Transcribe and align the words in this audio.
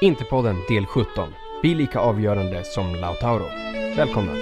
Interpodden 0.00 0.56
del 0.68 0.86
17. 0.86 1.34
Bli 1.62 1.74
lika 1.74 1.98
avgörande 1.98 2.64
som 2.64 2.94
Lautaro. 2.94 3.46
Välkomna! 3.96 4.32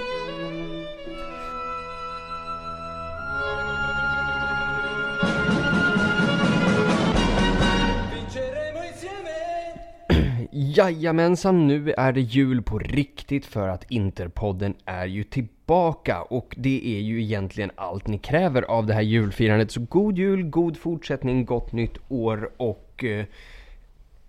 Jajamensan, 10.51 11.67
nu 11.67 11.91
är 11.91 12.11
det 12.11 12.21
jul 12.21 12.61
på 12.61 12.79
riktigt 12.79 13.45
för 13.45 13.67
att 13.67 13.91
Interpodden 13.91 14.75
är 14.85 15.05
ju 15.05 15.23
tillbaka 15.23 16.21
och 16.21 16.55
det 16.57 16.97
är 16.97 17.01
ju 17.01 17.23
egentligen 17.23 17.71
allt 17.75 18.07
ni 18.07 18.17
kräver 18.17 18.61
av 18.61 18.85
det 18.85 18.93
här 18.93 19.01
julfirandet. 19.01 19.71
Så 19.71 19.79
god 19.89 20.17
jul, 20.17 20.43
god 20.43 20.77
fortsättning, 20.77 21.45
gott 21.45 21.71
nytt 21.71 21.97
år 22.07 22.51
och 22.57 23.03
eh, 23.03 23.25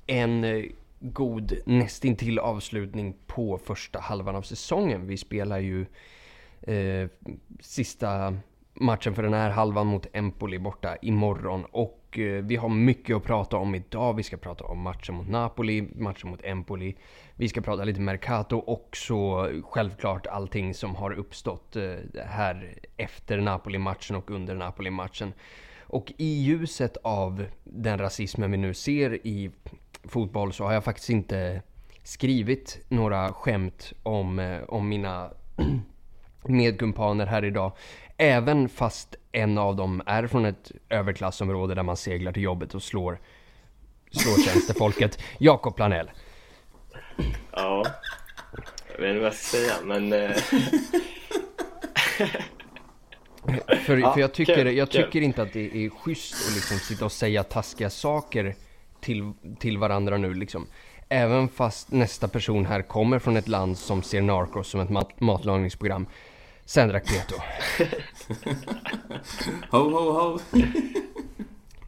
en 0.07 0.45
eh, 0.45 0.65
god 1.01 1.59
nästintill 1.67 2.39
avslutning 2.39 3.17
på 3.27 3.59
första 3.59 4.01
halvan 4.01 4.37
av 4.37 4.43
säsongen. 4.43 5.07
Vi 5.07 5.17
spelar 5.17 5.59
ju 5.59 5.87
eh, 6.63 7.09
sista 7.61 8.37
matchen 8.81 9.15
för 9.15 9.23
den 9.23 9.35
här 9.35 9.51
halvan 9.51 9.87
mot 9.87 10.07
Empoli 10.13 10.59
borta 10.59 10.97
imorgon 11.03 11.65
och 11.65 12.19
eh, 12.19 12.45
vi 12.45 12.57
har 12.57 12.69
mycket 12.69 13.17
att 13.17 13.25
prata 13.25 13.57
om 13.57 13.75
idag. 13.75 14.15
Vi 14.15 14.23
ska 14.23 14.37
prata 14.37 14.65
om 14.65 14.81
matchen 14.81 15.15
mot 15.15 15.29
Napoli, 15.29 15.89
matchen 15.95 16.31
mot 16.31 16.45
Empoli. 16.45 16.97
Vi 17.35 17.49
ska 17.49 17.61
prata 17.61 17.85
lite 17.85 18.01
Mercato 18.01 18.57
och 18.57 18.89
så 18.97 19.51
självklart 19.65 20.27
allting 20.27 20.75
som 20.75 20.95
har 20.95 21.13
uppstått 21.13 21.77
eh, 21.77 21.95
här 22.27 22.75
efter 22.97 23.41
Napoli-matchen 23.41 24.17
och 24.17 24.31
under 24.31 24.55
Napoli-matchen. 24.55 25.33
Och 25.89 26.13
i 26.17 26.43
ljuset 26.43 26.97
av 26.97 27.45
den 27.65 27.99
rasismen 27.99 28.51
vi 28.51 28.57
nu 28.57 28.75
ser 28.75 29.27
i 29.27 29.51
fotboll 30.09 30.53
så 30.53 30.65
har 30.65 30.73
jag 30.73 30.85
faktiskt 30.85 31.11
inte 31.11 31.63
skrivit 32.03 32.81
några 32.89 33.33
skämt 33.33 33.93
om, 34.03 34.39
eh, 34.39 34.63
om 34.69 34.89
mina 34.89 35.31
medkumpaner 36.45 37.27
här 37.27 37.45
idag. 37.45 37.73
Även 38.17 38.69
fast 38.69 39.17
en 39.33 39.59
av 39.59 39.77
dem 39.77 40.03
är 40.07 40.27
från 40.27 40.45
ett 40.45 40.73
överklassområde 40.89 41.75
där 41.75 41.83
man 41.83 41.97
seglar 41.97 42.33
till 42.33 42.43
jobbet 42.43 42.75
och 42.75 42.83
slår, 42.83 43.21
slår 44.11 44.45
tjänstefolket. 44.45 45.19
Jakob 45.39 45.77
Planell. 45.77 46.11
Ja, 47.53 47.85
jag 48.93 49.01
vet 49.01 49.09
inte 49.09 49.19
vad 49.19 49.27
jag 49.27 49.35
ska 49.35 49.57
säga 49.57 49.75
men... 49.85 50.13
Eh, 50.13 50.31
för, 53.67 53.77
för 54.15 54.21
jag 54.21 54.35
tycker, 54.35 54.67
jag 54.67 54.91
tycker 54.91 55.21
inte 55.21 55.43
att 55.43 55.53
det 55.53 55.85
är 55.85 55.91
schysst 55.91 56.49
att 56.49 56.55
liksom 56.55 56.79
sitta 56.79 57.05
och 57.05 57.13
säga 57.13 57.43
taskiga 57.43 57.91
saker 57.91 58.55
till, 59.07 59.33
till 59.59 59.79
varandra 59.79 60.17
nu 60.17 60.35
liksom. 60.35 60.67
Även 61.09 61.49
fast 61.49 61.91
nästa 61.93 62.29
person 62.29 62.67
här 62.67 62.83
kommer 62.83 63.19
från 63.19 63.37
ett 63.37 63.49
land 63.49 63.79
som 63.79 64.03
ser 64.03 64.23
Narcos 64.23 64.69
som 64.69 64.81
ett 64.81 64.91
mat- 64.91 65.21
matlagningsprogram. 65.21 66.07
Sendrak 66.65 67.05
Peto. 67.07 67.35
Ho, 69.71 69.79
ho, 69.79 70.11
ho. 70.13 70.39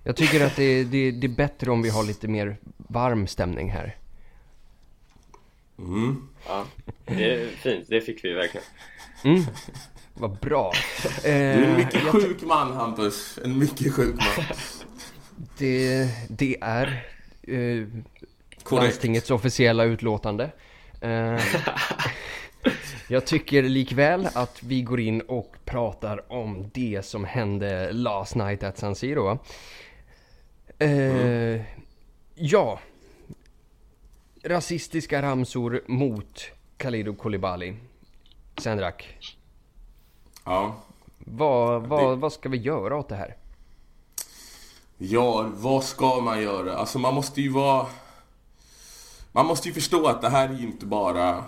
Jag 0.04 0.16
tycker 0.16 0.46
att 0.46 0.56
det, 0.56 0.84
det, 0.84 1.10
det 1.10 1.26
är 1.26 1.28
bättre 1.36 1.70
om 1.70 1.82
vi 1.82 1.88
har 1.90 2.04
lite 2.04 2.28
mer 2.28 2.56
varm 2.76 3.26
stämning 3.26 3.70
här. 3.70 3.96
Mm. 5.78 6.28
ja, 6.48 6.64
det 7.06 7.34
är 7.34 7.48
fint, 7.48 7.84
det 7.88 8.00
fick 8.00 8.24
vi 8.24 8.32
verkligen. 8.32 8.66
Mm. 9.24 9.42
Vad 10.14 10.38
bra. 10.38 10.72
Du 11.22 11.28
är 11.28 11.56
en 11.62 11.70
Eh, 11.70 11.76
mycket 11.76 12.02
jag- 12.04 12.12
sjuk 12.12 12.42
man 12.42 12.72
Hampus. 12.72 13.38
En 13.44 13.58
mycket 13.58 13.94
sjuk 13.94 14.14
man. 14.14 14.44
Det, 15.58 16.08
det 16.28 16.56
är 16.60 17.06
eh, 17.42 17.86
landstingets 18.70 19.30
officiella 19.30 19.84
utlåtande. 19.84 20.50
Eh, 21.00 21.40
jag 23.08 23.26
tycker 23.26 23.62
likväl 23.62 24.28
att 24.34 24.62
vi 24.62 24.82
går 24.82 25.00
in 25.00 25.20
och 25.20 25.54
pratar 25.64 26.32
om 26.32 26.70
det 26.74 27.04
som 27.04 27.24
hände 27.24 27.92
last 27.92 28.34
night 28.34 28.62
at 28.62 28.78
San 28.78 28.94
Siro. 28.94 29.38
Eh, 30.78 31.60
Ja. 32.40 32.80
Rasistiska 34.44 35.22
ramsor 35.22 35.82
mot 35.86 36.40
Khalidou 36.76 37.14
Koulibaly. 37.14 37.74
Sendrak, 38.56 39.18
Ja. 40.44 40.76
vad, 41.18 41.82
Det- 41.82 41.88
vad, 41.88 42.18
vad 42.18 42.32
ska 42.32 42.48
vi 42.48 42.56
göra 42.58 42.96
åt 42.96 43.08
det 43.08 43.16
här? 43.16 43.36
Ja, 45.00 45.50
vad 45.54 45.84
ska 45.84 46.20
man 46.20 46.42
göra? 46.42 46.76
Alltså 46.76 46.98
man 46.98 47.14
måste 47.14 47.40
ju 47.40 47.48
vara... 47.48 47.86
Man 49.32 49.46
måste 49.46 49.68
ju 49.68 49.74
förstå 49.74 50.06
att 50.06 50.22
det 50.22 50.28
här 50.28 50.48
är 50.48 50.54
ju 50.54 50.66
inte 50.66 50.86
bara 50.86 51.44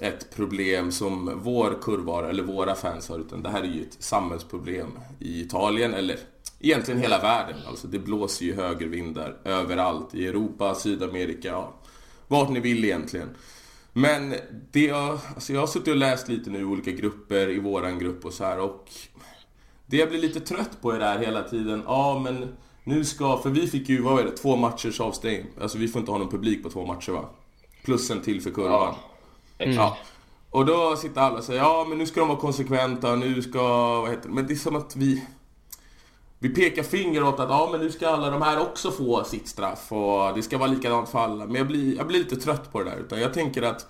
ett 0.00 0.36
problem 0.36 0.92
som 0.92 1.40
vår 1.42 1.78
kurva 1.82 2.28
eller 2.28 2.42
våra 2.42 2.74
fans 2.74 3.08
har, 3.08 3.18
utan 3.18 3.42
det 3.42 3.48
här 3.48 3.62
är 3.62 3.66
ju 3.66 3.82
ett 3.82 3.96
samhällsproblem 3.98 4.98
i 5.18 5.40
Italien, 5.40 5.94
eller 5.94 6.18
egentligen 6.60 7.00
hela 7.00 7.20
världen. 7.20 7.56
Alltså 7.68 7.88
det 7.88 7.98
blåser 7.98 8.44
ju 8.44 8.54
högervindar 8.54 9.36
överallt, 9.44 10.14
i 10.14 10.26
Europa, 10.26 10.74
Sydamerika, 10.74 11.48
ja, 11.48 11.74
vart 12.28 12.48
ni 12.48 12.60
vill 12.60 12.84
egentligen. 12.84 13.28
Men 13.92 14.34
det 14.70 14.84
jag, 14.84 15.18
alltså 15.34 15.52
jag 15.52 15.60
har 15.60 15.66
suttit 15.66 15.88
och 15.88 15.96
läst 15.96 16.28
lite 16.28 16.50
nu 16.50 16.60
i 16.60 16.64
olika 16.64 16.90
grupper, 16.90 17.48
i 17.48 17.58
våran 17.58 17.98
grupp 17.98 18.24
och 18.24 18.32
så 18.32 18.44
här 18.44 18.60
och 18.60 18.90
det 19.86 19.96
jag 19.96 20.08
blir 20.08 20.20
lite 20.20 20.40
trött 20.40 20.82
på 20.82 20.90
är 20.90 20.98
det 20.98 21.04
här 21.04 21.18
hela 21.18 21.42
tiden. 21.42 21.82
Ja, 21.86 22.18
men 22.24 22.56
nu 22.84 23.04
ska... 23.04 23.38
För 23.38 23.50
vi 23.50 23.66
fick 23.66 23.88
ju, 23.88 24.02
vad 24.02 24.20
är 24.20 24.24
det, 24.24 24.36
två 24.36 24.56
matchers 24.56 25.00
avstängning. 25.00 25.46
Alltså 25.60 25.78
vi 25.78 25.88
får 25.88 26.00
inte 26.00 26.12
ha 26.12 26.18
någon 26.18 26.30
publik 26.30 26.62
på 26.62 26.70
två 26.70 26.86
matcher 26.86 27.12
va? 27.12 27.24
Plus 27.84 28.10
en 28.10 28.22
till 28.22 28.40
för 28.42 28.50
kurvan. 28.50 28.70
Ja, 28.72 28.96
exakt. 29.58 29.76
Ja. 29.76 29.96
Och 30.50 30.66
då 30.66 30.96
sitter 30.96 31.20
alla 31.20 31.38
och 31.38 31.44
säger 31.44 31.60
ja 31.60 31.86
men 31.88 31.98
nu 31.98 32.06
ska 32.06 32.20
de 32.20 32.28
vara 32.28 32.38
konsekventa, 32.38 33.14
nu 33.14 33.42
ska... 33.42 33.60
Vad 34.00 34.10
heter 34.10 34.28
det? 34.28 34.34
Men 34.34 34.46
det 34.46 34.54
är 34.54 34.56
som 34.56 34.76
att 34.76 34.96
vi... 34.96 35.24
Vi 36.38 36.48
pekar 36.48 36.82
finger 36.82 37.24
åt 37.24 37.40
att 37.40 37.50
ja 37.50 37.68
men 37.72 37.80
nu 37.80 37.90
ska 37.90 38.08
alla 38.08 38.30
de 38.30 38.42
här 38.42 38.60
också 38.60 38.90
få 38.90 39.24
sitt 39.24 39.48
straff 39.48 39.92
och 39.92 40.34
det 40.34 40.42
ska 40.42 40.58
vara 40.58 40.70
likadant 40.70 41.08
för 41.08 41.18
alla. 41.18 41.46
Men 41.46 41.54
jag 41.54 41.66
blir, 41.66 41.96
jag 41.96 42.06
blir 42.06 42.18
lite 42.18 42.36
trött 42.36 42.72
på 42.72 42.82
det 42.82 42.90
där. 42.90 42.96
Utan 42.96 43.20
jag 43.20 43.34
tänker 43.34 43.62
att 43.62 43.86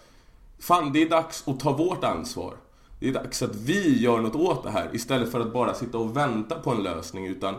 fan 0.59 0.93
det 0.93 1.03
är 1.03 1.09
dags 1.09 1.49
att 1.49 1.60
ta 1.60 1.72
vårt 1.72 2.04
ansvar. 2.04 2.54
Det 3.00 3.09
är 3.09 3.12
dags 3.12 3.43
att 3.43 3.56
vi 3.56 4.03
gör 4.03 4.21
något 4.21 4.34
åt 4.34 4.62
det 4.62 4.71
här 4.71 4.91
istället 4.93 5.33
för 5.33 5.41
att 5.41 5.53
bara 5.53 5.75
sitta 5.75 5.99
och 5.99 6.16
vänta 6.16 6.54
på 6.54 6.71
en 6.71 6.83
lösning. 6.83 7.27
Utan 7.27 7.54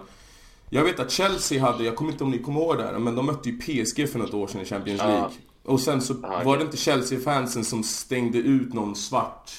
jag 0.70 0.84
vet 0.84 1.00
att 1.00 1.12
Chelsea 1.12 1.62
hade, 1.62 1.84
jag 1.84 1.96
kommer 1.96 2.12
inte 2.12 2.24
om 2.24 2.32
ni 2.32 2.40
kommer 2.40 2.60
ihåg 2.62 2.78
det 2.78 2.84
här, 2.84 3.00
men 3.00 3.16
de 3.16 3.26
mötte 3.26 3.50
ju 3.50 3.58
PSG 3.60 4.10
för 4.10 4.20
något 4.20 4.34
år 4.34 4.48
sedan 4.48 4.62
i 4.62 4.66
Champions 4.66 5.02
Ja. 5.02 5.08
League. 5.08 5.32
Och 5.64 5.80
sen 5.80 6.02
så 6.02 6.16
Ja, 6.24 6.42
var 6.46 6.58
det 6.58 6.64
inte 6.64 6.78
Chelsea-fansen 6.78 7.64
som 7.64 7.84
stängde 7.84 8.38
ut 8.38 8.74
någon 8.74 8.96
svart 8.96 9.52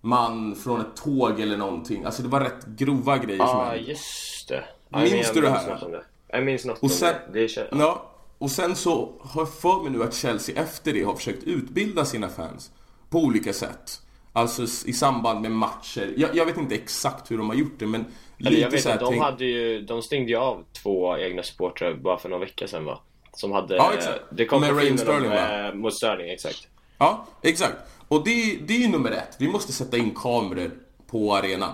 man 0.00 0.54
från 0.56 0.80
ett 0.80 0.96
tåg 0.96 1.40
eller 1.40 1.56
någonting. 1.56 2.04
Alltså 2.04 2.22
det 2.22 2.28
var 2.28 2.40
rätt 2.40 2.66
grova 2.66 3.18
grejer 3.18 3.46
som 3.46 3.58
Ja, 3.58 3.64
hände. 3.64 3.90
just 3.90 4.48
det. 4.48 4.64
Minns 4.88 5.12
Ja, 5.12 5.18
men 5.24 5.34
du 5.34 5.40
det 5.40 5.50
här? 5.50 5.56
minns 5.66 5.68
något 5.70 5.82
om 5.82 5.92
det. 5.92 6.04
Jag 6.28 6.44
minns 6.44 6.64
något 6.64 6.78
Och 6.78 6.84
om 6.84 6.90
det. 7.32 7.46
det 7.46 7.68
Ja, 7.72 8.10
och 8.38 8.50
sen 8.50 8.76
så 8.76 9.12
har 9.20 9.40
jag 9.40 9.54
för 9.54 9.82
mig 9.82 9.92
nu 9.92 10.02
att 10.02 10.14
Chelsea 10.14 10.62
efter 10.62 10.92
det 10.92 11.02
har 11.02 11.14
försökt 11.14 11.42
utbilda 11.44 12.04
sina 12.04 12.28
fans 12.28 12.70
på 13.10 13.18
olika 13.18 13.52
sätt. 13.52 14.00
Alltså 14.32 14.62
i 14.62 14.92
samband 14.92 15.40
med 15.40 15.52
matcher. 15.52 16.14
Jag, 16.16 16.36
jag 16.36 16.46
vet 16.46 16.56
inte 16.56 16.74
exakt 16.74 17.30
hur 17.30 17.38
de 17.38 17.48
har 17.48 17.56
gjort 17.56 17.78
det 17.78 17.86
men 17.86 18.04
Eller 18.46 18.58
jag 18.58 18.70
vet 18.70 18.86
att 18.86 19.00
de 19.00 19.08
tänk- 19.10 19.22
hade 19.22 19.44
ju, 19.44 19.82
de 19.82 20.02
stängde 20.02 20.30
ju 20.30 20.36
av 20.36 20.64
två 20.82 21.18
egna 21.18 21.42
supportrar 21.42 21.94
bara 21.94 22.18
för 22.18 22.28
någon 22.28 22.40
vecka 22.40 22.66
sedan 22.68 22.84
va? 22.84 23.00
Som 23.34 23.52
hade, 23.52 23.76
Ja, 23.76 23.92
exakt. 23.94 24.20
det 24.30 24.44
kom 24.46 24.60
Med 24.60 24.70
Raheem 24.70 24.96
filmen 24.98 25.14
om, 25.14 25.20
Sterling, 25.22 25.30
va? 25.30 25.68
eh, 25.68 25.74
mot 25.74 25.94
Sterling, 25.94 26.30
exakt. 26.30 26.68
Ja, 26.98 27.26
exakt. 27.42 27.76
Och 28.08 28.24
det, 28.24 28.58
det 28.66 28.74
är 28.74 28.78
ju 28.78 28.88
nummer 28.88 29.10
ett. 29.10 29.36
Vi 29.38 29.48
måste 29.48 29.72
sätta 29.72 29.96
in 29.96 30.10
kameror 30.14 30.70
på 31.06 31.34
arenan. 31.36 31.70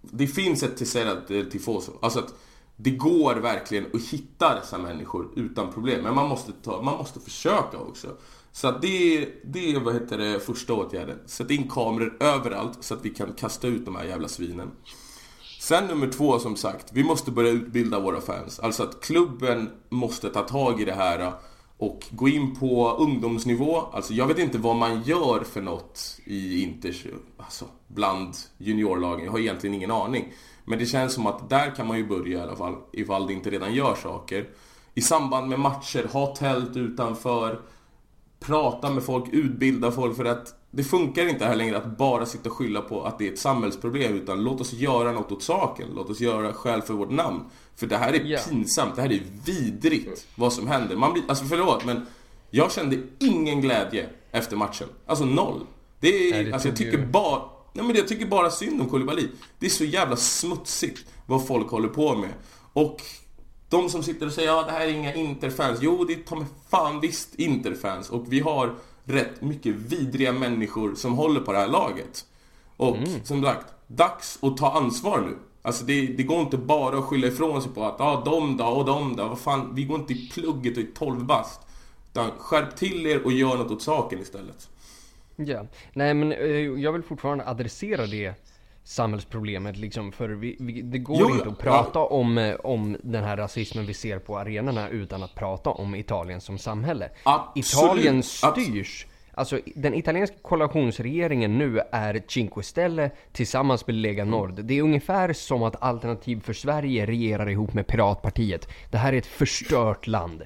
Det 0.00 0.26
finns 0.26 0.62
ett 0.62 0.76
Tessera 0.76 1.20
Tifoso. 1.50 1.92
Alltså 2.02 2.18
att 2.18 2.34
det 2.76 2.90
går 2.90 3.34
verkligen 3.34 3.86
att 3.94 4.02
hitta 4.10 4.54
dessa 4.54 4.78
människor 4.78 5.28
utan 5.36 5.72
problem. 5.72 6.02
Men 6.02 6.14
man 6.14 6.28
måste, 6.28 6.52
ta, 6.52 6.82
man 6.82 6.96
måste 6.98 7.20
försöka 7.20 7.78
också. 7.78 8.08
Så 8.52 8.68
att 8.68 8.82
det, 8.82 9.28
det 9.44 9.72
är 9.72 9.80
vad 9.80 9.94
heter 9.94 10.18
det, 10.18 10.40
första 10.40 10.72
åtgärden. 10.74 11.18
Sätta 11.26 11.52
in 11.52 11.68
kameror 11.70 12.16
överallt 12.20 12.78
så 12.84 12.94
att 12.94 13.04
vi 13.04 13.10
kan 13.10 13.32
kasta 13.32 13.66
ut 13.66 13.84
de 13.84 13.96
här 13.96 14.04
jävla 14.04 14.28
svinen. 14.28 14.70
Sen 15.62 15.86
nummer 15.86 16.08
två 16.08 16.38
som 16.38 16.56
sagt, 16.56 16.92
vi 16.92 17.04
måste 17.04 17.30
börja 17.30 17.50
utbilda 17.50 18.00
våra 18.00 18.20
fans. 18.20 18.60
Alltså 18.60 18.82
att 18.82 19.00
klubben 19.00 19.70
måste 19.88 20.30
ta 20.30 20.42
tag 20.42 20.80
i 20.80 20.84
det 20.84 20.92
här 20.92 21.32
och 21.76 22.06
gå 22.10 22.28
in 22.28 22.56
på 22.56 22.90
ungdomsnivå. 22.90 23.76
Alltså 23.76 24.14
jag 24.14 24.26
vet 24.26 24.38
inte 24.38 24.58
vad 24.58 24.76
man 24.76 25.02
gör 25.02 25.44
för 25.44 25.62
något 25.62 26.18
i 26.24 26.62
Inters, 26.62 27.06
alltså 27.36 27.64
bland 27.88 28.34
juniorlagen. 28.58 29.24
Jag 29.24 29.32
har 29.32 29.38
egentligen 29.38 29.74
ingen 29.74 29.90
aning. 29.90 30.32
Men 30.64 30.78
det 30.78 30.86
känns 30.86 31.14
som 31.14 31.26
att 31.26 31.50
där 31.50 31.74
kan 31.74 31.86
man 31.86 31.98
ju 31.98 32.06
börja 32.06 32.38
i 32.38 32.42
alla 32.42 32.56
fall, 32.56 32.76
ifall 32.92 33.26
det 33.26 33.32
inte 33.32 33.50
redan 33.50 33.74
gör 33.74 33.94
saker. 33.94 34.48
I 34.94 35.00
samband 35.00 35.48
med 35.48 35.60
matcher, 35.60 36.08
ha 36.12 36.36
tält 36.36 36.76
utanför 36.76 37.60
prata 38.40 38.90
med 38.90 39.02
folk, 39.02 39.24
utbilda 39.32 39.90
folk 39.90 40.16
för 40.16 40.24
att 40.24 40.54
det 40.74 40.84
funkar 40.84 41.26
inte 41.28 41.44
här 41.46 41.56
längre 41.56 41.76
att 41.76 41.98
bara 41.98 42.26
sitta 42.26 42.48
och 42.50 42.56
skylla 42.56 42.80
på 42.80 43.04
att 43.04 43.18
det 43.18 43.28
är 43.28 43.32
ett 43.32 43.38
samhällsproblem 43.38 44.14
utan 44.14 44.44
låt 44.44 44.60
oss 44.60 44.72
göra 44.72 45.12
något 45.12 45.32
åt 45.32 45.42
saken. 45.42 45.88
Låt 45.94 46.10
oss 46.10 46.20
göra 46.20 46.52
skäl 46.52 46.82
för 46.82 46.94
vårt 46.94 47.10
namn. 47.10 47.40
För 47.76 47.86
det 47.86 47.96
här 47.96 48.12
är 48.12 48.24
Ja. 48.24 48.38
pinsamt, 48.48 48.96
det 48.96 49.02
här 49.02 49.12
är 49.12 49.22
vidrigt 49.44 50.26
vad 50.34 50.52
som 50.52 50.66
händer. 50.66 50.96
Man 50.96 51.12
blir, 51.12 51.22
alltså 51.28 51.44
förlåt 51.44 51.84
men 51.84 52.06
Jag 52.50 52.72
kände 52.72 52.98
ingen 53.18 53.60
glädje 53.60 54.08
efter 54.30 54.56
matchen. 54.56 54.88
Alltså 55.06 55.24
noll. 55.24 55.60
Det 56.00 56.08
är, 56.08 56.32
Nej, 56.32 56.44
det 56.44 56.52
alltså 56.52 56.68
jag 56.68 56.76
tycker 56.76 56.98
ju- 56.98 57.06
bara... 57.06 57.42
Nej 57.72 57.84
men 57.86 57.96
jag 57.96 58.08
tycker 58.08 58.26
bara 58.26 58.50
synd 58.50 58.80
om 58.80 58.88
Koulibaly. 58.88 59.28
Det 59.58 59.66
är 59.66 59.70
så 59.70 59.84
jävla 59.84 60.16
smutsigt 60.16 61.04
vad 61.26 61.46
folk 61.46 61.70
håller 61.70 61.88
på 61.88 62.14
med. 62.16 62.30
Och 62.72 63.00
de 63.68 63.88
som 63.88 64.02
sitter 64.02 64.26
och 64.26 64.32
säger 64.32 64.48
ja 64.48 64.62
det 64.62 64.72
här 64.72 64.80
är 64.80 64.88
inga 64.88 65.14
Interfans. 65.14 65.78
Jo, 65.82 66.04
det 66.04 66.12
är 66.12 66.22
ta 66.22 66.44
fan 66.70 67.00
visst 67.00 67.34
Interfans. 67.34 68.10
Och 68.10 68.24
vi 68.32 68.40
har 68.40 68.74
rätt 69.04 69.42
mycket 69.42 69.74
vidriga 69.74 70.32
människor 70.32 70.94
som 70.94 71.14
håller 71.14 71.40
på 71.40 71.52
det 71.52 71.58
här 71.58 71.68
laget. 71.68 72.24
Och 72.76 72.96
som 73.24 73.42
sagt, 73.42 73.66
dags 73.86 74.38
att 74.42 74.56
ta 74.56 74.72
ansvar 74.72 75.20
nu. 75.20 75.36
Alltså 75.62 75.84
det, 75.84 76.06
det 76.06 76.22
går 76.22 76.40
inte 76.40 76.56
bara 76.56 76.98
att 76.98 77.04
skylla 77.04 77.26
ifrån 77.26 77.62
sig 77.62 77.72
på 77.72 77.84
att 77.84 77.96
ja, 77.98 78.22
de 78.24 78.56
då 78.56 78.64
och 78.64 78.84
de 78.84 79.16
då. 79.16 79.28
Vad 79.28 79.38
fan, 79.38 79.74
vi 79.74 79.84
går 79.84 80.00
inte 80.00 80.12
i 80.12 80.30
plugget 80.32 80.76
och 80.76 80.82
i 80.82 80.86
12 80.86 81.24
bast. 81.24 81.60
Utan 82.10 82.30
skärp 82.38 82.76
till 82.76 83.06
er 83.06 83.24
och 83.24 83.32
gör 83.32 83.56
något 83.56 83.70
åt 83.70 83.82
saken 83.82 84.20
istället. 84.20 84.68
Ja, 85.36 85.66
nej 85.92 86.14
men 86.14 86.32
eh, 86.32 86.48
jag 86.56 86.92
vill 86.92 87.02
fortfarande 87.02 87.48
adressera 87.48 88.06
det 88.06 88.34
samhällsproblemet 88.84 89.76
liksom, 89.76 90.12
för 90.12 90.28
vi, 90.28 90.56
vi, 90.60 90.82
det 90.82 90.98
går 90.98 91.20
Jo, 91.20 91.30
inte 91.30 91.44
ja. 91.44 91.52
att 91.52 91.58
prata 91.58 91.98
om, 91.98 92.38
eh, 92.38 92.54
om 92.54 92.96
den 93.02 93.24
här 93.24 93.36
rasismen 93.36 93.86
vi 93.86 93.94
ser 93.94 94.18
på 94.18 94.38
arenorna 94.38 94.88
utan 94.88 95.22
att 95.22 95.34
prata 95.34 95.70
om 95.70 95.94
Italien 95.94 96.40
som 96.40 96.58
samhälle. 96.58 97.10
Absolut, 97.22 97.66
Italien 97.66 98.22
styrs, 98.22 99.06
alltså 99.34 99.60
den 99.74 99.94
italienska 99.94 100.36
koalitionsregeringen 100.42 101.58
nu 101.58 101.80
är 101.92 102.22
Cinque 102.28 102.62
Stelle 102.62 103.10
tillsammans 103.32 103.86
med 103.86 103.96
Lega 103.96 104.24
Nord. 104.24 104.64
Det 104.64 104.78
är 104.78 104.82
ungefär 104.82 105.32
som 105.32 105.62
att 105.62 105.82
Alternativ 105.82 106.40
för 106.40 106.52
Sverige 106.52 107.06
regerar 107.06 107.48
ihop 107.48 107.74
med 107.74 107.86
Piratpartiet. 107.86 108.68
Det 108.90 108.98
här 108.98 109.12
är 109.12 109.18
ett 109.18 109.26
förstört 109.26 110.06
land. 110.06 110.42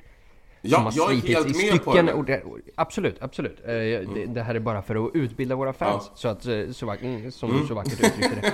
Ja, 0.71 0.77
som 0.77 0.85
har 0.85 0.93
jag 0.97 1.25
är 1.25 1.29
helt 1.29 1.47
i 1.63 1.71
med 1.71 1.85
på 1.85 1.95
det. 1.95 2.43
Absolut, 2.75 3.17
absolut. 3.23 3.61
Eh, 3.65 3.73
det, 3.75 4.27
det 4.29 4.43
här 4.43 4.55
är 4.55 4.61
bara 4.61 4.83
för 4.83 5.07
att 5.07 5.11
utbilda 5.15 5.55
våra 5.55 5.73
fans. 5.73 6.05
Ja. 6.11 6.17
Så 6.17 6.29
att, 6.29 6.47
eh, 6.47 6.71
så, 6.73 6.91
mm, 6.91 7.31
som 7.31 7.61
du 7.61 7.67
så 7.67 7.75
vackert 7.75 8.01
uttryckte 8.01 8.53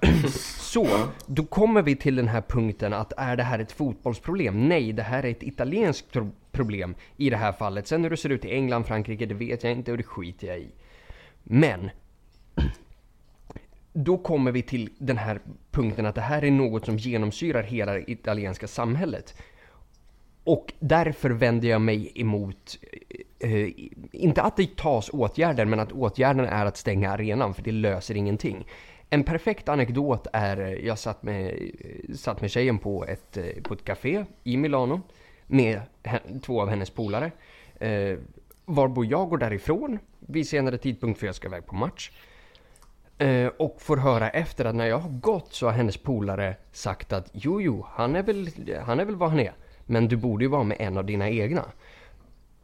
det. 0.00 0.28
så, 0.58 0.86
då 1.26 1.44
kommer 1.44 1.82
vi 1.82 1.96
till 1.96 2.16
den 2.16 2.28
här 2.28 2.42
punkten 2.48 2.92
att 2.92 3.12
är 3.16 3.36
det 3.36 3.42
här 3.42 3.58
ett 3.58 3.72
fotbollsproblem? 3.72 4.68
Nej, 4.68 4.92
det 4.92 5.02
här 5.02 5.22
är 5.24 5.30
ett 5.30 5.42
italienskt 5.42 6.12
pro- 6.12 6.32
problem 6.52 6.94
i 7.16 7.30
det 7.30 7.36
här 7.36 7.52
fallet. 7.52 7.86
Sen 7.86 8.02
hur 8.02 8.10
det 8.10 8.16
ser 8.16 8.28
ut 8.30 8.44
i 8.44 8.50
England, 8.52 8.84
Frankrike, 8.84 9.26
det 9.26 9.34
vet 9.34 9.62
jag 9.64 9.72
inte 9.72 9.90
och 9.90 9.96
det 9.96 10.02
skiter 10.04 10.46
jag 10.46 10.58
i. 10.58 10.68
Men 11.42 11.90
då 13.92 14.18
kommer 14.18 14.52
vi 14.52 14.62
till 14.62 14.90
den 14.98 15.18
här 15.18 15.40
punkten 15.70 16.06
att 16.06 16.14
det 16.14 16.20
här 16.20 16.44
är 16.44 16.50
något 16.50 16.84
som 16.86 16.98
genomsyrar 16.98 17.62
hela 17.62 17.92
det 17.92 18.10
italienska 18.10 18.68
samhället. 18.68 19.34
Och 20.44 20.72
därför 20.78 21.30
vänder 21.30 21.68
jag 21.68 21.80
mig 21.80 22.12
emot, 22.14 22.78
eh, 23.38 23.68
inte 24.12 24.42
att 24.42 24.56
det 24.56 24.76
tas 24.76 25.10
åtgärder, 25.12 25.64
men 25.64 25.80
att 25.80 25.92
åtgärden 25.92 26.46
är 26.46 26.66
att 26.66 26.76
stänga 26.76 27.10
arenan, 27.10 27.54
för 27.54 27.62
det 27.62 27.72
löser 27.72 28.16
ingenting. 28.16 28.66
En 29.10 29.24
perfekt 29.24 29.68
anekdot 29.68 30.26
är, 30.32 30.56
jag 30.86 30.98
satt 30.98 31.22
med, 31.22 31.70
satt 32.14 32.40
med 32.40 32.50
tjejen 32.50 32.78
på 32.78 33.04
ett, 33.04 33.36
eh, 33.36 33.62
på 33.62 33.74
ett 33.74 33.84
café 33.84 34.24
i 34.44 34.56
Milano 34.56 35.00
med 35.46 35.80
två 36.42 36.60
av 36.62 36.68
hennes 36.68 36.90
polare. 36.90 37.30
Eh, 37.80 38.18
varpå 38.64 39.04
jag 39.04 39.28
går 39.28 39.38
därifrån 39.38 39.98
vid 40.18 40.48
senare 40.48 40.78
tidpunkt 40.78 41.20
för 41.20 41.26
jag 41.26 41.34
ska 41.34 41.48
iväg 41.48 41.66
på 41.66 41.74
match. 41.74 42.10
Eh, 43.18 43.46
och 43.46 43.76
får 43.82 43.96
höra 43.96 44.30
efter 44.30 44.64
att 44.64 44.74
när 44.74 44.86
jag 44.86 44.98
har 44.98 45.10
gått 45.10 45.52
så 45.52 45.66
har 45.66 45.72
hennes 45.72 45.96
polare 45.96 46.56
sagt 46.72 47.12
att 47.12 47.30
jo, 47.32 47.60
jo, 47.60 47.86
han 47.90 48.16
är 48.16 48.22
väl, 48.22 48.48
han 48.84 49.00
är 49.00 49.04
väl 49.04 49.16
vad 49.16 49.30
han 49.30 49.40
är. 49.40 49.52
Men 49.92 50.08
du 50.08 50.16
borde 50.16 50.44
ju 50.44 50.48
vara 50.48 50.62
med 50.62 50.76
en 50.80 50.98
av 50.98 51.06
dina 51.06 51.30
egna. 51.30 51.64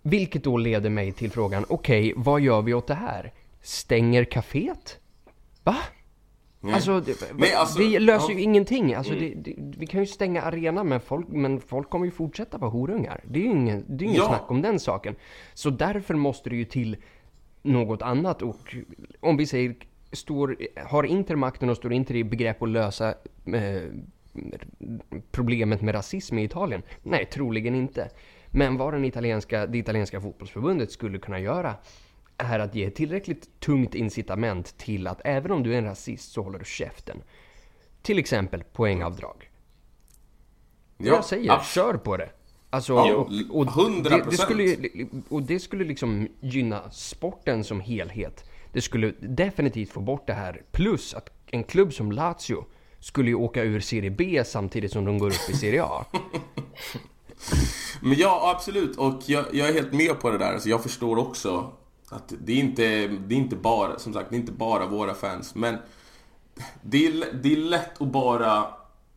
Vilket 0.02 0.44
då 0.44 0.56
leder 0.56 0.90
mig 0.90 1.12
till 1.12 1.30
frågan, 1.30 1.64
okej, 1.68 2.12
vad 2.16 2.40
gör 2.40 2.62
vi 2.62 2.74
åt 2.74 2.86
det 2.86 2.94
här? 2.94 3.32
Stänger 3.62 4.24
kaféet? 4.24 4.98
Va? 5.64 5.76
Alltså, 6.62 7.00
det, 7.00 7.32
Nej, 7.34 7.52
alltså, 7.54 7.78
det 7.78 7.98
löser 7.98 8.32
ja. 8.32 8.38
ju 8.38 8.42
ingenting. 8.42 8.94
Alltså, 8.94 9.12
det, 9.14 9.34
det, 9.34 9.54
vi 9.56 9.86
kan 9.86 10.00
ju 10.00 10.06
stänga 10.06 10.42
arenan 10.42 10.88
men 10.88 11.00
folk, 11.00 11.28
men 11.28 11.60
folk 11.60 11.90
kommer 11.90 12.04
ju 12.04 12.10
fortsätta 12.10 12.58
vara 12.58 12.70
horungar. 12.70 13.20
Det 13.24 13.40
är 13.40 13.44
ju 13.44 13.50
ingen, 13.50 13.84
det 13.88 14.04
är 14.04 14.06
ingen 14.06 14.20
Ja. 14.20 14.28
snack 14.28 14.50
om 14.50 14.62
den 14.62 14.80
saken. 14.80 15.14
Så 15.54 15.70
därför 15.70 16.14
måste 16.14 16.50
det 16.50 16.56
ju 16.56 16.64
till 16.64 16.96
något 17.62 18.02
annat 18.02 18.42
och 18.42 18.76
om 19.20 19.36
vi 19.36 19.46
säger 19.46 19.76
står, 20.12 20.56
har 20.86 21.04
Inter 21.04 21.36
makten 21.36 21.70
och 21.70 21.76
står 21.76 21.92
Inter 21.92 22.16
i 22.16 22.24
begrepp 22.24 22.62
att 22.62 22.68
lösa 22.68 23.08
eh, 23.44 23.82
problemet 25.30 25.82
med 25.82 25.94
rasism 25.94 26.38
i 26.38 26.44
Italien? 26.44 26.82
Nej, 27.02 27.24
troligen 27.26 27.74
inte. 27.74 28.10
Men 28.50 28.76
vad 28.76 28.92
den 28.94 29.04
italienska, 29.04 29.66
det 29.66 29.78
italienska 29.78 30.20
fotbollsförbundet 30.20 30.92
skulle 30.92 31.18
kunna 31.18 31.40
göra 31.40 31.74
är 32.36 32.58
att 32.58 32.74
ge 32.74 32.84
ett 32.84 32.94
tillräckligt 32.94 33.60
tungt 33.60 33.94
incitament 33.94 34.78
till 34.78 35.06
att 35.06 35.20
även 35.24 35.50
om 35.50 35.62
du 35.62 35.74
är 35.74 35.78
en 35.78 35.84
rasist 35.84 36.32
så 36.32 36.42
håller 36.42 36.58
du 36.58 36.64
käften. 36.64 37.22
Till 38.02 38.18
exempel 38.18 38.64
poängavdrag. 38.72 39.50
Ja, 40.98 41.06
jag 41.06 41.24
säger, 41.24 41.50
abs- 41.50 41.74
kör 41.74 41.94
på 41.94 42.16
det. 42.16 42.30
Alltså, 42.70 42.92
Ja, 42.92 43.14
och, 43.14 43.26
och, 43.60 43.66
100%. 43.66 44.02
det, 44.02 44.24
det 44.30 44.36
skulle, 44.36 44.76
och 45.28 45.42
det 45.42 45.60
skulle 45.60 45.84
liksom 45.84 46.28
gynna 46.40 46.90
sporten 46.90 47.64
som 47.64 47.80
helhet. 47.80 48.50
Det 48.72 48.80
skulle 48.80 49.12
definitivt 49.20 49.90
få 49.90 50.00
bort 50.00 50.26
det 50.26 50.32
här. 50.32 50.62
Plus 50.72 51.14
att 51.14 51.30
en 51.46 51.64
klubb 51.64 51.92
som 51.92 52.12
Lazio 52.12 52.64
skulle 53.00 53.28
ju 53.28 53.34
åka 53.34 53.62
ur 53.62 53.80
Serie 53.80 54.10
B 54.10 54.42
samtidigt 54.46 54.92
som 54.92 55.04
de 55.04 55.18
går 55.18 55.30
upp 55.30 55.50
i 55.50 55.56
Serie 55.56 55.84
A. 55.84 56.04
Men 58.00 58.18
ja, 58.18 58.52
absolut. 58.56 58.96
Och 58.96 59.22
jag, 59.26 59.44
jag 59.52 59.68
är 59.68 59.72
helt 59.72 59.92
med 59.92 60.20
på 60.20 60.30
det 60.30 60.38
där. 60.38 60.52
Alltså, 60.52 60.68
jag 60.68 60.82
förstår 60.82 61.18
också 61.18 61.72
att 62.08 62.32
det 62.44 62.52
är, 62.52 62.56
inte, 62.56 63.06
det 63.06 63.34
är 63.34 63.38
inte 63.38 63.56
bara, 63.56 63.98
som 63.98 64.12
sagt, 64.12 64.30
det 64.30 64.36
är 64.36 64.40
inte 64.40 64.52
bara 64.52 64.86
våra 64.86 65.14
fans. 65.14 65.54
Men 65.54 65.76
det 66.82 67.06
är, 67.06 67.32
det 67.42 67.52
är 67.52 67.56
lätt 67.56 68.02
att 68.02 68.08
bara 68.08 68.66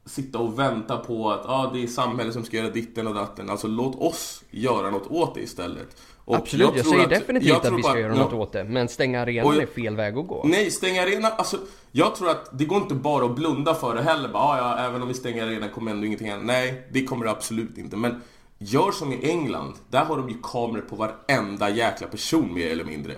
sitta 0.05 0.39
och 0.39 0.59
vänta 0.59 0.97
på 0.97 1.31
att 1.31 1.45
ah, 1.45 1.71
det 1.73 1.83
är 1.83 1.87
samhället 1.87 2.33
som 2.33 2.45
ska 2.45 2.57
göra 2.57 2.69
ditten 2.69 3.07
och 3.07 3.15
datten. 3.15 3.49
Alltså 3.49 3.67
låt 3.67 3.95
oss 3.95 4.43
göra 4.51 4.89
något 4.89 5.07
åt 5.07 5.35
det 5.35 5.41
istället. 5.41 5.97
Och 6.31 6.37
Absolut, 6.37 6.67
jag, 6.75 6.83
tror 6.83 6.91
säger 6.93 7.03
att- 7.03 7.09
definitivt 7.09 7.49
jag 7.49 7.57
att 7.57 7.73
vi 7.77 7.83
ska 7.83 7.91
bara- 7.91 7.99
göra 7.99 8.15
ja. 8.15 8.23
något 8.23 8.33
åt 8.33 8.51
det. 8.53 8.63
Men 8.63 8.87
stänga 8.87 9.21
arenan 9.21 9.53
jag- 9.53 9.63
är 9.63 9.67
fel 9.67 9.95
väg 9.95 10.17
att 10.17 10.27
gå. 10.27 10.41
Nej, 10.45 10.71
stänga 10.71 11.01
arenan, 11.01 11.31
alltså 11.37 11.57
jag 11.91 12.15
tror 12.15 12.29
att 12.29 12.49
det 12.59 12.65
går 12.65 12.77
inte 12.77 12.93
bara 12.95 13.25
att 13.25 13.35
blunda 13.35 13.73
för 13.73 13.95
det 13.95 14.01
heller. 14.01 14.29
Bara, 14.29 14.43
"Ah, 14.43 14.57
ja, 14.57 14.85
även 14.89 15.01
om 15.01 15.07
vi 15.07 15.13
stänger 15.13 15.43
arenan 15.47 15.69
kommer 15.69 15.91
ändå 15.91 16.05
ingenting 16.05 16.29
hända. 16.29 16.45
Nej, 16.45 16.87
det 16.91 17.03
kommer 17.03 17.25
det 17.25 17.31
absolut 17.31 17.77
inte. 17.77 17.97
Men 17.97 18.21
gör 18.57 18.91
som 18.91 19.13
i 19.13 19.29
England. 19.29 19.73
Där 19.89 20.05
har 20.05 20.17
de 20.17 20.29
ju 20.29 20.35
kameror 20.43 20.81
på 20.81 20.95
varenda 20.95 21.69
jäkla 21.69 22.07
person 22.07 22.53
mer 22.53 22.71
eller 22.71 22.83
mindre. 22.83 23.13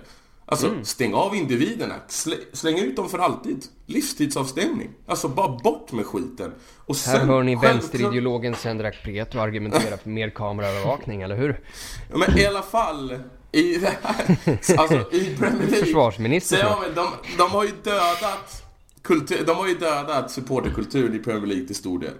Alltså, 0.46 0.66
Mm. 0.68 0.84
stäng 0.84 1.14
av 1.14 1.34
individerna. 1.34 1.94
Slä, 2.08 2.36
släng 2.52 2.78
ut 2.78 2.96
dem 2.96 3.08
för 3.08 3.18
alltid. 3.18 3.64
Livstidsavstängning. 3.86 4.90
Alltså, 5.06 5.28
bara 5.28 5.48
bort 5.48 5.92
med 5.92 6.06
skiten. 6.06 6.52
Och 6.86 6.96
Här 6.96 7.18
sen, 7.18 7.28
hör 7.28 7.42
ni 7.42 7.52
självklart- 7.56 7.74
vänsterideologen 7.74 8.54
Sendrak 8.54 8.94
Preto 9.04 9.38
argumentera 9.38 9.96
för 9.96 10.10
mer 10.10 10.30
kameraövervakning, 10.30 11.22
eller 11.22 11.36
hur? 11.36 11.60
Ja, 12.10 12.16
Men 12.16 12.38
i 12.38 12.46
alla 12.46 12.62
fall, 12.62 13.18
i 13.52 13.76
det 13.78 13.92
här, 14.02 14.14
alltså 14.78 15.14
i 15.14 15.36
Premier 15.38 15.58
League. 15.58 15.76
Försvarsminister, 15.84 16.58
ja, 16.58 16.78
men 16.86 16.94
de, 16.94 17.06
de 17.38 17.50
har 17.50 17.64
ju 17.64 17.70
dödat 17.82 18.62
kultur, 19.02 19.44
de 19.46 19.56
har 19.56 19.68
ju 19.68 19.74
dödat 19.74 20.30
supporterkulturen 20.30 21.14
i 21.14 21.18
Premier 21.18 21.46
League 21.46 21.66
till 21.66 21.76
stor 21.76 21.98
del. 21.98 22.14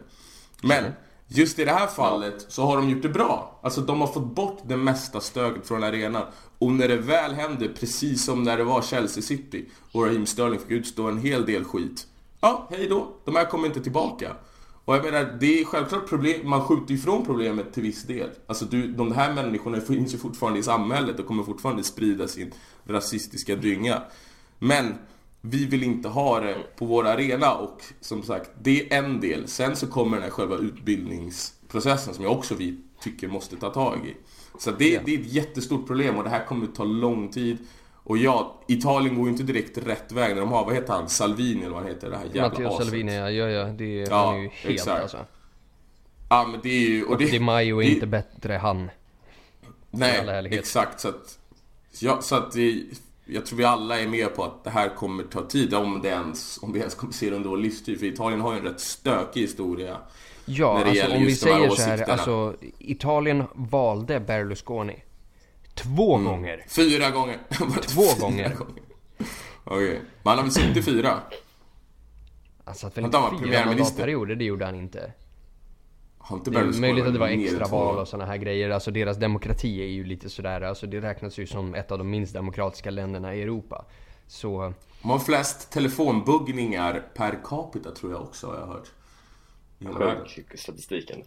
Men 0.63 0.85
just 1.29 1.59
i 1.59 1.65
det 1.65 1.73
här 1.73 1.87
fallet 1.87 2.47
så 2.49 2.63
har 2.63 2.77
de 2.77 2.91
gjort 2.91 3.03
det 3.03 3.09
bra. 3.09 3.61
Alltså 3.63 3.81
de 3.81 4.01
har 4.01 4.09
fått 4.09 4.35
bort 4.35 4.63
det 4.67 4.77
mesta 4.77 5.21
stöket 5.21 5.69
från 5.69 5.85
arenan. 5.85 6.23
Och 6.59 6.73
när 6.73 6.89
det 6.89 6.97
väl 6.97 7.33
händer, 7.33 7.69
precis 7.81 8.25
som 8.25 8.43
när 8.43 8.57
det 8.57 8.65
var 8.65 8.83
Chelsea 8.83 9.23
City 9.23 9.69
och 9.93 10.05
Raheem 10.05 10.27
Sterling 10.27 10.59
fick 10.59 10.71
utstå 10.71 11.09
en 11.09 11.19
hel 11.19 11.47
del 11.47 11.65
skit. 11.65 12.07
Ja, 12.41 12.69
hej 12.71 12.89
då. 12.89 13.09
De 13.25 13.37
här 13.37 13.45
kommer 13.45 13.67
inte 13.67 13.81
tillbaka. 13.81 14.37
Och 14.85 14.97
jag 14.97 15.05
menar, 15.05 15.37
det 15.41 15.61
är 15.61 15.65
självklart 15.65 16.09
problem, 16.09 16.49
man 16.49 16.65
skjuter 16.65 16.95
ifrån 16.95 17.25
problemet 17.27 17.73
till 17.73 17.83
viss 17.83 18.03
del. 18.03 18.31
Alltså 18.47 18.65
du, 18.65 18.93
de 18.93 19.13
här 19.13 19.35
människorna 19.35 19.81
finns 19.81 20.15
ju 20.15 20.19
fortfarande 20.19 20.59
i 20.59 20.63
samhället 20.63 21.19
och 21.19 21.27
kommer 21.27 21.43
fortfarande 21.43 21.85
sprida 21.85 22.29
sin 22.29 22.53
rasistiska 22.85 23.57
dynga. 23.57 24.03
Men 24.59 24.95
vi 25.47 25.67
vill 25.67 25.83
inte 25.83 26.09
ha 26.09 26.41
det 26.41 26.57
på 26.77 26.87
vår 26.87 27.07
arena 27.07 27.55
och 27.55 27.83
som 28.01 28.23
sagt, 28.23 28.51
det 28.63 28.93
är 28.93 28.99
en 28.99 29.21
del. 29.21 29.49
Sen 29.49 29.77
så 29.77 29.87
kommer 29.87 30.17
den 30.17 30.23
här 30.23 30.31
själva 30.31 30.57
utbildningsprocessen 30.57 32.15
som 32.15 32.25
jag 32.25 32.33
också 32.33 32.55
vi 32.55 32.79
tycker 33.01 33.29
måste 33.29 33.57
ta 33.57 33.71
tag 33.71 33.99
i. 34.07 34.17
Så 34.59 34.71
det, 34.71 34.99
det 35.05 35.15
är 35.15 35.19
ett 35.21 35.33
jättestort 35.33 35.87
problem 35.87 36.17
och 36.17 36.25
det 36.25 36.31
här 36.31 36.45
kommer 36.47 36.67
ta 36.67 36.85
lång 36.85 37.29
tid. 37.29 37.59
Och 38.07 38.19
ja, 38.19 38.61
Italien 38.69 39.15
går 39.17 39.25
ju 39.27 39.31
inte 39.33 39.43
direkt 39.43 39.79
rätt 39.79 40.13
väg 40.13 40.35
när 40.35 40.41
de 40.41 40.53
har, 40.53 40.65
vad 40.65 40.75
heter 40.75 40.93
han, 40.93 41.09
Salvini 41.09 41.61
eller 41.61 41.71
vad 41.71 41.83
han 41.83 41.89
heter, 41.93 42.11
det 42.11 42.17
här 42.17 42.25
jävla 42.25 42.43
Matteo 42.49 42.69
aset. 42.69 42.87
Salvini, 42.87 43.17
ja, 43.17 43.31
ja, 43.31 43.49
ja 43.49 43.65
det 43.65 44.03
är, 44.03 44.11
Ja, 44.11 44.27
han 44.27 44.35
är 44.37 44.43
ju 44.43 44.49
helt 44.49 44.75
exakt. 44.75 45.03
alltså. 45.03 45.19
Ja 46.29 46.47
men 46.51 46.61
det 46.63 46.69
är 46.69 46.89
ju... 46.89 47.05
Och 47.05 47.19
det, 47.19 47.25
Di 47.31 47.39
Maio 47.41 47.83
är 47.83 47.87
det- 47.87 47.93
inte 47.93 48.07
bättre 48.07 48.53
han. 48.55 48.91
Nej, 49.91 50.49
exakt. 50.51 51.01
Så 51.01 51.09
att, 51.09 51.39
ja, 52.01 52.23
så 52.23 52.35
att 52.37 52.53
det, 52.53 52.83
jag 53.27 53.47
tror 53.47 53.59
vi 53.59 53.65
alla 53.65 54.01
är 54.01 54.09
med 54.09 54.35
på 54.35 54.45
att 54.45 54.65
det 54.65 54.71
här 54.71 54.89
kommer 54.89 55.25
ta 55.25 55.47
tid. 55.47 55.75
Om, 55.75 56.03
det 56.03 56.09
ens, 56.09 56.59
om 56.63 56.73
vi 56.73 56.79
ens 56.79 56.95
kommer 56.95 57.13
se 57.13 57.31
det 57.31 57.37
under 57.37 57.51
vår 57.51 57.57
livstid. 57.57 57.99
För 57.99 58.07
Italien 58.07 58.41
har 58.41 58.53
ju 58.53 58.59
en 58.59 58.65
rätt 58.65 58.81
stökig 58.81 59.41
historia. 59.41 59.99
Ja, 60.45 60.75
när 60.75 60.81
det 60.81 60.91
alltså 60.91 61.03
gäller 61.03 61.17
om 61.17 61.23
vi 61.23 61.29
just 61.29 61.45
här 61.45 61.53
säger 61.53 61.71
så 61.71 61.83
här, 61.83 62.11
alltså 62.11 62.55
Italien 62.79 63.45
valde 63.55 64.21
Berlusconi. 64.21 65.03
Två 65.75 66.19
gånger. 66.19 66.65
Fyra 66.69 67.11
gånger. 67.11 67.39
Två 67.83 68.03
Fyra 68.03 68.27
gånger. 68.27 68.57
Okej. 69.65 70.01
Men 70.23 70.31
han 70.31 70.37
har 70.37 70.43
väl 70.43 70.53
suttit 70.53 70.85
fyra? 70.85 71.19
Han 72.65 72.75
satt 72.75 72.99
väl 72.99 73.05
var 73.11 73.39
fyra 73.39 73.67
mandatperioder, 73.67 74.35
det 74.35 74.45
gjorde 74.45 74.65
han 74.65 74.75
inte. 74.75 75.13
Har 76.27 76.37
inte 76.37 76.51
Det 76.51 76.59
är 76.59 76.81
möjligt 76.81 77.07
att 77.07 77.13
det 77.13 77.19
var 77.19 77.29
extraval 77.29 77.99
och 77.99 78.09
såna 78.09 78.27
här 78.27 78.37
grejer. 78.37 78.71
Alltså 78.71 78.91
deras 78.91 79.17
demokrati 79.17 79.83
är 79.83 79.87
ju 79.87 80.05
lite 80.05 80.31
sådär, 80.31 80.61
alltså 80.61 80.87
det 80.87 81.01
räknas 81.01 81.39
ju 81.39 81.47
som 81.47 81.75
ett 81.75 81.93
av 81.93 81.99
de 81.99 82.11
minst 82.11 82.35
demokratiska 82.35 82.91
länderna 82.91 83.35
i 83.35 83.43
Europa. 83.43 83.85
Så, 84.27 84.73
De 85.03 85.11
har 85.11 85.19
flest 85.19 85.73
telefonbuggningar 85.73 87.03
per 87.15 87.39
capita 87.45 87.91
tror 87.91 88.13
jag 88.13 88.23
också 88.23 88.47
har 88.47 88.55
jag 88.55 88.67
hört. 88.67 88.93
Hög 90.01 90.59
statistiken. 90.59 91.23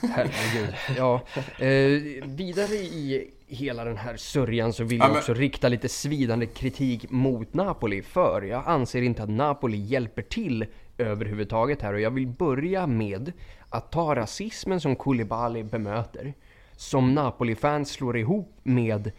herregud. 0.00 0.74
Ja, 0.96 1.20
eh, 1.58 2.26
vidare 2.28 2.74
i 2.74 3.30
hela 3.46 3.84
den 3.84 3.96
här 3.96 4.16
sörjan 4.16 4.72
så 4.72 4.84
vill 4.84 4.98
Ja, 4.98 5.04
jag 5.04 5.10
men- 5.10 5.18
också 5.18 5.34
rikta 5.34 5.68
lite 5.68 5.88
svidande 5.88 6.46
kritik 6.46 7.10
mot 7.10 7.54
Napoli. 7.54 8.02
För 8.02 8.42
jag 8.42 8.62
anser 8.66 9.02
inte 9.02 9.22
att 9.22 9.28
Napoli 9.30 9.76
hjälper 9.76 10.22
till 10.22 10.66
överhuvudtaget 10.98 11.82
här. 11.82 11.94
Och 11.94 12.00
jag 12.00 12.10
vill 12.10 12.26
börja 12.26 12.86
med 12.86 13.32
att 13.74 13.90
ta 13.90 14.14
rasismen 14.14 14.80
som 14.80 14.96
Koulibaly 14.96 15.62
bemöter. 15.62 16.34
Som 16.76 17.14
Napoli-fans 17.14 17.90
slår 17.90 18.16
ihop 18.16 18.58
med 18.62 19.12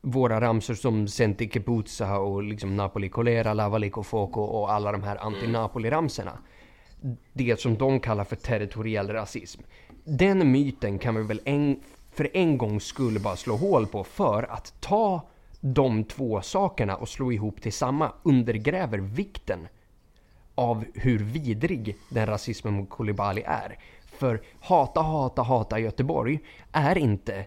våra 0.00 0.40
ramsor 0.40 0.74
som 0.74 1.08
Senti 1.08 1.50
Kepuzza 1.50 2.18
och 2.18 2.42
liksom 2.42 2.76
Napoli 2.76 3.08
Colera, 3.08 3.54
Lavalico 3.54 4.02
Foco 4.02 4.40
och 4.40 4.72
alla 4.72 4.92
de 4.92 5.02
här 5.02 5.16
anti-Napoli-ramsorna. 5.16 6.38
Det 7.32 7.60
som 7.60 7.78
de 7.78 8.00
kallar 8.00 8.24
för 8.24 8.36
territoriell 8.36 9.10
rasism. 9.10 9.62
Den 10.04 10.52
myten 10.52 10.98
kan 10.98 11.14
vi 11.14 11.22
väl 11.22 11.40
en, 11.44 11.80
för 12.12 12.36
en 12.36 12.58
gångs 12.58 12.84
skull 12.84 13.20
bara 13.20 13.36
slå 13.36 13.56
hål 13.56 13.86
på 13.86 14.04
för 14.04 14.42
att 14.42 14.80
ta 14.80 15.28
de 15.60 16.04
två 16.04 16.40
sakerna 16.40 16.96
och 16.96 17.08
slå 17.08 17.32
ihop 17.32 17.62
till 17.62 17.72
samma 17.72 18.12
undergräver 18.22 18.98
vikten 18.98 19.68
av 20.56 20.84
hur 20.94 21.18
vidrig 21.18 21.96
den 22.08 22.26
rasismen 22.26 22.74
mot 22.74 22.90
Kolibali 22.90 23.42
är. 23.46 23.78
För 24.06 24.42
hata, 24.60 25.00
hata, 25.02 25.42
hata 25.42 25.78
Göteborg 25.78 26.40
är 26.72 26.98
inte, 26.98 27.46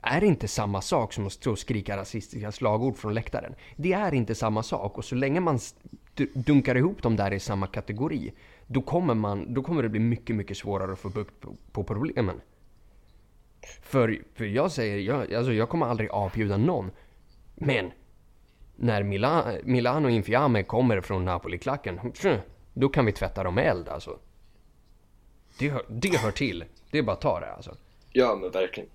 är 0.00 0.24
inte 0.24 0.48
samma 0.48 0.80
sak 0.80 1.12
som 1.12 1.26
att 1.26 1.32
stå 1.32 1.50
och 1.50 1.58
skrika 1.58 1.96
rasistiska 1.96 2.52
slagord 2.52 2.96
från 2.96 3.14
läktaren. 3.14 3.54
Det 3.76 3.92
är 3.92 4.14
inte 4.14 4.34
samma 4.34 4.62
sak 4.62 4.98
och 4.98 5.04
så 5.04 5.14
länge 5.14 5.40
man 5.40 5.58
dunkar 6.34 6.76
ihop 6.76 7.02
dem 7.02 7.16
där 7.16 7.32
i 7.32 7.40
samma 7.40 7.66
kategori 7.66 8.32
då 8.66 8.82
kommer, 8.82 9.14
man, 9.14 9.54
då 9.54 9.62
kommer 9.62 9.82
det 9.82 9.88
bli 9.88 10.00
mycket, 10.00 10.36
mycket 10.36 10.56
svårare 10.56 10.92
att 10.92 10.98
få 10.98 11.08
bukt 11.08 11.40
på, 11.40 11.56
på 11.72 11.84
problemen. 11.84 12.40
För, 13.82 14.22
för 14.34 14.44
jag 14.44 14.72
säger, 14.72 14.98
jag, 14.98 15.34
alltså 15.34 15.52
jag 15.52 15.68
kommer 15.68 15.86
aldrig 15.86 16.10
avbjuda 16.10 16.56
någon. 16.56 16.90
Men 17.54 17.90
när 18.76 19.02
Mila, 19.02 19.52
Milano 19.62 20.08
Infiamme 20.08 20.62
kommer 20.62 21.00
från 21.00 21.24
Napoli-klacken, 21.24 22.12
då 22.72 22.88
kan 22.88 23.06
vi 23.06 23.12
tvätta 23.12 23.42
dem 23.42 23.54
med 23.54 23.66
eld 23.66 23.88
alltså. 23.88 24.18
Det 25.58 25.68
hör, 25.68 25.84
det 25.88 26.16
hör 26.16 26.30
till. 26.30 26.64
Det 26.90 26.98
är 26.98 27.02
bara 27.02 27.12
att 27.12 27.20
ta 27.20 27.40
det 27.40 27.52
alltså. 27.52 27.76
Ja, 28.12 28.38
men 28.40 28.50
verkligen. 28.50 28.90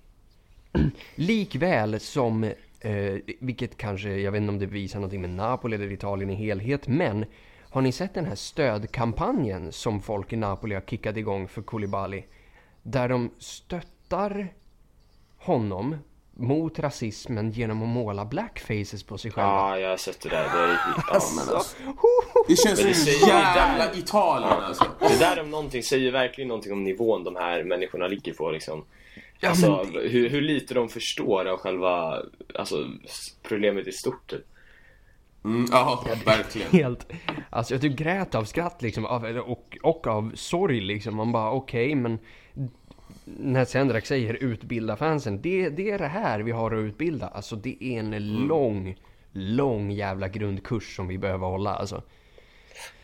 Likväl 1.14 2.00
som, 2.00 2.44
eh, 2.80 3.16
vilket 3.40 3.76
kanske, 3.76 4.08
jag 4.08 4.32
vet 4.32 4.40
inte 4.40 4.52
om 4.52 4.58
det 4.58 4.66
visar 4.66 4.98
någonting 4.98 5.20
med 5.20 5.30
Napoli 5.30 5.74
eller 5.74 5.92
Italien 5.92 6.30
i 6.30 6.34
helhet, 6.34 6.88
men 6.88 7.24
har 7.60 7.82
ni 7.82 7.92
sett 7.92 8.14
den 8.14 8.24
här 8.24 8.34
stödkampanjen 8.34 9.72
som 9.72 10.00
folk 10.00 10.32
i 10.32 10.36
Napoli 10.36 10.74
har 10.74 10.82
kickat 10.82 11.16
igång 11.16 11.48
för 11.48 11.62
Koulibaly? 11.62 12.22
Där 12.82 13.08
de 13.08 13.30
stöttar 13.38 14.54
honom 15.36 15.96
mot 16.42 16.78
rasismen 16.78 17.50
genom 17.50 17.82
att 17.82 17.88
måla 17.88 18.24
blackfaces 18.24 19.02
på 19.02 19.18
sig 19.18 19.30
själva. 19.30 19.50
Ja, 19.50 19.78
jag 19.78 19.90
har 19.90 19.96
sett 19.96 20.20
det 20.20 20.28
där. 20.28 20.42
Det, 20.42 20.58
är, 20.58 20.78
ja, 21.08 21.20
men 21.36 21.54
alltså, 21.54 21.76
Det 22.48 22.56
känns 22.56 22.82
det 22.82 22.94
som 22.94 23.28
jävla 23.28 23.94
Italien 23.94 24.52
alltså. 24.52 24.84
det 25.00 25.18
där 25.18 25.40
om 25.40 25.50
någonting 25.50 25.82
säger 25.82 26.12
verkligen 26.12 26.48
någonting 26.48 26.72
om 26.72 26.84
nivån 26.84 27.24
de 27.24 27.36
här 27.36 27.64
människorna 27.64 28.06
ligger 28.06 28.34
på 28.34 28.50
liksom. 28.50 28.84
Ja, 29.40 29.48
Alltså 29.48 29.84
hur, 29.84 30.28
hur 30.28 30.40
lite 30.40 30.74
de 30.74 30.88
förstår 30.88 31.44
av 31.44 31.58
själva 31.58 32.22
alltså, 32.54 32.86
problemet 33.42 33.86
i 33.86 33.92
stort. 33.92 34.30
typ. 34.30 34.44
Mm, 35.44 35.66
ja, 35.70 36.04
verkligen. 36.24 36.70
Helt, 36.70 37.06
alltså 37.50 37.74
jag 37.74 37.80
typ 37.80 37.96
grät 37.96 38.34
av 38.34 38.44
skratt 38.44 38.82
liksom, 38.82 39.06
av, 39.06 39.24
och, 39.24 39.78
och 39.82 40.06
av 40.06 40.32
sorg 40.34 40.80
liksom. 40.80 41.16
Man 41.16 41.32
bara 41.32 41.50
okej, 41.50 41.94
men 41.94 42.18
när 43.24 43.64
Sendrak 43.64 44.06
säger 44.06 44.34
utbilda 44.34 44.96
fansen, 44.96 45.42
det, 45.42 45.68
det 45.68 45.90
är 45.90 45.98
det 45.98 46.06
här 46.06 46.40
vi 46.40 46.50
har 46.50 46.74
att 46.74 46.80
utbilda. 46.84 47.26
Alltså 47.26 47.56
det 47.56 47.84
är 47.84 47.98
en 47.98 48.46
lång, 48.46 48.96
lång 49.32 49.90
jävla 49.90 50.28
grundkurs 50.28 50.96
som 50.96 51.08
vi 51.08 51.18
behöver 51.18 51.46
hålla 51.46 51.74
alltså. 51.74 52.02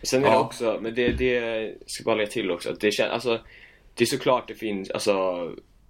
Sen 0.02 0.24
är 0.24 0.26
det 0.28 0.32
Ja. 0.32 0.40
också, 0.40 0.78
men 0.82 0.94
det, 0.94 1.08
det 1.08 1.74
ska 1.86 2.04
bara 2.04 2.14
lägga 2.14 2.30
till 2.30 2.50
också 2.50 2.72
det 2.80 2.90
känns, 2.90 3.12
alltså 3.12 3.40
Det 3.94 4.04
är 4.04 4.06
såklart 4.06 4.48
det 4.48 4.54
finns, 4.54 4.90
alltså 4.90 5.12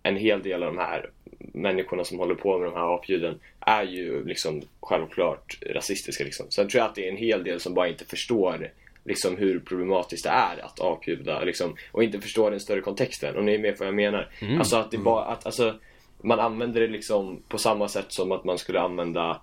En 0.02 0.16
hel 0.16 0.42
del 0.42 0.62
av 0.62 0.74
de 0.74 0.78
här 0.80 1.10
människorna 1.38 2.04
som 2.04 2.18
håller 2.18 2.34
på 2.34 2.58
med 2.58 2.68
de 2.68 2.74
här 2.74 2.94
apljuden 2.94 3.40
är 3.60 3.82
ju 3.82 4.24
liksom 4.24 4.62
självklart 4.80 5.58
rasistiska 5.74 6.24
liksom. 6.24 6.46
Sen 6.50 6.68
tror 6.68 6.78
jag 6.80 6.88
att 6.88 6.94
det 6.94 7.04
är 7.04 7.10
en 7.10 7.16
hel 7.16 7.44
del 7.44 7.60
som 7.60 7.74
bara 7.74 7.88
inte 7.88 8.04
förstår 8.04 8.70
liksom 9.08 9.36
hur 9.36 9.60
problematiskt 9.60 10.24
det 10.24 10.30
är 10.30 10.64
att 10.64 10.78
avljuda 10.78 11.40
liksom, 11.40 11.76
och 11.92 12.04
inte 12.04 12.20
förstår 12.20 12.50
den 12.50 12.60
större 12.60 12.80
kontexten, 12.80 13.36
om 13.36 13.46
ni 13.46 13.54
är 13.54 13.58
med 13.58 13.78
på 13.78 13.84
vad 13.84 13.88
jag 13.88 13.94
menar. 13.94 14.28
Alltså 14.58 14.76
att 14.76 14.90
det 14.90 14.98
bara, 14.98 15.24
att 15.24 15.46
alltså 15.46 15.74
man 16.22 16.40
använder 16.40 16.80
det 16.80 16.86
liksom 16.86 17.42
på 17.48 17.58
samma 17.58 17.88
sätt 17.88 18.12
som 18.12 18.32
att 18.32 18.44
man 18.44 18.58
skulle 18.58 18.80
använda 18.80 19.40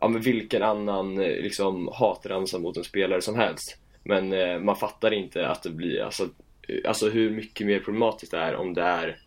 ja, 0.00 0.08
men 0.08 0.22
vilken 0.22 0.62
annan 0.62 1.20
eh, 1.20 1.42
liksom, 1.42 1.88
hatramsa 1.94 2.58
mot 2.58 2.76
en 2.76 2.84
spelare 2.84 3.22
som 3.22 3.34
helst. 3.34 3.76
Men 4.02 4.32
eh, 4.32 4.58
man 4.58 4.76
fattar 4.76 5.12
inte 5.12 5.48
att 5.48 5.62
det 5.62 5.70
blir, 5.70 6.02
alltså, 6.02 6.28
eh, 6.68 6.88
alltså 6.88 7.08
hur 7.08 7.30
mycket 7.30 7.66
mer 7.66 7.78
problematiskt 7.78 8.32
det 8.32 8.38
är 8.38 8.54
om 8.54 8.74
det 8.74 8.82
är 8.82 9.18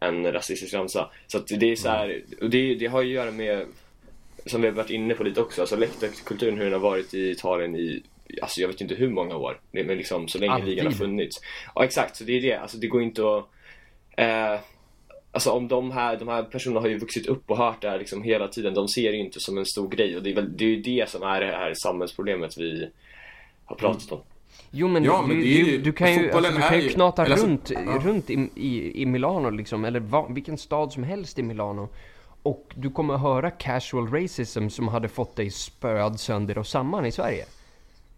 en 0.00 0.32
rasistisk 0.32 0.74
ramsa. 0.74 1.10
Så 1.26 1.38
att 1.38 1.46
det 1.46 1.72
är 1.72 1.76
så 1.76 1.88
här, 1.88 2.22
och 2.40 2.50
det, 2.50 2.74
det 2.74 2.86
har 2.86 3.02
ju 3.02 3.08
att 3.08 3.24
göra 3.24 3.30
med, 3.30 3.66
som 4.46 4.60
vi 4.60 4.68
har 4.68 4.74
varit 4.74 4.90
inne 4.90 5.14
på 5.14 5.24
lite 5.24 5.40
också, 5.40 5.60
alltså 5.60 5.76
läktarkulturen 5.76 6.56
hur 6.56 6.64
den 6.64 6.72
har 6.72 6.80
varit 6.80 7.14
i 7.14 7.30
Italien 7.30 7.76
i 7.76 8.02
Alltså 8.42 8.60
jag 8.60 8.68
vet 8.68 8.80
inte 8.80 8.94
hur 8.94 9.10
många 9.10 9.36
år, 9.36 9.60
Det- 9.72 9.84
men 9.84 9.96
liksom 9.98 10.28
så 10.28 10.38
länge 10.38 10.52
Alltid. 10.52 10.68
ligan 10.68 10.86
har 10.86 10.92
funnits. 10.92 11.40
Ja 11.74 11.84
exakt, 11.84 12.16
så 12.16 12.24
det 12.24 12.32
är 12.36 12.40
det. 12.42 12.54
Alltså 12.54 12.76
det 12.76 12.86
går 12.86 13.02
inte 13.02 13.22
att 13.22 13.44
eh, 14.16 14.60
Alltså 15.32 15.50
om 15.50 15.68
de 15.68 15.90
här, 15.90 16.16
de 16.16 16.28
här 16.28 16.42
personerna 16.42 16.80
har 16.80 16.88
ju 16.88 16.98
vuxit 16.98 17.26
upp 17.26 17.50
och 17.50 17.56
hört 17.58 17.82
det 17.82 17.90
här 17.90 17.98
liksom 17.98 18.22
hela 18.22 18.48
tiden. 18.48 18.74
De 18.74 18.88
ser 18.88 19.10
det 19.10 19.16
ju 19.16 19.24
inte 19.24 19.40
som 19.40 19.58
en 19.58 19.66
stor 19.66 19.88
grej 19.88 20.16
och 20.16 20.22
det 20.22 20.30
är, 20.30 20.34
väl, 20.34 20.56
det 20.56 20.64
är 20.64 20.68
ju 20.68 20.76
det 20.82 21.10
som 21.10 21.22
är 21.22 21.40
det 21.40 21.46
här 21.46 21.74
samhällsproblemet 21.74 22.58
vi 22.58 22.90
har 23.64 23.76
pratat 23.76 24.12
om. 24.12 24.20
Jo 24.70 24.88
men, 24.88 25.04
Ja, 25.04 25.22
men 25.26 25.36
du, 25.40 25.44
ju- 25.46 25.78
du 25.78 25.92
kan 25.92 26.12
ju, 26.14 26.30
alltså, 26.30 26.52
du 26.52 26.60
kan 26.60 26.76
ju 26.78 26.82
ju- 26.84 26.88
knata 26.90 27.22
eller 27.24 27.32
alltså- 27.32 27.46
runt, 27.46 27.70
ja. 27.70 28.00
runt 28.04 28.30
i, 28.30 28.48
i, 28.56 29.02
i 29.02 29.06
Milano 29.06 29.50
liksom, 29.50 29.84
eller 29.84 30.00
va, 30.00 30.26
vilken 30.30 30.58
stad 30.58 30.92
som 30.92 31.02
helst 31.04 31.38
i 31.38 31.42
Milano. 31.42 31.88
Och 32.42 32.72
du 32.74 32.90
kommer 32.90 33.16
höra 33.16 33.50
casual 33.50 34.08
racism 34.10 34.68
som 34.68 34.88
hade 34.88 35.08
fått 35.08 35.36
dig 35.36 35.50
spöad 35.50 36.20
sönder 36.20 36.58
och 36.58 36.66
samman 36.66 37.06
i 37.06 37.12
Sverige. 37.12 37.44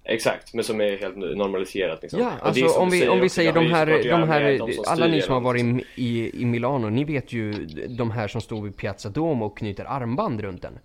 Exakt, 0.09 0.55
men 0.55 0.65
som 0.65 0.81
är 0.81 0.97
helt 0.97 1.17
normaliserat 1.17 2.03
liksom. 2.03 2.21
Ja, 2.21 2.33
alltså 2.43 2.67
om 2.79 2.91
vi, 2.91 3.09
om 3.09 3.21
vi 3.21 3.29
säger 3.29 3.53
de 3.53 3.67
här, 3.67 3.87
de 3.87 4.29
här, 4.29 4.61
alla 4.87 5.07
ni 5.07 5.23
som 5.23 5.35
har 5.35 5.41
varit 5.41 5.61
genom- 5.63 5.81
i, 5.81 5.85
i, 5.95 6.43
i 6.43 6.45
Milano, 6.45 6.89
ni 6.89 7.05
vet 7.05 7.33
ju 7.33 7.53
de 7.89 8.11
här 8.11 8.29
som 8.29 8.41
står 8.41 8.63
vid 8.63 8.77
Piazza 8.77 9.09
Duomo 9.09 9.47
och 9.47 9.59
knyter 9.59 9.85
armband 9.85 10.41
runt 10.41 10.63
den. 10.63 10.79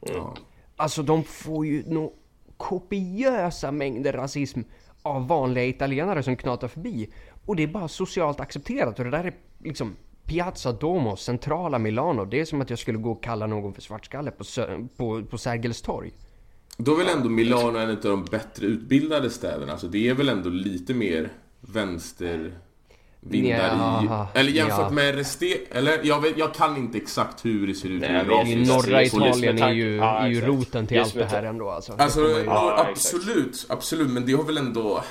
Ja. 0.00 0.34
Alltså 0.76 1.02
de 1.02 1.24
får 1.24 1.66
ju 1.66 1.82
nå 1.86 2.12
kopiösa 2.56 3.72
mängder 3.72 4.12
rasism 4.12 4.60
av 5.02 5.28
vanliga 5.28 5.64
italienare 5.64 6.22
som 6.22 6.36
knatar 6.36 6.68
förbi. 6.68 7.10
Och 7.46 7.56
det 7.56 7.62
är 7.62 7.66
bara 7.66 7.88
socialt 7.88 8.40
accepterat 8.40 8.98
och 8.98 9.04
det 9.04 9.10
där 9.10 9.24
är 9.24 9.34
liksom 9.64 9.96
Piazza 10.24 10.72
Duomo, 10.72 11.16
centrala 11.16 11.78
Milano. 11.78 12.24
Det 12.24 12.40
är 12.40 12.44
som 12.44 12.60
att 12.60 12.70
jag 12.70 12.78
skulle 12.78 12.98
gå 12.98 13.10
och 13.12 13.22
kalla 13.22 13.46
någon 13.46 13.74
för 13.74 13.82
svartskalle 13.82 14.30
på, 14.30 14.44
på, 14.96 15.22
på 15.30 15.38
Sergels 15.38 15.82
torg. 15.82 16.12
Då 16.84 16.92
är 16.92 16.96
väl 16.96 17.08
ändå 17.08 17.28
Milano 17.28 17.78
en 17.78 17.90
av 17.90 17.96
de 17.96 18.24
bättre 18.24 18.66
utbildade 18.66 19.30
städerna. 19.30 19.72
Alltså 19.72 19.86
det 19.86 20.08
är 20.08 20.14
väl 20.14 20.28
ändå 20.28 20.48
lite 20.48 20.94
mer 20.94 21.28
vänstervindar 21.60 22.52
Nja, 24.02 24.28
i... 24.34 24.38
Eller 24.38 24.50
jämfört 24.50 24.78
ja. 24.78 24.90
med 24.90 25.14
resten... 25.14 25.48
Eller 25.70 26.00
jag, 26.02 26.20
vet, 26.20 26.38
jag 26.38 26.54
kan 26.54 26.76
inte 26.76 26.98
exakt 26.98 27.44
hur 27.44 27.66
det 27.66 27.74
ser 27.74 27.88
ut 27.88 28.00
Nej, 28.00 28.26
i 28.46 28.52
inte. 28.52 28.72
norra 28.72 29.02
Italien 29.02 29.62
är 29.62 29.72
ju, 29.72 29.96
ja, 29.96 30.18
är 30.18 30.28
ju 30.28 30.40
roten 30.40 30.86
till 30.86 30.96
Just 30.96 31.16
allt 31.16 31.30
det 31.30 31.36
här 31.36 31.42
ändå 31.42 31.70
alltså. 31.70 31.92
Alltså, 31.98 32.20
ja, 32.20 32.42
Ja, 32.46 32.86
absolut, 32.90 33.66
absolut. 33.68 34.10
Men 34.10 34.26
det 34.26 34.32
har 34.32 34.44
väl 34.44 34.58
ändå... 34.58 35.04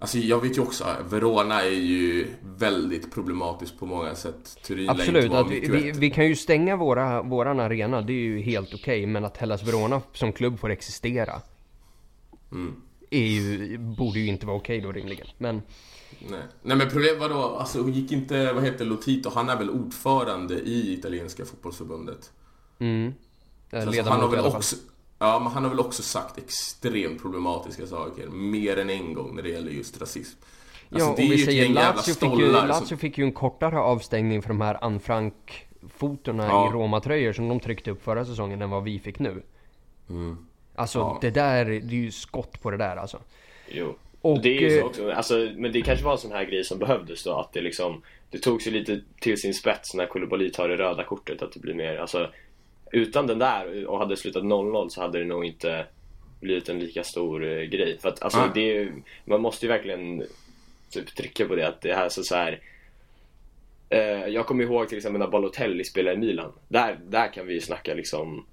Alltså 0.00 0.18
jag 0.18 0.40
vet 0.40 0.56
ju 0.56 0.60
också, 0.60 0.84
Verona 1.10 1.62
är 1.62 1.70
ju 1.70 2.26
väldigt 2.42 3.14
problematiskt 3.14 3.78
på 3.78 3.86
många 3.86 4.14
sätt. 4.14 4.58
Turin 4.62 4.80
inte 4.80 4.92
Absolut, 4.92 5.32
att 5.32 5.50
vi, 5.50 5.92
vi, 5.92 6.10
kan 6.10 6.26
ju 6.26 6.36
stänga 6.36 6.76
våra, 6.76 7.22
våran 7.22 7.60
arena, 7.60 8.02
det 8.02 8.12
är 8.12 8.24
ju 8.24 8.40
helt 8.40 8.74
okej. 8.74 9.06
men 9.06 9.24
att 9.24 9.36
Hellas 9.36 9.62
Verona 9.62 10.02
som 10.12 10.32
klubb 10.32 10.58
får 10.58 10.70
existera. 10.70 11.40
är 13.10 13.26
ju, 13.26 13.78
borde 13.78 14.18
ju 14.18 14.26
inte 14.26 14.46
vara 14.46 14.56
okej 14.56 14.80
då 14.80 14.92
rimligen. 14.92 15.26
Men 15.38 15.62
Nej. 16.30 16.40
Nej 16.62 16.76
men 16.76 16.90
problemet 16.90 17.20
var 17.20 17.28
då, 17.28 17.42
alltså 17.42 17.88
gick 17.88 18.12
inte, 18.12 18.52
vad 18.52 18.64
heter 18.64 18.84
Lotito, 18.84 19.30
han 19.34 19.48
är 19.48 19.56
väl 19.56 19.70
ordförande 19.70 20.54
i 20.54 20.92
italienska 20.92 21.44
fotbollsförbundet? 21.44 22.32
mm, 22.78 23.14
Så 23.70 23.76
alltså, 23.76 24.02
han 24.02 24.20
har 24.20 24.28
väl 24.28 24.44
också, 24.44 24.76
ja 25.18 25.38
men 25.38 25.52
han 25.52 25.62
har 25.62 25.70
väl 25.70 25.80
också 25.80 26.02
sagt 26.02 26.38
extremt 26.38 27.22
problematiska 27.22 27.86
saker, 27.86 28.26
mer 28.26 28.76
än 28.78 28.90
en 28.90 29.14
gång 29.14 29.34
när 29.36 29.42
det 29.42 29.48
gäller 29.48 29.70
just 29.70 30.00
rasism. 30.00 30.38
Alltså, 30.90 31.06
Ja, 31.06 31.10
och 31.10 31.16
det 31.16 31.22
är 31.22 31.28
vi 31.30 31.38
säger 31.44 31.68
Lazio 31.68 32.02
fick, 32.02 32.08
ju, 32.08 32.14
stollar 32.14 32.66
Lazio 32.66 32.86
som- 32.86 32.98
fick 32.98 33.18
ju 33.18 33.24
en 33.24 33.32
kortare 33.32 33.78
avstängning 33.78 34.42
för 34.42 34.48
de 34.48 34.60
här 34.60 34.84
Anne 34.84 35.00
Frank-fotorna 35.00 36.46
Ja. 36.46 36.68
i 36.68 36.72
Roma-tröjor 36.72 37.32
som 37.32 37.48
de 37.48 37.60
tryckte 37.60 37.90
upp 37.90 38.02
förra 38.04 38.24
säsongen 38.24 38.62
än 38.62 38.70
vad 38.70 38.84
vi 38.84 38.98
fick 38.98 39.18
nu. 39.18 39.42
Alltså 40.74 40.98
Ja. 40.98 41.18
det 41.20 41.30
där, 41.30 41.64
det 41.64 41.72
är 41.76 42.00
ju 42.00 42.10
skott 42.10 42.62
på 42.62 42.70
det 42.70 42.76
där 42.76 42.96
alltså. 42.96 43.18
Jo. 43.68 43.94
Och, 44.20 44.42
det 44.42 44.48
är 44.56 44.60
ju 44.60 44.76
eh, 44.76 44.80
så 44.82 44.86
också, 44.86 45.10
alltså, 45.12 45.48
men 45.56 45.72
det 45.72 45.82
kanske 45.82 46.04
var 46.04 46.12
en 46.12 46.18
sån 46.18 46.32
här 46.32 46.44
grej 46.44 46.64
som 46.64 46.78
behövdes 46.78 47.24
då 47.24 47.32
att 47.38 47.52
det 47.52 47.60
liksom 47.60 48.02
Det 48.30 48.38
togs 48.38 48.66
ju 48.66 48.70
lite 48.70 49.00
till 49.20 49.40
sin 49.40 49.54
spets 49.54 49.94
när 49.94 50.06
Koulibaly 50.06 50.50
tar 50.50 50.68
det 50.68 50.76
röda 50.76 51.04
kortet 51.04 51.42
att 51.42 51.52
det 51.52 51.60
blir 51.60 51.74
mer, 51.74 51.96
alltså 51.96 52.30
Utan 52.92 53.26
den 53.26 53.38
där 53.38 53.86
och 53.86 53.98
hade 53.98 54.16
slutat 54.16 54.42
0-0 54.42 54.88
så 54.88 55.00
hade 55.00 55.18
det 55.18 55.24
nog 55.24 55.44
inte 55.44 55.86
blivit 56.40 56.68
en 56.68 56.78
lika 56.78 57.04
stor 57.04 57.44
eh, 57.46 57.62
grej 57.62 57.98
för 57.98 58.08
att 58.08 58.22
alltså 58.22 58.38
Ah. 58.40 58.50
det 58.54 58.88
Man 59.24 59.40
måste 59.40 59.66
ju 59.66 59.72
verkligen 59.72 60.24
typ 60.90 61.16
trycka 61.16 61.46
på 61.48 61.54
det 61.54 61.68
att 61.68 61.80
det 61.80 61.94
här 61.94 62.08
så, 62.08 62.22
så 62.22 62.34
här 62.34 62.60
eh, 63.88 64.00
Jag 64.26 64.46
kommer 64.46 64.64
ihåg 64.64 64.88
till 64.88 64.96
exempel 64.98 65.18
när 65.20 65.28
Balotelli 65.28 65.84
spelade 65.84 66.16
i 66.16 66.18
Milan 66.18 66.52
Där, 66.68 66.98
där 67.08 67.32
kan 67.32 67.46
vi 67.46 67.54
ju 67.54 67.60
snacka 67.60 67.94
liksom 67.94 68.46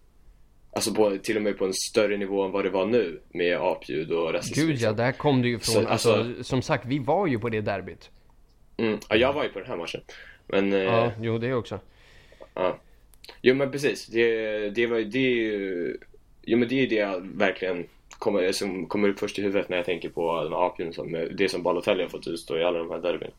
Alltså 0.71 0.93
på, 0.93 1.17
till 1.17 1.35
och 1.37 1.41
med 1.43 1.57
på 1.57 1.65
en 1.65 1.73
större 1.73 2.17
nivå 2.17 2.43
än 2.45 2.51
vad 2.51 2.63
det 2.65 2.69
var 2.69 2.85
nu 2.85 3.19
med 3.29 3.57
apljud 3.57 4.11
och 4.11 4.33
rasism 4.33 4.53
Gud 4.61 4.69
ja, 4.69 4.71
liksom. 4.71 4.95
där 4.95 5.11
kom 5.11 5.41
det 5.41 5.47
ju 5.47 5.59
från, 5.59 5.73
Så, 5.83 5.87
alltså, 5.89 6.13
alltså- 6.13 6.43
som 6.43 6.61
sagt 6.61 6.85
vi 6.85 6.99
var 6.99 7.27
ju 7.27 7.39
på 7.39 7.49
det 7.49 7.61
derbyt. 7.61 8.09
Mm. 8.77 8.99
Ja, 9.09 9.15
jag 9.15 9.33
var 9.33 9.43
ju 9.43 9.49
på 9.49 9.59
den 9.59 9.67
här 9.67 9.77
matchen. 9.77 10.01
Men, 10.47 10.73
eh, 10.73 10.79
Ja, 10.79 11.05
ja. 11.05 11.11
jo 11.21 11.37
det 11.37 11.53
också. 11.53 11.79
Jo 13.41 13.55
men 13.55 13.72
precis. 13.72 14.05
Det, 14.08 14.70
det 14.70 14.88
var 14.88 15.00
det 15.00 15.48
är. 15.55 15.98
Jo 16.44 16.58
men 16.58 16.67
det 16.70 16.75
är 16.75 16.79
ju 16.79 16.88
det 16.88 16.96
jag 16.96 17.22
verkligen 17.22 17.84
kommer, 18.10 18.51
som 18.51 18.86
kommer 18.86 19.10
upp 19.10 19.20
först 19.20 19.39
i 19.39 19.41
huvudet 19.41 19.70
när 19.70 19.77
jag 19.77 19.86
tänker 19.86 20.10
på 20.10 20.74
den 20.77 20.94
som, 20.94 21.27
det 21.38 21.50
som 21.50 21.63
Balotelli 21.63 22.01
har 22.03 22.10
fått 22.10 22.27
utstå 22.27 22.58
i 22.58 22.63
alla 22.63 22.79
de 22.79 22.89
här 22.89 23.00
derbyn. 23.00 23.32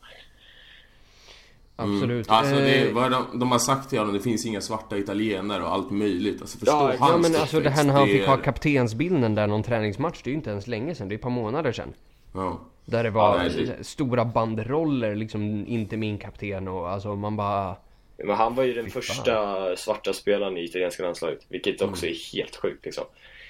Absolut. 1.79 2.29
Alltså 2.29 2.55
det, 2.55 2.87
Eh, 2.87 2.93
vad 2.93 3.11
de, 3.11 3.39
de 3.39 3.51
har 3.51 3.59
sagt 3.59 3.89
till 3.89 3.99
honom, 3.99 4.13
det 4.13 4.19
finns 4.19 4.45
inga 4.45 4.61
svarta 4.61 4.97
italienare 4.97 5.63
och 5.63 5.73
allt 5.73 5.91
möjligt. 5.91 6.41
Alltså 6.41 6.57
förstå 6.57 6.73
Ja, 6.73 6.95
hans 6.99 6.99
Ja 6.99 7.17
men 7.31 7.41
alltså 7.41 7.59
det 7.59 7.69
här 7.69 7.83
när 7.83 7.93
han 7.93 8.07
fick 8.07 8.25
ha 8.25 8.37
kaptensbilden 8.37 9.35
där 9.35 9.47
någon 9.47 9.63
träningsmatch, 9.63 10.21
det 10.23 10.29
är 10.29 10.31
ju 10.31 10.37
inte 10.37 10.49
ens 10.49 10.67
länge 10.67 10.95
sedan, 10.95 11.09
det 11.09 11.13
är 11.13 11.17
ett 11.17 11.21
par 11.21 11.29
månader 11.29 11.71
sedan. 11.71 11.93
Ja. 12.33 12.59
Där 12.85 13.03
det 13.03 13.09
var 13.09 13.37
Ja, 13.37 13.43
nej, 13.43 13.65
det- 13.77 13.83
stora 13.83 14.25
banderoller 14.25 15.15
liksom, 15.15 15.65
inte 15.67 15.97
min 15.97 16.17
kapten 16.17 16.67
och 16.67 16.89
alltså 16.89 17.15
man 17.15 17.35
bara... 17.35 17.75
Men 18.17 18.35
han 18.35 18.55
var 18.55 18.63
ju 18.63 18.73
den 18.73 18.89
första 18.89 19.75
svarta 19.75 20.13
spelaren 20.13 20.57
i 20.57 20.63
italienska 20.63 21.03
landslaget. 21.03 21.39
Vilket 21.49 21.81
också 21.81 22.05
Mm. 22.05 22.15
är 22.15 22.35
helt 22.37 22.55
sjukt 22.55 22.85
liksom. 22.85 23.03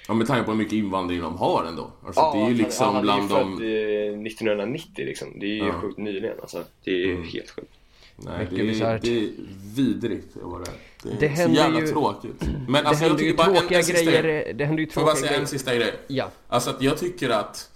ja, 0.08 0.14
med 0.14 0.26
tanke 0.26 0.44
på 0.44 0.50
hur 0.50 0.58
mycket 0.58 0.72
invandring 0.72 1.20
de 1.20 1.36
har 1.38 1.64
ändå. 1.64 1.90
Alltså 2.06 2.32
det 2.34 2.38
är 2.44 2.48
ju 2.48 2.54
liksom 2.54 2.86
han, 2.86 2.94
han 2.94 3.02
bland 3.02 3.32
är 3.32 3.36
ju 3.36 3.44
de... 3.44 3.56
född 3.56 4.16
eh, 4.16 4.26
1990 4.32 5.04
liksom. 5.06 5.38
Det 5.40 5.46
är 5.46 5.50
ju 5.50 5.58
Ja. 5.58 5.64
Mm. 5.68 5.80
sjukt 5.80 5.98
nyligen 5.98 6.40
alltså. 6.40 6.64
Det 6.84 6.90
är 6.90 6.94
ju 7.06 7.22
helt 7.22 7.50
sjukt. 7.50 7.72
Nej, 8.20 8.46
det, 8.50 8.60
är, 8.60 8.98
det 9.02 9.18
är 9.18 9.30
vidrigt. 9.76 10.34
Det, 10.34 10.40
var 10.44 10.58
det. 10.60 10.70
det 11.18 11.26
är 11.26 11.30
Det 11.30 11.36
så 11.36 11.50
jävla 11.50 11.80
ju- 11.80 11.86
tråkigt. 11.88 12.42
Men 12.68 12.86
alltså 12.86 13.04
jag 13.04 13.08
händer 13.08 13.24
ju 13.24 13.30
tycker 13.30 13.44
bara 13.44 13.46
en, 13.54 13.60
tråkiga 13.60 13.78
en 13.78 13.84
sista 13.84 14.04
grejer, 14.04 14.22
grej. 14.22 14.54
det 14.54 14.64
händer 14.64 14.82
ju 14.82 14.90
Får 14.90 15.00
jag 15.00 15.06
bara 15.06 15.14
tråkiga 15.14 15.28
säga 15.28 15.38
en 15.38 15.44
grejer. 15.44 15.46
sista 15.58 15.74
grej? 15.76 15.92
Ja. 16.06 16.30
Alltså 16.48 16.70
att 16.70 16.82
jag 16.82 16.98
tycker 16.98 17.30
att... 17.30 17.70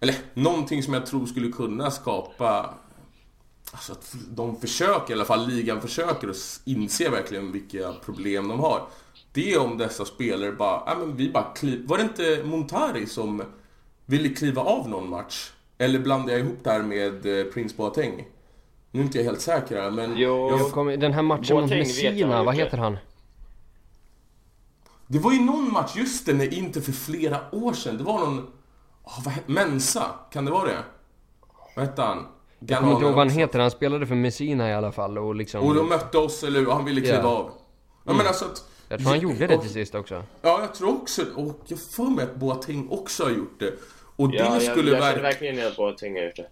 Eller 0.00 0.14
någonting 0.34 0.82
som 0.82 0.94
jag 0.94 1.06
tror 1.06 1.26
skulle 1.26 1.48
kunna 1.52 1.90
skapa... 1.90 2.74
Alltså 3.72 3.92
att 3.92 4.14
de 4.30 4.60
försöker, 4.60 5.10
i 5.10 5.16
alla 5.16 5.24
fall 5.24 5.48
ligan 5.48 5.80
försöker 5.80 6.30
och 6.30 6.36
inse 6.64 7.10
verkligen 7.10 7.52
vilka 7.52 7.92
problem 8.04 8.48
de 8.48 8.60
har. 8.60 8.88
Det 9.32 9.52
är 9.52 9.60
om 9.60 9.78
dessa 9.78 10.04
spelare 10.04 10.52
bara, 10.52 10.82
ja 10.86 10.94
men 10.98 11.16
vi 11.16 11.30
bara 11.32 11.52
kliv... 11.54 11.86
Var 11.86 11.98
det 11.98 12.02
inte 12.02 12.42
Montari 12.44 13.06
som 13.06 13.42
ville 14.06 14.28
kliva 14.28 14.62
av 14.62 14.88
någon 14.88 15.10
match? 15.10 15.50
Eller 15.78 15.98
blandar 15.98 16.32
jag 16.32 16.40
ihop 16.40 16.58
det 16.62 16.70
här 16.70 16.82
med 16.82 17.26
eh, 17.26 17.44
Prince 17.52 17.76
Boateng? 17.76 18.24
Nu 18.90 19.00
är 19.00 19.04
inte 19.04 19.18
jag 19.18 19.24
helt 19.24 19.40
säker 19.40 19.82
här, 19.82 19.90
men... 19.90 20.16
Jo. 20.16 20.50
jag, 20.50 20.72
kommer, 20.72 20.96
den 20.96 21.12
här 21.12 21.22
matchen 21.22 21.56
mot 21.56 21.64
Boateng 21.64 21.78
jag 21.78 21.86
Messina, 21.86 22.42
vad 22.44 22.54
heter 22.54 22.78
han? 22.78 22.98
Det 25.06 25.18
var 25.18 25.32
ju 25.32 25.40
någon 25.40 25.72
match, 25.72 25.96
just 25.96 26.26
det, 26.26 26.32
när 26.32 26.54
inte 26.54 26.80
för 26.82 26.92
flera 26.92 27.54
år 27.54 27.72
sedan. 27.72 27.96
Det 27.98 28.04
var 28.04 28.20
någon... 28.20 28.38
Oh, 29.04 29.24
vad 29.24 29.34
he- 29.34 29.42
Mensa, 29.46 30.10
kan 30.32 30.44
det 30.44 30.50
vara 30.50 30.68
det? 30.68 30.84
Vad 31.76 31.84
hette 31.84 32.02
han? 32.02 32.26
Jag 32.66 32.78
kommer 32.78 32.92
inte 32.92 33.04
ihåg 33.04 33.14
vad 33.14 33.26
han 33.28 33.38
heter, 33.38 33.58
han 33.58 33.70
spelade 33.70 34.06
för 34.06 34.14
Messina 34.14 34.70
i 34.70 34.74
alla 34.74 34.92
fall 34.92 35.18
och 35.18 35.34
liksom... 35.34 35.60
Och 35.66 35.74
de 35.74 35.88
mötte 35.88 36.18
oss, 36.18 36.42
eller 36.44 36.60
hur? 36.60 36.70
Han 36.70 36.84
ville 36.84 37.00
kliva 37.00 37.16
Ja. 37.18 37.28
av. 37.28 37.50
Ja, 38.06 38.12
men 38.12 38.26
alltså 38.26 38.44
att... 38.44 38.68
Jag 38.88 38.98
tror 39.00 39.08
han 39.10 39.20
gjorde 39.20 39.46
det 39.46 39.58
till 39.58 39.70
sist 39.70 39.94
också. 39.94 40.22
Ja, 40.42 40.60
jag 40.60 40.74
tror 40.74 40.88
också 41.02 41.22
Och 41.36 41.60
jag 41.66 41.78
får 41.78 42.10
mig 42.10 42.24
att 42.24 42.34
Boateng 42.36 42.88
också 42.90 43.24
har 43.24 43.30
gjort 43.30 43.60
det. 43.60 43.72
Och 44.16 44.28
det 44.30 44.36
Ja, 44.36 44.44
jag, 44.54 44.62
skulle 44.62 44.90
jag 44.90 45.00
känner 45.02 45.14
verk- 45.14 45.22
verkligen 45.22 45.66
att 45.88 45.98
Tenga 45.98 46.20
har 46.20 46.26
gjort 46.26 46.36
det. 46.36 46.46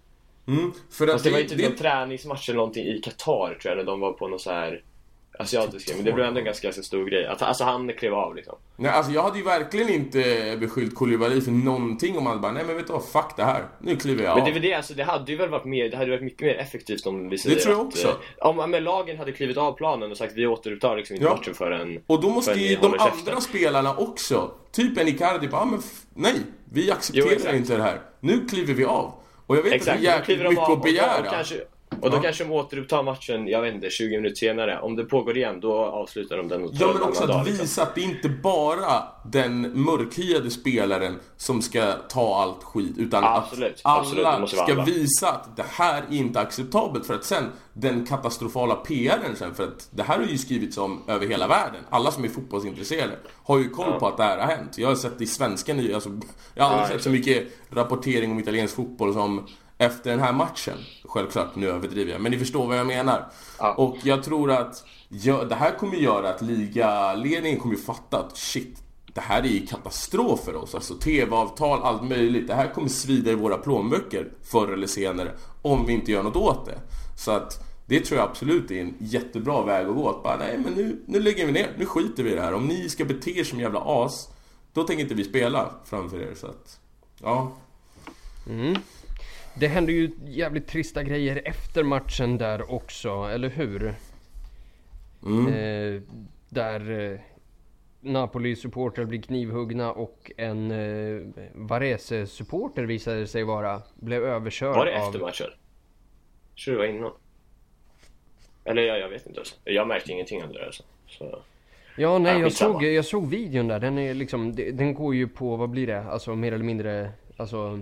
Mm, 0.51 0.71
för 0.91 1.05
att 1.07 1.11
Fast 1.13 1.23
det 1.25 1.31
var 1.31 1.39
ju 1.39 1.47
typ 1.47 1.57
det, 1.57 1.67
någon 1.69 1.77
träningsmatch 1.77 2.49
eller 2.49 2.57
någonting 2.57 2.85
i 2.85 3.01
Qatar 3.01 3.57
tror 3.61 3.71
jag 3.71 3.77
när 3.77 3.83
de 3.83 3.99
var 3.99 4.11
på 4.13 4.27
någon 4.27 4.39
så 4.39 4.51
här 4.51 4.83
asiatisk 5.39 5.95
men 5.95 6.05
det 6.05 6.11
blev 6.11 6.25
ändå 6.25 6.39
en 6.39 6.45
ganska, 6.45 6.67
ganska 6.67 6.83
stor 6.83 7.05
grej. 7.05 7.25
Att, 7.25 7.41
alltså 7.41 7.63
han 7.63 7.93
klev 7.93 8.13
av 8.13 8.35
liksom. 8.35 8.55
Nej, 8.75 8.91
alltså 8.91 9.11
jag 9.11 9.23
hade 9.23 9.37
ju 9.37 9.43
verkligen 9.43 9.89
inte 9.89 10.57
beskyllt 10.59 10.95
Koulibaly 10.95 11.41
för 11.41 11.51
någonting 11.51 12.17
om 12.17 12.25
han 12.25 12.41
bara, 12.41 12.51
nej 12.51 12.63
men 12.67 12.75
vet 12.77 12.87
du 12.87 12.93
vad, 12.93 13.05
fuck 13.05 13.33
det 13.37 13.43
här. 13.43 13.63
Nu 13.79 13.95
kliver 13.95 14.23
jag 14.23 14.29
Men 14.35 14.39
av. 14.39 14.45
det, 14.45 14.51
är 14.51 14.53
väl 14.53 14.61
det, 14.61 14.73
alltså, 14.73 14.93
det 14.93 15.03
hade 15.03 15.31
ju 15.31 15.37
väl 15.37 15.49
varit 15.49 15.65
mer, 15.65 15.89
det 15.89 15.97
hade 15.97 16.09
varit 16.11 16.23
mycket 16.23 16.41
mer 16.41 16.55
effektivt 16.55 17.05
om 17.05 17.29
vi 17.29 17.37
säger 17.37 17.55
Det 17.55 17.61
tror 17.61 17.75
jag 17.75 17.81
att, 17.81 17.87
också. 17.87 18.07
eh, 18.07 18.47
Om 18.47 18.71
men 18.71 18.83
lagen 18.83 19.17
hade 19.17 19.31
klivit 19.31 19.57
av 19.57 19.71
planen 19.73 20.11
och 20.11 20.17
sagt 20.17 20.33
vi 20.35 20.47
återupptar 20.47 20.97
liksom 20.97 21.13
inte 21.15 21.25
Ja. 21.25 21.35
matchen 21.35 21.53
förrän 21.53 21.99
Och 22.07 22.21
då 22.21 22.29
måste 22.29 22.53
ju 22.53 22.75
de 22.75 22.81
håller 22.81 22.97
käften. 22.99 23.19
andra 23.27 23.41
spelarna 23.41 23.95
också, 23.95 24.51
typ 24.71 24.97
en 24.97 25.07
Icardi, 25.07 25.47
bara, 25.47 25.61
"Ah, 25.61 25.65
men 25.65 25.81
nej, 26.13 26.33
vi 26.71 26.91
accepterar 26.91 27.27
Jo, 27.51 27.55
inte 27.57 27.77
det 27.77 27.83
här. 27.83 28.01
Nu 28.19 28.45
kliver 28.49 28.73
vi 28.73 28.85
av. 28.85 29.13
Och 29.47 29.57
jag 29.57 29.63
vet 29.63 29.73
Exakt, 29.73 29.95
att 29.97 30.01
det 30.03 30.07
är 30.09 30.17
jäkligt 30.17 30.39
mycket 30.39 30.59
att 30.59 30.69
och, 30.69 30.79
begära. 30.81 31.19
och, 31.19 31.25
kanske, 31.33 31.55
och 32.01 32.11
då 32.11 32.17
Ja. 32.17 32.21
kanske 32.21 32.43
de 32.43 32.51
återupptar 32.51 33.03
matchen, 33.03 33.47
jag 33.47 33.61
vet 33.61 33.73
inte, 33.75 33.89
20 33.89 34.17
minuter 34.17 34.35
senare. 34.35 34.79
Om 34.81 34.95
det 34.95 35.03
pågår 35.03 35.37
igen, 35.37 35.59
då 35.59 35.73
avslutar 35.73 36.37
de 36.37 36.47
den 36.47 36.63
och 36.63 36.71
tar 36.71 36.85
Ja 36.85 36.87
en 36.91 36.93
men 36.97 37.03
också 37.03 37.23
att 37.23 37.29
dag, 37.29 37.45
liksom. 37.45 37.61
visa 37.65 37.83
att 37.83 37.95
det 37.95 38.01
inte 38.01 38.29
bara 38.29 39.03
den 39.25 39.83
mörkhyade 39.83 40.49
spelaren 40.51 41.19
som 41.37 41.61
ska 41.61 41.93
ta 41.93 42.35
allt 42.41 42.63
skit 42.63 42.97
utan 42.97 43.23
Absolut, 43.23 43.71
att 43.73 43.79
alla 43.83 43.99
absolut, 43.99 44.23
vara 44.25 44.47
ska 44.47 44.61
alla. 44.73 44.83
visa 44.85 45.27
att 45.31 45.57
det 45.57 45.65
här 45.69 46.03
är 46.09 46.15
inte 46.15 46.39
acceptabelt 46.39 47.05
för 47.05 47.13
att 47.13 47.23
sen 47.25 47.43
den 47.73 48.05
katastrofala 48.05 48.75
PRn 48.75 49.35
sen 49.35 49.53
för 49.55 49.63
att 49.63 49.87
det 49.91 50.03
här 50.03 50.17
har 50.19 50.25
ju 50.25 50.37
skrivits 50.37 50.77
om 50.77 51.03
över 51.07 51.27
hela 51.27 51.47
världen. 51.47 51.81
Alla 51.89 52.11
som 52.11 52.23
är 52.23 52.29
fotbollsintresserade 52.29 53.15
har 53.43 53.57
ju 53.59 53.69
koll 53.69 53.99
på 53.99 54.07
att 54.07 54.17
det 54.17 54.23
här 54.23 54.37
har 54.37 54.45
hänt. 54.47 54.77
Jag 54.77 54.87
har 54.87 54.95
sett 54.95 55.17
det 55.17 55.23
i 55.23 55.27
svenska 55.27 55.73
nyheter, 55.73 55.95
alltså, 55.95 56.09
jag 56.55 56.63
har 56.63 56.71
aldrig 56.71 56.89
Ja, 56.89 56.93
sett 56.93 57.03
så 57.03 57.09
mycket 57.09 57.47
rapportering 57.69 58.31
om 58.31 58.39
italiensk 58.39 58.75
fotboll 58.75 59.13
som 59.13 59.47
efter 59.81 60.09
den 60.11 60.19
här 60.19 60.33
matchen. 60.33 60.77
Självklart, 61.03 61.55
nu 61.55 61.69
överdriver 61.69 62.11
jag, 62.11 62.21
men 62.21 62.31
ni 62.31 62.37
förstår 62.37 62.67
vad 62.67 62.77
jag 62.77 62.87
menar. 62.87 63.31
Ja. 63.59 63.73
Och 63.73 63.97
jag 64.03 64.23
tror 64.23 64.51
att 64.51 64.83
ja, 65.09 65.43
det 65.43 65.55
här 65.55 65.77
kommer 65.77 65.95
göra 65.95 66.29
att 66.29 66.41
ligaledningen 66.41 67.59
kommer 67.59 67.75
ju 67.75 67.81
fatta 67.81 68.19
att 68.19 68.37
shit, 68.37 68.83
det 69.13 69.21
här 69.21 69.41
är 69.43 69.47
ju 69.47 69.65
katastrof 69.67 70.39
för 70.45 70.55
oss. 70.55 70.75
Alltså 70.75 70.95
TV-avtal, 70.95 71.83
allt 71.83 72.03
möjligt. 72.03 72.47
Det 72.47 72.53
här 72.53 72.73
kommer 72.73 72.87
svida 72.87 73.31
i 73.31 73.35
våra 73.35 73.57
plånböcker 73.57 74.31
förr 74.43 74.73
eller 74.73 74.87
senare 74.87 75.31
om 75.61 75.85
vi 75.85 75.93
inte 75.93 76.11
gör 76.11 76.23
något 76.23 76.35
åt 76.35 76.65
det. 76.65 76.79
Så 77.17 77.31
att 77.31 77.63
det 77.85 77.99
tror 77.99 78.19
jag 78.19 78.29
absolut 78.29 78.71
är 78.71 78.81
en 78.81 78.93
jättebra 78.99 79.63
väg 79.63 79.87
att 79.87 79.95
gå. 79.95 80.09
Att 80.09 80.23
bara, 80.23 80.37
nej 80.37 80.57
men 80.57 80.73
nu, 80.73 81.03
nu 81.05 81.19
lägger 81.19 81.45
vi 81.45 81.51
ner, 81.51 81.75
nu 81.77 81.85
skiter 81.85 82.23
vi 82.23 82.31
i 82.31 82.35
det 82.35 82.41
här. 82.41 82.53
Om 82.53 82.67
ni 82.67 82.89
ska 82.89 83.05
bete 83.05 83.39
er 83.39 83.43
som 83.43 83.59
jävla 83.59 83.81
as, 83.85 84.29
då 84.73 84.83
tänker 84.83 85.03
inte 85.03 85.15
vi 85.15 85.23
spela 85.23 85.71
framför 85.85 86.19
er. 86.21 86.33
Så 86.35 86.47
att, 86.47 86.79
ja. 87.21 87.51
Det 89.53 89.67
hände 89.67 89.91
ju 89.91 90.11
jävligt 90.25 90.67
trista 90.67 91.03
grejer 91.03 91.41
efter 91.45 91.83
matchen 91.83 92.37
där 92.37 92.71
också, 92.71 93.09
eller 93.09 93.49
hur? 93.49 93.95
Mm. 95.25 95.47
Eh, 95.47 96.01
där 96.49 97.11
eh, 97.13 97.19
Napoli-supportrar 98.01 99.05
blir 99.05 99.21
knivhuggna 99.21 99.91
och 99.91 100.31
en 100.37 100.71
eh, 100.71 101.21
Varese-supporter 101.53 102.83
visade 102.83 103.27
sig 103.27 103.43
vara, 103.43 103.81
blev 103.95 104.23
överkörd 104.23 104.75
Var 104.75 104.85
det 104.85 105.01
av... 105.01 105.05
efter 105.07 105.19
matchen? 105.19 105.47
Jag 106.55 106.63
tror 106.65 106.73
det 106.73 106.79
var 106.79 106.85
innan. 106.85 107.11
Eller 108.63 108.81
ja, 108.81 108.97
jag 108.97 109.09
vet 109.09 109.27
inte 109.27 109.39
alltså. 109.39 109.55
Jag 109.63 109.87
märkte 109.87 110.11
ingenting 110.11 110.43
av 110.43 110.49
det 110.49 110.59
där 110.59 110.65
alltså. 110.65 110.83
Så. 111.07 111.39
Ja, 111.97 112.17
nej, 112.17 112.33
Ja, 112.33 112.39
jag 112.39 112.51
såg, 112.51 112.83
jag 112.83 113.05
såg 113.05 113.29
videon 113.29 113.67
där. 113.67 113.79
Den 113.79 113.97
är 113.97 114.13
liksom, 114.13 114.55
den 114.55 114.93
går 114.93 115.15
ju 115.15 115.27
på, 115.27 115.55
vad 115.55 115.69
blir 115.69 115.87
det? 115.87 116.03
Alltså 116.03 116.35
mer 116.35 116.51
eller 116.51 116.65
mindre, 116.65 117.11
alltså 117.37 117.79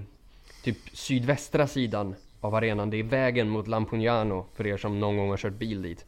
typ 0.64 0.78
sydvästra 0.94 1.68
sidan 1.68 2.16
av 2.42 2.56
arenan. 2.56 2.90
Det 2.90 2.98
är 2.98 3.04
vägen 3.04 3.50
mot 3.50 3.68
Lampugnano 3.68 4.46
för 4.56 4.68
er 4.68 4.78
som 4.78 5.00
någon 5.00 5.18
gång 5.18 5.30
har 5.30 5.38
kört 5.38 5.54
bil 5.54 5.82
dit. 5.82 6.06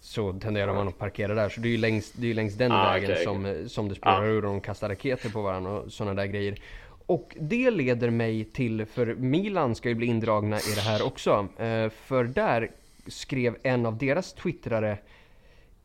Så 0.00 0.32
tenderar 0.32 0.74
man 0.74 0.88
att 0.88 0.98
parkera 0.98 1.34
där. 1.34 1.48
Så 1.48 1.60
det 1.60 1.68
är 1.68 1.70
ju 1.70 1.76
längs, 1.76 2.12
det 2.12 2.30
är 2.30 2.34
längs 2.34 2.54
den 2.54 2.72
Ah, 2.72 2.92
vägen 2.92 3.10
okej, 3.10 3.24
som, 3.24 3.68
som 3.68 3.88
det 3.88 3.94
spårar 3.94 4.26
ur 4.26 4.36
och 4.36 4.42
de 4.42 4.60
kastar 4.60 4.88
raketer 4.88 5.30
på 5.30 5.42
varandra 5.42 5.70
och 5.70 5.92
sådana 5.92 6.14
där 6.14 6.26
grejer. 6.26 6.60
och 7.06 7.36
det 7.40 7.70
leder 7.70 8.10
mig 8.10 8.44
till, 8.44 8.86
för 8.86 9.14
Milan 9.14 9.74
ska 9.74 9.88
ju 9.88 9.94
bli 9.94 10.06
indragna 10.06 10.56
i 10.56 10.74
det 10.74 10.80
här 10.80 11.06
också. 11.06 11.48
Eh, 11.58 11.88
för 11.90 12.24
där 12.24 12.70
skrev 13.06 13.56
en 13.62 13.86
av 13.86 13.98
deras 13.98 14.32
twittrare 14.32 14.98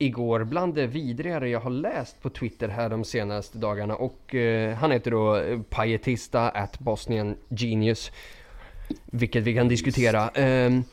igår 0.01 0.43
bland 0.43 0.73
det 0.73 0.87
vidrigare 0.87 1.49
jag 1.49 1.59
har 1.59 1.69
läst 1.69 2.21
på 2.21 2.29
Twitter 2.29 2.67
här 2.67 2.89
de 2.89 3.03
senaste 3.03 3.57
dagarna 3.57 3.95
och 3.95 4.35
eh, 4.35 4.75
han 4.75 4.91
heter 4.91 5.11
då 5.11 5.35
eh, 5.35 5.61
Paetista 5.61 6.49
at 6.49 6.79
Bosnian 6.79 7.35
Genius. 7.49 8.11
Vilket 9.05 9.43
vi 9.43 9.53
kan 9.53 9.67
diskutera. 9.67 10.29
Um, 10.35 10.83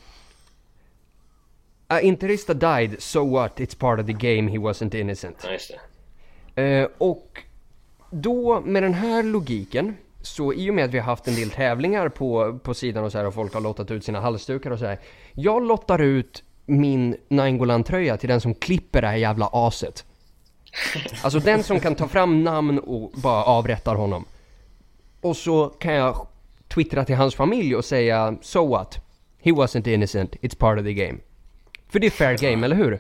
A 1.87 2.01
Interista 2.01 2.55
died, 2.55 3.03
so 3.03 3.31
what? 3.31 3.61
It's 3.61 3.79
part 3.79 4.01
of 4.01 4.07
the 4.07 4.13
game, 4.13 4.51
he 4.51 4.59
wasn't 4.59 4.95
innocent. 4.95 5.37
Ja, 5.45 5.53
just 5.53 5.73
det. 6.55 6.63
Eh, 6.63 6.89
och 6.99 7.43
då 8.11 8.61
med 8.61 8.83
den 8.83 8.95
här 8.95 9.23
logiken 9.23 9.97
så 10.23 10.53
i 10.53 10.71
och 10.71 10.75
med 10.75 10.85
att 10.85 10.91
vi 10.91 10.99
har 10.99 11.07
haft 11.07 11.29
en 11.29 11.35
del 11.35 11.51
tävlingar 11.51 12.09
på, 12.09 12.59
på 12.63 12.75
sidan 12.75 13.05
och 13.05 13.13
så 13.13 13.19
här 13.19 13.27
och 13.27 13.35
folk 13.35 13.55
har 13.55 13.61
lottat 13.61 13.91
ut 13.91 14.05
sina 14.05 14.21
halsdukar 14.21 14.71
och 14.71 14.79
så 14.79 14.87
här. 14.87 14.99
Jag 15.35 15.67
lottar 15.67 15.99
ut 15.99 16.43
min 16.69 17.17
Nainggolan-tröja 17.29 18.17
till 18.17 18.29
den 18.29 18.41
som 18.41 18.55
klipper 18.55 19.01
det 19.03 19.09
här 19.09 19.17
jävla 19.17 19.49
aset. 19.53 20.05
Alltså 21.23 21.39
den 21.39 21.63
som 21.63 21.81
kan 21.81 21.95
ta 21.95 22.09
fram 22.09 22.45
namn 22.45 22.79
och 22.79 23.11
bara 23.15 23.45
avrättar 23.45 23.95
honom. 23.95 24.25
Och 25.21 25.37
så 25.37 25.69
kan 25.69 25.95
jag 25.95 26.27
twittra 26.69 27.05
till 27.05 27.17
hans 27.17 27.35
familj 27.35 27.77
och 27.77 27.85
säga 27.85 28.37
So 28.43 28.67
what? 28.69 28.99
He 29.41 29.51
wasn't 29.51 29.89
innocent, 29.89 30.37
it's 30.37 30.57
part 30.59 30.79
of 30.79 30.85
the 30.85 30.95
game. 30.95 31.19
För 31.89 31.99
det 31.99 32.07
är 32.07 32.11
fair 32.11 32.39
game, 32.39 32.65
eller 32.67 32.77
hur? 32.77 32.99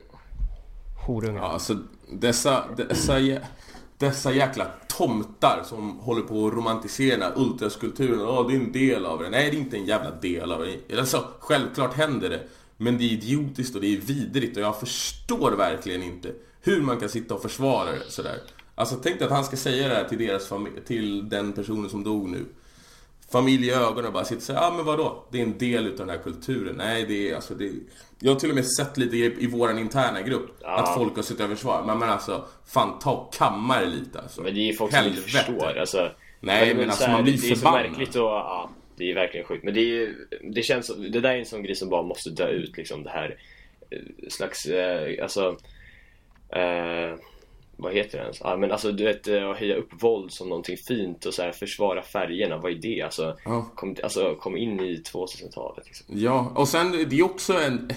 Horungar. 1.06 1.42
Ja, 1.42 1.48
alltså 1.48 1.76
dessa, 2.12 2.64
dessa, 2.76 3.18
jä- 3.18 3.40
dessa 3.98 4.32
jäkla 4.32 4.66
tomtar 4.98 5.62
som 5.64 5.98
håller 5.98 6.22
på 6.22 6.46
att 6.46 6.52
romantisera 6.52 7.32
ultraskulpturen. 7.36 8.20
Ja, 8.20 8.46
det 8.48 8.54
är 8.54 8.60
en 8.60 8.72
del 8.72 9.06
av 9.06 9.18
det. 9.22 9.30
Nej, 9.30 9.50
det 9.50 9.56
är 9.56 9.60
inte 9.60 9.76
en 9.76 9.84
jävla 9.84 10.10
del 10.10 10.52
av 10.52 10.66
det. 10.88 10.98
Alltså, 10.98 11.24
självklart 11.40 11.94
händer 11.94 12.30
det. 12.30 12.40
Men 12.80 12.98
det 12.98 13.04
är 13.04 13.08
idiotiskt 13.08 13.74
och 13.74 13.80
det 13.80 13.96
är 13.96 14.00
vidrigt 14.00 14.56
och 14.56 14.62
jag 14.62 14.80
förstår 14.80 15.52
verkligen 15.52 16.02
inte 16.02 16.32
hur 16.62 16.80
man 16.82 17.00
kan 17.00 17.08
sitta 17.08 17.34
och 17.34 17.42
försvara 17.42 17.90
det 17.90 18.10
sådär. 18.10 18.40
Alltså 18.74 18.96
tänk 19.02 19.18
dig 19.18 19.26
att 19.26 19.32
han 19.32 19.44
ska 19.44 19.56
säga 19.56 19.88
det 19.88 19.94
här 19.94 20.04
till, 20.04 20.18
deras 20.18 20.52
till 20.86 21.28
den 21.28 21.52
personen 21.52 21.90
som 21.90 22.04
dog 22.04 22.28
nu. 22.28 22.44
Familj 23.32 23.66
i 23.66 23.70
ögonen 23.70 24.06
och 24.06 24.12
bara 24.12 24.24
sitter 24.24 24.36
och 24.36 24.42
säger, 24.42 24.60
ja 24.60 24.66
ah, 24.66 24.74
men 24.76 24.84
vadå? 24.84 25.24
Det 25.30 25.38
är 25.38 25.42
en 25.42 25.58
del 25.58 25.86
utav 25.86 26.06
den 26.06 26.16
här 26.16 26.22
kulturen. 26.22 26.74
Nej, 26.76 27.04
det 27.08 27.30
är 27.30 27.34
alltså 27.34 27.54
det 27.54 27.72
Jag 28.20 28.32
har 28.32 28.40
till 28.40 28.48
och 28.48 28.54
med 28.54 28.66
sett 28.66 28.96
lite 28.98 29.16
i, 29.16 29.36
i 29.38 29.46
våran 29.46 29.78
interna 29.78 30.22
grupp 30.22 30.50
att 30.64 30.94
folk 30.94 31.16
har 31.16 31.22
suttit 31.22 31.44
och 31.44 31.50
försvarat. 31.50 31.86
Men, 31.86 31.98
men 31.98 32.08
alltså, 32.10 32.44
fan 32.66 32.98
ta 32.98 33.12
och 33.12 33.34
kamma 33.34 33.80
lite 33.80 34.20
alltså. 34.20 34.40
Men 34.40 34.54
det 34.54 34.60
är 34.60 34.64
ju 34.64 34.72
folk 34.74 34.92
som 34.92 34.98
inte 35.06 35.10
Helvete. 35.20 35.38
förstår. 35.38 35.78
Alltså, 35.78 36.10
Nej, 36.40 36.62
är 36.62 36.74
men 36.74 36.76
väl 36.76 36.88
alltså, 36.90 37.04
så 37.04 37.08
här, 37.10 37.16
man 37.16 37.24
blir 37.24 37.32
Det 37.40 37.46
är 37.50 37.54
så 37.54 37.60
förbannad. 37.60 37.90
märkligt 37.90 38.16
och 38.16 38.22
ja, 38.22 38.70
det 38.98 39.10
är 39.10 39.14
verkligen 39.14 39.46
sjukt. 39.46 39.64
Men 39.64 39.74
det 39.74 39.80
ju, 39.80 40.14
det 40.42 40.62
känns 40.62 40.96
det 40.96 41.20
där 41.20 41.30
är 41.34 41.38
en 41.38 41.46
sån 41.46 41.62
grej 41.62 41.74
som 41.74 41.88
bara 41.88 42.02
måste 42.02 42.30
dö 42.30 42.48
ut 42.48 42.76
liksom. 42.76 43.02
Det 43.02 43.10
här 43.10 43.36
eh, 43.90 43.98
slags, 44.28 44.66
eh, 44.66 45.22
alltså, 45.22 45.56
eh, 46.52 47.14
vad 47.76 47.92
heter 47.94 48.18
det 48.18 48.24
ens? 48.24 48.40
Ja, 48.40 48.56
men 48.56 48.72
alltså 48.72 48.92
du 48.92 49.04
vet, 49.04 49.28
eh, 49.28 49.50
att 49.50 49.56
höja 49.58 49.76
upp 49.76 50.02
våld 50.02 50.32
som 50.32 50.48
någonting 50.48 50.76
fint 50.76 51.24
och 51.26 51.34
så 51.34 51.42
här 51.42 51.52
försvara 51.52 52.02
färgerna, 52.02 52.56
vad 52.58 52.72
är 52.72 52.76
det? 52.76 53.02
Alltså, 53.02 53.36
Ja. 53.44 53.70
kom, 53.74 53.96
alltså 54.02 54.34
kom 54.34 54.56
in 54.56 54.80
i 54.80 55.02
2000-talet 55.12 55.86
liksom. 55.86 56.06
Ja, 56.08 56.52
och 56.54 56.68
sen 56.68 56.92
det 57.10 57.18
är 57.18 57.22
också 57.24 57.52
en... 57.52 57.90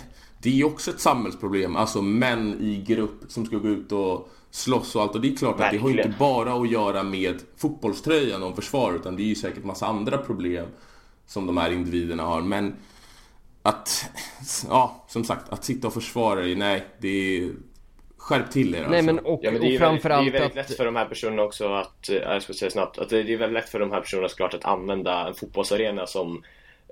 Det 0.44 0.62
är 0.62 0.66
också 0.66 0.92
ett 0.92 1.00
samhällsproblem, 1.00 1.76
alltså 1.76 2.02
män 2.02 2.58
i 2.62 2.84
grupp 2.88 3.20
som 3.28 3.46
ska 3.46 3.58
gå 3.58 3.68
ut 3.68 3.92
och 3.92 4.30
slåss 4.52 4.96
och 4.96 5.02
allt. 5.02 5.16
Och 5.16 5.22
det 5.22 5.28
är 5.28 5.36
klart 5.36 5.60
att 5.60 5.72
det 5.72 5.78
har 5.78 5.90
ju 5.90 5.96
Verkligen. 5.96 6.08
inte 6.08 6.20
bara 6.20 6.54
att 6.54 6.72
göra 6.72 7.04
med 7.04 7.36
fotbollströjan 7.58 8.44
och 8.44 8.56
försvar, 8.56 8.94
utan 8.96 9.16
det 9.16 9.24
är 9.24 9.26
ju 9.26 9.36
säkert 9.36 9.64
massa 9.64 9.86
andra 9.86 10.18
problem 10.18 10.66
som 11.32 11.48
de 11.48 11.58
här 11.58 11.72
individerna 11.72 12.24
har. 12.24 12.42
Men 12.42 12.76
att, 13.62 14.06
ja, 14.70 15.06
som 15.08 15.24
sagt, 15.24 15.50
att 15.50 15.64
sitta 15.64 15.88
och 15.88 15.94
försvara 15.94 16.42
det, 16.42 16.56
nej, 16.56 16.84
det 17.00 17.38
är... 17.38 17.50
Skärp 18.18 18.52
till 18.52 18.76
er 18.76 18.80
Nej 18.80 19.00
alltså. 19.00 19.14
men 19.14 19.20
och, 19.20 19.40
Ja, 19.44 19.52
men 19.52 19.62
det 19.62 19.68
är 19.68 19.68
och 19.68 19.72
ju 19.72 19.78
väldigt, 19.78 19.80
det 19.80 19.86
är 19.86 19.90
framförallt 19.90 20.34
väldigt 20.34 20.50
att... 20.50 20.56
lätt 20.56 20.78
för 20.78 20.86
de 20.86 20.96
här 20.96 21.06
personerna 21.06 21.44
också 21.44 21.74
att, 21.74 22.10
eh, 22.10 22.16
jag 22.16 22.44
ska 22.44 22.54
säga 22.54 22.72
snabbt, 22.72 22.98
att 23.00 23.10
det 23.10 23.24
det 23.24 23.34
är 23.34 23.38
väldigt 23.38 23.64
lätt 23.64 23.70
för 23.70 23.80
de 23.80 23.92
här 23.92 24.02
personerna 24.02 24.30
såklart 24.30 24.54
att 24.54 24.66
använda 24.66 25.28
en 25.28 25.34
fotbollsarena 25.34 26.08
som, 26.08 26.44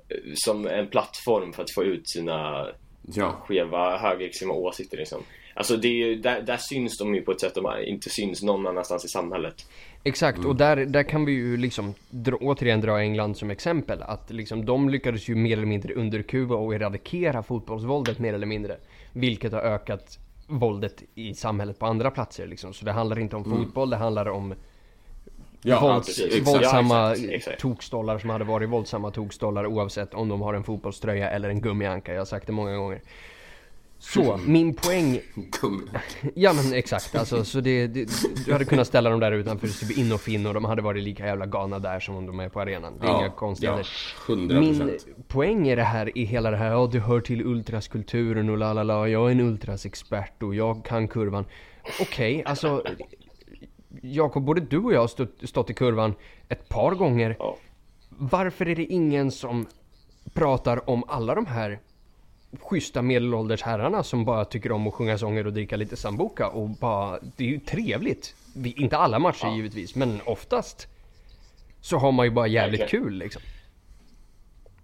eh, 0.10 0.18
som 0.36 0.68
en 0.68 0.88
plattform 0.88 1.54
för 1.54 1.64
att 1.64 1.74
få 1.74 1.84
ut 1.84 2.10
sina 2.10 2.68
Ja. 3.02 3.32
skeva 3.32 3.98
högerextrema 3.98 4.54
åsikter 4.54 4.98
liksom. 4.98 5.24
Alltså 5.54 5.78
det 5.78 5.88
är 5.88 5.94
ju, 6.08 6.16
där, 6.16 6.42
där 6.42 6.58
syns 6.58 6.98
de 6.98 7.16
ju 7.16 7.22
på 7.22 7.32
ett 7.32 7.42
sätt 7.42 7.56
de 7.56 7.68
inte 7.86 8.10
syns 8.10 8.44
någon 8.44 8.68
annanstans 8.68 9.06
i 9.06 9.08
samhället. 9.08 9.68
Exakt, 10.04 10.38
Mm. 10.38 10.50
och 10.50 10.56
där, 10.56 10.76
där 10.78 11.04
kan 11.04 11.26
vi 11.26 11.32
ju 11.32 11.58
liksom 11.58 11.94
dra, 12.10 12.36
återigen 12.36 12.82
dra 12.82 13.00
England 13.00 13.38
som 13.38 13.50
exempel. 13.52 14.02
Att 14.02 14.32
liksom 14.32 14.66
de 14.66 14.90
lyckades 14.90 15.28
ju 15.30 15.36
mer 15.36 15.54
eller 15.58 15.66
mindre 15.66 15.94
underkuva 15.94 16.56
och 16.56 16.76
eradikera 16.76 17.44
fotbollsvåldet 17.44 18.20
mer 18.20 18.34
eller 18.34 18.48
mindre. 18.48 18.78
Vilket 19.14 19.52
har 19.54 19.62
ökat 19.62 20.20
våldet 20.48 21.04
i 21.16 21.34
samhället 21.34 21.80
på 21.80 21.86
andra 21.86 22.12
platser 22.12 22.48
liksom. 22.48 22.74
Så 22.74 22.86
det 22.86 22.92
handlar 22.92 23.20
inte 23.20 23.36
om 23.36 23.44
fotboll, 23.44 23.90
det 23.90 23.98
handlar 23.98 24.30
om 24.30 24.54
Mm. 25.64 25.78
Ja, 25.82 25.82
vålds, 25.94 26.08
precis. 26.08 26.26
Exakt. 26.26 26.48
våldsamma 26.48 26.96
Ja, 26.96 27.12
exakt, 27.12 27.30
exakt. 27.32 27.60
tokstollar 27.62 28.20
som 28.20 28.30
hade 28.30 28.44
varit 28.46 28.70
våldsamma 28.70 29.12
tokstollar 29.12 29.66
oavsett 29.66 30.14
om 30.14 30.30
de 30.30 30.42
har 30.42 30.54
en 30.54 30.64
fotbollströja 30.64 31.30
eller 31.30 31.50
en 31.50 31.62
gummianka. 31.62 32.14
Jag 32.14 32.20
har 32.20 32.26
sagt 32.26 32.48
det 32.48 32.54
många 32.54 32.78
gånger. 32.78 33.02
Så, 34.02 34.40
min 34.46 34.74
poäng. 34.74 35.20
Ja 36.36 36.54
men 36.54 36.74
exakt, 36.74 37.16
alltså 37.16 37.46
så 37.46 37.60
det, 37.62 37.88
det, 37.88 38.10
du 38.46 38.52
hade 38.52 38.66
kunnat 38.66 38.88
ställa 38.88 39.10
dem 39.10 39.20
där 39.20 39.32
utanför 39.32 39.68
typ 39.68 39.98
in 39.98 40.12
och 40.12 40.22
fin 40.22 40.46
och 40.46 40.54
de 40.54 40.66
hade 40.66 40.82
varit 40.82 41.04
lika 41.04 41.26
jävla 41.26 41.46
galna 41.46 41.80
där 41.80 42.00
som 42.00 42.16
om 42.16 42.26
de 42.26 42.40
är 42.40 42.50
på 42.50 42.62
arenan. 42.62 43.00
Det 43.00 43.08
är 43.08 43.20
inga 43.20 43.30
konstigheter. 43.30 43.88
Ja, 44.28 44.34
100%. 44.36 44.60
Min 44.60 44.98
poäng 45.28 45.68
är 45.68 45.76
det 45.76 45.84
här 45.84 46.18
i 46.18 46.24
hela 46.24 46.52
det 46.52 46.58
här, 46.58 46.72
ja 46.72 46.90
du 46.92 47.00
hör 47.00 47.22
till 47.22 47.46
ultraskulturen 47.46 48.50
och 48.50 48.58
la 48.58 48.74
la 48.74 48.84
la, 48.84 49.08
jag 49.08 49.28
är 49.28 49.32
en 49.32 49.40
ultrasexpert 49.40 50.44
och 50.44 50.56
jag 50.56 50.86
kan 50.86 51.08
kurvan. 51.08 51.46
Okej, 52.02 52.44
alltså 52.46 52.84
Jakob, 54.02 54.44
både 54.44 54.62
du 54.62 54.78
och 54.78 54.94
jag 54.94 55.00
har 55.00 55.08
stått, 55.08 55.50
stått 55.50 55.70
i 55.70 55.74
kurvan 55.74 56.14
ett 56.50 56.70
par 56.70 56.96
gånger. 56.96 57.36
Ja. 57.40 57.58
Varför 58.10 58.68
är 58.68 58.76
det 58.76 58.86
ingen 58.86 59.32
som 59.32 59.66
pratar 60.34 60.90
om 60.90 61.04
alla 61.08 61.36
de 61.36 61.46
här 61.46 61.80
schyssta 62.60 63.02
medelålders 63.02 63.62
herrarna 63.62 64.04
som 64.04 64.26
bara 64.26 64.46
tycker 64.46 64.72
om 64.72 64.88
att 64.88 64.94
sjunga 64.94 65.18
sånger 65.18 65.48
och 65.48 65.54
dricka 65.54 65.76
lite 65.76 65.96
sambuca 65.96 66.48
och 66.48 66.70
bara, 66.70 67.20
det 67.38 67.44
är 67.44 67.48
ju 67.48 67.60
trevligt. 67.60 68.36
Vi, 68.56 68.72
inte 68.78 68.98
alla 68.98 69.20
matcher 69.20 69.56
givetvis, 69.56 69.96
men 69.96 70.22
oftast 70.26 70.88
så 71.82 71.98
har 71.98 72.12
man 72.12 72.26
ju 72.26 72.32
bara 72.32 72.48
jävligt 72.48 72.82
Verkligen. 72.82 73.04
kul 73.06 73.14
liksom. 73.14 73.42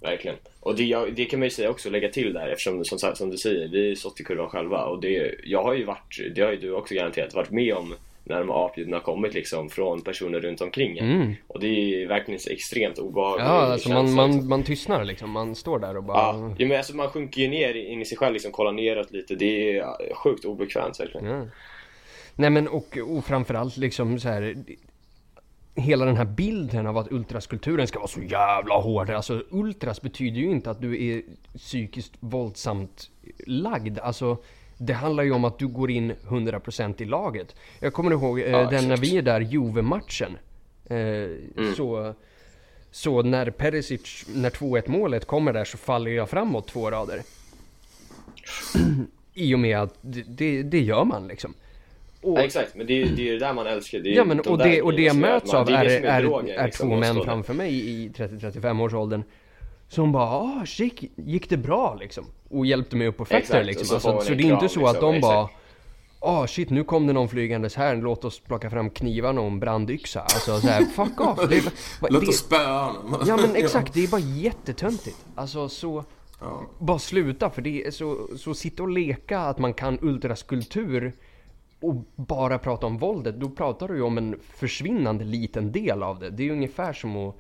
Verkligen. 0.02 0.38
Och 0.60 0.76
det, 0.76 1.06
det 1.16 1.26
kan 1.26 1.40
man 1.40 1.46
ju 1.46 1.50
säga 1.50 1.70
också, 1.70 1.90
lägga 1.90 2.10
till 2.10 2.34
där 2.34 2.48
eftersom 2.48 2.86
som, 2.86 3.16
som 3.16 3.30
du 3.30 3.38
säger, 3.38 3.68
vi 3.68 3.90
har 3.90 3.96
stått 3.96 4.20
i 4.20 4.24
kurvan 4.24 4.50
själva 4.50 4.86
och 4.86 5.02
det, 5.02 5.36
jag 5.44 5.64
har 5.64 5.74
ju 5.74 5.84
varit, 5.84 6.20
det 6.36 6.42
har 6.42 6.52
ju 6.52 6.58
du 6.58 6.72
också 6.72 6.94
garanterat 6.94 7.34
varit 7.34 7.52
med 7.52 7.74
om 7.74 7.96
när 8.28 8.40
de 8.40 8.50
här 8.50 8.94
har 8.94 9.00
kommit 9.00 9.34
liksom 9.34 9.70
från 9.70 10.02
personer 10.02 10.40
runt 10.40 10.62
omkring 10.62 10.98
en. 10.98 11.36
Och 11.48 11.60
det 11.60 11.68
är 11.68 12.08
verkligen 12.08 12.40
extremt 12.50 12.98
obehagligt. 12.98 13.48
Mm. 13.48 13.56
Ja, 13.56 13.62
alltså 13.62 13.90
man, 13.90 14.14
man, 14.14 14.48
man 14.48 14.64
tystnar 14.64 15.04
liksom. 15.04 15.32
Man 15.32 15.56
står 15.56 15.80
där 15.80 15.98
och 15.98 16.04
bara... 16.04 16.18
Ja, 16.18 16.56
ja 16.58 16.68
men 16.68 16.78
alltså 16.78 16.96
man 16.96 17.10
sjunker 17.10 17.42
ju 17.42 17.48
ner 17.48 17.74
in 17.74 18.02
i 18.02 18.06
sig 18.06 18.18
själv 18.18 18.34
liksom, 18.34 18.52
kollar 18.52 18.72
neråt 18.72 19.12
lite. 19.12 19.36
Det 19.36 19.78
är 19.78 20.14
sjukt 20.16 20.46
obekvämt 20.46 21.00
verkligen. 21.00 21.26
Ja. 21.26 21.46
Nej 22.36 22.50
men 22.50 22.68
och, 22.68 22.98
och 22.98 23.26
framförallt 23.26 23.78
liksom 23.78 24.20
så 24.20 24.30
här. 24.30 24.56
Hela 25.78 26.06
den 26.06 26.18
här 26.18 26.26
bilden 26.26 26.88
av 26.88 26.98
att 26.98 27.12
ultraskulturen 27.12 27.88
ska 27.88 28.00
vara 28.00 28.08
så 28.08 28.22
jävla 28.22 28.76
hård. 28.76 29.10
Alltså 29.10 29.44
ultras 29.50 30.02
betyder 30.02 30.42
ju 30.42 30.52
inte 30.52 30.72
att 30.72 30.82
du 30.82 31.06
är 31.06 31.22
psykiskt 31.58 32.14
våldsamt 32.20 33.10
lagd. 33.48 34.00
Alltså 34.00 34.38
det 34.78 34.94
handlar 34.94 35.24
ju 35.24 35.32
om 35.32 35.46
att 35.46 35.60
du 35.60 35.68
går 35.68 35.92
in 35.92 36.14
100% 36.28 37.02
i 37.02 37.06
laget. 37.06 37.56
Jag 37.80 37.94
kommer 37.94 38.12
ihåg 38.12 38.40
eh, 38.40 38.50
Ja, 38.52 38.70
den 38.70 38.88
när 38.88 38.98
vi 38.98 39.18
är 39.18 39.22
där, 39.22 39.42
Juve-matchen. 39.42 40.38
Eh, 40.90 41.74
Så 41.76 42.14
så 42.96 43.22
när 43.22 43.50
Perisic, 43.50 44.26
när 44.36 44.50
2-1 44.50 44.90
målet 44.90 45.26
kommer 45.26 45.54
där 45.54 45.66
så 45.66 45.78
faller 45.78 46.12
jag 46.12 46.30
framåt 46.30 46.68
två 46.68 46.92
rader. 46.92 47.22
I 49.34 49.56
och 49.56 49.60
med 49.60 49.80
att 49.80 49.94
det, 50.02 50.24
det, 50.28 50.64
det 50.64 50.80
gör 50.80 51.04
man 51.04 51.28
liksom. 51.28 51.54
Och, 52.22 52.40
Ja, 52.40 52.44
exakt, 52.44 52.76
men 52.76 52.88
det 52.88 53.02
är 53.02 53.06
det, 53.06 53.22
är 53.22 53.26
ju 53.26 53.32
det 53.40 53.46
där 53.46 53.54
man 53.54 53.68
älskar. 53.68 54.00
Det 54.00 54.10
är 54.10 54.16
Ja 54.16 54.26
men 54.26 54.38
de 54.38 54.50
och 54.50 54.58
det, 54.58 54.82
och 54.82 54.94
det 54.94 55.02
jag 55.02 55.16
möts 55.16 55.54
av 55.54 55.70
är, 55.70 55.74
är 55.74 56.04
är, 56.04 56.50
är 56.50 56.66
liksom, 56.66 56.90
två 56.90 56.96
män 56.96 57.22
framför 57.24 57.54
mig 57.54 57.90
i 57.90 58.10
30-35 58.10 58.84
års 58.84 58.94
åldern 58.94 59.24
Som 59.88 60.12
bara 60.12 60.26
ah 60.30 60.66
shit, 60.66 61.04
gick 61.16 61.50
det 61.50 61.58
bra 61.58 61.96
liksom? 62.00 62.26
Och 62.50 62.66
hjälpte 62.66 62.96
mig 62.96 63.08
upp 63.08 63.18
på 63.18 63.26
fötter 63.26 63.64
liksom. 63.64 63.86
så 63.88 63.94
Alltså, 64.10 64.28
så 64.28 64.34
det 64.34 64.44
är 64.44 64.54
inte 64.54 64.70
så 64.70 64.88
att 64.88 64.94
liksom, 64.94 65.14
de 65.14 65.20
bara. 65.22 65.50
Ah 66.20 66.48
shit, 66.48 66.70
nu 66.70 66.84
kom 66.84 67.08
det 67.08 67.14
någon 67.14 67.30
flygandes 67.30 67.76
här, 67.76 67.96
låt 67.96 68.26
oss 68.26 68.40
plocka 68.40 68.70
fram 68.70 68.90
knivarna 68.90 69.42
och 69.42 69.48
en 69.48 69.60
brandyxa. 69.60 70.22
Alltså 70.22 70.60
så 70.60 70.68
här, 70.68 70.86
fuck 70.86 71.22
off! 71.22 71.50
Det, 71.50 71.58
är- 71.58 71.64
vad- 72.02 72.14
Låt 72.14 72.22
det, 72.22 72.28
oss 72.28 72.38
spöa 72.38 72.84
honom. 72.84 73.22
Ja 73.28 73.38
men 73.38 73.56
exakt, 73.56 73.94
det 73.94 74.04
är 74.04 74.08
bara 74.08 74.22
jättetöntigt. 74.22 75.26
Alltså 75.36 75.70
så... 75.70 76.04
Ja. 76.42 76.62
Bara 76.80 77.00
sluta, 77.00 77.50
för 77.50 77.62
det 77.62 77.84
är 77.86 77.92
så, 77.92 78.28
så 78.38 78.54
sitta 78.54 78.84
och 78.84 78.90
leka 78.90 79.40
att 79.40 79.58
man 79.60 79.74
kan 79.74 79.98
ultraskulptur 80.02 81.16
och 81.82 81.96
bara 82.16 82.60
prata 82.60 82.86
om 82.88 82.98
våldet, 82.98 83.40
då 83.40 83.50
pratar 83.50 83.88
du 83.88 83.96
ju 83.96 84.02
om 84.02 84.18
en 84.18 84.40
försvinnande 84.54 85.26
liten 85.26 85.72
del 85.72 86.04
av 86.04 86.20
det. 86.20 86.30
Det 86.30 86.44
är 86.44 86.46
ju 86.46 86.52
ungefär 86.52 86.94
som 86.94 87.16
att 87.18 87.36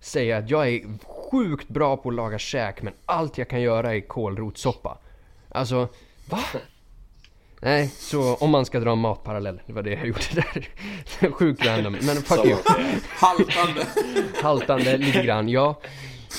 säga 0.00 0.36
att 0.38 0.50
jag 0.50 0.68
är 0.68 0.82
sjukt 1.30 1.68
bra 1.68 1.96
på 1.96 2.08
att 2.08 2.14
laga 2.14 2.38
käk 2.38 2.82
men 2.82 2.92
allt 3.06 3.38
jag 3.38 3.48
kan 3.48 3.60
göra 3.60 3.94
är 3.94 4.00
kålrotssoppa. 4.00 4.98
Alltså, 5.48 5.88
va? 6.30 6.38
Nej, 7.62 7.88
så 7.88 8.34
om 8.34 8.50
man 8.50 8.64
ska 8.66 8.80
dra 8.80 8.92
en 8.92 8.98
matparallell, 8.98 9.60
det 9.66 9.72
var 9.72 9.82
det 9.82 9.90
jag 9.90 10.06
gjorde 10.06 10.20
där. 10.34 10.68
Sjukt 11.30 11.66
random, 11.66 11.92
men 11.92 12.16
fuck 12.16 12.46
you. 12.46 12.56
Haltande. 13.08 13.86
Haltande 14.42 14.96
lite 14.96 15.22
grann, 15.22 15.48
ja. 15.48 15.80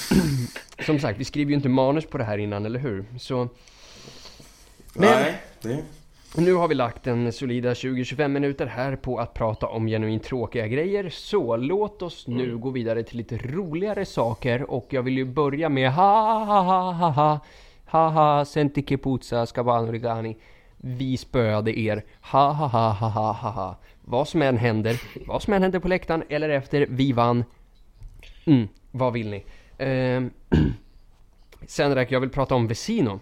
Som 0.85 0.99
sagt, 0.99 1.19
vi 1.19 1.25
skriver 1.25 1.49
ju 1.49 1.55
inte 1.55 1.69
manus 1.69 2.05
på 2.05 2.17
det 2.17 2.23
här 2.23 2.37
innan, 2.37 2.65
eller 2.65 2.79
hur? 2.79 3.05
Så 3.19 3.37
Men- 4.93 5.09
Nej, 5.09 5.41
det... 5.61 5.83
nu 6.35 6.53
har 6.53 6.67
vi 6.67 6.75
lagt 6.75 7.07
en 7.07 7.31
solida 7.33 7.73
20-25 7.73 8.27
minuter 8.27 8.65
här 8.65 8.95
på 8.95 9.19
att 9.19 9.33
prata 9.33 9.67
om 9.67 9.87
genuint 9.87 10.23
tråkiga 10.23 10.67
grejer. 10.67 11.09
Så 11.09 11.57
låt 11.57 12.01
oss 12.01 12.27
nu 12.27 12.57
gå 12.57 12.69
vidare 12.69 13.03
till 13.03 13.17
lite 13.17 13.37
roligare 13.37 14.05
saker 14.05 14.71
och 14.71 14.87
jag 14.89 15.03
vill 15.03 15.17
ju 15.17 15.25
börja 15.25 15.69
med 15.69 15.91
ha 15.91 16.43
ha 16.43 16.61
ha 16.61 16.91
ha 16.91 17.09
ha 17.09 17.39
ha 17.85 18.09
ha 18.09 18.45
senti 18.45 18.83
che 18.83 18.97
puzza 18.97 19.45
scabano 19.45 19.91
rigani. 19.91 20.37
Vi 20.77 21.17
spöade 21.17 21.79
er. 21.79 22.03
Ha 22.21 22.51
ha 22.51 22.67
ha 22.67 22.89
ha 22.89 23.09
ha 23.09 23.31
ha 23.31 23.49
ha. 23.49 23.79
Vad 24.01 24.27
som 24.27 24.41
än 24.41 24.57
händer, 24.57 25.01
vad 25.27 25.41
som 25.41 25.53
än 25.53 25.61
händer 25.61 25.79
på 25.79 25.87
läktaren 25.87 26.23
eller 26.29 26.49
efter, 26.49 26.87
vi 26.89 27.11
vann. 27.11 27.43
Mm, 28.45 28.67
vad 28.91 29.13
vill 29.13 29.29
ni? 29.29 29.43
Ehm, 29.77 30.31
sen 31.67 32.05
jag 32.09 32.19
vill 32.19 32.29
prata 32.29 32.55
om 32.55 32.67
Vesino. 32.67 33.19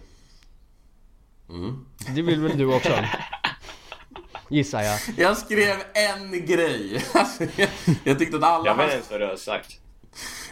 Det 2.14 2.22
vill 2.22 2.40
väl 2.40 2.58
du 2.58 2.74
också? 2.74 2.92
Gissar 4.48 4.82
jag. 4.82 4.98
Jag 5.16 5.36
skrev 5.36 5.76
en 5.94 6.46
grej. 6.46 7.04
Jag, 7.14 7.26
jag 8.04 8.18
tyckte 8.18 8.36
att 8.36 8.42
alla... 8.42 8.66
Jag 8.66 8.76
vet 8.76 8.94
inte 8.96 9.06
vad 9.10 9.20
du 9.20 9.26
har 9.26 9.36
sagt. 9.36 9.76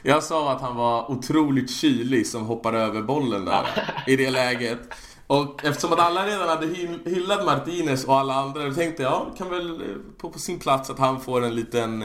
Jag 0.02 0.22
sa 0.22 0.52
att 0.52 0.60
han 0.60 0.76
var 0.76 1.10
otroligt 1.10 1.70
kylig 1.70 2.26
som 2.26 2.46
hoppar 2.46 2.72
över 2.72 3.02
bollen 3.02 3.44
där 3.44 3.66
i 4.06 4.16
det 4.16 4.30
läget. 4.30 4.78
Och 5.26 5.64
eftersom 5.64 5.92
att 5.92 5.98
alla 5.98 6.26
redan 6.26 6.48
hade 6.48 6.66
hyll- 6.66 7.08
hyllat 7.08 7.44
Martinez 7.44 8.04
och 8.04 8.16
alla 8.18 8.34
andra, 8.34 8.64
då 8.68 8.74
tänkte 8.74 9.02
jag, 9.02 9.12
ja, 9.12 9.34
kan 9.38 9.50
väl 9.50 9.70
eh, 9.70 9.96
på, 10.20 10.30
på 10.30 10.38
sin 10.38 10.58
plats 10.58 10.90
att 10.90 10.98
han 10.98 11.20
får 11.20 11.44
en 11.44 11.54
liten... 11.54 12.04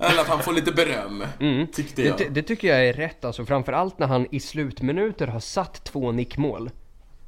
Eller 0.00 0.20
att 0.20 0.28
han 0.28 0.42
får 0.42 0.52
lite 0.52 0.72
beröm, 0.72 1.24
tyckte 1.72 2.02
Det, 2.02 2.08
jag. 2.08 2.18
ty- 2.18 2.28
det 2.28 2.42
tycker 2.42 2.68
jag 2.68 2.88
är 2.88 2.92
rätt 2.92 3.24
alltså, 3.24 3.44
framförallt 3.46 3.98
när 3.98 4.06
han 4.06 4.26
i 4.30 4.40
slutminuter 4.40 5.26
har 5.26 5.40
satt 5.40 5.84
två 5.84 6.12
nickmål. 6.12 6.70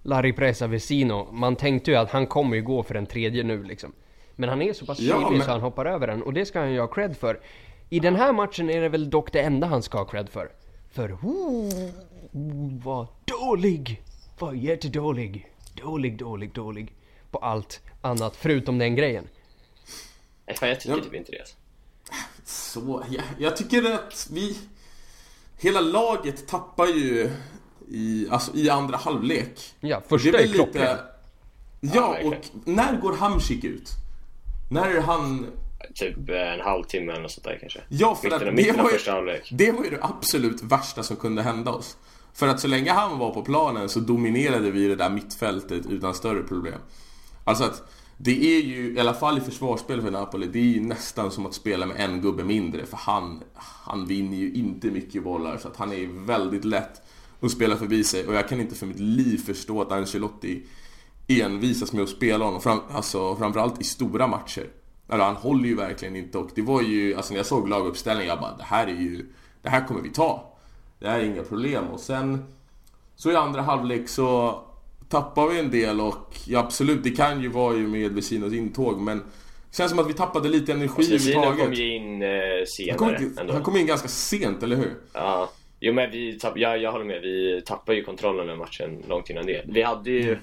Larry 0.02 0.32
Presa 0.32 0.66
Vesino, 0.66 1.28
man 1.32 1.56
tänkte 1.56 1.90
ju 1.90 1.96
att 1.96 2.10
han 2.10 2.26
kommer 2.26 2.56
ju 2.56 2.62
gå 2.62 2.82
för 2.82 2.94
en 2.94 3.06
tredje 3.06 3.42
nu 3.42 3.62
liksom. 3.62 3.92
Men 4.36 4.48
han 4.48 4.62
är 4.62 4.72
så 4.72 4.86
pass 4.86 5.00
Ja, 5.00 5.14
kylig 5.20 5.36
men- 5.38 5.46
så 5.46 5.50
han 5.50 5.60
hoppar 5.60 5.86
över 5.86 6.06
den 6.06 6.22
och 6.22 6.32
det 6.32 6.46
ska 6.46 6.60
han 6.60 6.72
ju 6.72 6.80
ha 6.80 6.86
cred 6.86 7.16
för. 7.16 7.40
I 7.90 8.00
den 8.00 8.16
här 8.16 8.32
matchen 8.32 8.70
är 8.70 8.80
det 8.80 8.88
väl 8.88 9.10
dock 9.10 9.32
det 9.32 9.40
enda 9.40 9.66
han 9.66 9.82
ska 9.82 9.98
ha 9.98 10.04
cred 10.04 10.28
för. 10.28 10.50
För 10.90 11.12
oh, 11.12 11.90
vad 12.84 13.06
dålig! 13.24 14.02
Vad 14.38 14.56
jättedålig! 14.56 15.48
Dålig, 15.74 16.18
dålig, 16.18 16.52
dålig. 16.52 16.92
På 17.30 17.38
allt 17.38 17.80
annat 18.00 18.36
förutom 18.36 18.78
den 18.78 18.96
grejen. 18.96 19.28
Nej, 20.46 20.56
fan, 20.56 20.68
jag 20.68 20.80
tycker 20.80 20.96
Ja. 20.96 21.04
typ 21.04 21.14
inte 21.14 21.32
det. 21.32 21.38
alltså. 21.40 21.56
Så, 22.44 23.02
jag, 23.10 23.22
jag 23.38 23.56
tycker 23.56 23.94
att 23.94 24.28
vi... 24.32 24.58
Hela 25.60 25.80
laget 25.80 26.48
tappar 26.48 26.86
ju 26.86 27.30
i, 27.92 28.28
alltså, 28.31 28.55
i 28.55 28.70
andra 28.70 28.96
halvlek. 28.96 29.74
Ja, 29.81 29.96
Det 29.96 30.09
första 30.09 30.31
väl 30.31 30.50
är 30.50 30.55
klockren. 30.55 30.85
Ja, 30.85 30.98
Ja, 31.85 32.18
och 32.24 32.35
när 32.64 32.96
går 33.00 33.16
Hamsik 33.16 33.64
ut? 33.64 33.90
När 34.70 34.90
är 34.90 35.00
han... 35.00 35.46
Typ 35.94 36.28
eh, 36.28 36.52
en 36.55 36.61
halvtimme 36.61 37.12
eller 37.12 37.22
något 37.22 37.31
sånt 37.31 37.44
där 37.44 37.59
kanske. 37.61 37.81
Ja, 37.88 38.14
för 38.14 38.24
mitten, 38.24 38.37
att 38.37 38.44
det 38.44 38.52
mitten 38.52 38.81
av 38.81 39.24
var 39.24 39.33
ju-. 39.33 39.40
Det 39.50 39.72
var 39.72 39.85
ju 39.85 39.90
det 39.90 39.98
absolut 40.00 40.62
värsta 40.62 41.02
som 41.02 41.16
kunde 41.16 41.42
hända 41.42 41.70
oss. 41.70 41.96
För 42.35 42.48
att 42.48 42.61
så 42.61 42.68
länge 42.68 42.92
han 42.92 43.18
var 43.18 43.35
på 43.35 43.42
planen 43.42 43.88
så 43.88 44.00
dominerade 44.00 44.70
vi 44.70 44.88
det 44.88 44.96
där 44.96 45.11
mittfältet 45.11 45.87
utan 45.87 46.14
större 46.14 46.42
problem. 46.42 46.78
Alltså 47.44 47.64
att 47.64 47.83
det 48.16 48.57
är 48.57 48.62
ju, 48.62 48.94
i 48.96 49.00
alla 49.00 49.14
fall 49.14 49.38
i 49.38 49.40
försvarsspel 49.40 50.02
för 50.02 50.11
Napoli, 50.11 50.46
det 50.46 50.59
är 50.59 50.62
ju 50.62 50.81
nästan 50.81 51.31
som 51.31 51.46
att 51.46 51.55
spela 51.55 51.87
med 51.87 52.00
en 52.00 52.20
gubbe 52.20 52.44
mindre. 52.44 52.87
För 52.87 52.96
han, 52.96 53.42
han 53.55 54.07
vinner 54.07 54.37
ju 54.37 54.52
inte 54.52 54.87
mycket 54.87 55.24
bollar 55.24 55.59
så 55.59 55.68
att 55.68 55.76
han 55.76 55.92
är 55.92 55.96
ju 55.96 56.12
väldigt 56.12 56.64
lätt 56.64 57.02
att 57.42 57.50
spela 57.50 57.76
förbi 57.76 58.05
sig. 58.05 58.26
Och 58.26 58.35
jag 58.35 58.48
kan 58.48 58.61
inte 58.61 58.74
för 58.74 58.87
mitt 58.87 59.00
liv 59.00 59.38
förstå 59.46 59.83
att 59.83 59.92
Ancelotti 59.92 60.62
envisas 61.28 61.92
med 61.92 62.02
att 62.02 62.09
spela 62.09 62.44
honom, 62.44 62.61
fram, 62.61 62.81
alltså, 62.92 63.37
framförallt 63.37 63.81
i 63.81 63.85
stora 63.85 64.26
matcher. 64.26 64.66
Alltså, 65.09 65.24
han 65.24 65.37
håller 65.37 65.68
ju 65.68 65.74
verkligen 65.76 66.16
inte 66.16 66.38
och 66.38 66.50
det 66.55 66.62
var 66.62 66.83
ju, 66.83 67.14
alltså 67.14 67.33
när 67.33 67.38
jag 67.38 67.46
såg 67.46 67.68
laguppställningen, 67.68 68.28
jag 68.28 68.40
bara 68.40 68.57
det 68.57 68.64
här 68.64 68.87
är 68.87 68.90
ju, 69.00 69.26
det 69.62 69.68
här 69.68 69.87
kommer 69.87 70.00
vi 70.00 70.11
ta. 70.11 70.59
Det 70.98 71.09
här 71.09 71.18
är 71.18 71.24
inga 71.24 71.42
problem 71.42 71.85
och 71.85 72.00
sen 72.00 72.44
så 73.16 73.31
i 73.31 73.37
andra 73.37 73.62
halvlek 73.62 74.09
så 74.09 74.61
tappar 75.09 75.48
vi 75.48 75.59
en 75.59 75.70
del 75.70 76.00
och 76.00 76.37
ja, 76.46 76.59
absolut, 76.61 77.05
det 77.05 77.11
kan 77.11 77.42
ju 77.42 77.48
vara 77.48 77.76
ju 77.76 77.88
med 77.88 78.12
Vecinos 78.12 78.52
intåg 78.52 79.00
men 79.00 79.18
det 79.18 79.76
känns 79.76 79.90
som 79.90 79.98
att 79.98 80.09
vi 80.09 80.12
tappade 80.14 80.48
lite 80.48 80.72
energi 80.72 81.12
Vesino 81.12 81.35
kom 81.35 81.42
överhuvudtaget. 81.42 81.78
ju 81.78 81.96
in 81.96 82.22
eh, 82.22 82.28
Han 82.90 82.98
kom, 82.98 83.09
senare 83.09 83.40
ändå. 83.40 83.52
han 83.52 83.62
kom 83.62 83.76
in 83.76 83.87
ganska 83.87 84.09
sent, 84.09 84.62
eller 84.62 84.76
hur? 84.76 84.94
Ja. 85.12 85.50
Jo 85.85 85.92
men 85.92 86.11
vi 86.11 86.38
tapp, 86.38 86.59
jag, 86.59 86.79
jag 86.79 86.92
håller 86.92 87.05
med, 87.05 87.21
vi 87.23 87.62
tappade 87.66 87.99
ju 87.99 88.05
kontrollen 88.05 88.49
över 88.49 88.59
matchen 88.59 89.03
långt 89.09 89.31
innan 89.31 89.47
det. 89.47 89.62
Vi 89.68 89.83
hade 89.83 90.11
ju 90.11 90.38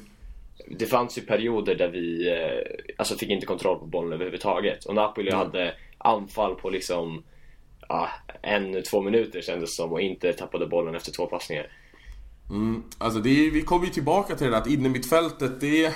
Det 0.68 0.86
fanns 0.86 1.18
ju 1.18 1.22
perioder 1.22 1.76
där 1.76 1.88
vi 1.88 2.30
eh, 2.30 2.94
alltså 2.98 3.16
fick 3.16 3.30
inte 3.30 3.46
kontroll 3.46 3.80
på 3.80 3.86
bollen 3.86 4.14
överhuvudtaget. 4.14 4.86
Och 4.86 4.96
Napoli 4.96 5.32
hade 5.32 5.74
anfall 5.98 6.56
på 6.56 6.70
liksom 6.70 7.24
ja, 7.88 8.10
en, 8.42 8.84
två 8.84 9.02
minuter 9.02 9.42
kändes 9.42 9.76
som 9.76 9.92
och 9.92 10.02
inte 10.02 10.34
tappade 10.34 10.68
bollen 10.68 10.96
efter 10.96 11.12
två 11.12 11.26
passningar. 11.26 11.68
Mm, 12.50 12.84
alltså 12.98 13.20
det 13.20 13.30
är, 13.30 13.52
vi 13.52 13.62
kommer 13.62 13.86
ju 13.86 13.92
tillbaka 13.92 14.36
till 14.36 14.46
det 14.46 14.52
där 14.52 14.58
att 14.58 14.70
inne 14.70 14.90
mittfältet, 14.90 15.62
det 15.62 15.86
är... 15.86 15.94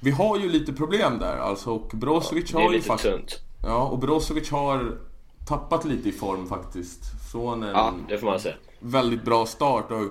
Vi 0.00 0.10
har 0.10 0.38
ju 0.38 0.48
lite 0.48 0.72
problem 0.72 1.18
där 1.18 1.36
alltså 1.36 1.70
och 1.70 1.90
Brozovic 1.94 2.50
Det 2.50 2.58
har 2.58 2.72
ju 2.72 2.80
faktiskt... 2.80 3.40
Ja, 3.62 3.88
och 3.88 3.98
Brozovic 3.98 4.50
har 4.50 4.98
tappat 5.48 5.84
lite 5.84 6.08
i 6.08 6.12
form 6.12 6.46
faktiskt. 6.46 7.00
Från 7.32 7.62
en 7.62 7.68
Ja, 7.68 7.94
det 8.08 8.18
får 8.18 8.26
man 8.26 8.40
säga. 8.40 8.54
väldigt 8.80 9.24
bra 9.24 9.46
start 9.46 9.90
och 9.90 10.02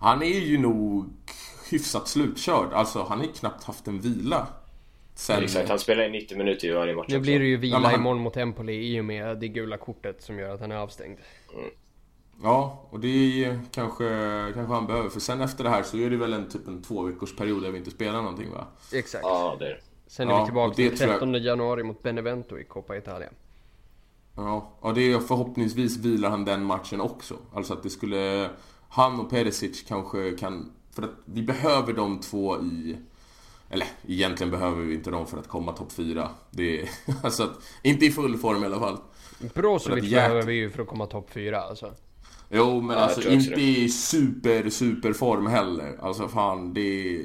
han 0.00 0.22
är 0.22 0.40
ju 0.40 0.58
nog 0.58 1.04
hyfsat 1.70 2.08
slutkörd. 2.08 2.72
Alltså 2.72 3.02
han 3.08 3.18
har 3.18 3.26
knappt 3.26 3.64
haft 3.64 3.88
en 3.88 4.00
vila. 4.00 4.46
Sen... 5.14 5.42
Exakt, 5.44 5.68
han 5.68 5.78
spelar 5.78 6.04
i 6.04 6.10
90 6.10 6.38
minuter 6.38 6.68
i 6.68 6.72
varje 6.72 6.94
match 6.94 7.06
Nu 7.08 7.20
blir 7.20 7.38
det 7.38 7.44
ju 7.46 7.56
vila 7.56 7.76
Ja, 7.82 7.86
han- 7.88 7.94
imorgon 8.00 8.20
mot 8.22 8.36
Empoli 8.36 8.72
i 8.96 9.00
och 9.00 9.04
med 9.04 9.38
det 9.38 9.48
gula 9.48 9.76
kortet 9.76 10.22
som 10.22 10.38
gör 10.38 10.54
att 10.54 10.60
han 10.60 10.72
är 10.72 10.76
avstängd. 10.76 11.18
Ja, 12.42 12.86
och 12.90 13.00
det 13.00 13.08
är 13.08 13.12
ju 13.36 13.58
kanske, 13.70 14.04
kanske 14.54 14.72
han 14.74 14.86
behöver. 14.86 15.08
För 15.08 15.20
sen 15.20 15.40
efter 15.40 15.64
det 15.64 15.70
här 15.70 15.82
så 15.82 15.96
är 15.98 16.10
det 16.10 16.16
väl 16.16 16.32
en 16.32 16.48
typ 16.48 16.68
en 16.68 16.82
två 16.82 17.02
veckors 17.02 17.36
period 17.36 17.62
där 17.62 17.70
vi 17.70 17.78
inte 17.78 17.90
spelar 17.90 18.22
någonting 18.22 18.50
va? 18.52 18.66
Exakt. 18.92 19.24
Ja, 19.24 19.56
det 19.58 19.66
är. 19.66 19.80
Sen 20.06 20.28
är 20.28 20.32
Ja, 20.32 20.38
vi 20.40 20.44
tillbaka 20.44 20.74
den 20.82 20.96
tror 20.96 21.10
jag- 21.10 21.18
13 21.20 21.34
januari 21.42 21.82
mot 21.82 22.02
Benevento 22.02 22.58
i 22.58 22.64
Coppa 22.64 22.96
Italia. 22.96 23.28
Ja, 24.36 24.72
och 24.80 24.94
det 24.94 25.12
är 25.12 25.18
förhoppningsvis 25.18 25.96
vilar 25.96 26.30
han 26.30 26.44
den 26.44 26.64
matchen 26.64 27.00
också. 27.00 27.36
Alltså 27.54 27.72
att 27.72 27.82
det 27.82 27.90
skulle... 27.90 28.50
Han 28.88 29.20
och 29.20 29.30
Perisic 29.30 29.82
kanske 29.88 30.32
kan... 30.32 30.72
För 30.94 31.02
att 31.02 31.10
vi 31.24 31.42
behöver 31.42 31.92
de 31.92 32.20
två 32.20 32.60
i... 32.60 32.96
Eller 33.70 33.86
egentligen 34.08 34.50
behöver 34.50 34.82
vi 34.82 34.94
inte 34.94 35.10
dem 35.10 35.26
för 35.26 35.38
att 35.38 35.48
komma 35.48 35.72
topp 35.72 35.92
fyra. 35.92 36.28
Det 36.50 36.80
är... 36.80 36.88
Alltså 37.22 37.42
att, 37.42 37.62
inte 37.82 38.06
i 38.06 38.10
full 38.10 38.36
form 38.36 38.62
i 38.62 38.66
alla 38.66 38.80
fall. 38.80 38.98
Brozovic 39.54 40.04
jäk- 40.04 40.10
behöver 40.10 40.42
vi 40.42 40.54
ju 40.54 40.70
för 40.70 40.82
att 40.82 40.88
komma 40.88 41.06
topp 41.06 41.30
4 41.32 41.60
alltså. 41.60 41.94
Jo, 42.50 42.80
men 42.80 42.96
jag 42.96 43.04
alltså 43.04 43.30
inte 43.30 43.60
i 43.60 43.88
super, 43.88 44.70
super 44.70 45.12
form 45.12 45.46
heller. 45.46 45.98
Alltså 46.00 46.28
fan, 46.28 46.74
det 46.74 46.80
är... 46.80 47.22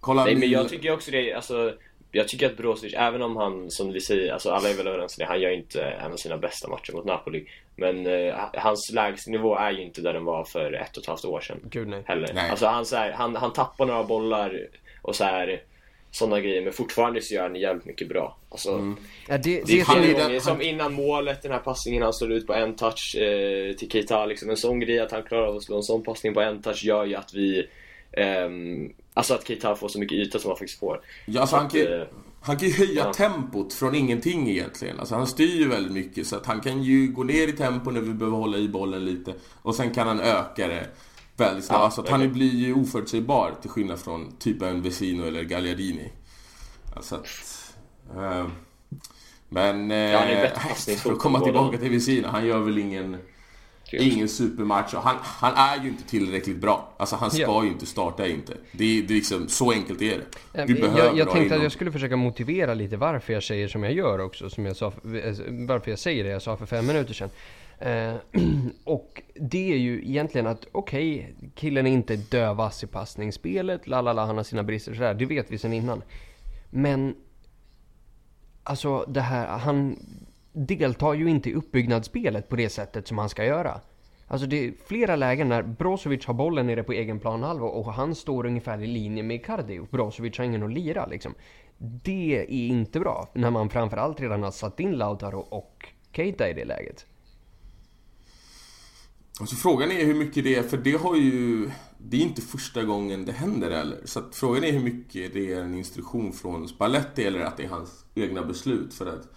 Kolla 0.00 0.24
Nej 0.24 0.36
men 0.36 0.50
jag 0.50 0.68
tycker 0.68 0.92
också 0.92 1.10
det, 1.10 1.32
alltså 1.32 1.72
jag 2.14 2.28
tycker 2.28 2.46
att 2.46 2.56
Brozovic, 2.56 2.94
även 2.94 3.22
om 3.22 3.36
han 3.36 3.70
som 3.70 3.92
vi 3.92 4.00
säger, 4.00 4.32
alltså 4.32 4.50
alla 4.50 4.68
är 4.68 4.74
väl 4.74 4.86
överens 4.86 5.18
om 5.18 5.22
det, 5.22 5.28
han 5.28 5.40
gör 5.40 5.50
inte 5.50 5.82
en 5.82 6.12
av 6.12 6.16
sina 6.16 6.38
bästa 6.38 6.68
matcher 6.68 6.92
mot 6.92 7.04
Napoli. 7.04 7.46
Men 7.76 8.06
eh, 8.06 8.34
hans 8.54 8.92
lägstanivå 8.92 9.56
är 9.56 9.70
ju 9.70 9.82
inte 9.82 10.00
där 10.00 10.12
den 10.12 10.24
var 10.24 10.44
för 10.44 10.72
ett 10.72 10.96
och 10.96 11.02
ett 11.02 11.08
halvt 11.08 11.24
år 11.24 11.40
sedan. 11.40 11.60
Gud 11.70 11.88
nej. 11.88 12.02
Heller. 12.06 12.30
Nej. 12.34 12.50
Alltså 12.50 12.66
han, 12.66 12.86
så 12.86 12.96
här, 12.96 13.12
han, 13.12 13.36
han 13.36 13.52
tappar 13.52 13.86
några 13.86 14.04
bollar 14.04 14.68
och 15.02 15.16
så 15.16 15.24
här 15.24 15.62
sådana 16.10 16.40
grejer, 16.40 16.62
men 16.62 16.72
fortfarande 16.72 17.20
så 17.22 17.34
gör 17.34 17.42
han 17.42 17.56
jävligt 17.56 17.84
mycket 17.84 18.08
bra. 18.08 18.36
Alltså, 18.48 18.94
Ja, 19.28 19.38
det, 19.38 19.38
Det 19.38 19.62
det, 19.66 19.80
är 19.80 19.84
flera 19.84 20.24
gånger, 20.24 20.40
som 20.40 20.62
innan 20.62 20.92
målet, 20.92 21.42
den 21.42 21.52
här 21.52 21.58
passningen 21.58 22.02
han 22.02 22.12
slår 22.12 22.32
ut 22.32 22.46
på 22.46 22.54
en 22.54 22.76
touch 22.76 23.16
eh, 23.16 23.72
till 23.72 23.90
Keita. 23.90 24.26
Liksom 24.26 24.50
en 24.50 24.56
sån 24.56 24.80
grej 24.80 25.00
att 25.00 25.12
han 25.12 25.22
klarar 25.22 25.46
av 25.46 25.56
att 25.56 25.62
slå 25.62 25.76
en 25.76 25.82
sån 25.82 26.02
passning 26.02 26.34
på 26.34 26.40
en 26.40 26.62
touch 26.62 26.84
gör 26.84 27.04
ju 27.04 27.14
att 27.14 27.34
vi... 27.34 27.68
ehm, 28.12 28.92
alltså 29.14 29.34
att 29.34 29.46
Keita 29.46 29.76
får 29.76 29.88
så 29.88 29.98
mycket 29.98 30.18
yta 30.18 30.38
som 30.38 30.50
han 30.50 30.58
faktiskt 30.58 30.80
får. 30.80 31.00
Ja, 31.26 31.40
alltså 31.40 31.56
Så 31.56 31.60
han, 31.60 31.70
kan, 31.70 31.80
att, 31.80 31.88
eh, 31.88 32.16
han 32.40 32.56
kan 32.56 32.68
ju 32.68 32.74
höja 32.74 33.04
ja. 33.04 33.12
tempot 33.12 33.72
från 33.72 33.94
ingenting 33.94 34.50
egentligen. 34.50 35.00
Alltså 35.00 35.14
han 35.14 35.26
styr 35.26 35.56
ju 35.56 35.68
väldigt 35.68 35.92
mycket 35.92 36.26
så 36.26 36.36
att 36.36 36.46
han 36.46 36.60
kan 36.60 36.82
ju 36.82 37.12
gå 37.12 37.24
ner 37.24 37.48
i 37.48 37.52
tempo 37.52 37.90
när 37.90 38.00
vi 38.00 38.14
behöver 38.14 38.36
hålla 38.36 38.58
i 38.58 38.68
bollen 38.68 39.04
lite. 39.04 39.34
Och 39.62 39.74
sen 39.74 39.94
kan 39.94 40.06
han 40.06 40.20
öka 40.20 40.68
det 40.68 40.88
väldigt 41.36 41.64
snabbt. 41.64 41.78
Ja, 41.78 41.84
alltså 41.84 42.00
att 42.00 42.08
han 42.08 42.32
blir 42.32 42.54
ju 42.54 42.74
oförutsägbar 42.74 43.54
till 43.60 43.70
skillnad 43.70 43.98
från 43.98 44.36
typ 44.38 44.62
en 44.62 44.82
Vesino 44.82 45.26
eller 45.26 45.42
Gagliardini. 45.42 46.12
Alltså 46.96 47.14
att... 47.14 47.74
Eh, 48.16 48.46
men... 49.48 49.90
Eh, 49.90 49.98
Ja, 49.98 50.20
för 50.98 51.12
att 51.12 51.18
komma 51.18 51.40
tillbaka 51.40 51.78
till 51.78 51.90
Vesina, 51.90 52.28
han 52.28 52.46
gör 52.46 52.58
väl 52.58 52.78
ingen... 52.78 53.16
Ingen 53.92 54.28
supermatch. 54.28 54.94
Och 54.94 55.00
Han, 55.02 55.16
han 55.22 55.54
är 55.54 55.82
ju 55.84 55.88
inte 55.88 56.04
tillräckligt 56.04 56.56
bra. 56.56 56.94
Alltså 56.96 57.16
han 57.16 57.30
ska 57.30 57.42
Ja. 57.42 57.64
ju 57.64 57.70
inte 57.70 57.86
starta 57.86 58.26
inte. 58.26 58.52
Det 58.72 58.84
är, 58.84 59.02
det 59.02 59.14
är 59.14 59.16
liksom, 59.16 59.48
så 59.48 59.72
enkelt 59.72 60.02
är 60.02 60.18
det. 60.52 60.66
Du 60.66 60.74
behöver 60.74 60.98
jag, 60.98 61.18
jag 61.18 61.30
tänkte 61.30 61.56
att 61.56 61.62
jag 61.62 61.72
skulle 61.72 61.92
försöka 61.92 62.16
motivera 62.16 62.74
lite 62.74 62.96
varför 62.96 63.32
jag 63.32 63.42
säger 63.42 63.68
som 63.68 63.82
jag 63.84 63.92
gör 63.92 64.18
också. 64.18 64.50
Som 64.50 64.66
jag 64.66 64.76
sa, 64.76 64.86
eh, 64.86 65.34
varför 65.66 65.90
jag 65.90 65.98
säger 65.98 66.24
det 66.24 66.30
jag 66.30 66.42
sa 66.42 66.56
för 66.56 66.66
fem 66.66 66.86
minuter 66.86 67.14
sedan. 67.14 67.30
Eh, 67.78 68.14
och 68.84 69.22
det 69.34 69.72
är 69.72 69.76
ju 69.76 70.04
egentligen 70.04 70.46
att 70.46 70.66
okej, 70.72 71.34
killen 71.54 71.86
är 71.86 71.90
inte 71.90 72.16
dövass 72.16 72.84
i 72.84 72.86
passningsspelet, 72.86 73.86
lalala, 73.86 74.26
han 74.26 74.36
har 74.36 74.44
sina 74.44 74.62
brister 74.62 74.94
sådär, 74.94 75.14
det 75.14 75.26
vet 75.26 75.50
vi 75.50 75.58
sedan 75.58 75.72
innan. 75.72 76.02
Men 76.70 77.14
alltså 78.62 79.04
det 79.08 79.20
här, 79.20 79.58
han 79.58 79.96
deltar 80.54 81.14
ju 81.14 81.30
inte 81.30 81.50
i 81.50 81.54
uppbyggnadsspelet 81.54 82.48
på 82.48 82.56
det 82.56 82.68
sättet 82.68 83.08
som 83.08 83.18
han 83.18 83.28
ska 83.28 83.44
göra. 83.44 83.80
Alltså 84.26 84.46
det 84.46 84.56
är 84.56 84.72
flera 84.86 85.16
lägen 85.16 85.48
när 85.48 85.62
Brozovic 85.62 86.26
har 86.26 86.34
bollen 86.34 86.66
nere 86.66 86.82
på 86.82 86.92
egen 86.92 87.20
planhalva 87.20 87.66
och 87.66 87.92
han 87.92 88.14
står 88.14 88.46
ungefär 88.46 88.82
i 88.82 88.86
linje 88.86 89.22
med 89.22 89.36
Icardi 89.36 89.78
och 89.78 89.86
Brozovic 89.90 90.38
har 90.38 90.44
ingen 90.44 90.62
att 90.62 90.72
lira 90.72 91.06
liksom. 91.06 91.34
Det 91.78 92.38
är 92.38 92.50
inte 92.50 93.00
bra 93.00 93.30
när 93.34 93.50
man 93.50 93.70
framförallt 93.70 94.20
redan 94.20 94.42
har 94.42 94.50
satt 94.50 94.80
in 94.80 94.92
Lautaro 94.92 95.38
och 95.40 95.88
Keita 96.12 96.50
i 96.50 96.52
det 96.52 96.64
läget. 96.64 97.06
Alltså 99.40 99.56
frågan 99.56 99.90
är 99.90 100.04
hur 100.04 100.14
mycket 100.14 100.44
det 100.44 100.54
är, 100.54 100.62
för 100.62 100.76
det 100.76 100.96
har 100.96 101.16
ju... 101.16 101.70
Det 101.98 102.16
är 102.16 102.20
inte 102.20 102.42
första 102.42 102.82
gången 102.82 103.24
det 103.24 103.32
händer 103.32 103.70
heller. 103.70 103.98
Så 104.04 104.18
att 104.18 104.34
frågan 104.34 104.64
är 104.64 104.72
hur 104.72 104.80
mycket 104.80 105.32
det 105.34 105.52
är 105.52 105.60
en 105.60 105.74
instruktion 105.74 106.32
från 106.32 106.68
Spalletti 106.68 107.24
eller 107.24 107.40
att 107.40 107.56
det 107.56 107.64
är 107.64 107.68
hans 107.68 108.04
egna 108.14 108.44
beslut. 108.44 108.94
För 108.94 109.06
att 109.06 109.28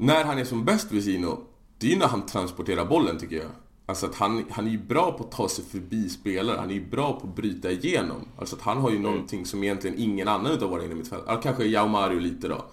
när 0.00 0.24
han 0.24 0.38
är 0.38 0.44
som 0.44 0.64
bäst 0.64 0.92
Vesino, 0.92 1.40
det 1.78 1.86
är 1.86 1.90
ju 1.90 1.98
när 1.98 2.06
han 2.08 2.26
transporterar 2.26 2.84
bollen 2.84 3.18
tycker 3.18 3.36
jag. 3.36 3.50
Alltså 3.86 4.06
att 4.06 4.14
han, 4.14 4.44
han 4.50 4.66
är 4.66 4.70
ju 4.70 4.78
bra 4.78 5.12
på 5.12 5.24
att 5.24 5.32
ta 5.32 5.48
sig 5.48 5.64
förbi 5.64 6.08
spelare, 6.08 6.58
han 6.58 6.70
är 6.70 6.74
ju 6.74 6.86
bra 6.90 7.20
på 7.20 7.26
att 7.26 7.36
bryta 7.36 7.70
igenom. 7.70 8.28
Alltså 8.38 8.56
att 8.56 8.62
han 8.62 8.78
har 8.78 8.90
ju 8.90 8.98
någonting 8.98 9.46
som 9.46 9.64
egentligen 9.64 9.98
ingen 9.98 10.28
annan 10.28 10.52
utav 10.52 10.70
våra 10.70 10.84
inne 10.84 10.94
mittfält. 10.94 11.24
Ja, 11.26 11.36
kanske 11.36 11.64
Jao 11.64 11.88
Mario 11.88 12.18
lite 12.18 12.48
då. 12.48 12.64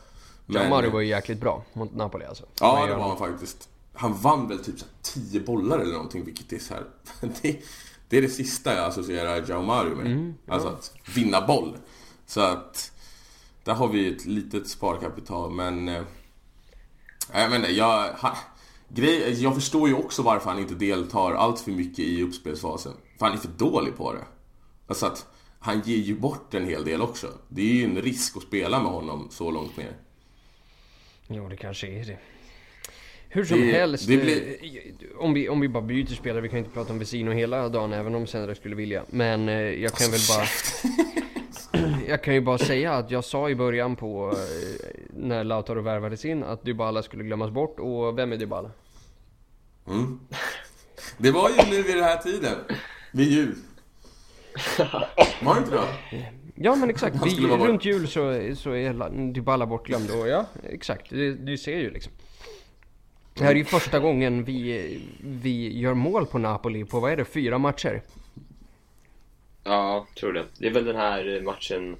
Men... 0.46 0.70
Mario 0.70 0.92
var 0.92 1.00
ju 1.00 1.08
jäkligt 1.08 1.40
bra 1.40 1.64
mot 1.74 1.96
Napoli 1.96 2.26
alltså. 2.26 2.44
Ja, 2.60 2.86
det 2.86 2.96
var 2.96 3.08
han 3.08 3.18
faktiskt. 3.18 3.70
Han 3.94 4.14
vann 4.14 4.48
väl 4.48 4.60
typ 4.60 4.80
så 4.80 4.86
här 4.86 5.30
10 5.30 5.40
bollar 5.40 5.80
eller 5.80 5.94
någonting, 5.94 6.26
vilket 6.26 6.54
är 6.54 6.60
så 6.60 6.74
här. 6.74 6.84
Det, 7.42 7.60
det 8.10 8.18
är 8.18 8.22
det 8.22 8.30
sista 8.30 8.76
jag 8.76 8.86
associerar 8.86 9.46
Jao 9.50 9.62
Mario 9.62 9.96
med. 9.96 10.34
Alltså 10.48 10.68
att 10.68 10.94
vinna 11.16 11.48
boll. 11.48 11.78
Så 12.26 12.42
att... 12.42 12.92
Där 13.64 13.74
har 13.74 13.88
vi 13.88 14.16
ett 14.16 14.26
litet 14.26 14.68
sparkapital, 14.68 15.52
men... 15.52 16.06
Jag 17.34 17.52
menar, 17.52 17.68
jag... 17.70 18.10
Han, 18.18 18.36
grej, 18.90 19.44
jag 19.44 19.56
förstår 19.56 19.88
ju 19.90 19.96
också 19.96 20.22
varför 20.22 20.50
han 20.50 20.60
inte 20.60 20.74
deltar 20.76 21.32
allt 21.34 21.60
för 21.60 21.72
mycket 21.72 22.00
i 22.00 22.24
uppspelsfasen. 22.24 22.94
För 23.20 23.26
han 23.26 23.36
är 23.36 23.40
för 23.40 23.48
dålig 23.58 23.96
på 23.98 24.14
det. 24.14 24.24
Alltså 24.88 25.06
att 25.06 25.26
han 25.60 25.82
ger 25.86 25.98
ju 25.98 26.16
bort 26.16 26.54
en 26.54 26.66
hel 26.66 26.86
del 26.86 27.02
också. 27.02 27.28
Det 27.50 27.62
är 27.62 27.74
ju 27.74 27.84
en 27.84 28.02
risk 28.02 28.38
att 28.38 28.44
spela 28.44 28.80
med 28.84 28.92
honom 28.92 29.28
så 29.32 29.52
långt 29.52 29.78
ner. 29.78 29.92
Jo, 31.28 31.50
det 31.50 31.58
kanske 31.58 31.88
är 31.88 32.06
det. 32.06 32.18
Hur 33.30 33.46
som 33.46 33.62
Det- 33.62 33.72
helst, 33.72 34.08
det 34.08 34.18
blir- 34.18 34.58
eh, 34.62 35.18
om, 35.20 35.34
vi, 35.34 35.50
om 35.50 35.60
vi 35.60 35.68
bara 35.70 35.84
byter 35.84 36.06
spelare, 36.16 36.42
vi 36.42 36.50
kan 36.50 36.60
inte 36.60 36.70
prata 36.72 36.94
om 36.94 37.00
Vesino 37.00 37.32
hela 37.32 37.70
dagen 37.70 37.94
även 37.94 38.16
om 38.16 38.28
Sendra 38.28 38.56
skulle 38.56 38.76
vilja. 38.76 39.04
Men 39.10 39.50
eh, 39.50 39.56
jag 39.56 39.92
kan 39.94 40.12
väl 40.12 40.20
bara... 40.30 40.46
jag 42.08 42.24
kan 42.24 42.34
ju 42.34 42.42
bara 42.42 42.58
säga 42.58 42.94
att 42.94 43.12
jag 43.12 43.24
sa 43.24 43.50
i 43.50 43.56
början 43.56 43.96
på 43.96 44.32
eh, 44.32 44.90
när 45.10 45.44
Lautaro 45.44 45.82
värvades 45.82 46.26
in 46.26 46.44
att 46.44 46.64
Dybala 46.64 47.04
skulle 47.04 47.24
glömmas 47.24 47.52
bort 47.52 47.80
och 47.80 48.18
vem 48.18 48.32
är 48.32 48.38
Dybala? 48.38 48.72
Mm. 49.88 50.20
Det 51.18 51.32
var 51.32 51.50
ju 51.50 51.56
nu 51.70 51.84
vid 51.84 51.96
den 51.96 52.04
här 52.04 52.18
tiden. 52.18 52.56
Vid 53.12 53.28
jul. 53.32 53.56
Var 55.42 55.54
det 55.56 55.60
inte 55.60 55.72
då? 55.76 55.84
Ja 56.56 56.76
men 56.76 56.90
exakt, 56.90 57.16
Han 57.16 57.26
vi, 57.28 57.32
skulle 57.34 57.48
vara 57.48 57.60
bort. 57.60 57.68
runt 57.68 57.86
jul 57.86 58.08
så, 58.08 58.42
så 58.56 58.72
är 58.72 58.94
La- 58.94 59.10
Dybala 59.10 59.66
bortglömd 59.66 60.10
och 60.12 60.28
ja, 60.28 60.46
exakt, 60.70 61.10
du, 61.10 61.36
du 61.36 61.58
ser 61.58 61.78
ju 61.78 61.90
liksom. 61.92 62.14
Det 63.34 63.44
här 63.44 63.52
är 63.52 63.56
ju 63.56 63.66
första 63.66 64.00
gången 64.00 64.44
vi, 64.44 65.02
vi 65.22 65.80
gör 65.80 65.94
mål 65.94 66.26
på 66.26 66.38
Napoli 66.38 66.86
på, 66.86 67.00
vad 67.00 67.12
är 67.12 67.18
det, 67.18 67.26
fyra 67.26 67.58
matcher? 67.58 68.02
Ja, 69.68 70.08
tror 70.20 70.34
det. 70.34 70.46
Det 70.60 70.68
är 70.68 70.72
väl 70.74 70.86
den 70.86 70.96
här 70.96 71.42
matchen 71.42 71.98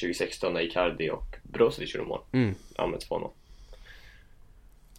2016 0.00 0.52
när 0.52 0.60
Icardi 0.60 1.10
och 1.10 1.36
Brozovic 1.42 1.94
gjorde 1.94 2.06
mål. 2.06 2.20
Mm. 2.32 2.54
Ja, 2.76 2.86
med 2.86 3.00
2-0. 3.00 3.30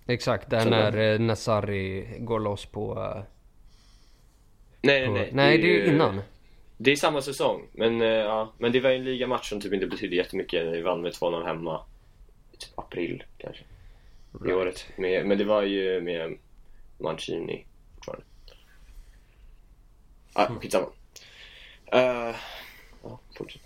Exakt, 0.07 0.49
där 0.49 0.69
när 0.69 1.13
eh, 1.13 1.19
Nassari 1.19 2.07
går 2.19 2.39
loss 2.39 2.65
på... 2.65 2.99
eh, 2.99 3.23
Nej, 4.81 5.05
på 5.05 5.13
nej, 5.13 5.21
nej. 5.21 5.29
nej, 5.33 5.57
det 5.57 5.67
är 5.67 5.85
ju 5.87 5.95
innan. 5.95 6.21
Det 6.77 6.91
är 6.91 6.95
samma 6.95 7.21
säsong. 7.21 7.67
Men, 7.71 8.01
eh, 8.01 8.07
ja, 8.07 8.53
men 8.57 8.71
det 8.71 8.79
var 8.79 8.89
ju 8.89 8.95
en 8.95 9.03
ligamatch 9.03 9.49
som 9.49 9.61
typ 9.61 9.73
inte 9.73 9.87
betydde 9.87 10.15
jättemycket 10.15 10.73
vi 10.73 10.81
vann 10.81 11.01
med 11.01 11.11
2-0 11.11 11.45
hemma. 11.45 11.81
Typ 12.57 12.79
april 12.79 13.23
kanske. 13.37 13.63
I 14.47 14.51
året. 14.51 14.85
Med, 14.95 15.25
men 15.25 15.37
det 15.37 15.43
var 15.43 15.61
ju 15.61 16.01
med 16.01 16.37
Mancini 16.97 17.65
fortfarande. 17.95 18.25
Ah, 20.33 20.47
skitsamma. 20.47 20.87
Uh, 21.95 22.35
ja, 23.03 23.19
fortsätt. 23.37 23.61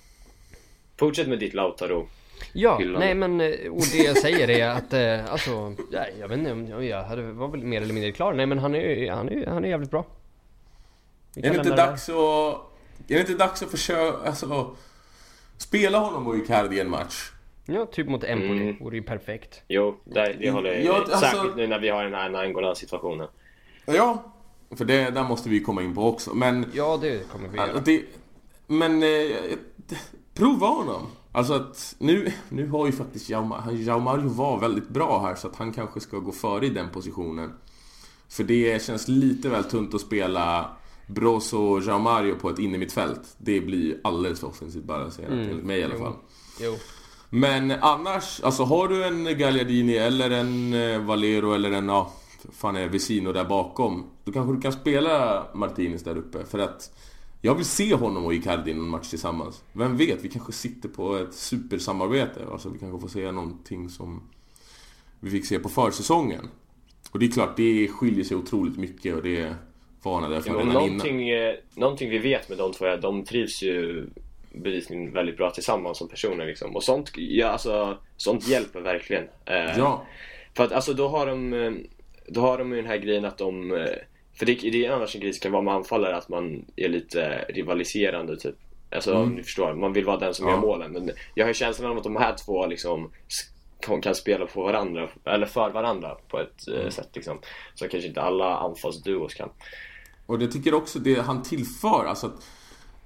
Fortsätt 0.97 1.27
med 1.27 1.39
ditt 1.39 1.53
Lautaro. 1.53 2.07
Ja, 2.53 2.77
Hyllande. 2.77 2.99
nej 3.05 3.15
men 3.15 3.41
eh, 3.41 3.71
och 3.71 3.83
det 3.91 3.97
jag 3.97 4.17
säger 4.17 4.49
är 4.49 4.69
att 4.69 4.93
eh, 4.93 5.31
alltså, 5.31 5.73
nej, 5.91 6.13
jag 6.19 6.27
vet 6.27 6.37
inte 6.39 6.51
om 6.51 6.67
jag- 6.67 6.83
jag 6.85 7.03
hade, 7.03 7.21
var 7.21 7.47
väl 7.47 7.63
mer 7.63 7.81
eller 7.81 7.93
mindre 7.93 8.11
klar. 8.11 8.33
Nej 8.33 8.45
men 8.45 8.59
han 8.59 8.75
är, 8.75 9.11
han 9.11 9.29
är, 9.29 9.45
han 9.47 9.65
är 9.65 9.69
jävligt 9.69 9.91
bra. 9.91 10.05
Är 11.35 11.41
det 11.41 11.47
inte 11.47 11.69
där. 11.69 11.77
dags 11.77 12.09
att... 12.09 12.15
Är 13.09 13.13
det 13.13 13.19
inte 13.19 13.33
dags 13.33 13.63
att 13.63 13.71
försöka... 13.71 14.17
Alltså... 14.29 14.75
Spela 15.57 15.97
honom 15.99 16.27
och 16.27 16.37
Icardi 16.37 16.75
i 16.75 16.79
en 16.79 16.89
match? 16.89 17.31
Ja, 17.65 17.85
typ 17.85 18.07
mot 18.07 18.23
Empoli 18.23 18.61
Mm. 18.61 18.77
vore 18.79 18.95
ju 18.95 19.03
perfekt. 19.03 19.61
Jo, 19.67 19.97
det, 20.03 20.35
det 20.39 20.49
håller 20.51 20.73
jag 20.73 20.95
alltså- 20.95 21.17
Särskilt 21.17 21.55
nu 21.55 21.67
när 21.67 21.79
vi 21.79 21.89
har 21.89 22.03
den 22.03 22.13
här 22.13 22.29
Nainggolan-situationen. 22.29 23.27
Ja. 23.85 24.23
För 24.75 24.85
det 24.85 25.09
där 25.09 25.23
måste 25.23 25.49
vi 25.49 25.59
komma 25.59 25.83
in 25.83 25.95
på 25.95 26.09
också. 26.09 26.33
Men... 26.33 26.65
Ja, 26.73 26.97
det 27.01 27.31
kommer 27.31 27.47
vi 27.47 27.57
göra. 27.57 27.79
det, 27.79 28.03
men... 28.67 29.03
Eh, 29.03 29.57
prova 30.33 30.67
honom. 30.67 31.01
Alltså 31.31 31.53
att 31.53 31.95
nu, 31.99 32.31
nu 32.49 32.67
har 32.67 32.85
ju 32.85 32.91
faktiskt 32.91 33.29
Jao, 33.29 33.43
han- 33.53 33.83
Jao 33.83 33.99
Mario 33.99 34.29
var 34.29 34.59
väldigt 34.59 34.89
bra 34.89 35.21
här 35.21 35.35
så 35.35 35.47
att 35.47 35.55
han 35.55 35.73
kanske 35.73 35.99
ska 35.99 36.17
gå 36.17 36.31
före 36.31 36.65
i 36.65 36.69
den 36.69 36.89
positionen. 36.89 37.51
För 38.29 38.43
det 38.43 38.83
känns 38.83 39.07
lite 39.07 39.49
väl 39.49 39.63
tunt 39.63 39.93
att 39.93 40.01
spela 40.01 40.69
Brozo 41.07 41.57
och 41.57 41.81
Jao 41.83 41.99
Mario 41.99 42.35
på 42.35 42.49
ett 42.49 42.59
innermittfält. 42.59 43.21
Det 43.37 43.61
blir 43.61 43.97
alldeles 44.03 44.39
för 44.39 44.47
offensivt 44.47 44.83
balanserat 44.83 45.31
enligt 45.31 45.65
mig 45.65 45.79
i 45.79 45.83
alla 45.83 45.93
jo. 45.97 46.03
fall. 46.03 46.13
Jo. 46.61 46.75
Men 47.29 47.71
annars, 47.71 48.41
alltså 48.43 48.63
har 48.63 48.87
du 48.87 49.03
en 49.03 49.23
Gagliardini 49.23 49.97
eller 49.97 50.29
en 50.29 50.73
eh, 50.73 50.99
Valero 50.99 51.53
eller 51.53 51.71
en, 51.71 51.89
ja, 51.89 52.11
fan 52.51 52.75
är 52.75 52.87
Vesino 52.87 53.31
där 53.33 53.45
bakom. 53.45 54.05
Då 54.23 54.31
kanske 54.31 54.55
du 54.55 54.61
kan 54.61 54.71
spela 54.71 55.45
Martinez 55.53 56.03
där 56.03 56.17
uppe. 56.17 56.45
För 56.45 56.59
att 56.59 56.91
jag 57.41 57.55
vill 57.55 57.65
se 57.65 57.93
honom 57.93 58.25
och 58.25 58.33
Icardi 58.33 58.71
i 58.71 58.73
någon 58.73 58.89
match 58.89 59.09
tillsammans. 59.09 59.63
Vem 59.73 59.97
vet, 59.97 60.23
vi 60.23 60.29
kanske 60.29 60.51
sitter 60.53 60.89
på 60.89 61.15
ett 61.15 61.33
supersamarbete. 61.33 62.45
Alltså 62.51 62.69
vi 62.69 62.79
kanske 62.79 62.99
får 63.01 63.07
se 63.07 63.31
någonting 63.31 63.89
som 63.89 64.23
vi 65.19 65.29
fick 65.31 65.45
se 65.45 65.59
på 65.59 65.69
försäsongen. 65.69 66.47
Och 67.11 67.19
det 67.19 67.25
är 67.25 67.31
klart, 67.31 67.57
det 67.57 67.87
skiljer 67.87 68.23
sig 68.23 68.37
otroligt 68.37 68.77
mycket 68.77 69.15
och 69.15 69.23
det 69.23 69.55
varnade 70.03 70.33
jag 70.35 70.43
för 70.43 70.49
Ja, 70.51 70.55
redan 70.55 70.69
innan. 70.71 70.83
någonting, 70.83 71.29
eh, 71.29 71.55
någonting 71.75 72.09
vi 72.09 72.17
vet 72.17 72.49
med 72.49 72.57
de 72.57 72.73
två 72.73 72.85
är 72.85 72.89
att 72.89 73.01
de 73.01 73.23
trivs 73.25 73.63
ju 73.63 74.09
bevisligen 74.51 75.13
väldigt 75.13 75.37
bra 75.37 75.49
tillsammans 75.51 75.97
som 75.97 76.07
personer 76.07 76.45
liksom. 76.45 76.75
Och 76.75 76.83
sånt, 76.83 77.11
ja, 77.15 77.47
alltså, 77.47 77.97
sånt 78.17 78.47
hjälper 78.47 78.81
verkligen. 78.81 79.23
Eh, 79.45 79.77
Ja, 79.77 80.05
För 80.53 80.63
att 80.63 80.71
alltså 80.71 80.93
då 80.93 81.07
har 81.07 81.25
de 81.25 81.53
eh, 81.53 81.71
Då 82.27 82.41
har 82.41 82.57
de 82.57 82.71
ju 82.71 82.75
den 82.77 82.85
här 82.85 82.97
grejen 82.97 83.25
att 83.25 83.37
de 83.37 83.71
eh, 83.71 83.85
För 84.39 84.45
det, 84.45 84.53
det 84.55 84.85
är 84.85 84.91
annars 84.91 85.15
en 85.15 85.21
grej 85.21 85.33
som 85.33 85.39
kan 85.41 85.51
vara 85.51 85.61
med 85.61 85.73
anfallare 85.73 86.15
att 86.15 86.29
man 86.29 86.65
är 86.75 86.89
lite 86.89 87.45
rivaliserande 87.49 88.37
typ 88.37 88.55
Alltså 88.91 89.13
om 89.13 89.29
ni 89.29 89.43
förstår, 89.43 89.73
man 89.73 89.93
vill 89.93 90.05
vara 90.05 90.17
den 90.17 90.33
som 90.33 90.47
Ja. 90.47 90.53
gör 90.53 90.61
målen 90.61 90.91
men 90.91 91.11
Jag 91.35 91.45
har 91.45 91.53
känslan 91.53 91.91
av 91.91 91.97
att 91.97 92.03
de 92.03 92.15
här 92.15 92.35
två 92.45 92.65
liksom 92.65 93.11
kan, 94.01 94.15
spela 94.15 94.45
på 94.45 94.63
varandra, 94.63 95.09
eller 95.25 95.45
för 95.45 95.69
varandra 95.69 96.15
på 96.27 96.39
ett 96.39 96.67
eh, 96.67 96.89
sätt 96.89 97.09
liksom 97.13 97.39
Som 97.75 97.89
kanske 97.89 98.07
inte 98.07 98.21
alla 98.21 98.57
anfallsduos 98.57 99.33
kan 99.33 99.49
Och 100.25 100.39
det 100.39 100.47
tycker 100.47 100.73
också 100.73 100.99
det 100.99 101.21
han 101.21 101.43
tillför, 101.43 102.05
alltså 102.05 102.27
att 102.27 102.45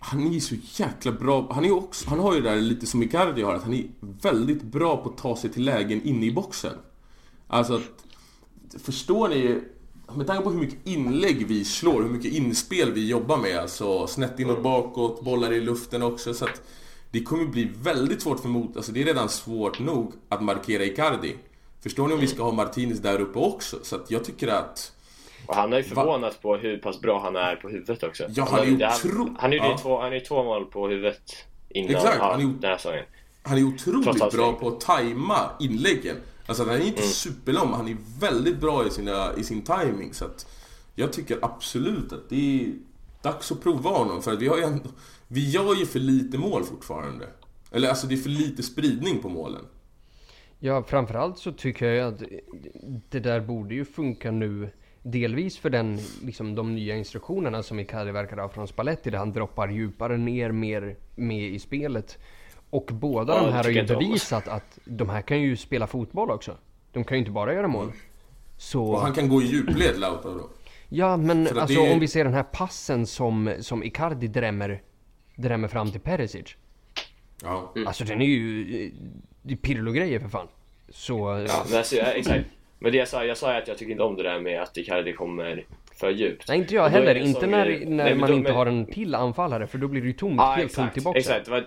han 0.04 0.28
är 0.28 0.32
ju 0.32 0.40
så 0.40 0.56
jäkla 0.84 1.12
bra. 1.12 1.48
Han, 1.52 1.64
är 1.64 1.68
ju 1.68 1.74
också, 1.74 2.10
han 2.10 2.20
har 2.20 2.36
ju 2.36 2.42
det 2.42 2.50
där 2.50 2.56
lite 2.56 2.86
som 2.86 3.04
Icardi 3.04 3.42
har, 3.42 3.54
att 3.54 3.64
han 3.64 3.74
är 3.74 3.84
väldigt 4.22 4.62
bra 4.64 4.98
på 4.98 5.10
att 5.10 5.18
ta 5.18 5.36
sig 5.36 5.50
till 5.50 5.66
lägen 5.66 6.02
inne 6.04 6.26
i 6.26 6.32
boxen. 6.32 6.74
Alltså 7.48 7.74
att, 7.74 8.06
förstår 8.80 9.30
ni? 9.30 9.62
Med 10.16 10.28
tanke 10.28 10.44
på 10.44 10.50
hur 10.50 10.60
mycket 10.60 10.88
inlägg 10.88 11.48
vi 11.48 11.66
slår, 11.66 12.02
hur 12.02 12.10
mycket 12.10 12.34
inspel 12.34 12.92
vi 12.92 13.10
jobbar 13.10 13.38
med, 13.38 13.58
alltså 13.58 14.08
snett 14.08 14.40
inåt 14.40 14.64
bakåt, 14.64 15.24
bollar 15.24 15.54
i 15.54 15.60
luften 15.60 16.04
också. 16.04 16.34
Så 16.34 16.46
att 16.46 16.62
det 17.12 17.24
kommer 17.24 17.46
bli 17.46 17.72
väldigt 17.84 18.22
svårt 18.22 18.40
för 18.40 18.50
mot... 18.50 18.78
Alltså 18.78 18.92
det 18.92 19.02
är 19.02 19.06
redan 19.06 19.30
svårt 19.30 19.80
nog 19.80 20.14
att 20.30 20.44
markera 20.44 20.84
Icardi. 20.84 21.36
Förstår 21.84 22.08
ni 22.08 22.14
om 22.14 22.20
vi 22.20 22.28
ska 22.28 22.44
ha 22.44 22.52
Martinez 22.52 23.00
där 23.00 23.22
uppe 23.22 23.40
också? 23.40 23.78
Så 23.84 23.96
att 23.96 24.12
jag 24.12 24.24
tycker 24.24 24.48
att... 24.48 24.92
Och 25.48 25.56
han 25.56 25.72
har 25.72 25.80
ju 25.80 25.84
förvånat 25.84 26.42
på 26.42 26.56
hur 26.56 26.78
pass 26.78 27.02
bra 27.02 27.20
han 27.20 27.36
är 27.36 27.56
på 27.56 27.70
huvudet 27.70 28.04
också. 28.04 28.24
Ja, 28.30 28.48
han 28.52 28.60
är 28.60 28.66
ju 28.66 28.76
otro... 28.76 29.36
Han 29.40 29.52
gjorde 29.52 29.66
ju 29.66 29.72
ja. 29.72 29.78
två, 29.78 30.02
han 30.02 30.14
är 30.14 30.20
två 30.20 30.44
mål 30.44 30.66
på 30.66 30.88
huvudet 30.88 31.46
innan 31.70 31.96
Exakt, 31.96 32.20
han 32.20 32.40
är 32.40 32.44
ju- 32.44 32.54
den 32.54 32.70
här 32.70 32.78
säsongen. 32.78 33.06
Han 33.44 33.58
är 33.58 33.64
otroligt 33.64 34.32
bra 34.32 34.54
på 34.54 34.68
att 34.68 34.80
tajma 34.80 35.50
inläggen. 35.60 36.16
Alltså 36.52 36.64
han 36.66 36.82
är 36.82 36.86
inte 36.86 37.02
Mm. 37.02 37.12
superlång, 37.12 37.66
men 37.70 37.74
han 37.76 37.88
är 37.88 37.98
väldigt 38.20 38.60
bra 38.60 38.88
i, 38.88 38.90
sina, 38.90 39.36
i 39.38 39.44
sin 39.44 39.62
timing. 39.62 40.14
Så 40.14 40.26
att 40.26 40.48
jag 40.96 41.14
tycker 41.14 41.40
absolut 41.42 42.14
att 42.14 42.30
det 42.30 42.62
är 42.62 42.74
dags 43.22 43.52
att 43.52 43.64
prova 43.64 43.90
honom. 43.90 44.22
För 44.22 44.34
att 44.34 44.42
vi 44.42 44.48
har 44.48 44.58
ju 44.58 44.64
ändå, 44.64 44.90
vi 45.28 45.50
gör 45.50 45.76
ju 45.76 45.86
för 45.86 46.00
lite 46.00 46.38
mål 46.38 46.64
fortfarande. 46.64 47.28
Eller 47.72 47.90
alltså 47.90 48.08
det 48.08 48.16
är 48.16 48.18
för 48.18 48.30
lite 48.30 48.64
spridning 48.64 49.20
på 49.22 49.30
målen. 49.30 49.62
Ja, 50.60 50.84
framförallt 50.84 51.38
så 51.38 51.52
tycker 51.52 51.86
jag 51.86 52.14
att 52.14 52.22
det 53.10 53.20
där 53.20 53.40
borde 53.40 53.76
ju 53.76 53.86
funka 53.86 54.32
nu. 54.32 54.70
Delvis 55.04 55.58
för 55.58 55.70
den, 55.70 56.00
liksom 56.24 56.56
de 56.56 56.76
nya 56.76 56.96
instruktionerna 56.96 57.64
som 57.64 57.80
Icardi 57.80 58.12
verkar 58.12 58.38
ha 58.38 58.50
från 58.50 58.68
Spalletti 58.68 59.10
där 59.10 59.18
han 59.18 59.34
droppar 59.34 59.68
djupare 59.70 60.18
ner, 60.18 60.52
mer 60.52 60.96
med 61.16 61.50
i 61.50 61.60
spelet. 61.60 62.18
Och 62.72 62.90
båda 62.94 63.34
Ja, 63.34 63.40
de 63.46 63.52
här 63.54 63.64
har 63.64 63.72
ju 63.72 63.84
bevisat 63.84 64.48
att 64.48 64.80
de 64.86 65.10
här 65.10 65.22
kan 65.22 65.42
ju 65.42 65.58
spela 65.58 65.88
fotboll 65.88 66.32
också. 66.32 66.58
De 66.92 67.04
kan 67.04 67.18
ju 67.18 67.20
inte 67.20 67.32
bara 67.32 67.54
göra 67.54 67.68
mål. 67.68 67.92
Så... 68.58 68.84
Och 68.84 69.00
han 69.02 69.14
kan 69.14 69.30
gå 69.30 69.42
i 69.42 69.46
djupled 69.46 70.00
Lautaro. 70.00 70.50
Ja, 70.90 71.18
men 71.18 71.48
att 71.48 71.58
alltså 71.58 71.80
det 71.82 71.88
är- 71.88 71.94
om 71.94 72.00
vi 72.00 72.08
ser 72.08 72.24
den 72.24 72.34
här 72.34 72.44
passen 72.44 73.08
som, 73.08 73.54
som 73.60 73.84
Icardi 73.84 74.28
drämmer, 74.28 74.82
drämmer 75.36 75.68
fram 75.68 75.92
till 75.92 76.02
Perisic. 76.02 76.56
Ja. 77.44 77.74
Alltså 77.86 78.04
den 78.04 78.22
är 78.22 78.26
ju... 78.26 78.92
Det 79.42 79.54
är 79.54 79.58
Pirlo-grejer 79.58 80.20
för 80.20 80.30
fan. 80.30 80.48
Så... 80.90 81.46
Ja, 81.50 81.64
men 81.70 81.78
alltså, 81.78 81.96
exakt. 81.96 82.46
Men 82.80 82.92
det 82.92 82.98
jag 82.98 83.08
sa, 83.08 83.26
jag 83.26 83.38
sa 83.38 83.58
att 83.58 83.68
jag 83.68 83.78
tycker 83.78 83.92
inte 83.92 84.04
om 84.04 84.16
det 84.16 84.24
där 84.24 84.40
med 84.40 84.62
att 84.62 84.78
Icardi 84.78 85.14
kommer 85.14 85.66
för 86.02 86.10
djupt. 86.10 86.48
Nej 86.48 86.58
inte 86.58 86.76
jag 86.76 86.86
är 86.86 86.90
heller, 86.90 87.16
inte 87.16 87.48
när, 87.48 87.66
grej- 87.66 87.86
när 87.86 88.04
Nej, 88.04 88.16
man 88.16 88.30
då- 88.30 88.36
inte 88.36 88.50
men- 88.50 88.58
har 88.58 88.66
en 88.66 88.86
till 88.86 89.16
anfallare 89.16 89.68
för 89.68 89.78
då 89.78 89.88
blir 89.88 90.02
det 90.02 90.08
ju 90.08 90.14
tomt, 90.14 90.36
Ja, 90.38 90.52
helt 90.52 90.76
tomt 90.76 90.86
i 90.86 90.90
exakt, 90.90 91.04
boxen. 91.04 91.20
exakt, 91.20 91.46
det 91.46 91.52
var, 91.52 91.64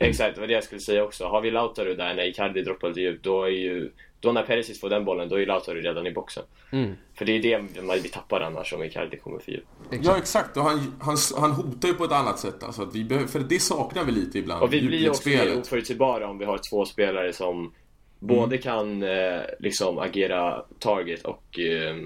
exakt, 0.00 0.34
det 0.34 0.40
var 0.40 0.48
det 0.48 0.54
jag 0.54 0.64
skulle 0.64 0.80
säga 0.80 1.04
också. 1.04 1.24
Har 1.24 1.40
vi 1.40 1.50
Lautaro 1.50 1.94
där 1.94 2.14
när 2.14 2.28
Icardi 2.28 2.62
droppar 2.62 2.88
lite 2.88 3.00
djupt, 3.00 3.24
då 3.24 3.42
är 3.44 3.48
ju... 3.48 3.90
Då 4.20 4.32
när 4.32 4.42
Perisic 4.42 4.80
får 4.80 4.88
den 4.90 5.04
bollen, 5.04 5.28
då 5.28 5.34
är 5.34 5.40
ju 5.40 5.46
Lautaro 5.46 5.74
redan 5.74 6.06
i 6.06 6.12
boxen. 6.12 6.42
Mm. 6.72 6.92
För 7.18 7.24
det 7.24 7.32
är 7.32 7.42
det 7.42 7.82
man- 7.82 7.96
vi 8.02 8.08
tappar 8.08 8.40
annars 8.40 8.72
om 8.72 8.82
Icardi 8.82 9.16
kommer 9.16 9.38
för 9.38 9.52
djupt. 9.52 9.66
Ja 10.02 10.16
exakt, 10.18 10.56
och 10.56 10.62
han, 10.62 10.78
han, 11.00 11.16
han 11.38 11.50
hotar 11.52 11.88
ju 11.88 11.94
på 11.94 12.04
ett 12.04 12.12
annat 12.12 12.38
sätt. 12.38 12.62
Alltså 12.62 12.82
att 12.82 12.94
vi 12.94 13.04
behöver, 13.04 13.28
för 13.28 13.40
det 13.40 13.60
saknar 13.62 14.04
vi 14.04 14.12
lite 14.12 14.38
ibland. 14.38 14.62
Och 14.62 14.72
vi 14.72 14.82
blir 14.82 14.98
ju 14.98 15.08
också 15.10 15.28
mer 15.28 15.58
oförutsägbara 15.60 16.28
om 16.28 16.38
vi 16.38 16.44
har 16.44 16.60
två 16.70 16.84
spelare 16.84 17.32
som 17.32 17.72
både 18.18 18.58
kan 18.58 19.02
eh, 19.02 19.40
liksom 19.58 19.98
agera 19.98 20.62
target 20.78 21.22
och 21.24 21.58
eh, 21.58 21.96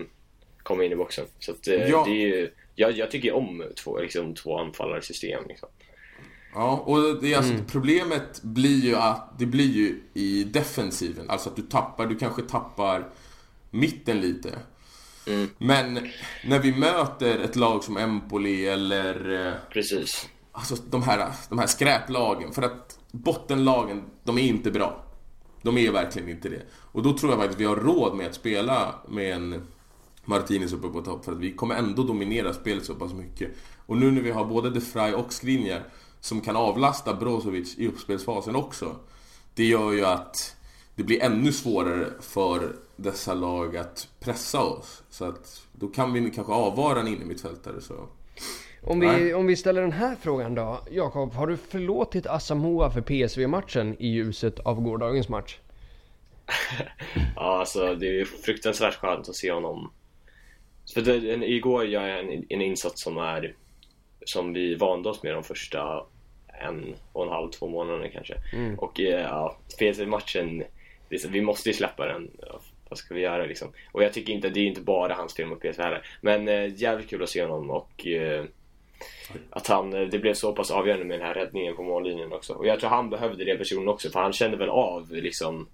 komma 0.62 0.84
in 0.84 0.92
i 0.92 0.96
boxen. 0.96 1.24
Så 1.38 1.50
att, 1.52 1.68
eh, 1.68 1.74
Ja. 1.74 2.04
det 2.06 2.10
är 2.12 2.26
ju, 2.36 2.50
jag, 2.74 2.92
jag 2.92 3.10
tycker 3.10 3.32
om 3.34 3.64
två, 3.84 4.00
liksom, 4.00 4.34
två 4.34 4.58
anfallarsystem. 4.58 5.44
Liksom. 5.48 5.68
Ja, 6.54 6.76
och 6.86 7.22
det 7.22 7.34
alltså, 7.34 7.52
Mm. 7.52 7.66
problemet 7.66 8.42
blir 8.42 8.80
ju 8.84 8.96
att 8.96 9.38
det 9.38 9.46
blir 9.46 9.70
ju 9.72 10.00
i 10.14 10.44
defensiven. 10.44 11.30
Alltså 11.30 11.48
att 11.50 11.56
du 11.56 11.62
tappar, 11.62 12.06
du 12.06 12.16
kanske 12.18 12.42
tappar 12.42 13.08
mitten 13.70 14.20
lite. 14.20 14.58
Mm. 15.26 15.48
Men 15.58 16.08
när 16.46 16.58
vi 16.58 16.74
möter 16.74 17.38
ett 17.38 17.56
lag 17.56 17.84
som 17.84 17.96
Empoli 17.96 18.66
eller 18.66 19.46
eh, 19.46 19.52
Precis. 19.72 20.28
alltså 20.52 20.76
de 20.90 21.02
här, 21.02 21.28
de 21.48 21.58
här 21.58 21.66
skräplagen. 21.66 22.52
För 22.52 22.62
att 22.62 22.98
bottenlagen, 23.12 24.02
de 24.24 24.38
är 24.38 24.42
inte 24.42 24.70
bra. 24.70 25.04
De 25.62 25.78
är 25.78 25.90
verkligen 25.92 26.28
inte 26.28 26.48
det. 26.48 26.62
Och 26.72 27.02
då 27.02 27.18
tror 27.18 27.32
jag 27.32 27.38
faktiskt 27.38 27.56
att 27.56 27.60
vi 27.60 27.64
har 27.64 27.76
råd 27.76 28.16
med 28.16 28.26
att 28.26 28.34
spela 28.34 28.94
med 29.08 29.32
en 29.34 29.66
Martinez 30.24 30.72
uppe 30.72 30.88
på 30.88 31.02
topp. 31.02 31.24
För 31.24 31.32
att 31.32 31.38
vi 31.38 31.52
kommer 31.52 31.74
ändå 31.74 32.02
dominera 32.02 32.52
spelet 32.52 32.84
så 32.84 32.94
pass 32.94 33.12
mycket. 33.12 33.50
Och 33.86 33.96
nu 33.96 34.10
när 34.10 34.20
vi 34.20 34.30
har 34.30 34.44
både 34.44 34.70
De 34.70 34.80
Vrij 34.80 35.14
och 35.14 35.32
Skriniar 35.32 35.82
som 36.20 36.40
kan 36.40 36.56
avlasta 36.56 37.14
Brozovic 37.14 37.78
i 37.78 37.88
uppspelsfasen 37.88 38.56
också. 38.56 38.96
Det 39.54 39.64
gör 39.64 39.92
ju 39.92 40.04
att 40.04 40.56
det 40.94 41.02
blir 41.02 41.22
ännu 41.22 41.52
svårare 41.52 42.06
för 42.20 42.76
dessa 42.96 43.34
lag 43.34 43.76
att 43.76 44.08
pressa 44.20 44.60
oss. 44.60 45.02
Så 45.10 45.24
att 45.24 45.62
då 45.72 45.88
kan 45.88 46.12
vi 46.12 46.30
kanske 46.30 46.52
avvara 46.52 47.00
en 47.00 47.08
innermittfältare 47.08 47.80
så... 47.80 48.08
Om 48.84 49.00
vi, 49.00 49.06
Nej. 49.06 49.34
om 49.34 49.46
vi 49.46 49.56
ställer 49.56 49.82
den 49.82 49.92
här 49.92 50.16
frågan 50.20 50.54
då. 50.54 50.80
Jakob, 50.90 51.34
har 51.34 51.46
du 51.46 51.56
förlåtit 51.56 52.26
Asamoah 52.26 52.92
för 52.92 53.00
PSV-matchen 53.00 53.96
i 53.98 54.08
ljuset 54.08 54.58
av 54.58 54.80
gårdagens 54.80 55.28
match? 55.28 55.58
Ja, 57.36 57.60
alltså 57.60 57.94
det 57.94 58.20
är 58.20 58.24
fruktansvärt 58.24 58.94
skönt 58.94 59.28
att 59.28 59.36
se 59.36 59.52
honom. 59.52 59.90
För 60.94 61.00
det, 61.00 61.32
en, 61.34 61.42
igår 61.42 61.84
gör 61.86 62.08
jag 62.08 62.18
en, 62.18 62.44
en 62.48 62.62
insats 62.62 63.02
som 63.02 63.18
är 63.18 63.54
som 64.24 64.52
vi 64.52 64.74
vande 64.74 65.08
oss 65.08 65.22
med 65.22 65.34
de 65.34 65.44
första 65.44 66.04
en 66.62 66.94
och 67.12 67.22
en 67.24 67.28
halv, 67.32 67.50
två 67.50 67.68
månaderna 67.68 68.08
kanske. 68.08 68.34
Och 68.78 69.00
eh, 69.00 69.20
ja, 69.20 69.56
så- 71.18 71.28
vi 71.28 71.40
måste 71.40 71.68
ju 71.68 71.72
släppa 71.74 72.06
den. 72.06 72.30
Vad 72.88 72.98
ska 72.98 73.14
vi 73.14 73.20
göra 73.20 73.46
liksom? 73.46 73.68
Och 73.92 74.02
jag 74.02 74.12
tycker 74.12 74.32
inte, 74.32 74.48
det 74.50 74.60
är 74.60 74.64
inte 74.66 74.80
bara 74.80 75.14
hans 75.14 75.34
fel 75.34 75.46
mot 75.46 75.60
PSV 75.60 75.82
heller. 75.82 76.06
Men 76.20 76.48
eh, 76.48 76.74
jävligt 76.82 77.10
kul 77.10 77.22
att 77.22 77.28
se 77.28 77.42
honom 77.44 77.70
och 77.70 78.06
eh, 78.06 78.44
att 79.50 79.66
han, 79.68 79.92
eh, 79.92 80.00
det 80.08 80.18
blev 80.18 80.34
så 80.34 80.52
pass 80.52 80.70
avgörande 80.70 81.04
med 81.04 81.18
den 81.18 81.26
här 81.26 81.34
räddningen 81.34 81.76
på 81.76 81.82
mållinjen 81.82 82.32
också. 82.32 82.52
Och 82.52 82.66
jag 82.66 82.80
tror 82.80 82.90
han 82.90 83.10
behövde 83.10 83.44
det 83.44 83.56
personen 83.58 83.88
också, 83.88 84.10
för 84.10 84.20
han 84.20 84.32
kände 84.32 84.56
väl 84.56 84.68
av 84.68 85.10
liksom 85.12 85.68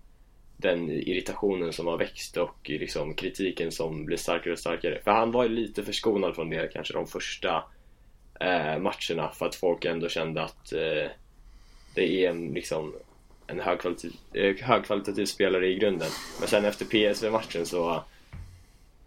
den 0.61 0.91
irritationen 0.91 1.73
som 1.73 1.87
har 1.87 1.99
växt 1.99 2.37
och 2.37 2.57
liksom 2.65 3.15
kritiken 3.15 3.73
som 3.73 4.05
blir 4.05 4.17
starkare 4.17 4.53
och 4.53 4.59
starkare. 4.59 5.01
För 5.05 5.11
han 5.11 5.33
var 5.33 5.43
ju 5.43 5.49
lite 5.49 5.85
förskonad 5.85 6.35
från 6.35 6.51
det 6.51 6.73
kanske 6.73 6.95
de 6.95 7.07
första 7.07 7.65
eh, 8.41 8.79
matcherna 8.79 9.31
för 9.35 9.47
att 9.47 9.55
folk 9.55 9.85
ändå 9.85 10.09
kände 10.09 10.43
att 10.43 10.73
eh, 10.73 11.11
det 11.95 12.25
är 12.25 12.31
en, 12.31 12.49
liksom, 12.49 12.95
en 13.47 13.61
högkvalitativ, 13.61 14.13
eh, 14.33 14.57
högkvalitativ 14.57 15.25
spelare 15.25 15.69
i 15.69 15.79
grunden. 15.79 16.11
Men 16.39 16.49
sen 16.49 16.65
efter 16.65 16.85
PSV-matchen 16.85 17.67
så 17.67 18.03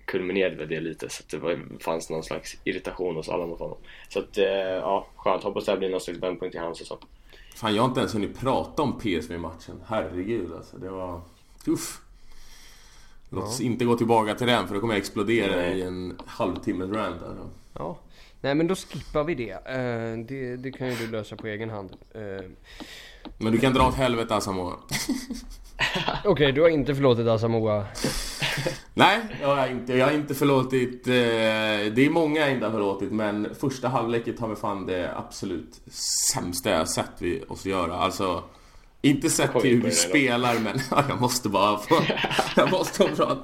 kulminerade 0.06 0.56
väl 0.56 0.68
det 0.68 0.80
lite 0.80 1.10
så 1.10 1.24
att 1.24 1.30
det 1.30 1.38
var, 1.38 1.60
fanns 1.80 2.10
någon 2.10 2.24
slags 2.24 2.58
irritation 2.64 3.16
hos 3.16 3.30
alla 3.30 3.46
mot 3.46 3.60
honom. 3.60 3.78
Så 4.10 4.20
att, 4.20 4.38
eh, 4.38 4.46
ja, 4.46 5.08
skönt. 5.16 5.44
Hoppas 5.44 5.66
det 5.66 5.72
här 5.72 5.80
blir 5.80 5.90
någon 5.90 6.02
slags 6.02 6.20
vändpunkt 6.20 6.56
i 6.56 6.58
hans 6.58 6.82
och 6.82 6.88
så. 6.88 6.98
Fan, 7.56 7.76
jag 7.76 7.84
har 7.84 7.90
inte 7.90 8.00
ens 8.00 8.16
hunnit 8.16 8.40
prata 8.40 8.82
om 8.82 9.00
PSV-matchen. 9.00 9.82
Herregud 9.88 10.54
alltså. 10.54 10.78
Det 10.78 10.90
var... 10.90 11.22
Uff. 11.68 12.02
Låt 13.30 13.44
oss 13.44 13.62
inte 13.62 13.86
gå 13.86 13.96
tillbaka 13.98 14.36
till 14.36 14.48
den 14.48 14.68
för 14.68 14.76
då 14.76 14.82
kommer 14.82 14.94
jag 14.94 15.00
explodera 15.00 15.56
Nej. 15.56 15.80
i 15.80 15.82
en 15.82 16.18
halvtimme 16.26 16.86
rant 16.86 17.24
alltså. 17.24 17.50
Ja. 17.74 18.00
Nej 18.42 18.56
men 18.56 18.68
då 18.68 18.76
skippar 18.76 19.24
vi 19.24 19.36
det. 19.36 19.52
Eh, 19.52 20.26
det. 20.26 20.56
Det 20.56 20.72
kan 20.72 20.90
ju 20.90 20.96
du 20.96 21.08
lösa 21.08 21.36
på 21.36 21.48
egen 21.48 21.70
hand. 21.70 21.92
Eh, 22.14 22.46
Men 23.38 23.52
du 23.52 23.58
kan 23.58 23.74
dra 23.74 23.88
åt 23.88 23.96
helvete 23.96 24.36
Asamoah. 24.36 24.74
Okej, 26.26 26.52
du 26.52 26.62
har 26.62 26.70
inte 26.70 26.96
förlåtit 26.96 27.28
Asamoah. 27.28 27.86
Nej, 28.94 29.20
jag 29.42 29.56
har 29.56 29.68
inte. 29.68 29.94
Jag 29.98 30.06
har 30.06 30.14
inte 30.14 30.36
förlåtit. 30.36 31.08
Eh, 31.08 31.14
det 31.94 32.06
är 32.06 32.10
många 32.10 32.40
jag 32.40 32.52
inte 32.52 32.66
har 32.66 32.72
förlåtit 32.72 33.12
men 33.12 33.56
första 33.56 33.88
halvleket 33.88 34.40
har 34.40 34.48
vi 34.48 34.56
fan 34.56 34.86
det 34.86 35.18
absolut 35.18 35.82
sämsta 36.34 36.70
jag 36.70 36.90
sett 36.90 37.12
vi 37.20 37.44
oss 37.48 37.66
göra. 37.66 37.96
Alltså 37.96 38.44
inte 39.02 39.30
sett 39.30 39.60
till 39.62 39.76
hur 39.76 39.82
vi 39.82 39.92
spelar 39.92 40.60
men 40.60 40.80
jag 41.10 41.22
måste 41.22 41.50
bara 41.50 41.78
få... 41.78 41.96
jag 42.56 42.72
måste 42.72 42.98
få 42.98 43.16
prata. 43.16 43.44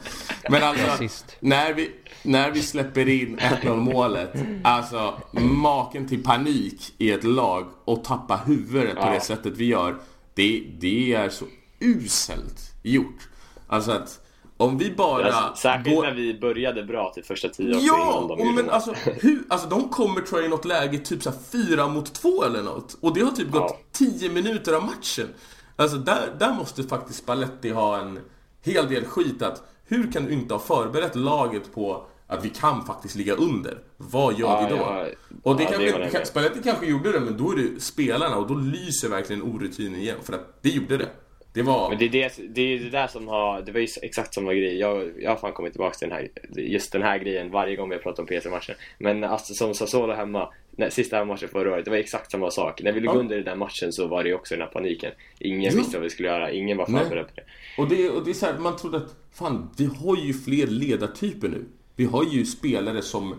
Men 0.49 0.63
alltså 0.63 1.07
när 1.39 1.73
vi, 1.73 1.91
när 2.23 2.51
vi 2.51 2.61
släpper 2.61 3.09
in 3.09 3.39
1-0 3.39 3.75
målet. 3.75 4.33
Alltså 4.63 5.21
maken 5.31 6.07
till 6.07 6.23
panik 6.23 6.93
i 6.97 7.11
ett 7.11 7.23
lag 7.23 7.67
och 7.85 8.03
tappa 8.03 8.35
huvudet 8.45 8.95
på 8.95 9.09
det 9.09 9.21
sättet 9.21 9.53
vi 9.57 9.65
gör. 9.65 9.97
Det, 10.33 10.63
det 10.79 11.13
är 11.13 11.29
så 11.29 11.45
uselt 11.79 12.73
gjort. 12.83 13.29
Alltså 13.67 13.91
att 13.91 14.26
om 14.57 14.77
vi 14.77 14.91
bara 14.91 15.55
särskilt 15.55 15.95
går- 15.95 16.03
när 16.03 16.13
vi 16.13 16.39
började 16.39 16.83
bra 16.83 17.11
till 17.13 17.23
första 17.23 17.49
tio 17.49 17.75
också 17.75 17.85
Ja! 17.87 18.11
innan 18.17 18.27
de 18.37 18.47
Och 18.47 18.53
men 18.55 18.69
alltså, 18.69 18.93
hur, 18.93 19.43
alltså 19.49 19.67
de 19.69 19.89
kommer 19.89 20.21
tror 20.21 20.41
jag 20.41 20.47
i 20.47 20.49
något 20.49 20.65
läge 20.65 20.97
typ 20.97 21.23
så 21.23 21.31
fyra 21.51 21.87
mot 21.87 22.13
två 22.13 22.43
eller 22.43 22.61
något. 22.63 22.97
Och 23.01 23.13
det 23.13 23.21
har 23.21 23.31
typ 23.31 23.51
gått 23.51 23.61
Ja. 23.71 23.77
10 23.91 24.29
minuter 24.29 24.73
av 24.73 24.83
matchen. 24.83 25.27
Alltså 25.75 25.97
där, 25.97 26.35
där 26.39 26.53
måste 26.53 26.83
faktiskt 26.83 27.19
Spalletti 27.19 27.69
ha 27.69 27.97
en 27.97 28.19
hel 28.63 28.87
del 28.89 29.05
skit 29.05 29.41
att 29.41 29.63
hur 29.85 30.11
kan 30.11 30.25
du 30.25 30.33
inte 30.33 30.53
ha 30.53 30.59
förberett 30.61 31.15
laget 31.15 31.73
på 31.75 32.05
att 32.27 32.45
vi 32.45 32.49
kan 32.49 32.85
faktiskt 32.85 33.15
ligga 33.15 33.33
under? 33.35 33.77
Vad 33.97 34.39
gör 34.39 34.47
Ja, 34.47 34.67
vi 34.69 34.75
då? 34.75 34.81
ja. 34.81 35.05
och 35.43 35.55
det 35.57 35.63
Ja, 35.63 35.69
kanske. 36.11 36.25
Spalletti 36.25 36.59
kanske 36.63 36.85
gjorde 36.85 37.11
det, 37.11 37.19
men 37.19 37.37
då 37.37 37.51
är 37.51 37.55
det 37.55 37.81
spelarna 37.81 38.35
och 38.37 38.47
då 38.47 38.53
lyser 38.53 39.09
verkligen 39.09 39.41
orutinen 39.41 39.99
igen. 39.99 40.17
För 40.23 40.33
att 40.33 40.59
det 40.63 40.69
gjorde 40.69 40.97
det. 40.97 41.09
Det 41.57 41.63
var... 41.63 41.89
Men 41.89 41.97
det 41.97 42.05
är 42.05 42.09
det, 42.09 42.33
det 42.49 42.61
är 42.61 42.79
det 42.79 42.89
där 42.89 43.07
som 43.07 43.27
har, 43.27 43.61
det 43.61 43.71
var 43.71 43.79
ju 43.79 43.87
exakt 44.01 44.33
samma 44.33 44.53
grej. 44.53 44.77
Jag, 44.79 45.11
jag 45.19 45.29
har 45.31 45.37
fan 45.37 45.53
kommit 45.53 45.73
tillbaka 45.73 45.97
till 45.97 46.09
den 46.09 46.17
här, 46.17 46.29
just 46.61 46.91
den 46.91 47.01
här 47.01 47.17
grejen 47.17 47.51
varje 47.51 47.75
gång 47.75 47.89
vi 47.89 47.95
har 47.95 48.01
pratat 48.01 48.19
om 48.19 48.25
PC-matchen. 48.25 48.75
Men 48.97 49.23
alltså 49.23 49.53
som 49.53 49.73
Sassuolo 49.73 50.13
hemma, 50.13 50.53
när, 50.71 50.89
sista 50.89 51.25
matchen 51.25 51.49
förra 51.49 51.73
året. 51.73 51.85
Det 51.85 51.91
var 51.91 51.97
exakt 51.97 52.31
samma 52.31 52.51
sak. 52.51 52.81
När 52.81 52.91
vi 52.91 52.99
låg 52.99 53.15
Ja. 53.15 53.19
under 53.19 53.37
i 53.37 53.43
den 53.43 53.57
matchen 53.59 53.93
så 53.93 54.07
var 54.07 54.23
det 54.23 54.29
ju 54.29 54.35
också 54.35 54.55
den 54.55 54.61
här 54.61 54.69
paniken. 54.69 55.11
Ingen 55.39 55.71
Ja. 55.71 55.77
visste 55.77 55.97
vad 55.97 56.03
vi 56.03 56.09
skulle 56.09 56.27
göra, 56.27 56.51
ingen 56.51 56.77
var 56.77 56.85
förberedd 56.85 57.27
på 57.27 57.33
det. 57.35 57.43
Och 57.81 57.89
det, 57.89 58.09
och 58.09 58.25
det 58.25 58.31
är 58.31 58.33
så 58.33 58.45
här, 58.45 58.57
man 58.57 58.75
trodde 58.77 58.97
att 58.97 59.15
fan, 59.33 59.69
vi 59.77 59.85
har 59.85 60.17
ju 60.17 60.33
fler 60.33 60.67
ledartyper 60.67 61.47
nu. 61.47 61.65
Vi 61.95 62.05
har 62.05 62.23
ju 62.23 62.45
spelare 62.45 63.01
som 63.01 63.35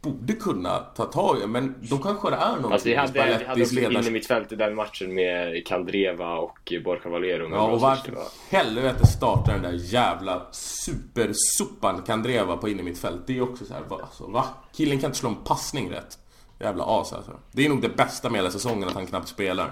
borde 0.00 0.32
kunna 0.32 0.78
ta 0.78 1.04
tag 1.04 1.42
i 1.42 1.46
men 1.46 1.74
då 1.80 1.98
kanske 1.98 2.30
det 2.30 2.36
är 2.36 2.56
någonting 2.56 2.72
Alltså 2.72 2.88
vi 2.88 2.94
i 2.94 2.96
hade, 2.96 3.12
vi 3.12 3.44
hade 3.44 3.62
också 3.62 3.74
inne 3.74 3.88
ledarskap. 3.88 4.12
mitt 4.12 4.26
fält 4.26 4.52
i 4.52 4.56
den 4.56 4.74
matchen 4.74 5.14
med 5.14 5.66
Kandreva 5.66 6.34
och 6.34 6.72
Borja 6.84 7.10
Valero. 7.10 7.48
Ja, 7.50 7.70
och 7.70 7.80
varför 7.80 8.14
helvete 8.50 9.06
startar 9.06 9.52
den 9.52 9.62
där 9.62 9.72
jävla 9.72 10.46
supersopan 10.52 12.02
Kandreva 12.02 12.56
på 12.56 12.68
inne 12.68 12.82
mitt 12.82 12.98
fält? 12.98 13.20
Det 13.26 13.38
är 13.38 13.42
också 13.42 13.64
så 13.64 13.74
här, 13.74 13.82
va, 13.88 13.98
alltså, 14.02 14.26
va? 14.26 14.44
Killen 14.72 14.98
kan 14.98 15.08
inte 15.08 15.18
slå 15.18 15.28
en 15.28 15.44
passning 15.44 15.90
rätt. 15.90 16.18
Jävla 16.60 16.84
as 16.84 17.12
alltså. 17.12 17.32
Det 17.52 17.64
är 17.64 17.68
nog 17.68 17.82
det 17.82 17.96
bästa 17.96 18.30
med 18.30 18.38
hela 18.38 18.50
säsongen, 18.50 18.88
att 18.88 18.94
han 18.94 19.06
knappt 19.06 19.28
spelar. 19.28 19.70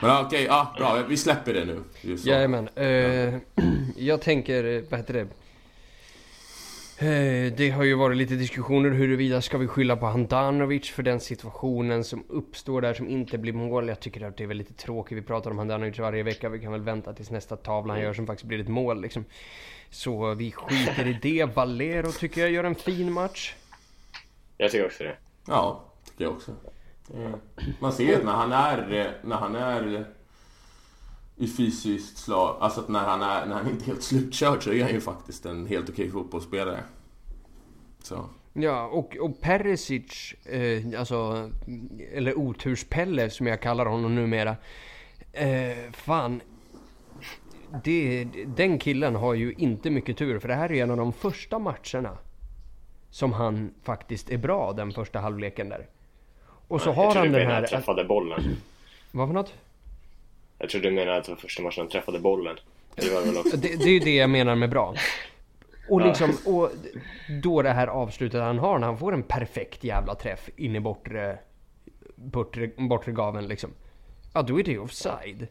Men 0.00 0.10
ja, 0.10 0.22
okej, 0.26 0.44
ja, 0.44 0.74
bra. 0.78 1.02
Vi 1.08 1.16
släpper 1.16 1.54
det 1.54 1.64
nu. 1.64 1.82
Jajamän. 2.02 2.68
Uh, 2.78 3.34
jag 3.96 4.22
tänker, 4.22 4.84
vad 4.90 5.00
heter 5.00 5.14
det? 5.14 5.26
Eh, 6.98 7.52
Det 7.56 7.70
har 7.76 7.84
ju 7.84 7.94
varit 7.94 8.16
lite 8.16 8.34
diskussioner 8.34 8.90
huruvida 8.90 9.40
ska 9.42 9.58
vi 9.58 9.66
skylla 9.68 9.96
på 9.96 10.06
Handanovic 10.06 10.90
för 10.90 11.02
den 11.02 11.20
situationen 11.20 12.04
som 12.04 12.24
uppstår 12.28 12.80
där 12.80 12.94
som 12.94 13.08
inte 13.08 13.38
blir 13.38 13.52
mål. 13.52 13.88
Jag 13.88 14.00
tycker 14.00 14.26
att 14.26 14.36
det 14.36 14.44
är 14.44 14.48
väl 14.48 14.56
lite 14.56 14.74
tråkigt. 14.74 15.18
Vi 15.18 15.22
pratar 15.22 15.50
om 15.50 15.58
Handanovic 15.58 15.98
varje 15.98 16.22
vecka. 16.22 16.48
Vi 16.48 16.58
kan 16.60 16.72
väl 16.72 16.80
vänta 16.80 17.12
tills 17.12 17.30
nästa 17.30 17.56
tavla 17.56 17.92
han 17.94 18.02
gör 18.02 18.14
som 18.14 18.26
faktiskt 18.26 18.48
blir 18.48 18.60
ett 18.60 18.68
mål 18.68 19.02
liksom. 19.02 19.24
Så 19.90 20.34
vi 20.34 20.52
skiter 20.52 21.06
i 21.06 21.18
det. 21.22 21.44
Valero 21.56 22.12
tycker 22.12 22.40
jag 22.40 22.50
gör 22.50 22.64
en 22.64 22.74
fin 22.74 23.12
match. 23.12 23.54
Jag 24.56 24.70
tycker 24.70 24.86
också 24.86 25.04
det. 25.04 25.16
Ja, 25.46 25.84
tycker 26.10 26.24
jag 26.24 26.32
också. 26.32 26.52
Man 27.80 27.92
ser 27.92 28.04
ju 28.04 28.14
att 28.14 28.24
när 28.24 28.32
han 28.32 28.52
är, 28.52 28.92
eh, 29.00 29.06
när 29.28 29.36
han 29.36 29.54
är 29.56 30.06
i 31.36 31.46
fysiskt 31.46 32.18
slag, 32.18 32.56
alltså 32.60 32.80
att 32.80 32.88
när 32.88 33.04
han, 33.04 33.22
är, 33.22 33.46
när 33.46 33.54
han 33.54 33.70
inte 33.70 33.84
är 33.84 33.86
helt 33.86 34.02
slutkörd 34.02 34.62
så 34.62 34.72
är 34.72 34.82
han 34.82 34.92
ju 34.92 35.00
faktiskt 35.00 35.46
en 35.46 35.66
helt 35.66 35.90
okej 35.90 36.10
fotbollsspelare. 36.10 36.80
Så. 38.02 38.28
Ja, 38.52 38.86
och, 38.86 39.16
och 39.16 39.40
Perisic, 39.40 40.34
eh, 40.44 41.00
alltså, 41.00 41.50
eller 42.12 42.38
oturspelle 42.38 43.30
som 43.30 43.46
jag 43.46 43.60
kallar 43.60 43.86
honom 43.86 44.14
numera. 44.14 44.56
Eh, 45.32 45.92
fan. 45.92 46.40
Det, 47.84 48.28
den 48.46 48.78
killen 48.78 49.14
har 49.14 49.34
ju 49.34 49.54
inte 49.58 49.90
mycket 49.90 50.16
tur 50.16 50.38
för 50.38 50.48
det 50.48 50.54
här 50.54 50.72
är 50.72 50.82
en 50.82 50.90
av 50.90 50.96
de 50.96 51.12
första 51.12 51.58
matcherna 51.58 52.18
som 53.10 53.32
han 53.32 53.74
faktiskt 53.82 54.30
är 54.30 54.38
bra 54.38 54.72
den 54.72 54.92
första 54.92 55.20
halvleken 55.20 55.68
där. 55.68 55.86
Och 56.68 56.80
så 56.80 56.88
jag 56.88 56.94
har 56.94 57.14
han 57.14 57.32
den 57.32 57.46
här... 57.46 57.54
han 57.54 57.66
träffade 57.66 58.04
bollen. 58.04 58.56
Vad 59.10 59.28
för 59.28 59.34
något? 59.34 59.54
Jag 60.58 60.70
tror 60.70 60.80
du 60.80 60.90
menar 60.90 61.12
att 61.12 61.24
det 61.24 61.30
var 61.30 61.36
första 61.36 61.62
matchen 61.62 61.80
han 61.80 61.88
träffade 61.88 62.18
bollen. 62.18 62.56
Det 62.94 63.14
var 63.14 63.20
väl 63.20 63.36
också. 63.36 63.56
Det, 63.56 63.76
det 63.76 63.84
är 63.84 63.88
ju 63.92 63.98
det 63.98 64.14
jag 64.16 64.30
menar 64.30 64.54
med 64.54 64.70
bra. 64.70 64.94
Och 65.88 66.00
Ja. 66.00 66.06
liksom, 66.06 66.36
och 66.44 66.70
då 67.42 67.62
det 67.62 67.70
här 67.70 67.86
avslutet 67.86 68.40
han 68.42 68.58
har 68.58 68.78
när 68.78 68.86
han 68.86 68.98
får 68.98 69.14
en 69.14 69.22
perfekt 69.22 69.84
jävla 69.84 70.14
träff 70.14 70.48
in 70.56 70.76
i 70.76 70.80
bortre, 70.80 71.38
bortre, 72.16 72.70
bortre 72.88 73.12
gaven 73.12 73.48
liksom. 73.48 73.70
Ja, 74.32 74.42
då 74.42 74.60
är 74.60 74.64
det 74.64 74.78
offside. 74.78 75.46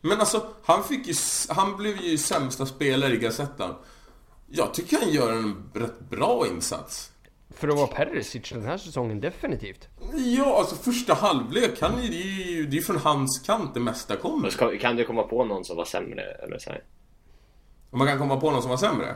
Men 0.00 0.20
alltså, 0.20 0.46
han 0.64 0.84
fick 0.84 1.06
ju, 1.06 1.14
han 1.48 1.76
blev 1.76 1.96
ju 2.00 2.18
sämsta 2.18 2.66
spelare 2.66 3.14
i 3.14 3.16
Gazettan. 3.16 3.74
Jag 4.46 4.74
tycker 4.74 4.96
han 5.00 5.10
gör 5.10 5.32
en 5.32 5.70
rätt 5.74 6.00
bra 6.00 6.46
insats. 6.46 7.12
För 7.58 7.68
att 7.68 7.76
vara 7.76 7.86
Perisic 7.86 8.50
den 8.52 8.64
här 8.64 8.76
säsongen, 8.78 9.20
definitivt. 9.20 9.88
Ja, 10.36 10.58
alltså 10.58 10.76
första 10.76 11.14
halvlek, 11.14 11.70
han 11.80 11.92
är 11.94 12.08
det 12.08 12.22
är 12.22 12.50
ju, 12.56 12.66
det 12.66 12.76
är 12.76 12.80
från 12.82 12.96
hans 12.96 13.42
kant 13.46 13.74
det 13.74 13.80
mesta 13.80 14.16
kommer. 14.16 14.42
Men 14.42 14.50
ska- 14.50 14.78
Kan 14.78 14.96
du 14.96 15.04
komma 15.04 15.22
på 15.22 15.44
någon 15.44 15.64
som 15.64 15.76
var 15.76 15.84
sämre? 15.84 16.22
Eller 16.22 16.58
så 16.58 16.70
här? 16.70 16.82
Och 17.90 17.98
man 17.98 18.06
kan 18.06 18.18
komma 18.18 18.40
på 18.40 18.50
någon 18.50 18.62
som 18.62 18.70
var 18.70 18.76
sämre. 18.76 19.14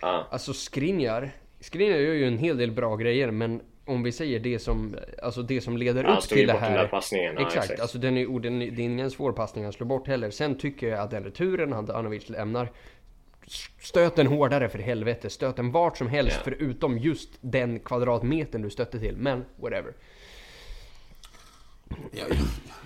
Ja. 0.00 0.26
Alltså 0.30 0.52
Skriniar, 0.54 1.30
Skriniar 1.60 1.98
gör 1.98 2.14
ju 2.14 2.26
en 2.28 2.38
hel 2.38 2.56
del 2.56 2.70
bra 2.72 2.96
grejer, 2.96 3.30
men 3.30 3.60
om 3.86 4.02
vi 4.02 4.12
säger 4.12 4.40
det 4.40 4.58
som, 4.58 4.96
alltså 5.22 5.42
det 5.42 5.60
som 5.60 5.76
leder 5.76 6.02
Ja, 6.04 6.08
han 6.08 6.18
upp 6.18 6.24
till 6.24 6.46
det 6.46 6.52
bort 6.52 6.62
den 6.62 6.70
här. 6.72 6.78
där 6.78 6.88
passningen. 6.88 7.34
Ja, 7.38 7.40
exakt, 7.46 7.64
exakt. 7.64 7.80
alltså 7.80 7.98
den 7.98 8.16
är, 8.16 8.40
den, 8.40 8.62
är- 8.62 8.70
det 8.70 8.82
är 8.82 8.84
ingen 8.84 9.10
svår 9.10 9.32
passning 9.32 9.64
han 9.64 9.72
slår 9.72 9.86
bort 9.86 10.06
heller. 10.08 10.30
Sen 10.30 10.58
tycker 10.58 10.88
jag 10.88 10.98
att 11.00 11.10
den 11.10 11.24
returen 11.24 11.72
Handanovic 11.72 12.28
lämnar, 12.28 12.72
stöt 13.82 14.16
den 14.16 14.26
hårdare 14.26 14.68
för 14.68 14.78
helvete. 14.78 15.30
Stöt 15.30 15.56
den 15.56 15.72
vart 15.72 15.98
som 15.98 16.08
helst 16.08 16.36
Ja. 16.36 16.42
förutom 16.44 16.98
just 16.98 17.28
den 17.40 17.80
kvadratmetern 17.80 18.62
du 18.62 18.70
stötte 18.70 18.98
till. 18.98 19.16
Men 19.16 19.44
whatever. 19.56 19.94
Ja, 21.88 21.96
jag, 22.12 22.28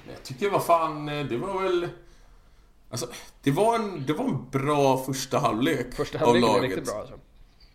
jag 0.08 0.22
tycker 0.24 0.50
vad 0.50 0.64
fan, 0.64 1.08
eh, 1.08 1.26
det 1.26 1.36
var 1.36 1.62
väl... 1.62 1.88
Alltså, 2.90 3.06
det 3.42 3.50
var 3.50 3.74
en, 3.74 4.06
det 4.06 4.12
var 4.12 4.24
en 4.24 4.50
bra 4.50 5.04
första 5.04 5.38
halvlek 5.38 5.94
Första 5.94 6.18
halvleken 6.18 6.56
är 6.56 6.60
riktigt 6.60 6.84
bra 6.86 6.94
alltså. 7.00 7.14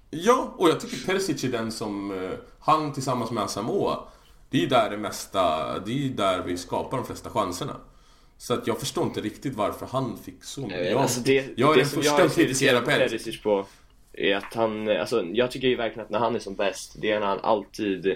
Ja, 0.09 0.53
och 0.57 0.69
jag 0.69 0.79
tycker 0.79 1.05
Perisic 1.05 1.43
är 1.43 1.47
den 1.51 1.71
som... 1.71 2.23
eh, 2.23 2.31
Han 2.59 2.93
tillsammans 2.93 3.31
med 3.31 3.43
Asamoah, 3.43 3.99
det 4.49 4.57
är 4.57 4.61
ju 4.61 4.67
där 4.67 4.89
det 4.89 4.97
mesta... 4.97 5.79
Det 5.79 5.91
är 5.91 5.95
ju 5.95 6.09
där 6.09 6.43
vi 6.43 6.57
skapar 6.57 6.97
de 6.97 7.05
flesta 7.05 7.29
chanserna. 7.29 7.75
Så 8.37 8.53
att 8.53 8.67
jag 8.67 8.79
förstår 8.79 9.03
inte 9.03 9.21
riktigt 9.21 9.55
varför 9.55 9.85
han 9.85 10.17
fick 10.17 10.43
så 10.43 10.61
mycket. 10.61 10.91
Jag, 10.91 11.01
alltså 11.01 11.21
det, 11.21 11.45
jag 11.55 11.71
är 11.71 11.75
det 11.75 11.81
den 11.81 11.89
första 11.89 12.23
att 12.23 12.35
kritisera 12.35 12.81
Perisic. 12.81 13.41
På 13.41 13.65
är 14.13 14.35
att 14.35 14.53
han, 14.53 14.89
alltså 14.89 15.25
jag 15.33 15.51
tycker 15.51 15.67
ju 15.67 15.75
verkligen 15.75 16.05
att 16.05 16.09
när 16.09 16.19
han 16.19 16.35
är 16.35 16.39
som 16.39 16.55
bäst, 16.55 16.95
det 17.01 17.11
är 17.11 17.19
när 17.19 17.27
han 17.27 17.39
alltid 17.39 18.15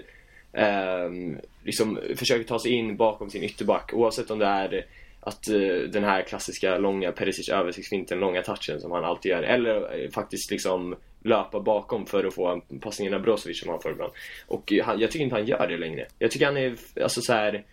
ehm, 0.53 1.37
liksom 1.63 1.99
försöker 2.15 2.43
ta 2.43 2.59
sig 2.59 2.71
in 2.71 2.97
bakom 2.97 3.29
sin 3.29 3.43
ytterback 3.43 3.93
oavsett 3.93 4.31
om 4.31 4.39
det 4.39 4.45
är 4.45 4.85
att 5.19 5.49
eh, 5.49 5.89
den 5.89 6.03
här 6.03 6.21
klassiska 6.21 6.77
långa 6.77 7.11
Perisic 7.11 7.49
översiktsfinten, 7.49 8.19
långa 8.19 8.41
touchen 8.41 8.81
som 8.81 8.91
han 8.91 9.05
alltid 9.05 9.29
gör 9.29 9.43
eller 9.43 10.03
eh, 10.03 10.09
faktiskt 10.09 10.51
liksom 10.51 10.95
löpa 11.23 11.59
bakom 11.59 12.05
för 12.05 12.23
att 12.23 12.33
få 12.33 12.47
en 12.47 12.79
passning 12.79 13.13
av 13.13 13.21
Brozovic 13.21 13.59
som 13.59 13.69
han 13.69 13.81
får 13.81 13.91
ibland. 13.91 14.11
Och 14.47 14.73
eh, 14.73 14.85
han, 14.85 14.99
jag 14.99 15.11
tycker 15.11 15.23
inte 15.23 15.35
han 15.35 15.45
gör 15.45 15.67
det 15.67 15.77
längre. 15.77 16.07
Jag 16.19 16.31
tycker 16.31 16.45
han 16.45 16.57
är, 16.57 16.75
alltså 17.03 17.21
så 17.21 17.33
här 17.33 17.63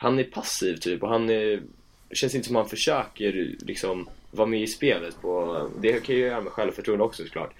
han 0.00 0.18
är 0.18 0.24
passiv 0.24 0.76
typ 0.76 1.02
och 1.02 1.08
han 1.08 1.30
är, 1.30 1.62
känns 2.12 2.34
inte 2.34 2.46
som 2.46 2.56
han 2.56 2.68
försöker 2.68 3.56
liksom 3.60 4.08
vara 4.30 4.46
med 4.48 4.60
i 4.60 4.66
spelet 4.66 5.20
på, 5.22 5.68
det 5.80 6.04
kan 6.04 6.14
ju 6.14 6.20
göra 6.20 6.40
med 6.40 6.52
självförtroende 6.52 7.04
också 7.04 7.24
såklart. 7.24 7.52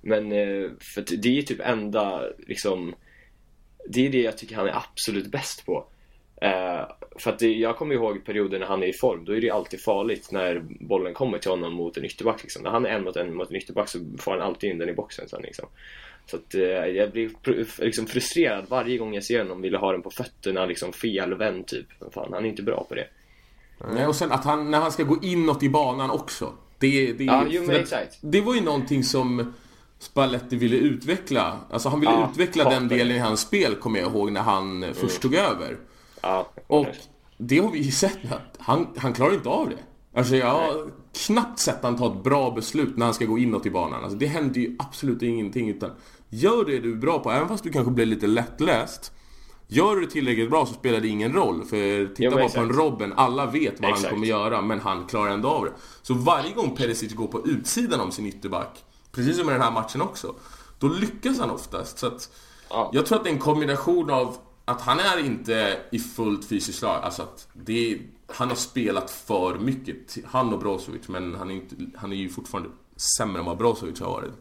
Men 0.00 0.32
eh, 0.32 0.70
för 0.80 1.00
att 1.00 1.12
det 1.18 1.38
är 1.38 1.42
typ 1.42 1.60
enda 1.60 2.22
liksom, 2.46 2.94
det 3.88 4.06
är 4.06 4.10
det 4.10 4.22
jag 4.22 4.38
tycker 4.38 4.56
han 4.56 4.66
är 4.66 4.76
absolut 4.76 5.26
bäst 5.26 5.66
på. 5.66 5.86
Eh, 6.40 6.88
för 7.18 7.30
att 7.30 7.38
det, 7.38 7.48
jag 7.48 7.76
kommer 7.76 7.94
ihåg 7.94 8.24
perioder 8.24 8.58
när 8.58 8.66
han 8.66 8.82
är 8.82 8.86
i 8.86 8.92
form, 8.92 9.24
då 9.24 9.36
är 9.36 9.40
det 9.40 9.50
alltid 9.50 9.80
farligt 9.80 10.32
när 10.32 10.62
bollen 10.80 11.14
kommer 11.14 11.38
till 11.38 11.50
honom 11.50 11.72
mot 11.72 11.96
en 11.96 12.04
ytterback 12.04 12.42
liksom. 12.42 12.62
När 12.62 12.70
han 12.70 12.86
är 12.86 12.90
en 12.90 13.04
mot 13.04 13.16
en 13.16 13.34
mot 13.34 13.50
en 13.50 13.56
ytterback 13.56 13.88
så 13.88 13.98
får 14.18 14.32
han 14.32 14.40
alltid 14.40 14.70
in 14.70 14.78
den 14.78 14.88
i 14.88 14.92
boxen 14.92 15.28
sen 15.28 15.42
liksom. 15.42 15.68
Så 16.30 16.36
att 16.36 16.54
eh, 16.54 16.60
jag 16.60 17.12
blir 17.12 17.30
liksom 17.84 18.06
frustrerad 18.06 18.64
varje 18.68 18.98
gång 18.98 19.14
jag 19.14 19.24
ser 19.24 19.38
honom 19.38 19.62
vilja 19.62 19.78
ha 19.78 19.92
den 19.92 20.02
på 20.02 20.10
fötterna 20.10 20.66
liksom 20.66 20.92
felvänd 20.92 21.66
typ. 21.66 21.86
Men 22.00 22.10
Fan, 22.10 22.32
han 22.32 22.44
är 22.44 22.48
inte 22.48 22.62
bra 22.62 22.86
på 22.88 22.94
det. 22.94 23.06
Nej, 23.94 24.06
och 24.06 24.16
sen 24.16 24.32
att 24.32 24.44
han, 24.44 24.70
när 24.70 24.80
han 24.80 24.92
ska 24.92 25.02
gå 25.02 25.18
inåt 25.22 25.62
i 25.62 25.68
banan 25.68 26.10
också. 26.10 26.52
Det, 26.78 27.12
det, 27.12 27.24
Ja, 27.24 27.44
jo, 27.48 27.62
men 27.66 27.76
exakt. 27.76 28.18
det 28.20 28.40
var 28.40 28.54
ju 28.54 28.60
någonting 28.60 29.04
som 29.04 29.52
Spalletti 29.98 30.56
ville 30.56 30.76
utveckla. 30.76 31.60
Alltså 31.70 31.88
han 31.88 32.00
ville 32.00 32.12
Ja, 32.12 32.28
utveckla 32.30 32.64
hatar 32.64 32.80
den 32.80 32.88
delen 32.88 33.16
i 33.16 33.18
hans 33.18 33.40
spel, 33.40 33.74
kommer 33.74 34.00
jag 34.00 34.12
ihåg, 34.12 34.32
när 34.32 34.40
han 34.40 34.82
eh, 34.82 34.92
först 34.92 35.22
tog 35.22 35.34
över. 35.34 35.76
Ja, 36.22 36.50
Och 36.66 36.86
det 37.38 37.58
har 37.58 37.70
vi 37.70 37.78
ju 37.78 37.90
sett 37.90 38.32
att 38.32 38.56
han, 38.58 38.86
han 38.96 39.12
klarar 39.12 39.34
inte 39.34 39.48
av 39.48 39.68
det. 39.68 39.76
Alltså 40.18 40.36
jag 40.36 40.46
har 40.46 40.90
knappt 41.26 41.58
sett 41.58 41.82
han 41.82 41.96
ta 41.98 42.06
ett 42.12 42.24
bra 42.24 42.50
beslut 42.50 42.96
när 42.96 43.04
han 43.06 43.14
ska 43.14 43.24
gå 43.24 43.38
inåt 43.38 43.66
i 43.66 43.70
banan. 43.70 44.02
Alltså 44.02 44.18
det 44.18 44.26
händer 44.26 44.60
ju 44.60 44.76
absolut 44.78 45.22
ingenting 45.22 45.68
utan 45.68 45.90
Gör 46.28 46.64
det 46.64 46.78
du 46.78 46.92
är 46.92 46.96
bra 46.96 47.18
på, 47.18 47.30
även 47.30 47.48
fast 47.48 47.64
du 47.64 47.72
kanske 47.72 47.92
blir 47.92 48.06
lite 48.06 48.26
lättläst 48.26 49.12
Gör 49.68 49.94
du 49.96 50.00
det 50.00 50.10
tillräckligt 50.10 50.50
bra 50.50 50.66
så 50.66 50.74
spelar 50.74 51.00
det 51.00 51.08
ingen 51.08 51.32
roll. 51.32 51.64
För 51.64 52.14
titta 52.14 52.36
bara 52.36 52.48
på 52.48 52.60
en. 52.60 52.72
Robben, 52.72 53.12
alla 53.16 53.46
vet 53.46 53.80
vad 53.80 53.90
Exakt. 53.90 54.04
han 54.04 54.14
kommer 54.14 54.26
göra 54.26 54.62
men 54.62 54.80
han 54.80 55.06
klarar 55.06 55.30
ändå 55.30 55.48
av 55.48 55.64
det. 55.64 55.72
Så 56.02 56.14
varje 56.14 56.52
gång 56.52 56.76
Perisic 56.76 57.14
går 57.14 57.26
på 57.26 57.46
utsidan 57.46 58.00
om 58.00 58.12
sin 58.12 58.26
ytterback, 58.26 58.84
precis 59.12 59.36
som 59.36 59.48
i 59.48 59.52
den 59.52 59.62
här 59.62 59.70
matchen 59.70 60.02
också, 60.02 60.34
då 60.78 60.88
lyckas 60.88 61.38
han 61.38 61.50
oftast. 61.50 61.98
Så 61.98 62.06
att 62.06 62.30
Ja. 62.70 62.90
jag 62.92 63.06
tror 63.06 63.18
att 63.18 63.24
det 63.24 63.30
är 63.30 63.34
en 63.34 63.40
kombination 63.40 64.10
av 64.10 64.36
att 64.64 64.80
han 64.80 64.98
är 65.00 65.18
inte 65.26 65.78
i 65.92 65.98
fullt 65.98 66.48
fysiskt 66.48 66.78
slag, 66.78 67.00
alltså 67.02 67.22
att 67.22 67.48
det 67.52 67.92
är, 67.92 67.98
han 68.26 68.48
har 68.48 68.56
spelat 68.56 69.10
för 69.10 69.58
mycket, 69.58 70.16
han 70.24 70.52
och 70.52 70.60
Brozovic, 70.60 71.08
men 71.08 71.34
han 71.34 71.50
är, 71.50 71.54
inte, 71.54 71.76
han 71.96 72.12
är 72.12 72.16
ju 72.16 72.28
fortfarande 72.28 72.70
sämre 73.18 73.40
än 73.40 73.46
vad 73.46 73.58
Brozovic 73.58 74.00
har 74.00 74.08
varit. 74.08 74.32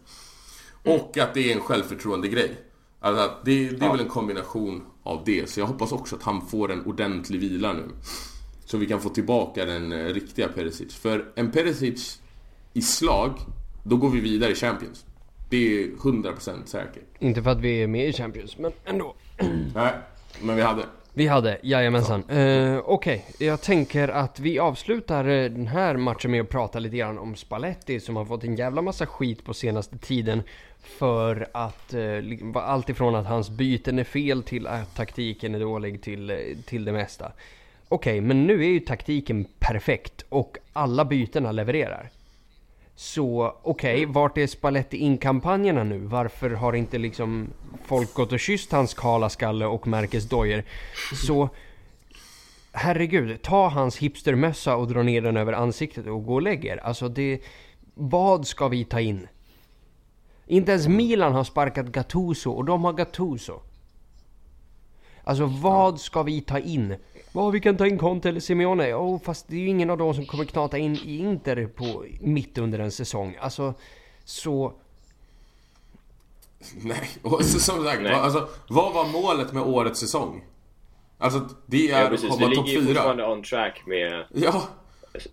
Och 0.85 1.17
att 1.17 1.33
det 1.33 1.51
är 1.51 1.55
en 1.55 1.61
självförtroende 1.61 2.27
grej. 2.27 2.51
Alltså 2.99 3.31
det, 3.45 3.69
det 3.69 3.75
är 3.75 3.85
Ja. 3.85 3.91
väl 3.91 4.01
en 4.01 4.07
kombination 4.09 4.83
av 5.03 5.21
det, 5.25 5.49
så 5.49 5.59
jag 5.59 5.67
hoppas 5.67 5.91
också 5.91 6.15
att 6.15 6.23
han 6.23 6.41
får 6.47 6.71
en 6.71 6.85
ordentlig 6.85 7.39
vila 7.39 7.73
nu. 7.73 7.83
Så 8.65 8.77
vi 8.77 8.85
kan 8.85 9.01
få 9.01 9.09
tillbaka 9.09 9.65
den 9.65 9.91
eh, 9.91 10.05
riktiga 10.13 10.47
Perisic. 10.47 10.95
För 10.95 11.25
en 11.35 11.51
Perisic 11.51 12.21
i 12.73 12.81
slag, 12.81 13.31
då 13.83 13.97
går 13.97 14.09
vi 14.09 14.19
vidare 14.19 14.51
i 14.51 14.55
Champions. 14.55 15.05
Det 15.49 15.57
är 15.83 15.87
100% 15.87 16.65
säkert. 16.65 17.03
Inte 17.19 17.43
för 17.43 17.49
att 17.51 17.59
vi 17.59 17.83
är 17.83 17.87
med 17.87 18.07
i 18.09 18.13
Champions, 18.13 18.57
men 18.57 18.71
ändå. 18.85 19.15
Nej, 19.75 19.93
men 20.41 20.55
vi 20.55 20.61
hade. 20.61 20.85
Vi 21.13 21.27
hade, 21.27 21.59
jajamensan. 21.63 22.29
Uh, 22.29 22.79
Okej, 22.85 23.25
jag 23.39 23.61
tänker 23.61 24.07
att 24.07 24.39
vi 24.39 24.59
avslutar 24.59 25.25
eh, 25.25 25.51
den 25.51 25.67
här 25.67 25.97
matchen 25.97 26.31
med 26.31 26.41
att 26.41 26.49
prata 26.49 26.79
lite 26.79 26.97
grann 26.97 27.17
om 27.17 27.35
Spalletti 27.35 27.99
som 27.99 28.15
har 28.15 28.25
fått 28.25 28.43
en 28.43 28.55
jävla 28.55 28.81
massa 28.81 29.05
skit 29.05 29.45
på 29.45 29.53
senaste 29.53 29.97
tiden. 29.97 30.41
För 30.85 31.47
att, 31.53 31.93
eh, 31.93 32.23
allt 32.53 32.89
ifrån 32.89 33.15
att 33.15 33.25
hans 33.25 33.49
byten 33.49 33.99
är 33.99 34.03
fel 34.03 34.43
till 34.43 34.67
att 34.67 34.95
taktiken 34.95 35.55
är 35.55 35.59
dålig 35.59 36.01
till, 36.01 36.29
eh, 36.29 36.37
till 36.65 36.85
det 36.85 36.91
mesta. 36.91 37.31
Okej, 37.89 38.21
men 38.21 38.47
nu 38.47 38.63
är 38.63 38.69
ju 38.69 38.79
taktiken 38.79 39.45
perfekt 39.59 40.25
och 40.29 40.57
alla 40.73 41.05
bytena 41.05 41.51
levererar. 41.51 42.09
Så 42.95 43.55
okej, 43.63 43.95
okay, 43.95 44.05
vart 44.05 44.37
är 44.37 44.47
Spalletti 44.47 44.97
in-kampanjerna 44.97 45.83
nu? 45.83 45.97
Varför 45.99 46.49
har 46.49 46.73
inte 46.73 46.97
liksom 46.97 47.47
folk 47.85 48.13
gått 48.13 48.31
och 48.31 48.39
kysst 48.39 48.71
hans 48.71 48.93
kala 48.93 49.29
skalle 49.29 49.65
och 49.65 49.87
märkesdojor? 49.87 50.63
Så 51.27 51.49
herregud, 52.71 53.41
ta 53.41 53.67
hans 53.69 53.97
hipstermössa 53.97 54.75
och 54.75 54.87
dra 54.87 55.03
ner 55.03 55.21
den 55.21 55.37
över 55.37 55.53
ansiktet 55.53 56.07
och 56.07 56.25
gå 56.25 56.33
och 56.33 56.41
lägg 56.41 56.65
er. 56.65 56.77
Alltså 56.77 57.09
det... 57.09 57.39
Vad 57.93 58.47
ska 58.47 58.67
vi 58.67 58.85
ta 58.85 58.99
in? 58.99 59.27
Inte 60.47 60.71
ens 60.71 60.87
Milan 60.87 61.33
har 61.33 61.43
sparkat 61.43 61.85
Gattuso 61.85 62.51
och 62.51 62.65
de 62.65 62.83
har 62.83 62.93
Gattuso. 62.93 63.61
Alltså 65.23 65.45
vad 65.45 65.99
ska 65.99 66.23
vi 66.23 66.41
ta 66.41 66.59
in? 66.59 66.95
Ja, 67.33 67.49
vi 67.49 67.59
kan 67.59 67.77
ta 67.77 67.87
in 67.87 67.97
Conte 67.97 68.29
eller 68.29 68.39
Simeone. 68.39 68.93
Oh, 68.93 69.21
fast 69.21 69.47
det 69.47 69.55
är 69.55 69.59
ju 69.59 69.67
ingen 69.67 69.89
av 69.89 69.97
dem 69.97 70.13
som 70.13 70.25
kommer 70.25 70.45
knata 70.45 70.77
in 70.77 70.95
i 70.95 71.17
Inter 71.17 71.67
på, 71.67 72.05
mitt 72.19 72.57
under 72.57 72.79
en 72.79 72.91
säsong. 72.91 73.37
Alltså, 73.39 73.73
så... 74.23 74.73
Nej, 76.75 77.09
och 77.21 77.45
som 77.45 77.83
sagt, 77.83 78.01
Nej. 78.01 78.13
Alltså, 78.13 78.47
vad 78.69 78.93
var 78.93 79.07
målet 79.07 79.53
med 79.53 79.63
årets 79.63 79.99
säsong? 79.99 80.43
Alltså, 81.17 81.49
det 81.65 81.91
är 81.91 82.03
ja, 82.03 82.09
precis. 82.09 82.31
att 82.31 82.39
komma 82.39 82.55
topp 82.55 82.67
fyra. 82.67 82.79
Vi 82.79 82.81
ligger 82.81 82.93
fortfarande 82.93 83.25
on 83.25 83.43
track 83.43 83.83
med 83.85 84.25
ja. 84.33 84.63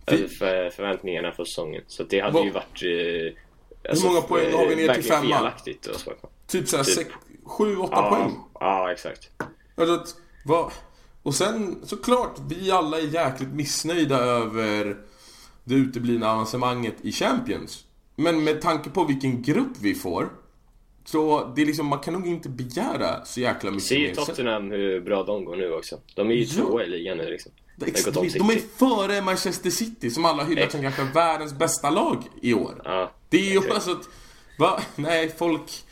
Vi... 0.06 0.28
för 0.28 0.70
förväntningarna 0.70 1.32
för 1.32 1.44
säsongen. 1.44 1.82
Så 1.86 2.02
det 2.02 2.20
hade 2.20 2.38
Va? 2.38 2.44
ju 2.44 2.50
varit... 2.50 2.82
Eh, 2.82 3.38
alltså, 3.88 4.06
Hur 4.06 4.14
många 4.14 4.26
poäng 4.26 4.52
har 4.52 4.66
vi 4.66 4.76
ner 4.76 4.94
till 4.94 5.04
femma? 5.04 5.52
Typ 6.46 6.68
såhär 6.68 6.84
typ. 6.84 7.08
7-8 7.44 7.88
ja, 7.90 8.10
poäng? 8.10 8.38
Ja, 8.60 8.92
exakt. 8.92 9.30
Alltså, 9.74 10.16
vad... 10.44 10.72
Och 11.22 11.34
sen 11.34 11.76
såklart, 11.82 12.38
vi 12.48 12.70
alla 12.70 12.98
är 12.98 13.14
jäkligt 13.14 13.52
missnöjda 13.52 14.18
över 14.18 14.96
det 15.64 15.74
uteblivna 15.74 16.32
avancemanget 16.32 16.94
i 17.02 17.12
Champions. 17.12 17.84
Men 18.16 18.44
med 18.44 18.60
tanke 18.60 18.90
på 18.90 19.04
vilken 19.04 19.42
grupp 19.42 19.76
vi 19.80 19.94
får 19.94 20.28
så 21.04 21.52
det 21.56 21.62
är 21.62 21.66
liksom, 21.66 21.86
man 21.86 21.98
kan 21.98 22.14
nog 22.14 22.26
inte 22.26 22.48
begära 22.48 23.24
så 23.24 23.40
jäkla 23.40 23.70
mycket 23.70 23.86
Se 23.86 23.98
mer. 23.98 24.14
Se 24.14 24.14
Tottenham 24.14 24.70
hur 24.70 25.00
bra 25.00 25.22
de 25.22 25.44
går 25.44 25.56
nu 25.56 25.72
också. 25.72 26.00
De 26.14 26.30
är 26.30 26.34
ju 26.34 26.42
ja. 26.42 26.64
tvåa 26.64 26.84
i 26.84 26.88
ligan 26.88 27.16
nu 27.16 27.30
liksom. 27.30 27.52
De, 28.12 28.28
de 28.28 28.50
är 28.50 28.60
före 28.76 29.22
Manchester 29.22 29.70
City 29.70 30.10
som 30.10 30.24
alla 30.24 30.44
hyllar 30.44 30.68
som 30.68 30.82
kanske 30.82 31.04
världens 31.04 31.52
bästa 31.52 31.90
lag 31.90 32.22
i 32.42 32.54
år. 32.54 32.82
Ja, 32.84 33.10
det 33.28 33.36
är 33.36 33.52
ju 33.52 33.70
alltså 33.70 33.90
att, 33.90 34.08
va? 34.58 34.80
Nej, 34.96 35.34
folk 35.38 35.84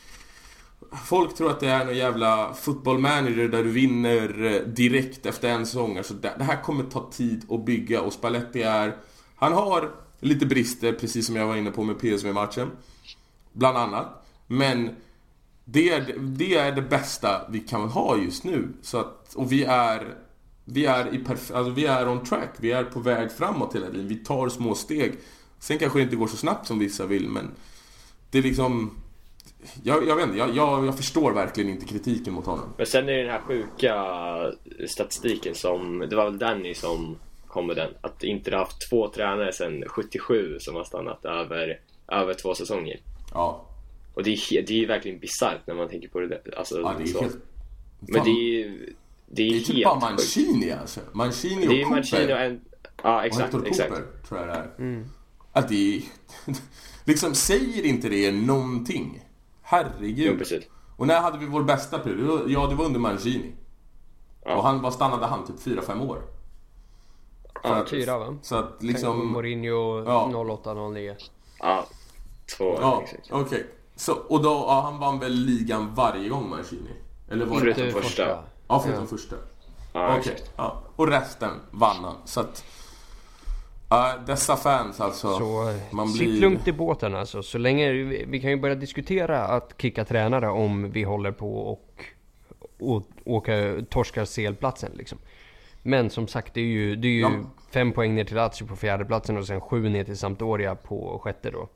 folk 1.05 1.35
tror 1.35 1.51
att 1.51 1.59
det 1.59 1.67
är 1.67 1.85
någon 1.85 1.97
jävla 1.97 2.53
football 2.53 2.99
manager 2.99 3.47
där 3.47 3.63
du 3.63 3.69
vinner 3.69 4.45
eh, 4.45 4.67
direkt 4.67 5.25
efter 5.25 5.49
en 5.49 5.65
säsong. 5.65 5.97
Alltså 5.97 6.13
det, 6.13 6.33
det 6.37 6.43
här 6.43 6.61
kommer 6.61 6.83
ta 6.83 7.09
tid 7.11 7.51
att 7.51 7.65
bygga 7.65 8.01
och 8.01 8.13
Spalletti 8.13 8.61
är... 8.61 8.95
Han 9.35 9.53
har 9.53 9.91
lite 10.19 10.45
brister, 10.45 10.93
precis 10.93 11.25
som 11.25 11.35
jag 11.35 11.47
var 11.47 11.55
inne 11.55 11.71
på 11.71 11.83
med 11.83 11.99
PSV-matchen. 11.99 12.71
Bland 13.53 13.77
annat. 13.77 14.25
Men 14.47 14.89
det 15.65 15.89
är, 15.89 16.15
det 16.17 16.55
är 16.55 16.71
det 16.71 16.81
bästa 16.81 17.41
vi 17.49 17.59
kan 17.59 17.81
ha 17.81 18.17
just 18.17 18.43
nu. 18.43 18.73
Så 18.81 18.97
att, 18.97 19.33
och 19.35 19.51
vi 19.51 19.63
är... 19.63 20.15
Vi 20.73 20.85
är, 20.85 21.15
i 21.15 21.17
perf- 21.17 21.53
alltså 21.53 21.71
vi 21.71 21.85
är 21.85 22.07
on 22.07 22.23
track. 22.23 22.49
Vi 22.57 22.71
är 22.71 22.83
på 22.83 22.99
väg 22.99 23.31
framåt 23.31 23.75
hela 23.75 23.87
tiden. 23.87 24.07
Vi 24.07 24.15
tar 24.15 24.49
små 24.49 24.75
steg. 24.75 25.13
Sen 25.59 25.77
kanske 25.77 25.99
det 25.99 26.03
inte 26.03 26.15
går 26.15 26.27
så 26.27 26.37
snabbt 26.37 26.67
som 26.67 26.79
vissa 26.79 27.05
vill, 27.05 27.29
men... 27.29 27.51
Det 28.31 28.37
är 28.37 28.43
liksom 28.43 29.01
jag, 29.83 30.07
jag 30.07 30.15
vet 30.15 30.25
inte, 30.25 30.37
jag, 30.37 30.55
jag, 30.55 30.85
jag, 30.85 30.97
förstår 30.97 31.31
verkligen 31.31 31.69
inte 31.69 31.85
kritiken 31.85 32.33
mot 32.33 32.45
honom. 32.45 32.73
Men 32.77 32.85
sen 32.85 33.09
är 33.09 33.13
det 33.13 33.21
den 33.21 33.31
här 33.31 33.41
sjuka 33.41 33.95
statistiken 34.87 35.55
som, 35.55 35.99
det 36.09 36.15
var 36.15 36.25
väl 36.25 36.39
Danny 36.39 36.73
som 36.73 37.17
kom 37.47 37.67
med 37.67 37.75
den. 37.75 37.89
Att 38.01 38.23
inte 38.23 38.55
haft 38.55 38.89
två 38.89 39.09
tränare 39.09 39.53
sedan 39.53 39.83
77 39.87 40.59
som 40.59 40.75
har 40.75 40.83
stannat 40.83 41.25
över, 41.25 41.79
över 42.07 42.33
två 42.33 42.55
säsonger. 42.55 42.99
Ja. 43.33 43.65
Och 44.13 44.23
det 44.23 44.31
är, 44.31 44.61
det 44.61 44.83
är 44.83 44.87
verkligen 44.87 45.19
bisarrt 45.19 45.67
när 45.67 45.75
man 45.75 45.89
tänker 45.89 46.07
på 46.07 46.19
det. 46.19 46.41
Alltså, 46.57 46.81
ja, 46.81 46.95
det 46.97 47.03
är 47.03 47.07
så. 47.07 47.21
helt... 47.21 47.37
Men 47.99 48.23
det 48.23 48.61
är, 48.61 48.77
det 49.33 49.47
är, 49.47 49.51
det 49.51 49.57
är 49.57 49.61
typ 49.61 49.85
bara 49.85 49.99
Mancini 49.99 50.71
alltså. 50.71 50.99
Mancini 51.11 51.67
och 51.67 51.69
det 51.69 51.81
är 51.81 51.83
Cooper. 51.83 51.95
Mancini 51.95 52.33
och 52.33 52.39
en... 52.39 52.61
Ja, 53.03 53.25
exakt. 53.25 53.53
Och 53.53 53.67
exakt. 53.67 53.89
Cooper, 53.89 54.05
tror 54.27 54.39
jag 54.39 54.47
det 54.49 54.53
är. 54.53 54.71
Mm. 54.77 55.05
Att 55.51 55.69
det 55.69 55.97
är... 55.97 56.03
liksom, 57.05 57.35
säger 57.35 57.85
inte 57.85 58.09
det 58.09 58.31
någonting? 58.31 59.25
Herregud. 59.61 60.27
Jo, 60.31 60.37
precis. 60.37 60.63
Och 60.97 61.07
när 61.07 61.21
hade 61.21 61.37
vi 61.37 61.45
vår 61.45 61.63
bästa 61.63 61.99
period? 61.99 62.41
Ja, 62.47 62.67
det 62.67 62.75
var 62.75 62.85
under 62.85 62.99
Mancini. 62.99 63.51
Ja. 64.45 64.55
Och 64.55 64.63
han, 64.63 64.81
var 64.81 64.91
stannade 64.91 65.25
han? 65.25 65.45
Typ 65.47 65.79
4-5 65.79 66.09
år? 66.09 66.21
Ja, 67.63 67.85
fyra 67.89 68.17
va? 68.17 68.37
Så 68.41 68.55
att 68.55 68.83
liksom... 68.83 69.31
Mourinho 69.31 70.03
ja. 70.05 70.29
08-09. 70.33 71.15
Ja, 71.59 71.85
två 72.57 72.65
år. 72.65 72.77
Ja, 72.81 73.03
okej. 73.03 73.41
Okay. 73.41 73.63
Så, 73.95 74.13
och 74.13 74.43
då, 74.43 74.49
ja, 74.49 74.81
han 74.81 74.99
vann 74.99 75.19
väl 75.19 75.33
ligan 75.33 75.95
varje 75.95 76.29
gång 76.29 76.49
Mancini? 76.49 76.91
Eller 77.29 77.45
var 77.45 77.59
förutom 77.59 77.83
det 77.83 77.91
första. 77.91 78.07
första. 78.07 78.43
Ja, 78.71 78.79
förutom 78.79 79.03
ja. 79.03 79.07
första. 79.07 79.35
Ja, 79.93 80.17
okej. 80.19 80.33
Okay. 80.33 80.45
Ja. 80.55 80.81
Och 80.95 81.07
resten 81.07 81.49
vann 81.71 82.03
han. 82.03 82.15
Så 82.25 82.39
att... 82.39 82.65
Uh, 83.93 84.25
dessa 84.25 84.55
fans 84.55 85.01
alltså. 85.01 85.37
Så 85.37 85.73
man 85.91 86.13
blir... 86.13 86.31
sitt 86.31 86.41
lugnt 86.41 86.67
i 86.67 86.71
båten 86.71 87.15
alltså. 87.15 87.43
Så 87.43 87.57
länge, 87.57 87.91
vi 88.27 88.39
kan 88.41 88.49
ju 88.49 88.57
börja 88.57 88.75
diskutera 88.75 89.43
att 89.43 89.73
kicka 89.77 90.05
tränare 90.05 90.49
om 90.49 90.91
vi 90.91 91.03
håller 91.03 91.31
på 91.31 91.55
och, 91.55 92.05
och 92.79 93.03
åka, 93.25 93.53
torskar 93.89 94.25
CL-platsen 94.25 94.91
liksom. 94.95 95.17
Men 95.83 96.09
som 96.09 96.27
sagt, 96.27 96.53
det 96.53 96.61
är 96.61 96.65
ju, 96.65 96.95
det 96.95 97.07
är 97.07 97.11
ju 97.11 97.21
ja. 97.21 97.31
fem 97.71 97.91
poäng 97.91 98.15
ner 98.15 98.23
till 98.23 98.35
Lazio 98.35 98.67
på 98.67 98.75
fjärdeplatsen 98.75 99.37
och 99.37 99.47
sen 99.47 99.61
sju 99.61 99.89
ner 99.89 100.03
till 100.03 100.17
Sampdoria 100.17 100.75
på 100.75 101.21
sjätte 101.23 101.51
då. 101.51 101.69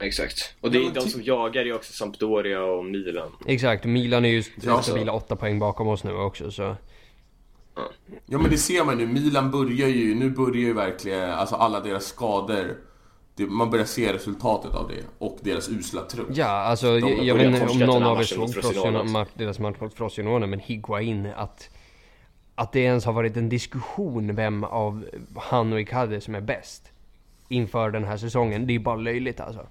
Exakt. 0.00 0.54
Och 0.60 0.70
det 0.70 0.86
är 0.86 0.90
de 0.90 1.00
som 1.00 1.22
jagar 1.22 1.66
är 1.66 1.74
också 1.74 1.92
Sampdoria 1.92 2.62
och 2.62 2.84
Milan. 2.84 3.28
Exakt, 3.46 3.84
Milan 3.84 4.24
är 4.24 4.28
ju 4.28 4.42
stabila 4.82 5.12
åtta 5.12 5.36
poäng 5.36 5.58
bakom 5.58 5.88
oss 5.88 6.04
nu 6.04 6.12
också 6.12 6.50
så. 6.50 6.76
Ja 8.26 8.38
men 8.38 8.50
det 8.50 8.58
ser 8.58 8.84
man 8.84 8.98
nu, 8.98 9.06
Milan 9.06 9.50
börjar 9.50 9.88
ju, 9.88 10.14
nu 10.14 10.30
börjar 10.30 10.62
ju 10.62 10.72
verkligen, 10.72 11.30
alltså 11.30 11.54
alla 11.54 11.80
deras 11.80 12.06
skador 12.06 12.76
det, 13.36 13.46
man 13.46 13.70
börjar 13.70 13.84
se 13.84 14.12
resultatet 14.12 14.74
av 14.74 14.88
det 14.88 15.04
och 15.18 15.38
deras 15.40 15.68
usla 15.68 16.02
trupp. 16.02 16.28
Ja, 16.32 16.46
alltså 16.46 16.94
De 16.94 17.00
jag, 17.00 17.24
jag 17.24 17.34
vet 17.34 17.46
inte 17.46 17.66
om 17.66 17.78
någon 17.78 18.02
av 18.02 18.20
er 18.20 18.22
såg 18.22 18.48
deras 19.34 19.58
match 19.58 19.76
mot 19.80 19.94
Frosinone, 19.94 20.46
men 20.46 20.60
Higuain 20.60 21.26
att 21.36 21.70
att 22.54 22.72
det 22.72 22.80
ens 22.80 23.04
har 23.04 23.12
varit 23.12 23.36
en 23.36 23.48
diskussion 23.48 24.34
vem 24.34 24.64
av 24.64 25.04
han 25.36 25.72
och 25.72 25.80
Icardi 25.80 26.20
som 26.20 26.34
är 26.34 26.40
bäst 26.40 26.92
inför 27.48 27.90
den 27.90 28.04
här 28.04 28.16
säsongen. 28.16 28.66
Det 28.66 28.74
är 28.74 28.78
bara 28.78 28.96
löjligt 28.96 29.40
alltså. 29.40 29.66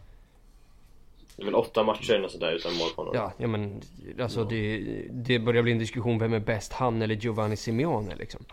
Det 1.36 1.44
är 1.44 1.46
väl 1.46 1.56
åtta 1.56 1.84
matcher 1.84 2.14
eller 2.14 2.28
sådär 2.28 2.52
utan 2.52 2.74
mål 2.74 2.90
på 2.96 3.02
honom. 3.02 3.16
Ja, 3.16 3.34
ja 3.38 3.48
men 3.48 3.82
alltså 4.20 4.40
ja. 4.40 4.46
Det, 4.50 4.80
det 5.12 5.40
börjar 5.40 5.64
bli 5.64 5.72
en 5.72 5.80
diskussion 5.80 6.20
vem 6.20 6.34
är 6.34 6.40
bäst, 6.40 6.74
han 6.74 7.02
eller 7.02 7.16
Giovanni 7.16 7.58
Simeone 7.58 8.16
liksom. 8.16 8.46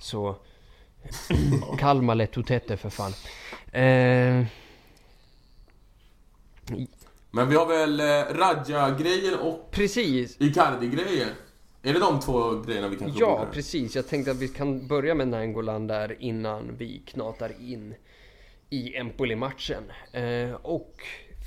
Så... 0.00 0.36
Kalmar 1.78 2.14
Letutete 2.14 2.76
för 2.76 2.90
fan. 2.90 3.12
Eh... 3.72 4.46
Men 7.30 7.48
vi 7.48 7.56
har 7.56 7.66
väl 7.66 8.00
eh, 8.00 8.04
Radja-grejen 8.34 9.34
och 9.34 9.70
Precis. 9.70 10.40
Icardi-grejen? 10.40 11.28
Är 11.82 11.92
det 11.92 11.98
de 11.98 12.20
två 12.20 12.60
grejerna 12.66 12.88
vi 12.88 12.96
kan 12.96 13.12
Ja, 13.16 13.46
precis. 13.52 13.96
Jag 13.96 14.08
tänkte 14.08 14.30
att 14.30 14.36
vi 14.36 14.48
kan 14.48 14.86
börja 14.86 15.14
med 15.14 15.28
Nangolan 15.28 15.86
där 15.86 16.16
innan 16.22 16.76
vi 16.76 17.02
knatar 17.06 17.52
in 17.60 17.94
i 18.70 18.96
Empoli-matchen. 18.96 19.82
Eh, 20.12 20.54
och 20.62 20.94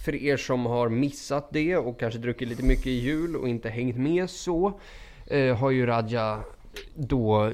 för 0.05 0.15
er 0.15 0.37
som 0.37 0.65
har 0.65 0.89
missat 0.89 1.49
det 1.51 1.77
och 1.77 1.99
kanske 1.99 2.19
druckit 2.19 2.47
lite 2.49 2.63
mycket 2.63 2.87
i 2.87 2.99
jul 2.99 3.35
och 3.35 3.49
inte 3.49 3.69
hängt 3.69 3.97
med 3.97 4.29
så 4.29 4.79
eh, 5.27 5.55
har 5.57 5.71
ju 5.71 5.85
Radja 5.85 6.43
då... 6.95 7.51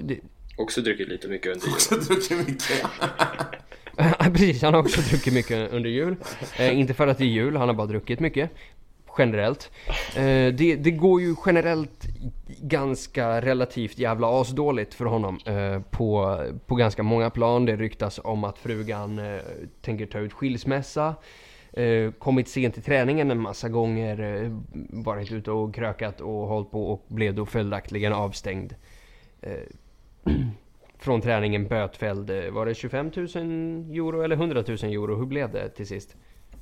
Också 0.57 0.81
druckit 0.81 1.09
lite 1.09 1.27
mycket 1.27 1.53
under 1.53 1.67
jul. 1.67 1.73
Också 1.73 1.95
druckit 1.95 2.47
mycket. 2.47 2.85
Precis, 4.33 4.61
han 4.61 4.73
har 4.73 4.81
också 4.81 5.01
druckit 5.01 5.33
mycket 5.33 5.73
under 5.73 5.89
jul. 5.89 6.15
Eh, 6.57 6.79
inte 6.79 6.93
för 6.93 7.07
att 7.07 7.17
det 7.17 7.23
är 7.23 7.27
jul, 7.27 7.55
han 7.55 7.67
har 7.67 7.75
bara 7.75 7.87
druckit 7.87 8.19
mycket. 8.19 8.51
Generellt. 9.17 9.71
Eh, 10.15 10.53
det, 10.53 10.75
det, 10.75 10.91
går 10.91 11.21
ju 11.21 11.35
generellt 11.45 12.07
ganska 12.61 13.41
relativt 13.41 13.97
jävla 13.97 14.41
asdåligt 14.41 14.93
för 14.93 15.05
honom 15.05 15.39
eh, 15.45 15.81
på, 15.81 16.39
på 16.65 16.75
ganska 16.75 17.03
många 17.03 17.29
plan. 17.29 17.65
Det 17.65 17.75
ryktas 17.75 18.19
om 18.23 18.43
att 18.43 18.57
frugan 18.57 19.19
eh, 19.19 19.41
tänker 19.81 20.05
ta 20.05 20.19
ut 20.19 20.33
skilsmässa. 20.33 21.15
Eh, 21.73 22.11
kommit 22.11 22.47
sent 22.47 22.73
till 22.73 22.83
träningen 22.83 23.31
en 23.31 23.41
massa 23.41 23.69
gånger, 23.69 24.43
eh, 24.43 24.51
varit 25.03 25.31
ute 25.31 25.51
och 25.51 25.75
krökat 25.75 26.21
och 26.21 26.47
hållit 26.47 26.71
på 26.71 26.91
och 26.91 27.05
blev 27.07 27.35
då 27.35 27.45
följaktligen 27.45 28.13
avstängd. 28.13 28.75
Eh, 29.41 29.53
från 30.99 31.21
träningen 31.21 31.67
bötfälld, 31.67 32.31
var 32.51 32.65
det 32.65 32.75
25 32.75 33.11
000 33.15 33.25
euro 33.25 34.21
eller 34.21 34.35
100 34.35 34.63
000 34.67 34.77
euro? 34.77 35.15
Hur 35.15 35.25
blev 35.25 35.51
det 35.51 35.69
till 35.69 35.87
sist? 35.87 36.15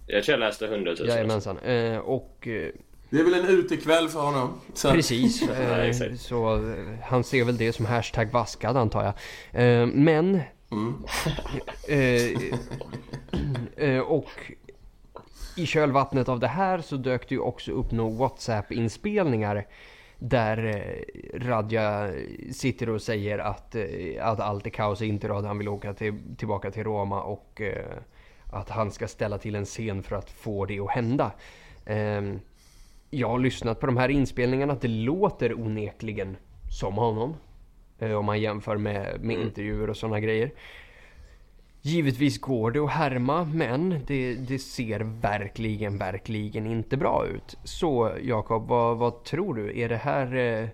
Jag 0.07 0.23
tror 0.23 0.33
jag 0.33 0.39
läste 0.39 0.65
100 0.65 0.95
000. 0.99 1.09
Jajamensan. 1.09 1.57
Och 2.03 2.37
Det 3.09 3.19
är 3.19 3.23
väl 3.23 3.33
en 3.33 3.45
utekväll 3.45 4.09
för 4.09 4.19
honom. 4.19 4.61
Så. 4.73 4.91
Precis, 4.91 5.41
Ja, 5.59 5.93
så 6.17 6.73
han 7.03 7.23
ser 7.23 7.43
väl 7.43 7.57
det 7.57 7.73
som 7.73 7.85
hashtag 7.85 8.31
vaskad 8.31 8.77
antar 8.77 9.03
jag. 9.03 9.13
Men... 9.87 10.41
eh, 11.87 12.31
eh, 13.75 13.99
och 13.99 14.29
i 15.59 15.65
kölvattnet 15.65 16.29
av 16.29 16.39
det 16.39 16.47
här 16.47 16.81
så 16.81 16.95
dök 16.95 17.29
det 17.29 17.35
ju 17.35 17.41
också 17.41 17.71
upp 17.71 17.91
några 17.91 18.17
WhatsApp-inspelningar 18.17 19.67
där 20.19 20.65
eh, 20.65 21.39
Radja 21.39 22.11
sitter 22.51 22.89
och 22.89 23.01
säger 23.01 23.39
att, 23.39 23.75
eh, 23.75 23.85
att 24.21 24.39
allt 24.39 24.65
är 24.65 24.69
kaos 24.69 25.01
i 25.01 25.05
Interrad, 25.05 25.45
han 25.45 25.57
vill 25.57 25.67
åka 25.67 25.93
till, 25.93 26.13
tillbaka 26.37 26.71
till 26.71 26.83
Roma 26.83 27.21
och 27.21 27.61
eh, 27.61 27.97
att 28.51 28.69
han 28.69 28.91
ska 28.91 29.07
ställa 29.07 29.37
till 29.37 29.55
en 29.55 29.65
scen 29.65 30.03
för 30.03 30.15
att 30.15 30.29
få 30.29 30.65
det 30.65 30.79
att 30.79 30.91
hända. 30.91 31.31
Ehm, 31.85 32.39
jag 33.09 33.29
har 33.29 33.39
lyssnat 33.39 33.79
på 33.79 33.85
de 33.85 33.97
här 33.97 34.09
inspelningarna, 34.09 34.77
det 34.81 34.87
låter 34.87 35.59
onekligen 35.59 36.37
som 36.79 36.93
honom. 36.93 37.35
Om 37.99 38.25
man 38.25 38.41
jämför 38.41 38.77
med, 38.77 39.21
med 39.21 39.39
intervjuer 39.39 39.89
och 39.89 39.97
sådana 39.97 40.19
grejer. 40.19 40.51
Givetvis 41.81 42.41
går 42.41 42.71
det 42.71 42.79
att 42.79 42.91
härma, 42.91 43.43
men 43.43 44.03
det, 44.07 44.33
det 44.33 44.59
ser 44.59 44.99
verkligen, 44.99 45.97
verkligen 45.97 46.67
inte 46.67 46.97
bra 46.97 47.27
ut. 47.27 47.57
Så 47.63 48.11
Jakob, 48.21 48.67
vad, 48.67 48.97
vad 48.97 49.23
tror 49.23 49.53
du? 49.55 49.79
Är 49.79 49.89
det 49.89 49.97
här 49.97 50.35
eh, 50.35 50.69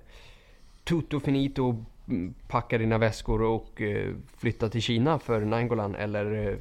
tutto 0.84 1.20
finito, 1.20 1.86
packa 2.48 2.78
dina 2.78 2.98
väskor 2.98 3.42
och 3.42 3.82
eh, 3.82 4.14
flytta 4.38 4.70
till 4.70 4.82
Kina 4.82 5.20
för 5.20 5.42
Nangolan, 5.42 5.96
Eller 5.96 6.48
eh, 6.48 6.58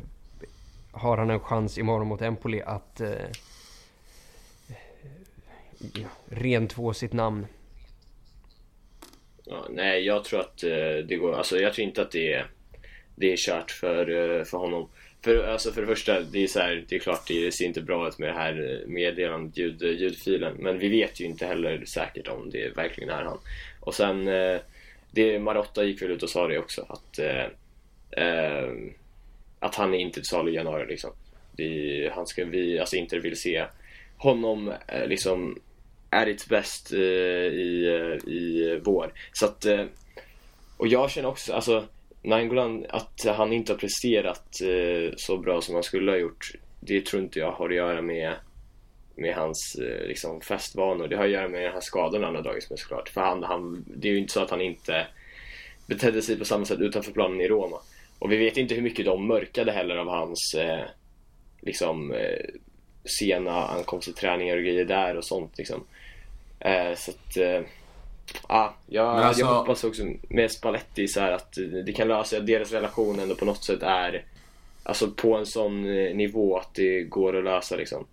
har 0.93 1.17
han 1.17 1.31
en 1.31 1.41
chans 1.41 1.79
imorgon 1.79 2.07
mot 2.07 2.23
Empoli 2.23 2.63
att 2.63 3.01
eh, 3.01 3.13
rentvå 6.27 6.95
sitt 6.95 7.13
namn? 7.13 7.47
Ja, 9.45 9.67
nej, 9.71 10.07
jag 10.07 10.25
tror 10.25 10.41
att 10.41 10.65
eh, 10.65 11.07
det 11.09 11.17
går. 11.17 11.35
Alltså, 11.35 11.57
jag 11.57 11.75
tror 11.75 11.87
inte 11.87 12.03
att 12.03 12.11
det 12.11 12.33
är, 12.33 12.47
det 13.17 13.33
är 13.33 13.37
kört 13.37 13.71
för, 13.71 14.11
eh, 14.11 14.45
för 14.45 14.59
honom. 14.59 14.89
För, 15.23 15.45
alltså, 15.45 15.73
för 15.73 15.81
det 15.81 15.87
första, 15.87 16.21
det 16.21 16.43
är, 16.43 16.47
så 16.47 16.61
här, 16.61 16.85
det 16.89 16.97
är 16.97 17.01
klart 17.01 17.29
det 17.29 17.55
ser 17.55 17.65
inte 17.65 17.81
bra 17.81 18.09
ut 18.09 18.19
med 18.19 18.29
det 18.29 18.39
här 18.39 18.71
eh, 18.71 18.89
meddelandet, 18.89 19.59
ljud, 19.59 19.83
eh, 19.83 19.91
ljudfilen. 19.91 20.57
Men 20.59 20.79
vi 20.79 20.89
vet 20.89 21.21
ju 21.21 21.25
inte 21.25 21.47
heller 21.47 21.85
säkert 21.85 22.29
om 22.29 22.51
det 22.51 22.77
verkligen 22.77 23.11
är 23.11 23.23
han. 23.23 23.39
Och 23.81 23.95
sen, 23.95 24.25
det, 25.11 25.39
Marotta 25.39 25.85
gick 25.85 26.03
väl 26.03 26.11
ut 26.11 26.23
och 26.23 26.31
sa 26.31 26.49
det 26.49 26.59
också. 26.59 26.87
Att, 26.89 27.19
eh, 27.19 28.73
att 29.59 29.75
han 29.75 29.95
är 29.95 29.99
inte 29.99 30.15
till 30.15 30.29
salu 30.29 30.51
i 30.51 30.55
januari 30.55 30.87
liksom. 30.87 31.11
Vi, 31.57 32.11
han 32.15 32.27
ska, 32.27 32.45
vi, 32.45 32.79
alltså 32.79 32.97
Inter 32.97 33.19
vill 33.19 33.37
se 33.37 33.65
honom 34.17 34.73
eh, 34.89 35.07
liksom 35.07 35.59
är 36.11 36.27
its 36.27 36.49
bäst 36.49 36.93
eh, 36.93 36.99
i, 36.99 37.87
i 38.27 38.81
vår. 38.85 39.13
Så 39.33 39.47
att, 39.47 39.65
eh, 39.65 39.85
och 40.77 40.89
jag 40.89 41.11
känner 41.11 41.29
också, 41.29 41.53
alltså 41.53 41.85
Nangolan, 42.25 42.87
att 42.89 43.25
han 43.27 43.53
inte 43.53 43.73
har 43.73 43.79
presterat 43.79 44.61
eh, 44.61 45.15
så 45.17 45.37
bra 45.37 45.61
som 45.61 45.75
han 45.75 45.83
skulle 45.83 46.11
ha 46.11 46.19
gjort, 46.19 46.53
det 46.81 47.07
tror 47.07 47.23
inte 47.23 47.39
jag 47.39 47.53
har 47.53 47.69
att 47.69 47.75
göra 47.75 48.03
med, 48.03 48.33
med 49.15 49.35
hans 49.35 49.77
eh, 49.81 50.07
liksom 50.07 50.41
festvanor. 50.41 51.09
Det 51.09 51.17
har 51.17 51.25
att 51.25 51.31
göra 51.31 51.49
med 51.49 51.63
den 51.63 51.73
här 51.73 51.81
skadan 51.81 52.25
han 52.25 52.35
har 52.35 52.43
dragits 52.43 52.71
med 52.71 52.79
såklart. 52.79 53.09
För 53.09 53.21
han, 53.21 53.43
han, 53.43 53.85
det 53.87 54.09
är 54.09 54.13
ju 54.13 54.19
inte 54.19 54.33
så 54.33 54.43
att 54.43 54.51
han 54.51 54.61
inte 54.61 55.07
betedde 55.87 56.23
sig 56.23 56.39
på 56.39 56.45
samma 56.45 56.65
sätt 56.65 56.81
utanför 56.81 57.13
planen 57.13 57.41
i 57.41 57.49
Roma. 57.49 57.79
Och 58.19 58.33
vi 58.33 58.37
vet 58.37 58.57
inte 58.57 58.75
hur 58.75 58.83
mycket 58.83 59.05
de 59.05 59.27
mörkade 59.27 59.73
heller 59.73 59.97
av 59.97 60.09
hans 60.09 60.55
eh, 60.55 60.85
liksom 61.61 62.13
eh, 62.13 62.45
sena 63.19 63.67
ankomst 63.69 64.05
till 64.05 64.15
träningar 64.15 64.57
och 64.57 64.63
grejer 64.63 64.85
där 64.85 65.17
och 65.17 65.25
sånt 65.25 65.59
liksom. 65.59 65.85
Eh, 66.61 66.95
så 66.97 67.11
att, 67.11 67.37
eh, 67.37 67.61
ja, 68.49 68.75
jag, 68.87 69.07
alltså- 69.07 69.41
jag 69.41 69.55
hoppas 69.55 69.85
också 69.85 70.03
med 70.29 70.51
Spalletti 70.51 71.09
så 71.09 71.21
att 71.21 71.59
det 71.87 71.93
kan 71.93 72.09
lösa, 72.09 72.37
att 72.37 72.47
deras 72.47 72.73
relation 72.73 73.21
ändå 73.21 73.35
på 73.35 73.45
något 73.45 73.65
sätt 73.65 73.83
är 73.83 74.25
Alltså 74.87 75.11
på 75.11 75.37
en 75.37 75.47
sån 75.47 75.85
eh, 75.85 76.17
nivå 76.17 76.59
att 76.59 76.75
det 76.75 77.03
går 77.03 77.37
att 77.37 77.45
lösa 77.45 77.77
liksom. 77.77 78.07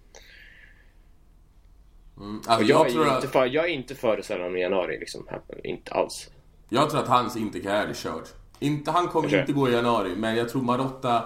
Mm, 2.18 2.42
alltså, 2.48 2.66
jag, 2.66 2.80
jag, 2.80 2.88
är 2.88 2.92
tror 2.92 3.04
inte 3.04 3.18
att, 3.18 3.32
för, 3.32 3.46
jag 3.46 3.66
är 3.66 3.74
inte 3.74 3.96
för 3.96 4.22
sällan 4.22 4.58
i 4.58 4.62
januari 4.62 5.00
liksom. 5.00 5.28
Inte 5.64 5.94
alls. 5.94 6.30
jag 6.70 6.90
tror 6.90 7.02
att 7.02 7.08
hans 7.08 7.38
interkarriär 7.38 7.88
är 7.88 7.94
körd. 7.94 8.24
Inte, 8.60 8.92
han 8.92 9.08
kommer 9.08 9.40
inte 9.40 9.54
gå 9.54 9.70
i 9.70 9.74
januari, 9.74 10.16
men 10.16 10.36
jag 10.36 10.50
tror 10.50 10.62
Marotta... 10.62 11.24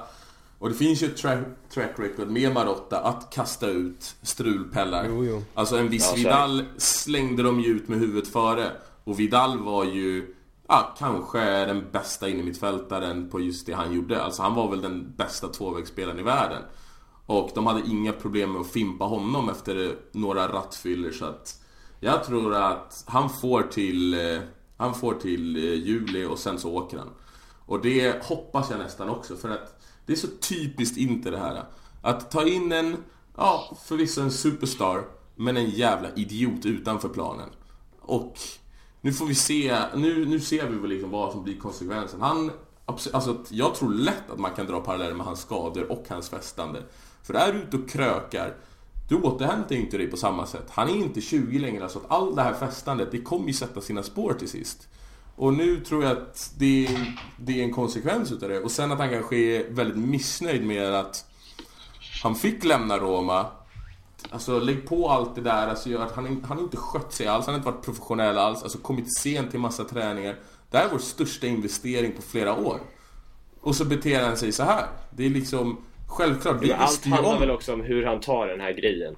Och 0.66 0.72
det 0.72 0.78
finns 0.78 1.03
ju 1.03 1.07
ett 1.07 1.18
track, 1.18 1.39
track 1.70 1.91
record 1.95 2.30
med 2.30 2.53
Marotta 2.53 2.99
att 2.99 3.34
kasta 3.34 3.68
ut 3.68 4.16
strulpellar. 4.22 5.05
Jo, 5.09 5.26
jo. 5.26 5.43
Alltså 5.53 5.78
en 5.78 5.89
viss 5.89 6.09
Ja. 6.09 6.16
Vidal 6.16 6.63
slängde 6.78 7.43
de 7.43 7.59
ju 7.59 7.68
ut 7.68 7.88
med 7.88 7.99
huvudet 7.99 8.28
före. 8.28 8.72
Och 9.03 9.20
Vidal 9.20 9.59
var 9.59 9.84
ju, 9.84 10.36
ja, 10.68 10.95
kanske 10.99 11.66
den 11.66 11.86
bästa 11.91 12.30
innermittfältaren 12.30 13.30
på 13.30 13.39
just 13.39 13.66
det 13.66 13.74
han 13.74 13.93
gjorde. 13.93 14.24
Alltså 14.24 14.41
han 14.41 14.55
var 14.55 14.70
väl 14.70 14.82
den 14.82 15.13
bästa 15.18 15.47
tvåvägsspelaren 15.47 16.20
i 16.20 16.24
världen. 16.24 16.61
Och 17.26 17.51
de 17.55 17.68
hade 17.68 17.82
inga 17.88 18.11
problem 18.11 18.51
med 18.51 18.61
att 18.61 18.72
fimpa 18.72 19.05
honom 19.05 19.49
efter 19.49 19.95
några 20.11 20.47
rattfyllor 20.47 21.11
så 21.11 21.26
att 21.26 21.61
jag 21.99 22.24
tror 22.24 22.55
att 22.55 23.03
han 23.07 23.30
får 23.30 23.61
till, 23.61 24.13
eh, 24.13 24.41
han 24.78 24.93
får 24.93 25.13
till 25.13 25.55
eh, 25.55 25.74
juli 25.74 26.26
och 26.26 26.39
sen 26.39 26.59
så 26.59 26.74
åker 26.74 26.97
han. 26.97 27.09
Och 27.66 27.82
det 27.82 28.24
hoppas 28.26 28.70
jag 28.70 28.80
nästan 28.80 29.09
också 29.09 29.36
för 29.36 29.49
att 29.49 29.74
det 30.06 30.14
är 30.14 30.18
så 30.18 30.28
typiskt 30.28 30.97
inte 30.97 31.30
det 31.30 31.38
här. 31.38 31.64
Att 32.01 32.32
ta 32.32 32.47
in 32.47 32.72
en, 32.72 32.97
ja 33.38 33.78
förvisso 33.86 34.22
en 34.22 34.32
superstar, 34.32 35.08
men 35.36 35.58
en 35.58 35.70
jävla 35.70 36.14
idiot 36.16 36.66
utanför 36.66 37.10
planen. 37.10 37.49
Och 38.01 38.39
nu 39.01 39.14
får 39.14 39.26
vi 39.26 39.36
se, 39.36 39.78
nu, 39.95 40.26
nu 40.26 40.39
ser 40.39 40.70
vi 40.70 40.76
väl 40.78 40.89
liksom 40.89 41.12
vad 41.12 41.32
som 41.32 41.43
blir 41.43 41.58
konsekvensen. 41.58 42.22
Han, 42.22 42.51
alltså 42.86 43.38
jag 43.49 43.76
tror 43.76 43.93
lätt 43.93 44.30
att 44.30 44.39
man 44.39 44.51
kan 44.51 44.66
dra 44.66 44.82
paralleller 44.82 45.16
med 45.16 45.26
hans 45.26 45.41
skador 45.41 45.91
och 45.91 46.06
hans 46.10 46.30
festande. 46.30 46.84
För 47.24 47.34
är 47.34 47.53
du 47.53 47.60
ute 47.60 47.78
och 47.78 47.89
krökar, 47.89 48.56
du 49.10 49.16
återhämtar 49.16 49.76
ju 49.76 49.82
inte 49.82 49.97
dig 49.97 50.08
på 50.08 50.18
samma 50.18 50.45
sätt. 50.45 50.66
Han 50.70 50.89
är 50.89 50.95
inte 50.95 51.22
20 51.22 51.60
längre, 51.60 51.89
så 51.89 51.99
att 51.99 52.12
allt 52.12 52.36
det 52.36 52.41
här 52.41 52.53
festandet, 52.53 53.12
det 53.12 53.22
kommer 53.22 53.47
ju 53.47 53.53
sätta 53.53 53.82
sina 53.82 54.03
spår 54.03 54.34
till 54.34 54.49
sist. 54.49 54.88
Och 55.36 55.54
nu 55.54 55.80
tror 55.80 56.04
jag 56.04 56.12
att 56.12 56.54
det 56.58 56.86
är, 56.86 57.20
det 57.38 57.60
är 57.60 57.64
en 57.64 57.74
konsekvens 57.74 58.32
utav 58.32 58.50
det. 58.50 58.60
Och 58.60 58.72
sen 58.72 58.92
att 58.92 59.00
han 59.00 59.10
kanske 59.10 59.36
är 59.36 59.70
väldigt 59.70 59.98
missnöjd 59.98 60.66
med 60.66 60.96
att 60.96 61.26
han 62.24 62.36
fick 62.36 62.64
lämna 62.64 62.98
Roma. 62.98 63.46
Alltså 64.30 64.60
lägg 64.60 64.88
på 64.88 65.10
allt 65.10 65.36
det 65.36 65.42
där, 65.42 65.68
alltså 65.68 65.98
att 65.98 66.12
han, 66.12 66.44
han 66.48 66.58
har 66.58 66.64
inte 66.64 66.78
skött 66.78 67.14
sig 67.14 67.28
alls, 67.28 67.46
han 67.46 67.54
har 67.54 67.60
inte 67.60 67.72
varit 67.72 67.86
professionell 67.86 68.38
alls, 68.38 68.64
alltså 68.64 68.78
kommit 68.78 69.18
sent 69.18 69.52
till 69.52 69.60
massa 69.60 69.84
träningar. 69.84 70.36
Det 70.72 70.78
här 70.78 70.86
är 70.86 70.90
vår 70.92 71.00
största 71.00 71.48
investering 71.48 72.12
på 72.12 72.22
flera 72.22 72.56
år. 72.56 72.80
Och 73.62 73.76
så 73.76 73.86
beter 73.86 74.24
han 74.24 74.38
sig 74.38 74.52
så 74.52 74.64
här. 74.64 74.86
Det 75.10 75.26
är 75.26 75.30
liksom, 75.30 75.78
självklart, 76.08 76.58
vi 76.62 76.74
allt 76.74 77.06
handlar 77.06 77.34
om... 77.34 77.40
väl 77.40 77.52
också 77.52 77.74
om 77.74 77.82
hur 77.82 78.06
han 78.06 78.20
tar 78.20 78.48
den 78.48 78.62
här 78.62 78.74
grejen. 78.74 79.16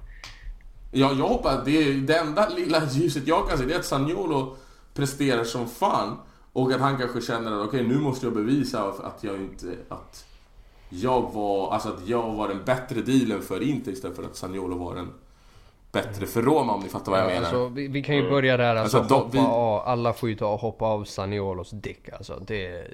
Ja, 0.92 1.12
jag 1.18 1.28
hoppas 1.28 1.64
det, 1.64 1.82
är, 1.82 1.92
det 1.94 2.18
enda 2.18 2.48
lilla 2.48 2.82
ljuset 2.90 3.26
jag 3.26 3.48
kan 3.48 3.58
se 3.58 3.64
det 3.64 3.74
är 3.74 3.78
att 3.78 3.84
Sagnolo 3.84 4.56
presterar 4.98 5.44
som 5.44 5.68
fan. 5.68 6.16
Och 6.52 6.72
att 6.72 6.80
han 6.80 6.98
kanske 6.98 7.20
känner 7.20 7.52
att 7.60 7.68
okej, 7.68 7.82
nu 7.88 7.98
måste 7.98 8.26
jag 8.26 8.34
bevisa 8.34 8.82
att 8.82 9.24
jag 9.24 9.36
inte... 9.36 9.66
Att 9.88 10.24
jag 10.90 11.32
var, 11.32 11.72
alltså 11.72 11.88
att 11.88 12.08
jag 12.08 12.34
var 12.34 12.48
den 12.48 12.64
bättre 12.64 13.00
dealen 13.00 13.42
för 13.42 13.62
Inter 13.62 13.92
istället 13.92 14.16
för 14.16 14.24
att 14.24 14.36
Sagnolo 14.36 14.78
var 14.78 14.94
den 14.94 15.08
bättre 15.92 16.26
för 16.26 16.42
Roma 16.42 16.72
om 16.74 16.80
ni 16.80 16.88
fattar 16.88 17.12
vad 17.12 17.20
jag 17.20 17.26
menar. 17.26 17.40
Alltså, 17.40 17.66
vi, 17.68 17.88
vi 17.88 18.02
kan 18.02 18.16
ju 18.16 18.30
börja 18.30 18.56
där 18.56 18.76
alltså, 18.76 18.98
Alltså, 18.98 19.14
hoppa 19.14 19.28
vi- 19.32 19.38
av, 19.38 19.80
alla 19.88 20.12
får 20.12 20.28
ju 20.28 20.34
ta 20.34 20.46
och 20.46 20.60
hoppa 20.60 20.84
av 20.84 21.04
Saniolos 21.04 21.70
däck 21.70 22.08
alltså. 22.12 22.42
Det, 22.46 22.86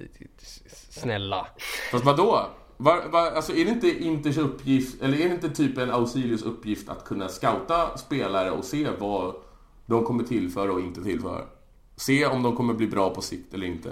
snälla. 0.90 1.46
Fast 1.92 2.04
vadå? 2.04 2.46
Var, 2.76 3.02
var, 3.08 3.30
alltså 3.30 3.52
är 3.52 3.64
det 3.64 3.70
inte 3.70 4.04
Inters 4.04 4.38
uppgift, 4.38 5.02
eller 5.02 5.20
är 5.20 5.28
det 5.28 5.34
inte 5.34 5.50
typ 5.50 5.78
en 5.78 5.90
Ausilius 5.90 6.42
uppgift 6.42 6.88
att 6.88 7.04
kunna 7.04 7.28
scouta 7.28 7.96
spelare 7.96 8.50
och 8.50 8.64
se 8.64 8.88
vad 8.98 9.34
de 9.86 10.04
kommer 10.04 10.24
tillföra 10.24 10.72
och 10.72 10.80
inte 10.80 11.02
tillföra? 11.02 11.42
Se 11.96 12.26
om 12.26 12.42
de 12.42 12.56
kommer 12.56 12.74
bli 12.74 12.86
bra 12.86 13.10
på 13.14 13.20
sikt 13.22 13.54
eller 13.54 13.66
inte. 13.66 13.90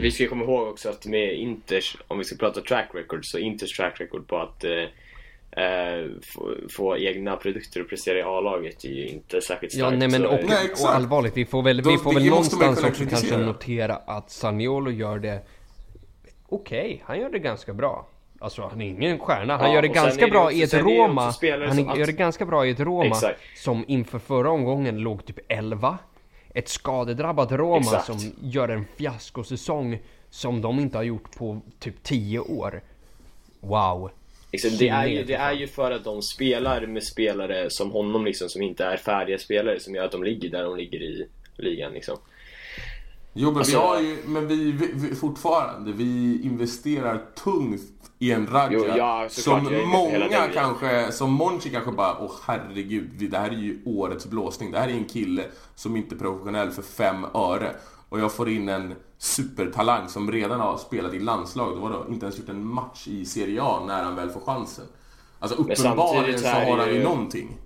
Vi 0.00 0.10
ska 0.10 0.28
komma 0.28 0.44
ihåg 0.44 0.68
också 0.68 0.88
att 0.88 1.06
med 1.06 1.34
Inters, 1.34 1.96
om 2.08 2.18
vi 2.18 2.24
ska 2.24 2.36
prata 2.36 2.60
track 2.60 2.88
record, 2.94 3.24
så 3.24 3.38
Inters 3.38 3.76
track 3.76 4.00
record 4.00 4.26
på 4.28 4.38
att 4.38 4.64
eh, 4.64 5.64
eh, 5.64 6.06
få, 6.34 6.54
få 6.76 6.96
egna 6.98 7.36
produkter 7.36 7.80
och 7.82 7.88
prestera 7.88 8.18
i 8.18 8.22
A-laget 8.22 8.84
är 8.84 8.88
ju 8.88 9.06
inte 9.08 9.40
särskilt 9.40 9.74
Ja 9.74 9.86
starkt. 9.86 9.98
nej 9.98 10.08
men 10.08 10.26
och, 10.26 10.38
Nej, 10.48 10.70
och 10.82 10.94
allvarligt, 10.94 11.36
vi 11.36 11.44
får 11.46 11.62
väl, 11.62 11.82
Då- 11.82 11.90
vi 11.90 11.98
får 11.98 12.14
väl 12.14 12.24
någonstans 12.26 12.84
också 12.84 13.04
kanske 13.06 13.36
notera 13.36 13.96
att 13.96 14.30
Saniolo 14.30 14.90
gör 14.90 15.18
det 15.18 15.42
okej, 16.48 17.02
han 17.06 17.20
gör 17.20 17.30
det 17.30 17.38
ganska 17.38 17.74
bra. 17.74 18.06
Alltså 18.42 18.62
han 18.62 18.80
är 18.80 18.86
ingen 18.88 19.18
stjärna. 19.18 19.56
Han 19.56 19.66
Ja, 19.68 19.74
gör 19.74 19.82
det 19.82 19.88
ganska 19.88 20.24
det 20.24 20.30
bra 20.30 20.44
också- 20.44 20.56
i 20.56 20.62
ett 20.62 20.74
Roma. 20.74 21.22
Han 21.22 21.32
som 21.32 21.46
gör 21.48 21.94
det 21.96 22.02
att- 22.02 22.10
ganska 22.10 22.46
bra 22.46 22.66
i 22.66 22.70
ett 22.70 22.80
Roma 22.80 23.04
Exakt. 23.06 23.40
som 23.56 23.84
inför 23.88 24.18
förra 24.18 24.50
omgången 24.50 24.98
låg 24.98 25.26
typ 25.26 25.38
11. 25.48 25.98
Ett 26.54 26.68
skadedrabbat 26.68 27.52
Roma 27.52 27.78
Exakt. 27.78 28.06
som 28.06 28.18
gör 28.42 28.68
en 28.68 28.84
fiaskosäsong 28.96 29.98
som 30.30 30.60
de 30.62 30.80
inte 30.80 30.98
har 30.98 31.02
gjort 31.02 31.36
på 31.36 31.60
typ 31.78 32.02
10 32.02 32.38
år. 32.38 32.82
Wow. 33.60 34.10
Liksom, 34.52 34.70
det, 34.78 34.88
är 34.88 35.06
ju, 35.06 35.24
det 35.24 35.34
är 35.34 35.52
ju 35.52 35.66
för 35.66 35.90
att 35.90 36.04
de 36.04 36.22
spelar 36.22 36.86
med 36.86 37.04
spelare 37.04 37.70
som 37.70 37.90
honom 37.90 38.24
liksom, 38.24 38.48
som 38.48 38.62
inte 38.62 38.84
är 38.84 38.96
färdiga 38.96 39.38
spelare 39.38 39.80
som 39.80 39.94
gör 39.94 40.04
att 40.04 40.12
de 40.12 40.24
ligger 40.24 40.50
där 40.50 40.64
de 40.64 40.76
ligger 40.76 41.02
i 41.02 41.28
ligan 41.56 41.92
liksom. 41.92 42.18
Jo 43.32 43.48
men 43.50 43.58
Alltså- 43.58 43.72
vi 43.72 43.78
har 43.78 44.00
ju, 44.00 44.16
men 44.26 44.48
vi, 44.48 44.72
vi, 44.72 44.90
vi 44.94 45.14
fortfarande, 45.14 45.92
vi 45.92 46.40
investerar 46.42 47.20
tungt 47.44 47.99
i 48.22 48.32
en 48.32 48.46
Radja 48.46 48.78
Jo, 48.78 48.94
ja, 48.96 49.26
som 49.28 49.64
många 49.86 50.48
kanske, 50.54 51.12
som 51.12 51.32
Monchi 51.32 51.70
kanske 51.70 51.90
bara, 51.92 52.16
åh 52.20 52.32
herregud, 52.46 53.10
det 53.30 53.38
här 53.38 53.48
är 53.50 53.54
ju 53.54 53.78
årets 53.84 54.26
blåsning. 54.26 54.70
Det 54.70 54.78
här 54.78 54.88
är 54.88 54.92
en 54.92 55.04
kille 55.04 55.44
som 55.74 55.96
inte 55.96 56.14
är 56.14 56.18
professionell 56.18 56.70
för 56.70 56.82
fem 56.82 57.26
öre. 57.34 57.70
Och 58.08 58.20
jag 58.20 58.32
får 58.32 58.48
in 58.48 58.68
en 58.68 58.94
supertalang 59.18 60.08
som 60.08 60.32
redan 60.32 60.60
har 60.60 60.76
spelat 60.76 61.14
i 61.14 61.18
landslag, 61.18 61.76
då 61.76 61.80
var 61.80 61.90
det 61.90 62.12
inte 62.14 62.26
ens 62.26 62.38
gjort 62.38 62.48
en 62.48 62.66
match 62.66 63.08
i 63.08 63.24
Serie 63.24 63.62
A 63.62 63.84
när 63.86 64.02
han 64.02 64.16
väl 64.16 64.30
får 64.30 64.40
chansen. 64.40 64.84
Alltså 65.38 65.56
uppenbarligen 65.58 66.38
så 66.40 66.48
har 66.48 66.78
han 66.78 66.88
ju 66.88 66.94
ju- 66.94 67.02
någonting. 67.02 67.56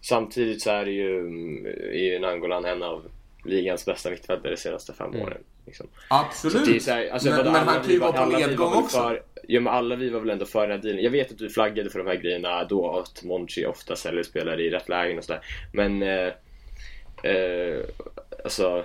Samtidigt 0.00 0.62
så 0.62 0.70
är 0.70 0.84
det 0.84 0.90
ju, 0.90 1.20
mm, 1.20 1.66
är 1.66 2.12
ju 2.12 2.18
Nangolan 2.18 2.64
en 2.64 2.82
av 2.82 3.02
ligans 3.44 3.86
bästa 3.86 4.10
mittfältare 4.10 4.50
de 4.52 4.56
senaste 4.56 4.92
fem 4.92 5.14
åren. 5.14 5.38
Liksom. 5.66 5.86
Absolut! 6.10 6.86
Här, 6.86 7.10
alltså, 7.10 7.28
men 7.28 7.44
men 7.44 7.54
han 7.54 7.80
kan 7.82 7.90
ju 7.90 7.98
var- 7.98 8.12
vara 8.12 8.24
på 8.26 8.32
nedgång 8.38 8.74
också. 8.74 8.98
För, 8.98 9.22
ja 9.46 9.60
men 9.60 9.72
alla 9.72 9.96
vi 9.96 10.08
var 10.08 10.20
väl 10.20 10.30
ändå 10.30 10.44
för 10.44 10.60
den 10.60 10.70
här 10.70 10.78
dealen. 10.78 11.04
Jag 11.04 11.10
vet 11.10 11.32
att 11.32 11.38
du 11.38 11.50
flaggade 11.50 11.90
för 11.90 11.98
de 11.98 12.06
här 12.08 12.16
grejerna 12.16 12.64
då, 12.64 12.98
att 12.98 13.24
Monchi 13.24 13.66
ofta 13.66 13.96
säljer 13.96 14.22
spelare 14.22 14.62
i 14.62 14.70
rätt 14.70 14.88
lägen 14.88 15.18
och 15.18 15.24
sådär. 15.24 15.40
Men, 15.72 16.02
eh, 16.02 16.32
eh, 17.22 17.80
alltså, 18.44 18.84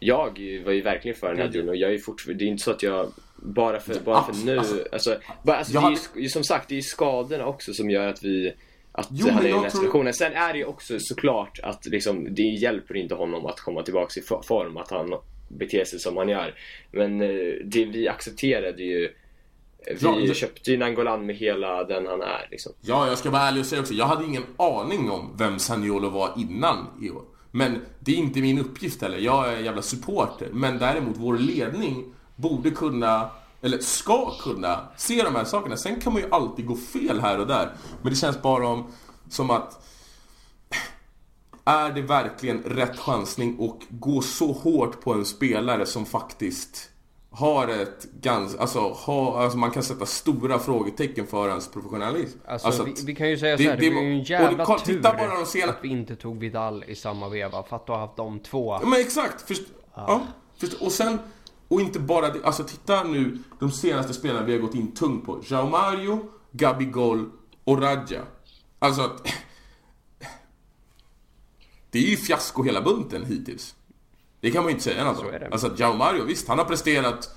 jag 0.00 0.62
var 0.64 0.72
ju 0.72 0.80
verkligen 0.80 1.16
för 1.16 1.28
den 1.28 1.38
här 1.38 1.48
dealen 1.48 1.68
och 1.68 1.76
jag 1.76 1.94
är 1.94 1.98
fortfarande, 1.98 2.44
det 2.44 2.48
är 2.48 2.50
inte 2.50 2.64
så 2.64 2.70
att 2.70 2.82
jag 2.82 3.12
bara 3.36 3.80
för, 3.80 4.00
bara 4.00 4.24
för 4.24 4.46
nu, 4.46 4.58
alltså, 4.92 5.16
bara, 5.42 5.56
alltså 5.56 5.80
det 5.80 5.86
är 5.86 6.20
ju, 6.22 6.28
som 6.28 6.44
sagt, 6.44 6.68
det 6.68 6.74
är 6.74 6.76
ju 6.76 6.82
skadorna 6.82 7.46
också 7.46 7.72
som 7.74 7.90
gör 7.90 8.08
att 8.08 8.22
vi 8.22 8.52
att 8.92 9.08
Jo, 9.10 9.28
han 9.30 9.44
är 9.44 9.48
i 9.48 9.52
den 9.52 9.62
här 9.62 9.70
situationen. 9.70 10.14
Sen 10.14 10.32
är 10.32 10.52
det 10.52 10.58
ju 10.58 10.64
också 10.64 10.94
såklart 10.98 11.60
att 11.62 11.86
liksom, 11.86 12.34
det 12.34 12.42
hjälper 12.42 12.96
inte 12.96 13.14
honom 13.14 13.46
att 13.46 13.60
komma 13.60 13.82
tillbaka 13.82 14.20
i 14.20 14.22
for- 14.22 14.42
form, 14.42 14.76
att 14.76 14.90
han 14.90 15.14
beter 15.48 15.84
sig 15.84 15.98
som 15.98 16.16
han 16.16 16.28
gör. 16.28 16.54
Men 16.90 17.20
eh, 17.20 17.54
det 17.64 17.84
vi 17.84 18.08
accepterade 18.08 18.82
ju 18.82 19.12
vi 19.86 19.96
Ja, 20.00 20.12
det- 20.12 20.34
köpte 20.34 20.70
ju 20.70 20.76
Nangolan 20.78 21.26
med 21.26 21.36
hela 21.36 21.84
den 21.84 22.06
han 22.06 22.22
är 22.22 22.48
liksom. 22.50 22.72
Ja, 22.80 23.06
jag 23.08 23.18
ska 23.18 23.30
vara 23.30 23.42
ärlig 23.42 23.60
och 23.60 23.66
säga 23.66 23.80
också, 23.80 23.94
jag 23.94 24.06
hade 24.06 24.24
ingen 24.24 24.44
aning 24.56 25.10
om 25.10 25.30
vem 25.38 25.58
Saniolo 25.58 26.10
var 26.10 26.32
innan 26.36 26.86
i 27.02 27.10
år. 27.10 27.22
Men 27.50 27.80
det 28.00 28.12
är 28.12 28.16
inte 28.16 28.40
min 28.40 28.58
uppgift 28.58 29.02
heller, 29.02 29.18
jag 29.18 29.52
är 29.52 29.56
en 29.56 29.64
jävla 29.64 29.82
supporter. 29.82 30.48
Men 30.52 30.78
däremot, 30.78 31.16
vår 31.16 31.38
ledning 31.38 32.04
borde 32.36 32.70
kunna, 32.70 33.30
eller 33.62 33.78
ska 33.78 34.30
kunna, 34.40 34.80
se 34.96 35.22
de 35.22 35.34
här 35.34 35.44
sakerna. 35.44 35.76
Sen 35.76 36.00
kan 36.00 36.12
man 36.12 36.22
ju 36.22 36.28
alltid 36.30 36.66
gå 36.66 36.76
fel 36.76 37.20
här 37.20 37.40
och 37.40 37.46
där. 37.46 37.72
Men 38.02 38.12
det 38.12 38.16
känns 38.16 38.42
bara 38.42 38.68
om, 38.68 38.86
som 39.28 39.50
att 39.50 39.82
är 41.64 41.90
det 41.92 42.02
verkligen 42.02 42.62
rätt 42.62 42.98
chansning 42.98 43.56
och 43.58 43.80
gå 43.88 44.20
så 44.20 44.52
hårt 44.52 45.00
på 45.00 45.12
en 45.12 45.24
spelare 45.24 45.86
som 45.86 46.06
faktiskt 46.06 46.90
har 47.36 47.68
ett 47.68 48.06
ganska, 48.20 48.60
alltså, 48.60 48.78
ha, 48.80 49.42
alltså 49.42 49.58
man 49.58 49.70
kan 49.70 49.82
sätta 49.82 50.06
stora 50.06 50.58
frågetecken 50.58 51.26
för 51.26 51.48
hans 51.48 51.68
professionalism. 51.70 52.38
Alltså, 52.46 52.84
vi, 52.84 52.92
att- 52.92 53.02
vi 53.04 53.14
kan 53.14 53.28
ju 53.30 53.38
säga 53.38 53.56
det- 53.56 53.62
så 53.64 53.70
här, 53.70 53.76
det, 53.76 53.88
det- 53.88 53.94
var 53.94 54.02
ju 54.02 54.12
en 54.14 54.20
och 54.20 54.26
jävla 54.26 54.64
kolla, 54.64 54.78
tur 54.78 54.94
titta 54.96 55.12
bara 55.12 55.34
de 55.38 55.46
sena- 55.46 55.72
att 55.72 55.78
vi 55.82 55.88
inte 55.88 56.16
tog 56.16 56.38
Vidal 56.38 56.84
i 56.88 56.94
samma 56.94 57.28
veva. 57.28 57.62
För 57.62 57.76
att 57.76 57.88
har 57.88 57.98
haft 57.98 58.16
de 58.16 58.40
två. 58.40 58.78
Ja, 58.82 58.88
men 58.88 59.00
exakt! 59.00 59.48
Först, 59.48 59.62
ja. 59.94 60.20
först, 60.60 60.72
och 60.72 60.92
sen, 60.92 61.18
och 61.68 61.80
inte 61.80 61.98
bara 62.00 62.28
det, 62.30 62.44
alltså 62.44 62.64
titta 62.64 63.02
nu 63.04 63.38
de 63.60 63.70
senaste 63.70 64.14
spelarna 64.14 64.46
vi 64.46 64.52
har 64.52 64.58
gått 64.60 64.74
in 64.74 64.92
tungt 64.94 65.26
på. 65.26 65.40
Jao 65.46 65.68
Mario, 65.68 66.28
Gabigol 66.52 67.30
och 67.64 67.82
Radja. 67.82 68.22
Alltså 68.78 69.02
att... 69.02 69.28
Det 71.90 71.98
är 71.98 72.02
ju 72.10 72.16
fiasko 72.16 72.62
hela 72.62 72.80
bunten 72.82 73.24
hittills. 73.24 73.74
Det 74.46 74.50
kan 74.50 74.62
man 74.62 74.68
ju 74.68 74.72
inte 74.72 74.84
säga 74.84 75.14
Så 75.14 75.24
om. 75.24 75.52
Alltså 75.52 75.66
att 75.66 75.78
Jao 75.78 75.94
Mario, 75.94 76.24
visst 76.24 76.48
han 76.48 76.58
har 76.58 76.64
presterat 76.64 77.36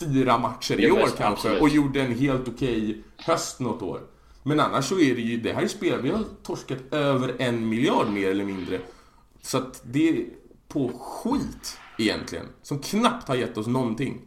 fyra 0.00 0.38
matcher 0.38 0.80
i 0.80 0.90
år 0.90 0.98
kanske 0.98 1.26
absolut. 1.26 1.62
och 1.62 1.68
gjorde 1.68 2.00
en 2.00 2.18
helt 2.18 2.48
okej 2.48 3.02
höst 3.16 3.60
något 3.60 3.82
år. 3.82 4.00
Men 4.42 4.60
annars 4.60 4.84
så 4.84 5.00
är 5.00 5.14
det 5.14 5.20
ju, 5.20 5.40
det 5.40 5.52
här 5.52 5.62
är 5.62 5.68
spelare, 5.68 6.00
vi 6.00 6.10
har 6.10 6.24
torskat 6.42 6.78
över 6.90 7.34
en 7.38 7.68
miljard 7.68 8.08
mer 8.08 8.30
eller 8.30 8.44
mindre. 8.44 8.80
Så 9.42 9.58
att 9.58 9.82
det 9.84 10.08
är 10.08 10.24
på 10.68 10.88
skit 10.88 11.78
egentligen, 11.98 12.46
som 12.62 12.78
knappt 12.78 13.28
har 13.28 13.34
gett 13.34 13.58
oss 13.58 13.66
någonting. 13.66 14.20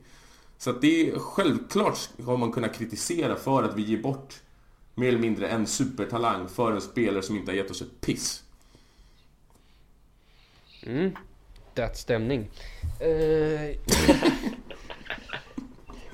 Så 0.58 0.70
att 0.70 0.82
det 0.82 1.10
är 1.10 1.20
självklart 1.20 1.98
ska 1.98 2.38
man 2.38 2.52
kunna 2.52 2.68
kritisera 2.68 3.36
för 3.36 3.64
att 3.64 3.76
vi 3.76 3.82
ger 3.82 4.02
bort 4.02 4.42
mer 4.96 5.08
eller 5.08 5.20
mindre 5.20 5.48
en 5.48 5.68
supertalang 5.68 6.48
för 6.48 6.72
en 6.72 6.82
spelare 6.82 7.24
som 7.24 7.36
inte 7.36 7.52
har 7.52 7.56
gett 7.56 7.72
oss 7.72 7.82
ett 7.82 8.02
piss. 8.02 8.44
Det 11.74 11.98
stämning. 11.98 12.50
Eh, 13.00 13.08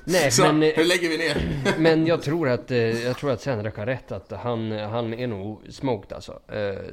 Nej 0.03 0.31
Så, 0.31 0.43
men, 0.43 0.63
eh, 0.63 0.69
hur 0.75 0.85
lägger 0.85 1.09
vi 1.09 1.17
ner? 1.17 1.37
men 1.79 2.07
jag 2.07 2.21
tror 2.21 2.49
att, 2.49 2.71
eh, 2.71 2.77
jag 2.77 3.17
tror 3.17 3.31
att 3.31 3.41
Senrak 3.41 3.77
har 3.77 3.85
rätt 3.85 4.11
att 4.11 4.31
han, 4.31 4.71
han 4.71 5.13
är 5.13 5.27
nog 5.27 5.61
smoked 5.69 6.13
alltså. 6.13 6.39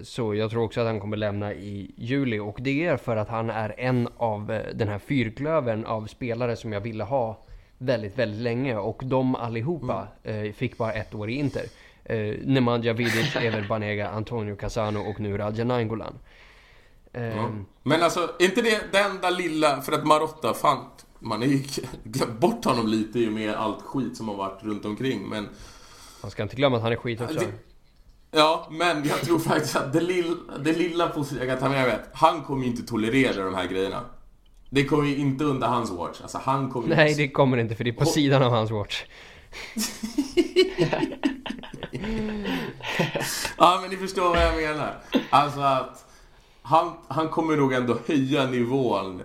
Så 0.02 0.34
jag 0.34 0.50
tror 0.50 0.62
också 0.62 0.80
att 0.80 0.86
han 0.86 1.00
kommer 1.00 1.16
lämna 1.16 1.54
i 1.54 1.90
juli 1.96 2.38
och 2.38 2.56
det 2.60 2.86
är 2.86 2.96
för 2.96 3.16
att 3.16 3.28
han 3.28 3.50
är 3.50 3.74
en 3.78 4.08
av 4.16 4.60
den 4.74 4.88
här 4.88 4.98
fyrklövern 4.98 5.84
av 5.84 6.06
spelare 6.06 6.56
som 6.56 6.72
jag 6.72 6.80
ville 6.80 7.04
ha 7.04 7.44
väldigt, 7.78 8.18
väldigt 8.18 8.40
länge 8.40 8.76
och 8.76 9.02
de 9.04 9.34
allihopa 9.34 10.08
eh, 10.22 10.52
fick 10.52 10.78
bara 10.78 10.92
ett 10.92 11.14
år 11.14 11.30
i 11.30 11.34
Inter. 11.34 11.64
Nemanja 12.44 12.92
Vidic, 12.92 13.36
Ever 13.42 13.66
Banega, 13.68 14.08
Antonio 14.08 14.56
Casano 14.56 15.00
och 15.00 15.20
nu 15.20 15.38
Radja 15.38 15.64
Nainggolan. 15.64 16.18
Eh, 17.14 17.48
Men 17.82 18.02
alltså, 18.02 18.20
är 18.38 18.44
inte 18.44 18.62
det 18.62 18.80
det 18.92 18.98
enda 18.98 19.30
lilla, 19.30 19.82
för 19.82 19.92
att 19.92 20.06
Marotta, 20.06 20.54
fan, 20.54 20.84
man 21.18 21.38
har 21.40 21.48
ju 21.48 21.62
glömt 22.04 22.40
bort 22.40 22.64
honom 22.64 22.86
lite 22.86 23.18
i 23.18 23.28
och 23.28 23.32
med 23.32 23.54
allt 23.54 23.82
skit 23.82 24.16
som 24.16 24.28
har 24.28 24.34
varit 24.34 24.62
runt 24.62 24.84
omkring, 24.84 25.28
men 25.28 25.48
Man 26.22 26.30
ska 26.30 26.42
inte 26.42 26.56
glömma 26.56 26.76
att 26.76 26.82
han 26.82 26.92
är 26.92 26.96
skit 26.96 27.20
också. 27.20 27.34
Det- 27.40 27.52
Ja, 28.36 28.68
men 28.70 29.04
jag 29.08 29.20
tror 29.20 29.38
faktiskt 29.38 29.76
att 29.76 29.92
det 29.92 30.00
lilla, 30.00 30.36
det 30.64 30.72
lilla 30.72 31.08
positiva 31.08 31.44
jag 31.44 31.52
kan 31.60 31.68
ta 31.68 31.76
med 31.76 31.86
mig 31.86 31.94
att 31.94 32.08
han 32.12 32.42
kommer 32.42 32.64
ju 32.64 32.70
inte 32.70 32.82
tolerera 32.86 33.44
de 33.44 33.54
här 33.54 33.66
grejerna. 33.66 34.00
Det 34.70 34.84
kommer 34.84 35.08
ju 35.08 35.16
inte 35.16 35.44
under 35.44 35.66
hans 35.66 35.90
watch. 35.90 36.20
Alltså 36.22 36.38
han 36.44 36.70
kommer 36.70 36.96
Nej, 36.96 37.14
det 37.14 37.28
kommer 37.28 37.56
inte 37.56 37.74
för 37.74 37.84
det 37.84 37.90
är 37.90 37.94
på 37.94 38.04
sidan 38.06 38.42
av 38.42 38.50
hans 38.52 38.70
watch. 38.70 39.02
Ja, 43.58 43.78
men 43.82 43.90
ni 43.90 43.96
förstår 43.96 44.28
vad 44.28 44.42
jag 44.42 44.56
menar. 44.56 44.94
Alltså 45.30 45.60
att 45.60 46.03
han, 46.64 46.96
han 47.08 47.28
kommer 47.28 47.56
nog 47.56 47.72
ändå 47.72 47.98
höja 48.06 48.46
nivån 48.46 49.22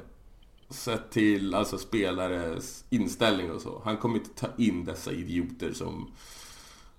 sett 0.70 1.12
till 1.12 1.56
alltså 1.56 1.78
spelares 1.78 2.86
inställning 2.90 3.52
och 3.52 3.62
så. 3.62 3.82
Han 3.86 3.98
kommer 3.98 4.16
inte 4.18 4.30
ta 4.30 4.48
in 4.58 4.86
dessa 4.86 5.12
idioter 5.12 5.74
som 5.74 6.12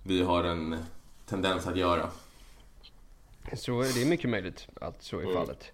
vi 0.03 0.21
har 0.23 0.43
en 0.43 0.77
tendens 1.25 1.67
att 1.67 1.77
göra. 1.77 2.09
Så 3.53 3.81
det 3.81 4.01
är 4.01 4.05
mycket 4.05 4.29
möjligt 4.29 4.67
att 4.81 5.03
så 5.03 5.17
är 5.19 5.23
Mm. 5.23 5.33
fallet. 5.33 5.71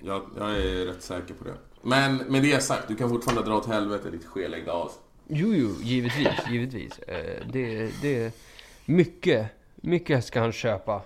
Jag, 0.00 0.22
jag 0.36 0.50
är 0.56 0.86
rätt 0.86 1.02
säker 1.02 1.34
på 1.34 1.44
det. 1.44 1.54
Men 1.82 2.16
med 2.16 2.42
det 2.42 2.60
sagt, 2.62 2.88
du 2.88 2.96
kan 2.96 3.08
fortfarande 3.08 3.42
dra 3.50 3.56
åt 3.56 3.66
helvete 3.66 4.10
ditt 4.10 4.24
skeläggda 4.26 4.72
as. 4.72 4.92
Jo, 5.28 5.54
jo, 5.54 5.74
givetvis, 5.82 6.28
givetvis. 6.50 6.98
Eh, 6.98 7.46
Det, 7.52 7.90
det, 8.02 8.34
mycket, 8.84 9.46
mycket 9.76 10.24
ska 10.24 10.40
han 10.40 10.52
köpa. 10.52 11.02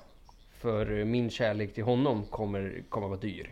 För 0.61 1.05
min 1.05 1.31
kärlek 1.31 1.75
till 1.75 1.85
honom 1.85 2.25
kommer, 2.27 2.83
kommer 2.89 3.09
vara 3.09 3.19
dyr. 3.21 3.51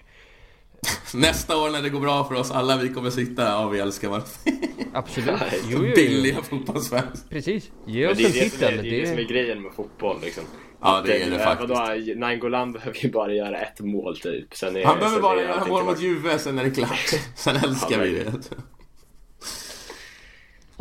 Nästa 1.15 1.57
år 1.57 1.71
när 1.71 1.83
det 1.83 1.89
går 1.91 2.01
bra 2.01 2.25
för 2.25 2.35
oss 2.35 2.51
alla, 2.51 2.77
vi 2.77 2.89
kommer 2.89 3.11
sitta, 3.11 3.43
ja 3.43 3.69
vi 3.69 3.79
älskar 3.81 4.09
varandra. 4.09 4.29
Absolut. 4.93 5.41
Jo, 5.53 5.79
jo, 5.79 5.87
jo. 5.87 5.95
Billiga 5.95 6.43
fotbollsfans. 6.43 7.25
Precis. 7.31 7.71
Ge 7.87 8.03
Men 8.03 8.13
oss 8.13 8.19
det 8.19 8.25
är 8.25 8.29
en 8.29 8.33
det, 8.33 8.51
som 8.51 8.65
är, 8.67 8.71
titel. 8.71 8.83
det 8.85 8.97
är 8.97 9.01
det 9.01 9.07
som 9.07 9.13
är 9.13 9.23
Det, 9.23 9.25
grejen 9.25 9.63
med 9.63 9.73
fotboll 9.73 10.21
liksom. 10.23 10.45
Ja, 10.81 10.99
Att, 10.99 11.05
det 11.07 11.23
är 11.23 11.31
det 11.31 11.37
eh, 11.37 11.43
faktiskt. 11.45 11.71
Vadå, 11.71 12.15
Nainggolan 12.21 12.73
behöver 12.73 12.99
ju 12.99 13.11
bara 13.11 13.33
göra 13.35 13.59
ett 13.59 13.81
mål 13.81 14.19
typ. 14.21 14.55
Sen 14.57 14.77
är, 14.77 14.85
Han 14.85 14.99
behöver 14.99 15.15
sen 15.17 15.23
bara 15.23 15.43
göra 15.43 15.65
mål 15.67 15.85
mot. 15.85 16.01
Juve, 16.01 16.39
sen 16.39 16.59
är 16.59 16.65
det 16.65 16.71
klart. 16.71 17.11
Sen 17.35 17.57
älskar 17.57 17.99
Ja, 17.99 18.05
vi 18.05 18.11
det. 18.15 18.33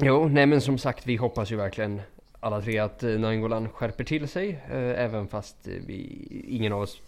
jo, 0.02 0.28
nej 0.28 0.46
men 0.46 0.62
som 0.62 0.78
sagt, 0.78 1.08
vi 1.08 1.16
hoppas 1.16 1.52
ju 1.52 1.56
verkligen 1.56 2.02
alla 2.44 2.62
tre 2.62 2.80
att 2.80 3.04
eh, 3.04 3.10
Nainggolan 3.10 3.70
skärper 3.70 4.04
till 4.04 4.28
sig. 4.28 4.50
eh, 4.72 5.04
Även 5.04 5.28
fast 5.28 5.68
eh, 5.68 5.74
vi, 5.88 6.28
ingen 6.48 6.74
av 6.74 6.82
oss 6.82 7.02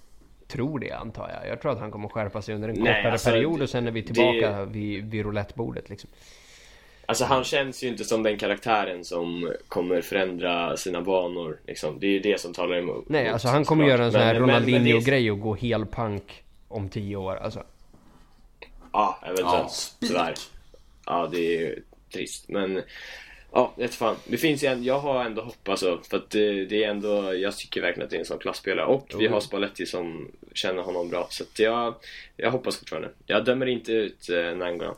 tror 0.48 0.80
det 0.80 0.92
antar 0.92 1.30
jag. 1.42 1.52
Jag 1.52 1.62
tror 1.62 1.72
att 1.72 1.80
han 1.80 1.92
kommer 1.92 2.08
skärpa 2.08 2.42
sig 2.42 2.56
under 2.56 2.70
en 2.70 2.76
Nej, 2.76 2.94
kortare 2.96 3.12
alltså, 3.12 3.30
period 3.30 3.60
det- 3.60 3.64
och 3.64 3.70
sen 3.70 3.88
är 3.88 3.92
vi 3.92 4.02
det- 4.02 4.14
tillbaka 4.14 4.66
vid, 4.66 5.06
vid 5.12 5.24
roulettebordet 5.26 5.90
liksom. 5.90 6.10
Alltså 7.08 7.26
han 7.26 7.44
känns 7.44 7.84
ju 7.84 7.88
inte 7.88 8.04
som 8.06 8.24
den 8.24 8.38
karaktären 8.38 9.06
som 9.06 9.54
kommer 9.68 10.02
förändra 10.02 10.78
sina 10.78 11.02
banor 11.02 11.60
liksom. 11.68 12.00
Det 12.00 12.08
är 12.08 12.12
ju 12.12 12.20
det 12.20 12.42
som 12.42 12.54
talar 12.54 12.78
emot. 12.78 13.10
Nej, 13.10 13.28
alltså 13.30 13.48
han 13.48 13.66
kommer 13.66 13.86
göra 13.88 14.06
en 14.06 14.12
sån 14.12 14.22
här 14.22 14.34
det 14.34 14.40
Ronaldinho-grej 14.40 15.32
och 15.32 15.40
gå 15.40 15.56
helpank 15.56 16.44
om 16.68 16.90
tio 16.90 17.16
år. 17.16 17.36
Alltså. 17.36 17.64
Ja, 18.94 19.20
eventuellt. 19.24 19.96
Ja. 20.00 20.08
Tyvärr. 20.08 20.34
Ja, 21.06 21.28
det 21.32 21.38
är 21.38 21.60
ju 21.60 21.84
trist. 22.14 22.50
Men 22.50 22.82
ja, 23.56 23.74
vet 23.78 23.96
fan. 23.96 24.16
Det 24.28 24.38
finns 24.38 24.64
ju 24.64 24.68
en, 24.68 24.84
jag 24.84 25.00
har 25.00 25.26
ändå 25.26 25.42
hopp 25.42 25.70
alltså. 25.70 26.00
För 26.10 26.18
att 26.18 26.30
det, 26.30 26.66
det 26.66 26.84
är 26.84 26.90
ändå, 26.90 27.34
jag 27.36 27.58
tycker 27.58 27.82
verkligen 27.82 28.06
att 28.06 28.10
det 28.10 28.18
är 28.18 28.20
en 28.20 28.26
sån 28.26 28.40
klasspelare. 28.40 28.86
Och 28.86 29.08
vi 29.18 29.28
har 29.28 29.40
Spalletti 29.40 29.86
som 29.86 30.32
känner 30.54 30.82
honom 30.82 31.10
bra. 31.10 31.28
Så 31.30 31.44
att 31.44 31.60
jag, 31.60 31.94
jag 32.38 32.52
hoppas 32.52 32.78
fortfarande. 32.78 33.10
Jag 33.26 33.46
dömer 33.46 33.66
inte 33.66 33.92
ut 33.92 34.30
eh, 34.30 34.58
Nangolan. 34.58 34.96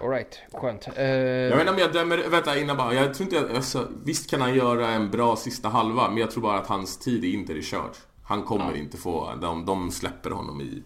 Alright, 0.00 0.40
skönt. 0.52 0.88
Eh, 0.96 1.04
Jag 1.04 1.50
vet 1.50 1.60
inte 1.60 1.72
om 1.72 1.78
jag 1.78 1.92
dömer, 1.92 2.18
vänta 2.28 2.58
innan 2.58 2.76
bara. 2.76 2.94
Jag 2.94 3.14
tror 3.14 3.24
inte 3.24 3.36
jag, 3.36 3.56
alltså, 3.56 3.88
visst 4.04 4.30
kan 4.30 4.40
han 4.40 4.54
göra 4.54 4.88
en 4.88 5.10
bra 5.10 5.36
sista 5.36 5.68
halva, 5.68 6.08
men 6.08 6.18
jag 6.18 6.30
tror 6.30 6.42
bara 6.42 6.58
att 6.58 6.66
hans 6.66 6.98
tid 6.98 7.24
i 7.24 7.32
Inter 7.32 7.54
är 7.54 7.62
körd. 7.62 7.90
Han 8.24 8.42
kommer 8.42 8.76
inte 8.76 8.96
få, 8.96 9.34
de, 9.40 9.66
de 9.66 9.90
släpper 9.90 10.30
honom 10.30 10.60
i, 10.60 10.82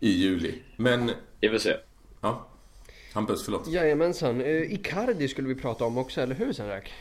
i 0.00 0.10
juli. 0.10 0.54
Men, 0.76 1.10
Vi 1.40 1.48
får 1.48 1.58
se. 1.58 1.76
ja. 2.20 2.46
Hampus, 3.16 3.44
förlåt. 3.44 3.68
Jajamensan. 3.68 4.40
Eh, 4.40 4.72
Icardi 4.72 5.28
skulle 5.28 5.48
vi 5.48 5.54
prata 5.54 5.84
om 5.84 5.98
också, 5.98 6.20
eller 6.20 6.34
hur 6.34 6.52
Senrak? 6.52 6.92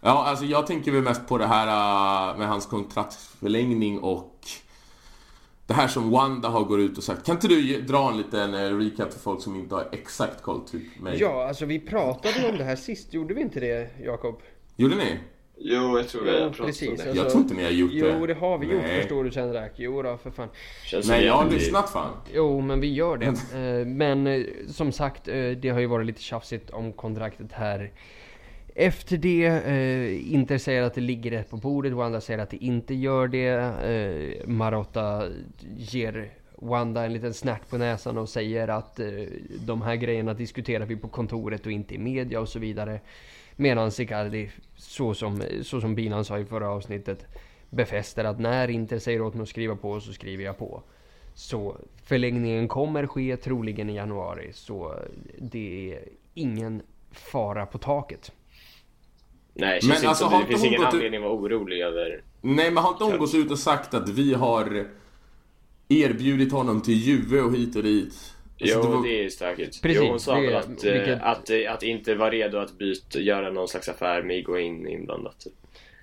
Ja, 0.00 0.24
alltså 0.24 0.44
jag 0.44 0.66
tänker 0.66 0.92
väl 0.92 1.02
mest 1.02 1.28
på 1.28 1.38
det 1.38 1.46
här 1.46 1.66
äh, 1.66 2.38
med 2.38 2.48
hans 2.48 2.66
kontraktsförlängning 2.66 3.98
och 3.98 4.38
det 5.66 5.74
här 5.74 5.88
som 5.88 6.10
Wanda 6.10 6.48
har 6.48 6.64
gått 6.64 6.78
ut 6.78 6.98
och 6.98 7.04
sagt. 7.04 7.26
Kan 7.26 7.34
inte 7.34 7.48
du 7.48 7.80
dra 7.80 8.10
en 8.10 8.16
liten 8.16 8.54
eh, 8.54 8.78
recap 8.78 9.12
för 9.12 9.20
folk 9.20 9.42
som 9.42 9.56
inte 9.56 9.74
har 9.74 9.88
exakt 9.92 10.42
koll, 10.42 10.60
typ 10.68 11.00
mig? 11.00 11.18
Ja, 11.20 11.48
alltså 11.48 11.64
vi 11.64 11.80
pratade 11.80 12.48
om 12.50 12.58
det 12.58 12.64
här 12.64 12.76
sist, 12.76 13.14
gjorde 13.14 13.34
vi 13.34 13.40
inte 13.40 13.60
det 13.60 13.90
Jakob? 14.04 14.42
Gjorde 14.76 14.96
ni? 14.96 15.18
Jo, 15.62 15.98
jag 15.98 16.08
tror 16.08 16.24
vi 16.24 16.30
har 16.30 16.36
Jo, 16.38 16.42
pratat 16.44 16.66
precis. 16.66 16.88
om 16.88 16.96
det. 16.96 17.02
Alltså, 17.02 17.16
Jag 17.22 17.30
tror 17.30 17.42
inte 17.42 17.54
ni 17.54 17.64
har 17.64 17.70
gjort 17.70 17.90
det. 17.90 17.96
Jo, 18.18 18.26
det 18.26 18.34
har 18.34 18.58
vi 18.58 18.66
gjort 18.66 18.82
Nej. 18.82 19.00
förstår 19.00 19.24
du 19.24 19.30
Senrak. 19.30 19.72
Jo 19.76 20.02
då, 20.02 20.16
för 20.16 20.30
fan. 20.30 20.48
Känns 20.86 21.08
Nej, 21.08 21.24
jag 21.24 21.34
har 21.34 21.50
lyssnat 21.50 21.90
fan. 21.90 22.12
Jo, 22.34 22.60
men 22.60 22.80
vi 22.80 22.92
gör 22.94 23.16
det. 23.16 23.26
Eh, 23.54 23.86
Men 23.86 24.26
eh, 24.26 24.42
som 24.68 24.92
sagt, 24.92 25.28
eh, 25.28 25.50
det 25.50 25.68
har 25.68 25.80
ju 25.80 25.86
varit 25.86 26.06
lite 26.06 26.22
tjafsigt 26.22 26.70
om 26.70 26.92
kontraktet 26.92 27.52
här. 27.52 27.90
Efter 28.74 29.16
det, 29.16 29.46
eh, 29.46 30.32
Inter 30.34 30.58
säger 30.58 30.82
att 30.82 30.94
det 30.94 31.00
ligger 31.00 31.30
rätt 31.30 31.50
på 31.50 31.56
bordet, 31.56 31.92
Wanda 31.92 32.20
säger 32.20 32.38
att 32.40 32.50
det 32.50 32.64
inte 32.64 32.94
gör 32.94 33.28
det. 33.28 33.48
Eh, 33.48 34.48
Marotta 34.48 35.24
ger 35.76 36.30
Wanda 36.56 37.04
en 37.04 37.12
liten 37.12 37.34
snärt 37.34 37.68
på 37.70 37.78
näsan 37.78 38.18
och 38.18 38.28
säger 38.28 38.68
att 38.68 39.00
eh, 39.00 39.06
de 39.66 39.82
här 39.82 39.96
grejerna 39.96 40.34
diskuterar 40.34 40.86
vi 40.86 40.96
på 40.96 41.08
kontoret 41.08 41.66
och 41.66 41.72
inte 41.72 41.94
i 41.94 41.98
media 41.98 42.40
och 42.40 42.48
så 42.48 42.58
vidare. 42.58 43.00
Medan 43.60 43.90
Icardi, 43.98 44.50
så 44.76 45.14
som, 45.14 45.42
så 45.62 45.80
som 45.80 45.94
Binan 45.94 46.24
sa 46.24 46.38
i 46.38 46.44
förra 46.44 46.70
avsnittet, 46.70 47.26
befäster 47.70 48.24
att 48.24 48.40
när 48.40 48.70
Inter 48.70 48.98
säger 48.98 49.22
åt 49.22 49.34
mig 49.34 49.42
att 49.42 49.48
skriva 49.48 49.76
på 49.76 50.00
så 50.00 50.12
skriver 50.12 50.44
jag 50.44 50.58
på. 50.58 50.82
Så 51.34 51.76
förlängningen 52.04 52.68
kommer 52.68 53.06
ske 53.06 53.36
troligen 53.36 53.90
i 53.90 53.94
januari, 53.94 54.52
så 54.52 54.94
det 55.38 55.92
är 55.94 56.04
ingen 56.34 56.82
fara 57.12 57.66
på 57.66 57.78
taket. 57.78 58.32
Nej, 59.54 59.78
det 59.82 59.88
Men 59.88 60.08
alltså, 60.08 60.24
det, 60.24 60.30
det 60.30 60.36
inte 60.36 60.48
finns 60.48 60.64
ingen 60.64 60.84
anledning 60.84 61.20
att 61.20 61.30
vara 61.30 61.40
orolig 61.40 61.80
över... 61.80 62.22
Nej, 62.40 62.70
men 62.70 62.82
har 62.82 62.90
inte 62.90 63.04
hon 63.04 63.18
gått 63.18 63.34
ut 63.34 63.50
och 63.50 63.58
sagt 63.58 63.94
att 63.94 64.08
vi 64.08 64.34
har 64.34 64.86
erbjudit 65.88 66.52
honom 66.52 66.80
till 66.80 66.94
Juve 66.94 67.40
och 67.40 67.54
hit 67.54 67.76
och 67.76 67.82
dit? 67.82 68.34
Alltså, 68.60 68.76
Jo, 68.76 68.82
det 68.82 68.88
var- 68.96 69.02
det 69.02 69.24
är 69.24 69.28
stökigt. 69.28 69.82
Precis, 69.82 70.02
jo, 70.02 70.08
hon 70.10 70.20
sa 70.20 70.34
det 70.34 70.46
väl 70.46 70.56
att, 70.56 70.84
eh, 70.84 70.92
vilket- 70.92 71.22
att, 71.22 71.50
eh, 71.50 71.72
att 71.72 71.82
inte 71.82 72.14
vara 72.14 72.30
redo 72.30 72.58
att 72.58 72.78
byta, 72.78 73.18
göra 73.20 73.50
någon 73.50 73.68
slags 73.68 73.88
affär 73.88 74.22
med 74.22 74.36
Higuain 74.36 74.88
inblandat. 74.88 75.40
typ. 75.40 75.52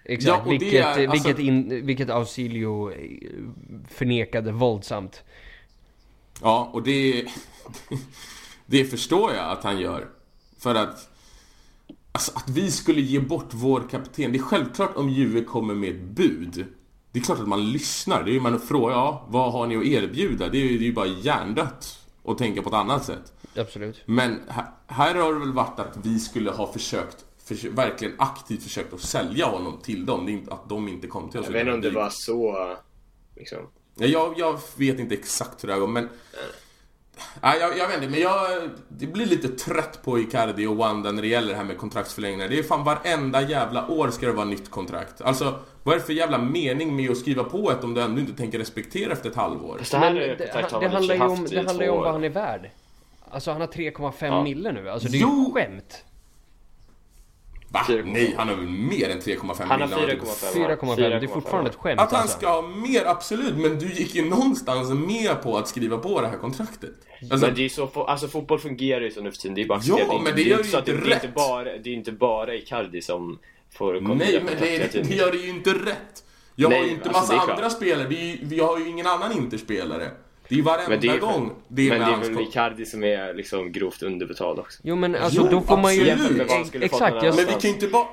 Exakt, 0.06 0.28
Ja, 0.28 0.44
och 0.46 0.52
det 0.52 0.58
vilket, 0.66 0.86
är, 0.86 1.08
alltså- 1.08 1.28
vilket, 1.28 1.40
in, 1.46 1.86
vilket 1.86 2.10
Ausilio 2.10 2.92
eh, 2.92 2.98
förnekade 3.90 4.52
våldsamt. 4.52 5.24
Ja, 6.42 6.70
och 6.74 6.84
det... 6.84 7.26
Det 8.70 8.86
förstår 8.86 9.34
jag 9.34 9.52
att 9.52 9.64
han 9.64 9.80
gör. 9.80 10.08
För 10.60 10.76
att... 10.76 11.10
Alltså 12.12 12.32
att 12.36 12.50
vi 12.50 12.72
skulle 12.72 13.02
ge 13.02 13.20
bort 13.20 13.50
vår 13.52 13.84
kapten. 13.90 14.32
Det 14.32 14.38
är 14.38 14.42
självklart 14.42 14.96
om 14.96 15.10
Juve 15.10 15.42
kommer 15.42 15.74
med 15.76 15.90
ett 15.90 16.02
bud. 16.02 16.66
Det 17.12 17.20
är 17.20 17.24
klart 17.24 17.40
att 17.40 17.48
man 17.48 17.72
lyssnar. 17.72 18.24
Det 18.24 18.32
är 18.32 18.34
ju 18.34 18.40
man 18.40 18.60
frågar, 18.60 18.96
ja, 18.96 19.26
vad 19.30 19.52
har 19.52 19.68
ni 19.68 19.76
att 19.78 19.86
erbjuda? 19.86 20.50
Det 20.50 20.58
är 20.58 20.62
ju 20.62 20.78
det 20.78 20.84
är 20.84 20.88
ju 20.88 20.94
bara 20.94 21.08
hjärndött 21.08 22.00
att 22.28 22.38
tänka 22.38 22.62
på 22.62 22.70
ett 22.70 22.76
annat 22.76 23.06
sätt. 23.06 23.34
Absolut. 23.56 24.02
Men 24.06 24.40
här, 24.48 24.66
här 24.88 25.16
har 25.16 25.34
det 25.34 25.40
väl 25.40 25.54
varit 25.54 25.80
att 25.80 25.98
vi 26.04 26.20
skulle 26.20 26.52
ha 26.52 26.74
försökt, 26.74 27.26
försö- 27.48 27.76
verkligen 27.76 28.14
aktivt 28.18 28.64
försökt 28.64 28.94
att 28.94 29.02
sälja 29.02 29.46
honom 29.46 29.80
till 29.84 30.06
dem. 30.06 30.48
Att 30.52 30.70
de 30.70 30.88
inte 30.88 31.08
kom 31.08 31.30
till 31.30 31.40
oss. 31.40 31.46
Jag 31.46 31.54
vet 31.54 31.62
inte 31.62 31.74
om 31.74 31.82
det 31.82 31.90
var 31.90 32.10
så... 32.12 32.76
Liksom. 33.36 33.58
Ja, 33.96 34.06
Jag, 34.06 34.34
jag 34.40 34.60
vet 34.76 35.00
inte 35.00 35.16
exakt 35.16 35.64
hur 35.64 35.68
det 35.68 35.74
här 35.74 35.82
går, 35.82 35.88
men... 35.88 36.10
Nej, 37.42 37.60
jag, 37.60 37.78
jag 37.78 37.88
vet 37.88 37.96
inte, 37.98 38.10
men 38.10 38.20
jag 38.20 38.50
det 38.90 39.08
blir 39.08 39.26
lite 39.26 39.48
trött 39.48 40.00
på 40.04 40.20
Icardi 40.20 40.66
och 40.66 40.78
Wanda 40.78 41.12
när 41.12 41.22
det 41.22 41.28
gäller 41.28 41.50
det 41.50 41.56
här 41.58 41.64
med 41.64 41.78
kontraktsförlängningar. 41.78 42.48
Det 42.50 42.60
är 42.60 42.64
fan 42.64 42.84
varenda 42.84 43.42
jävla 43.42 43.88
år 43.88 44.10
ska 44.10 44.26
det 44.26 44.32
vara 44.32 44.46
nytt 44.46 44.72
kontrakt. 44.72 45.22
Alltså, 45.22 45.60
vad 45.84 45.96
är 45.96 46.00
det 46.00 46.06
för 46.06 46.14
jävla 46.14 46.38
mening 46.38 46.96
med 46.96 47.12
att 47.12 47.18
skriva 47.18 47.44
på 47.44 47.72
ett 47.72 47.84
om 47.84 47.94
du 47.94 48.02
ändå 48.02 48.22
inte 48.22 48.34
tänker 48.34 48.60
respektera 48.60 49.12
efter 49.14 49.30
ett 49.30 49.36
halvår? 49.36 49.78
Fast 49.78 49.92
det 49.92 49.98
här 49.98 50.14
Men 50.14 50.24
är 50.24 50.36
det, 50.36 50.54
har 50.72 50.80
det 50.82 50.88
handlar 50.88 51.16
ju 51.16 51.22
om, 51.22 51.46
det 51.50 51.66
handlar 51.66 51.86
ju 51.86 51.92
om 51.92 52.02
vad 52.02 52.12
han 52.12 52.24
är 52.24 52.30
värd. 52.30 52.70
Alltså 53.30 53.52
han 53.52 53.62
har 53.62 53.68
3,5 53.68 54.14
Ja. 54.26 54.44
mille 54.44 54.72
nu. 54.72 54.90
Alltså 54.90 55.08
det 55.08 55.18
är 55.18 55.22
Jo. 55.22 55.46
ju 55.48 55.62
skämt. 55.62 56.04
Va? 57.78 57.86
4,5. 57.88 58.12
Nej, 58.14 58.34
han 58.38 58.48
har 58.48 58.56
väl 58.56 58.66
mer 58.68 59.10
än 59.10 59.20
3,5 59.20 59.64
Han 59.68 59.82
har 59.82 59.88
miljoner. 59.88 60.16
4,5. 60.16 60.78
4,5. 60.80 60.96
Det 60.96 61.26
är 61.26 61.28
fortfarande 61.28 61.70
ett 61.70 61.76
skämt 61.76 62.00
Att 62.02 62.12
han 62.12 62.22
alltså. 62.22 62.38
ska 62.38 62.50
ha 62.50 62.62
mer, 62.62 63.06
absolut, 63.06 63.58
men 63.58 63.80
du 63.80 63.88
gick 63.94 64.16
ju 64.16 64.30
någonstans 64.30 64.90
med 64.90 65.42
på 65.44 65.58
att 65.58 65.68
skriva 65.68 65.98
på 65.98 66.22
det 66.22 66.28
här 66.28 66.38
kontraktet. 66.38 66.90
Alltså, 67.32 67.46
Men 67.48 67.56
det 67.56 67.66
är 67.66 67.70
så, 67.70 68.04
alltså 68.04 68.28
fotboll 68.28 68.60
fungerar 68.60 69.02
ju 69.02 69.12
så 69.12 69.22
nu 69.22 69.32
för 69.32 69.38
tiden. 69.38 69.56
Det 69.56 69.62
är 69.62 69.68
bara 69.68 69.80
Ja, 69.84 69.96
accepterat. 69.96 70.24
men 70.24 70.36
det 70.36 70.42
är 70.42 70.46
gör 70.46 70.58
ju 70.58 70.64
det, 70.64 70.78
inte 70.78 70.82
det 70.92 70.92
är 70.92 70.96
inte 71.16 71.28
rätt. 71.28 71.36
bara, 71.36 71.64
det 71.64 71.90
är 71.90 71.94
inte 71.94 72.12
bara 72.12 72.56
Icardi 72.56 73.02
som 73.02 73.40
får 73.74 73.94
Nej, 73.94 74.02
kontrakt 74.04 74.44
men 74.44 74.70
hela 74.70 74.86
det, 74.92 75.02
det 75.10 75.16
gör 75.16 75.32
det 75.32 75.38
ju 75.38 75.50
inte 75.50 75.70
rätt. 75.74 76.24
Jag 76.56 76.70
har 76.70 76.76
Nej, 76.78 76.86
ju 76.86 76.92
inte 76.92 77.10
alltså, 77.10 77.22
massa 77.22 77.34
det 77.34 77.40
klart. 77.40 77.50
andra 77.58 77.70
spelare. 77.70 78.08
Det 78.08 78.16
ju, 78.16 78.38
vi 78.42 78.60
har 78.60 78.80
ju 78.80 78.88
ingen 78.90 79.08
annan 79.08 79.32
Interspelare. 79.38 80.12
Det 80.50 80.56
är 80.56 80.58
ju 80.58 80.64
varenda 80.64 80.90
Men 80.90 81.00
det 81.00 81.08
är, 81.08 81.20
gång 81.20 81.52
det 81.68 81.90
är 81.90 81.90
men 81.90 82.00
det 82.22 82.28
är 82.28 82.34
väl 82.34 82.42
Icardi 82.42 82.86
som 82.86 83.04
är 83.04 83.34
liksom 83.34 83.72
grovt 83.72 84.04
underbetald 84.04 84.60
också. 84.60 84.80
Jo 84.84 84.96
men 84.96 85.16
alltså 85.16 85.42
Jo, 85.42 85.48
då 85.52 85.62
får 85.62 85.78
man 85.78 85.96
ju... 85.96 86.10
Exakt, 86.82 87.24
jag, 87.24 87.36
Men 87.36 87.46
vi 87.46 87.52
kan 87.52 87.60
ju 87.62 87.70
inte 87.70 87.88
bara... 87.88 88.08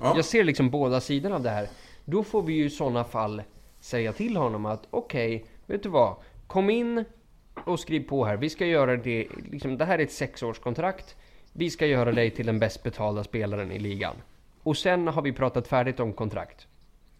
Ja. 0.00 0.12
jag 0.16 0.24
ser 0.24 0.44
liksom 0.44 0.70
båda 0.70 1.00
sidorna 1.00 1.34
av 1.34 1.42
det 1.42 1.50
här. 1.50 1.68
Då 2.04 2.24
får 2.24 2.42
vi 2.42 2.52
ju 2.52 2.64
i 2.64 2.70
sådana 2.70 3.04
fall 3.04 3.42
säga 3.80 4.12
till 4.12 4.36
honom 4.36 4.66
att 4.66 4.86
okej, 4.90 5.46
vet 5.66 5.82
du 5.82 5.88
vad? 5.88 6.16
Kom 6.46 6.70
in 6.70 7.04
och 7.64 7.80
skriv 7.80 8.00
på 8.08 8.24
här. 8.24 8.36
Vi 8.36 8.50
ska 8.50 8.66
göra 8.66 8.96
det, 8.96 9.26
liksom, 9.50 9.78
det 9.78 9.84
här 9.84 9.98
är 9.98 10.02
ett 10.02 10.12
sexårskontrakt. 10.12 11.16
Vi 11.52 11.70
ska 11.70 11.86
göra 11.86 12.12
dig 12.12 12.30
till 12.30 12.46
den 12.46 12.58
bäst 12.58 12.82
betalda 12.82 13.24
spelaren 13.24 13.72
i 13.72 13.78
ligan. 13.78 14.14
Och 14.62 14.76
sen 14.76 15.08
har 15.08 15.22
vi 15.22 15.32
pratat 15.32 15.68
färdigt 15.68 16.00
om 16.00 16.12
kontrakt. 16.12 16.66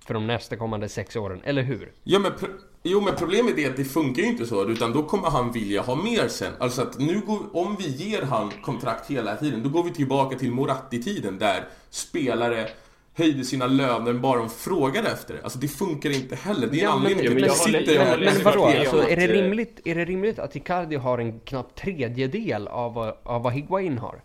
För 0.07 0.14
de 0.14 0.26
nästa 0.26 0.57
kommande 0.57 0.88
sex 0.88 1.16
åren, 1.16 1.40
eller 1.44 1.62
hur? 1.62 1.92
Ja, 2.05 2.18
men 2.18 2.32
pro- 2.32 2.48
jo 2.83 3.01
men 3.01 3.14
problemet 3.16 3.59
är 3.59 3.70
att 3.70 3.76
det 3.76 3.85
funkar 3.85 4.22
ju 4.22 4.28
inte 4.28 4.47
så 4.47 4.68
utan 4.70 4.93
då 4.93 5.03
kommer 5.03 5.30
han 5.30 5.53
vilja 5.53 5.83
ha 5.83 5.95
mer 5.95 6.28
sen. 6.28 6.53
Alltså 6.59 6.83
att 6.83 6.99
nu 6.99 7.20
går, 7.26 7.57
om 7.57 7.76
vi 7.78 7.89
ger 7.89 8.22
han 8.22 8.51
kontrakt 8.62 9.11
hela 9.11 9.37
tiden 9.37 9.62
då 9.62 9.68
går 9.68 9.85
vi 9.85 9.91
tillbaka 9.91 10.39
till 10.39 10.51
Moratti-tiden 10.53 11.39
där 11.39 11.68
spelare 11.91 12.68
höjde 13.14 13.45
sina 13.45 13.66
löner 13.66 14.12
bara 14.12 14.39
de 14.39 14.51
frågade 14.51 15.09
efter 15.09 15.35
det. 15.35 15.43
Alltså 15.43 15.59
det 15.59 15.68
funkar 15.68 16.11
inte 16.11 16.37
heller. 16.37 16.66
Det 16.66 16.80
är 16.80 16.83
Ja, 16.83 16.89
men- 16.97 16.99
anledning 16.99 17.24
Ja, 17.24 17.30
till 17.30 17.45
att 17.45 17.68
vi 17.68 17.72
sitter 17.78 17.99
här 18.05 18.18
Men, 18.18 18.43
vadå? 18.45 18.64
Alltså, 18.64 19.09
är, 19.09 19.16
det 19.16 19.26
rimligt, 19.26 19.80
är 19.85 19.95
det 19.95 20.05
rimligt 20.05 20.39
att 20.39 20.57
Icardi 20.57 20.97
har 20.97 21.18
en 21.18 21.41
knapp 21.41 21.74
tredjedel 21.74 22.68
av, 22.68 22.99
av 23.22 23.43
vad 23.43 23.53
Higuain 23.53 23.99
har? 23.99 24.22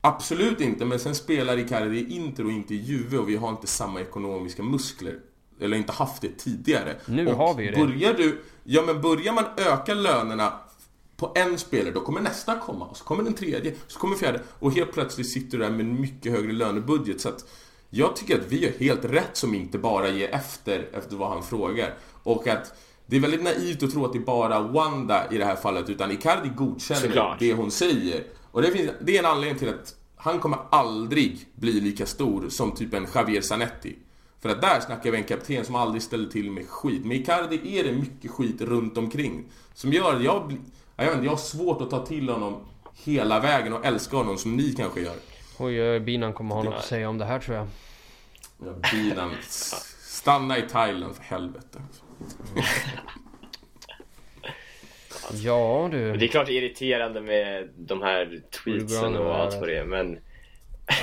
Absolut 0.00 0.60
inte, 0.60 0.84
men 0.84 0.98
sen 0.98 1.14
spelar 1.14 1.58
Icardi 1.58 1.98
i 1.98 2.16
Inter 2.16 2.44
och 2.44 2.50
inte 2.52 2.74
i 2.74 2.76
Juve 2.76 3.18
och 3.18 3.28
vi 3.28 3.36
har 3.36 3.48
inte 3.50 3.66
samma 3.66 4.00
ekonomiska 4.00 4.62
muskler. 4.62 5.14
Eller 5.60 5.76
inte 5.76 5.92
haft 5.92 6.22
det 6.22 6.38
tidigare. 6.38 6.96
Nu 7.06 7.26
och 7.26 7.36
har 7.36 7.54
vi 7.54 7.64
ju 7.64 7.70
det. 7.70 7.76
Börjar 7.86 8.14
du, 8.14 8.42
ja 8.64 8.82
men 8.82 9.00
börjar 9.00 9.32
man 9.32 9.44
öka 9.56 9.94
lönerna 9.94 10.52
på 11.16 11.32
en 11.34 11.58
spelare, 11.58 11.94
då 11.94 12.00
kommer 12.00 12.20
nästa 12.20 12.58
komma. 12.58 12.86
Och 12.86 12.96
så 12.96 13.04
kommer 13.04 13.22
den 13.22 13.34
tredje, 13.34 13.74
så 13.86 13.98
kommer 13.98 14.16
fjärde. 14.16 14.40
Och 14.58 14.72
helt 14.72 14.92
plötsligt 14.92 15.30
sitter 15.30 15.58
du 15.58 15.64
där 15.64 15.70
med 15.70 15.80
en 15.80 16.00
mycket 16.00 16.32
högre 16.32 16.52
lönebudget. 16.52 17.20
Så 17.20 17.28
att 17.28 17.44
jag 17.90 18.16
tycker 18.16 18.40
att 18.40 18.46
vi 18.48 18.62
gör 18.64 18.72
helt 18.78 19.04
rätt 19.04 19.36
som 19.36 19.54
inte 19.54 19.78
bara 19.78 20.08
ger 20.08 20.34
efter, 20.34 20.88
efter 20.92 21.16
vad 21.16 21.28
han 21.28 21.42
frågar. 21.42 21.94
Och 22.22 22.48
att 22.48 22.74
det 23.06 23.16
är 23.16 23.20
väldigt 23.20 23.42
naivt 23.42 23.82
att 23.82 23.90
tro 23.90 24.04
att 24.04 24.12
det 24.12 24.18
är 24.18 24.20
bara 24.20 24.60
Wanda 24.60 25.30
i 25.30 25.38
det 25.38 25.44
här 25.44 25.56
fallet, 25.56 25.88
utan 25.88 26.10
Icardi 26.10 26.48
godkänner 26.48 27.00
Såklart. 27.00 27.38
det 27.38 27.54
hon 27.54 27.70
säger. 27.70 28.24
Och 28.50 28.62
det, 28.62 28.70
finns, 28.70 28.90
det 29.00 29.14
är 29.14 29.18
en 29.18 29.26
anledning 29.26 29.58
till 29.58 29.68
att 29.68 29.94
han 30.16 30.38
kommer 30.38 30.58
aldrig 30.70 31.46
bli 31.54 31.72
lika 31.72 32.06
stor 32.06 32.48
som 32.48 32.74
typ 32.74 32.94
en 32.94 33.06
Javier 33.14 33.40
Zanetti. 33.40 33.96
För 34.40 34.48
att 34.48 34.60
där 34.60 34.80
snackar 34.80 35.10
vi 35.10 35.18
en 35.18 35.24
kapten 35.24 35.64
som 35.64 35.74
aldrig 35.74 36.02
ställer 36.02 36.28
till 36.28 36.50
med 36.50 36.68
skit. 36.68 37.04
Med 37.04 37.16
Icardi 37.16 37.78
är 37.78 37.84
det 37.84 37.92
mycket 37.92 38.30
skit 38.30 38.60
runt 38.60 38.98
omkring. 38.98 39.44
Som 39.74 39.92
gör 39.92 40.14
att 40.14 40.22
jag. 40.22 40.56
Jag, 40.96 41.04
vet 41.04 41.14
inte, 41.14 41.24
jag 41.24 41.32
har 41.32 41.38
svårt 41.38 41.80
att 41.80 41.90
ta 41.90 42.06
till 42.06 42.28
honom 42.28 42.68
hela 43.04 43.40
vägen 43.40 43.72
och 43.72 43.86
älska 43.86 44.16
honom 44.16 44.38
som 44.38 44.56
ni 44.56 44.72
kanske 44.72 45.00
gör. 45.00 45.16
Oj, 45.58 46.00
Binan 46.00 46.32
kommer 46.32 46.54
ha 46.54 46.62
något 46.62 46.74
att 46.74 46.84
säga 46.84 47.08
om 47.08 47.18
det 47.18 47.24
här 47.24 47.38
tror 47.38 47.56
jag. 47.56 47.66
Ja, 48.64 48.72
bilen. 48.92 49.30
Stanna 50.00 50.58
i 50.58 50.62
Thailand 50.62 51.16
för 51.16 51.22
helvete. 51.22 51.82
Ja 55.32 55.88
du. 55.92 56.16
Det 56.16 56.26
är 56.26 56.28
klart 56.28 56.48
irriterande 56.48 57.20
med 57.20 57.68
de 57.76 58.02
här 58.02 58.42
tweetsen 58.64 59.16
och 59.16 59.34
allt 59.34 59.54
vad 59.54 59.68
det 59.68 59.78
är, 59.78 59.84
men... 59.84 60.18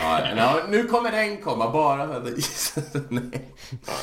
Ja, 0.02 0.22
ja, 0.38 0.60
nu 0.70 0.84
kommer 0.84 1.12
den 1.12 1.38
komma, 1.38 1.72
bara 1.72 2.08
för 2.08 2.16
att... 2.16 3.10
Nej. 3.10 3.42
Ja. 3.88 3.94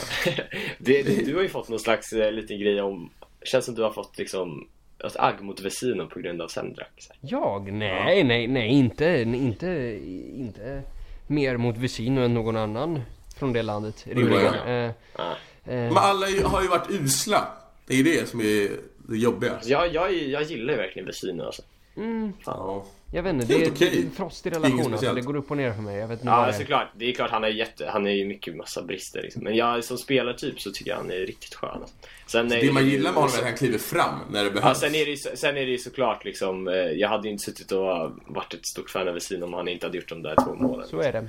Det, 0.79 1.03
du 1.27 1.35
har 1.35 1.43
ju 1.43 1.49
fått 1.49 1.69
någon 1.69 1.79
slags 1.81 2.13
eh, 2.13 2.33
liten 2.33 2.59
grej 2.61 2.81
om... 2.83 3.11
Känns 3.43 3.65
som 3.65 3.75
du 3.75 3.83
har 3.83 3.91
fått 3.91 4.19
liksom 4.19 4.69
ett 5.07 5.17
agg 5.17 5.41
mot 5.41 5.61
Vesino 5.61 6.07
på 6.07 6.19
grund 6.21 6.43
av 6.43 6.49
Sendrak. 6.49 7.09
Jag? 7.21 7.73
Nej, 7.73 8.25
nej, 8.25 8.47
nej, 8.47 8.69
inte, 8.69 9.05
inte, 9.23 9.99
inte 10.37 10.83
mer 11.27 11.57
mot 11.57 11.77
Vesino 11.77 12.21
än 12.21 12.35
någon 12.35 12.57
annan 12.57 13.01
från 13.39 13.53
det 13.53 13.63
landet. 13.63 14.05
Rimligen. 14.09 14.55
ja. 14.67 14.73
Eh, 14.73 14.91
Ja. 15.17 15.31
eh, 15.65 15.75
Men 15.75 15.97
alla 15.97 16.27
har 16.45 16.63
ju 16.63 16.69
varit 16.69 16.91
usla. 16.91 17.49
Det 17.87 17.95
är 17.95 18.05
det 18.05 18.29
som 18.29 18.41
är 18.41 18.69
det 19.09 19.17
jobbiga. 19.17 19.53
Jag, 19.65 19.95
jag, 19.95 20.13
jag 20.13 20.43
gillar 20.43 20.73
ju 20.73 20.79
verkligen 20.79 21.07
Vesino 21.07 21.43
alltså. 21.43 21.63
mm, 21.97 22.33
Ja. 22.47 22.85
Jag 23.15 23.23
vet 23.23 23.35
inte, 23.35 23.47
det 23.47 23.55
är, 23.55 23.71
okej. 23.71 23.91
det 23.91 23.99
är 23.99 24.03
en 24.03 24.11
frostig 24.11 24.51
relation 24.57 24.93
alltså. 24.93 25.15
Det 25.15 25.21
går 25.21 25.37
upp 25.37 25.51
och 25.51 25.57
ner 25.57 25.73
för 25.73 25.83
mig. 25.83 25.97
Jag 25.97 26.09
vet 26.09 26.19
inte 26.21 26.33
Ja, 26.33 26.41
det 26.47 26.49
är. 26.49 26.53
såklart. 26.53 26.89
Det 26.97 27.09
är 27.09 27.13
klart 27.13 27.31
han 27.31 27.45
är 27.45 27.49
jätte... 27.49 27.87
Han 27.93 28.07
är 28.07 28.11
ju 28.11 28.25
mycket 28.27 28.57
massa 28.57 28.83
brister 28.83 29.23
liksom. 29.23 29.45
Men 29.45 29.57
jag 29.57 29.85
som 29.85 29.99
spelartyp 29.99 30.61
så 30.61 30.71
tycker 30.71 30.91
jag 30.91 30.97
han 30.99 31.11
är 31.11 31.15
riktigt 31.17 31.55
skön. 31.55 31.71
Alltså. 31.81 31.95
Sen 32.27 32.53
är 32.53 32.61
Det 32.61 32.73
man 32.73 32.87
gillar 32.87 33.13
med 33.13 33.23
honom 33.23 33.31
är 33.35 33.39
att 33.39 33.45
han 33.45 33.55
kliver 33.57 33.79
fram 33.79 34.19
när 34.31 34.41
det 34.45 34.51
Ja, 34.55 34.61
behövs. 34.61 34.79
sen 34.81 34.95
är 34.95 35.05
det 35.05 35.11
ju, 35.11 35.17
sen 35.17 35.57
är 35.57 35.67
det 35.67 35.71
ju 35.73 35.79
såklart 35.79 36.25
liksom, 36.25 36.69
eh, 36.69 36.75
jag 36.75 37.09
hade 37.09 37.29
ju 37.29 37.33
inte 37.33 37.45
suttit 37.45 37.73
och 37.73 38.11
varit 38.27 38.55
ett 38.55 38.67
stort 38.67 38.91
fan 38.91 39.09
av 39.09 39.15
Vesino 39.15 39.45
om 39.45 39.53
han 39.53 39.69
inte 39.69 39.87
hade 39.87 39.97
gjort 39.99 40.09
de 40.09 40.23
där 40.23 40.35
två 40.45 40.55
målen. 40.55 40.89
Så 40.89 41.01
är 41.01 41.13
det. 41.13 41.29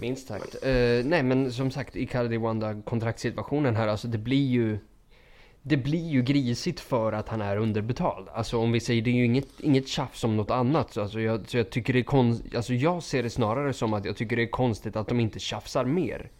Minst 0.00 0.28
sagt. 0.28 0.54
Eh, 0.62 0.70
nej 1.04 1.22
men 1.22 1.52
som 1.52 1.70
sagt, 1.70 1.96
Icardi 1.96 2.36
Wanda 2.36 2.82
kontraktsituationen 2.84 3.76
här, 3.76 3.88
alltså 3.88 4.08
det 4.08 4.18
blir 4.18 4.46
ju... 4.50 4.78
Det 5.64 5.76
blir 5.76 6.08
ju 6.08 6.22
grisigt 6.22 6.80
för 6.80 7.12
att 7.12 7.28
han 7.28 7.40
är 7.40 7.56
underbetald. 7.56 8.28
Alltså 8.34 8.58
om 8.58 8.72
vi 8.72 8.80
säger, 8.80 9.02
det 9.02 9.10
är 9.10 9.14
ju 9.14 9.24
inget, 9.24 9.60
inget 9.60 9.88
tjafs 9.88 10.24
om 10.24 10.36
något 10.36 10.50
annat. 10.50 10.92
Så, 10.92 11.00
alltså, 11.02 11.20
jag, 11.20 11.48
så 11.48 11.56
jag 11.56 11.70
tycker 11.70 11.92
det 11.92 11.98
är 11.98 12.02
konst, 12.04 12.42
Alltså 12.56 12.74
jag 12.74 13.02
ser 13.02 13.22
det 13.22 13.30
snarare 13.30 13.72
som 13.72 13.94
att 13.94 14.04
jag 14.04 14.16
tycker 14.16 14.36
det 14.36 14.42
är 14.42 14.50
konstigt 14.50 14.96
att 14.96 15.08
de 15.08 15.20
inte 15.20 15.38
tjafsar 15.38 15.84
mer. 15.84 16.30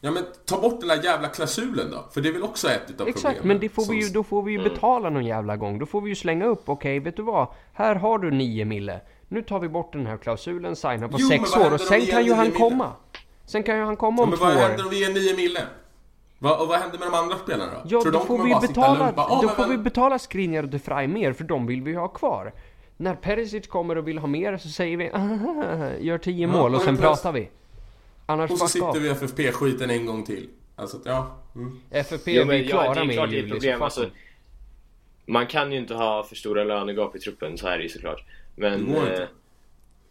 Ja 0.00 0.10
men 0.10 0.22
ta 0.44 0.60
bort 0.60 0.80
den 0.80 0.88
där 0.88 1.04
jävla 1.04 1.28
klausulen 1.28 1.90
då. 1.90 2.04
För 2.12 2.20
det 2.20 2.28
är 2.28 2.32
väl 2.32 2.42
också 2.42 2.68
ett 2.68 2.90
utav 2.90 3.08
Exakt, 3.08 3.24
problemen. 3.36 3.48
men 3.48 3.60
det 3.60 3.68
får 3.68 3.84
vi 3.92 4.02
ju, 4.02 4.08
då 4.08 4.22
får 4.22 4.42
vi 4.42 4.52
ju 4.52 4.62
betala 4.62 5.10
någon 5.10 5.24
jävla 5.26 5.56
gång. 5.56 5.78
Då 5.78 5.86
får 5.86 6.00
vi 6.00 6.08
ju 6.08 6.14
slänga 6.14 6.44
upp, 6.46 6.62
okej 6.68 7.00
vet 7.00 7.16
du 7.16 7.22
vad? 7.22 7.48
Här 7.72 7.94
har 7.94 8.18
du 8.18 8.30
9 8.30 8.64
mille. 8.64 9.00
Nu 9.28 9.42
tar 9.42 9.60
vi 9.60 9.68
bort 9.68 9.92
den 9.92 10.06
här 10.06 10.16
klausulen, 10.16 10.76
signar 10.76 11.08
på 11.08 11.16
Jo, 11.20 11.28
6 11.28 11.42
men 11.54 11.60
vad 11.62 11.68
år 11.72 11.74
och 11.74 11.80
sen 11.80 12.00
kan 12.06 12.24
ju 12.24 12.32
han 12.32 12.44
9 12.46 12.52
mille? 12.52 12.58
komma. 12.70 12.92
Sen 13.44 13.62
kan 13.62 13.76
ju 13.78 13.84
han 13.84 13.96
komma 13.96 14.16
Ja, 14.18 14.24
om 14.24 14.30
men 14.30 14.38
två 14.38 14.44
vad 14.44 14.56
år. 14.56 14.60
händer 14.60 14.84
om 14.84 14.90
vi 14.90 15.00
ger 15.00 15.14
9 15.14 15.36
mille? 15.36 15.60
Va, 16.38 16.56
och 16.56 16.68
vad 16.68 16.78
händer 16.78 16.98
med 16.98 17.08
de 17.08 17.14
andra 17.14 17.38
spelarna 17.38 17.72
då? 17.72 17.80
Ja, 17.84 18.00
Tror 18.02 18.12
då 18.12 18.18
de 18.18 18.26
får 18.26 18.44
vi 18.44 18.66
betala, 18.68 19.12
bara, 19.12 19.26
"Ah, 19.26 19.42
då 19.42 19.48
får 19.48 19.66
vi 19.66 19.78
betala 19.78 20.18
Skriniar 20.18 20.62
och 20.62 20.68
De 20.68 20.78
Vrij 20.78 21.06
mer 21.06 21.32
för 21.32 21.44
de 21.44 21.66
vill 21.66 21.82
vi 21.82 21.94
ha 21.94 22.08
kvar. 22.08 22.52
När 22.96 23.14
Perisic 23.14 23.66
kommer 23.66 23.98
och 23.98 24.08
vill 24.08 24.18
ha 24.18 24.26
mer 24.26 24.56
så 24.56 24.68
säger 24.68 24.96
vi 24.96 25.10
"Ah, 25.12 25.90
gör 26.00 26.18
10 26.18 26.46
Ja, 26.46 26.52
mål 26.52 26.70
och 26.70 26.76
och 26.76 26.82
sen 26.82 26.96
pratar 26.96 27.32
vi. 27.32 27.48
Annars 28.26 28.50
Och 28.50 28.58
så 28.58 28.68
sitter 28.68 29.00
vi 29.00 29.08
FFP-skiten 29.08 29.90
en 29.90 30.06
gång 30.06 30.24
till. 30.24 30.48
Alltså, 30.76 30.98
ja. 31.04 31.36
Mm. 31.54 31.80
FFP 31.90 32.32
Jo, 32.32 32.42
är 32.42 32.46
men 32.46 32.56
vi 32.56 32.62
ja, 32.62 32.70
klara 32.70 32.94
det 32.94 33.00
är 33.00 33.04
med 33.04 33.14
klart 33.16 33.30
det 33.30 33.38
är 33.38 33.48
problem. 33.48 33.82
Alltså, 33.82 34.10
man 35.26 35.46
kan 35.46 35.72
ju 35.72 35.78
inte 35.78 35.94
ha 35.94 36.22
för 36.24 36.36
stora 36.36 36.64
lönegap 36.64 37.16
i 37.16 37.18
truppen, 37.18 37.58
så 37.58 37.66
här 37.66 37.74
är 37.74 37.78
det 37.78 37.82
ju 37.82 37.88
såklart. 37.88 38.24
Men... 38.56 38.86
Det 38.86 38.92
går 38.92 39.02
inte. 39.08 39.22
Eh, 39.22 39.28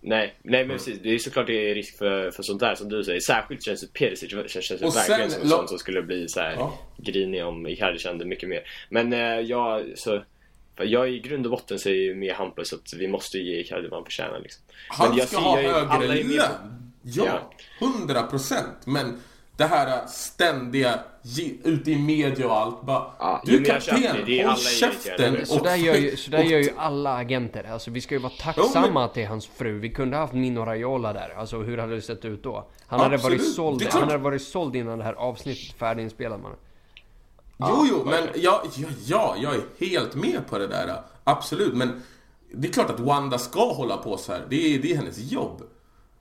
nej, 0.05 0.35
nej 0.43 0.65
men 0.67 0.77
precis. 0.77 0.99
Det 1.03 1.09
är 1.15 1.19
såklart 1.19 1.47
det 1.47 1.71
är 1.71 1.75
risk 1.75 1.97
för, 1.97 2.31
för 2.31 2.43
sånt 2.43 2.59
där 2.59 2.75
som 2.75 2.89
du 2.89 3.03
säger. 3.03 3.19
Särskilt 3.19 3.63
känns 3.63 3.81
det 3.81 3.93
Perisic 3.93 4.29
känns, 4.29 4.51
känns 4.65 4.81
Och 4.81 4.95
verkligen 4.95 5.21
sen- 5.21 5.31
som 5.31 5.41
en 5.41 5.49
lo- 5.49 5.57
sån 5.57 5.67
som 5.67 5.77
skulle 5.79 6.01
bli 6.01 6.27
så 6.27 6.39
här 6.39 6.51
Ja. 6.57 6.79
grinig 6.97 7.45
om 7.45 7.67
Icardi 7.67 7.99
kände 7.99 8.25
mycket 8.25 8.49
mer. 8.49 8.61
Men 8.89 9.13
eh, 9.13 9.19
jag, 9.39 9.83
så... 9.95 10.23
Jag 10.77 11.09
i 11.09 11.19
grund 11.19 11.45
och 11.45 11.51
botten 11.51 11.79
säger 11.79 12.01
ju 12.01 12.15
med 12.15 12.33
Hampus 12.35 12.73
att 12.73 12.93
vi 12.97 13.07
måste 13.07 13.37
ge 13.37 13.59
Icardi 13.59 13.87
vad 13.87 13.97
han 13.99 14.05
förtjänar 14.05 14.39
liksom. 14.39 14.63
Han 14.87 15.09
Men 15.09 15.17
jag 15.17 15.27
ska 15.27 15.37
ser- 15.37 15.43
ha 15.43 15.61
jag 15.61 15.85
högre 15.85 16.23
lön. 16.23 16.91
Ja, 17.03 17.51
hundra 17.79 18.23
procent. 18.23 18.77
Men 18.85 19.19
det 19.57 19.65
här 19.65 20.07
ständiga, 20.07 20.99
ute 21.63 21.91
i 21.91 21.99
media 21.99 22.47
och 22.47 22.57
allt 22.57 22.81
bara. 22.81 23.05
Ja, 23.19 23.41
du 23.45 23.51
jo, 23.51 23.57
men 23.57 23.81
kapten, 23.81 24.47
håll 24.47 24.57
käften. 24.57 25.25
över 25.25 25.37
det. 25.37 25.45
Så 25.45 25.63
där 25.63 25.75
gör 25.75 25.95
ju, 25.95 26.17
så 26.17 26.31
där 26.31 26.43
gör 26.43 26.59
ju 26.59 26.69
alla 26.77 27.15
agenter. 27.15 27.63
Alltså 27.71 27.91
vi 27.91 28.01
ska 28.01 28.15
ju 28.15 28.21
vara 28.21 28.33
tacksamma 28.39 29.05
att 29.05 29.13
det 29.13 29.23
är 29.23 29.27
hans 29.27 29.47
fru. 29.47 29.79
Vi 29.79 29.89
kunde 29.89 30.17
haft 30.17 30.33
Mino 30.33 30.59
Raiola 30.59 31.13
där. 31.13 31.33
Alltså 31.37 31.57
hur 31.57 31.77
hade 31.77 31.95
det 31.95 32.01
sett 32.01 32.25
ut 32.25 32.43
då? 32.43 32.67
Han 32.87 32.99
hade 32.99 33.17
varit 33.17 33.53
såld, 33.53 33.87
han 33.91 34.01
hade 34.01 34.17
varit 34.17 34.41
såld 34.41 34.75
innan 34.75 34.97
det 34.97 35.03
här 35.03 35.13
avsnittet 35.13 35.77
färdiginspelat 35.77 36.41
man. 36.41 36.51
Jo, 37.57 37.85
jo, 37.89 38.03
men 38.05 38.27
ja, 38.35 38.63
ja, 38.75 38.87
ja, 39.05 39.35
jag 39.39 39.55
är 39.55 39.61
helt 39.79 40.15
med 40.15 40.47
på 40.49 40.57
det 40.57 40.67
där. 40.67 41.01
Absolut, 41.23 41.73
men 41.73 42.01
det 42.53 42.67
är 42.67 42.71
klart 42.71 42.89
att 42.89 42.99
Wanda 42.99 43.37
ska 43.37 43.73
hålla 43.73 43.97
på 43.97 44.17
så 44.17 44.31
här. 44.31 44.43
Det 44.49 44.75
är, 44.75 44.79
det 44.79 44.91
är 44.91 44.95
hennes 44.95 45.31
jobb. 45.31 45.63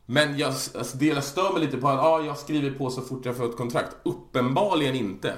Men 0.07 0.39
jag, 0.39 0.49
alltså, 0.49 0.97
det 0.97 1.07
jag 1.07 1.25
stör 1.25 1.53
mig 1.53 1.63
lite 1.63 1.77
på 1.77 1.89
att 1.89 2.01
ah, 2.01 2.25
jag 2.25 2.39
skriver 2.39 2.71
på 2.71 2.91
så 2.91 3.03
fort 3.03 3.27
jag 3.27 3.37
får 3.37 3.49
ett 3.49 3.57
kontrakt. 3.57 3.97
Uppenbarligen 4.03 4.95
inte. 4.95 5.35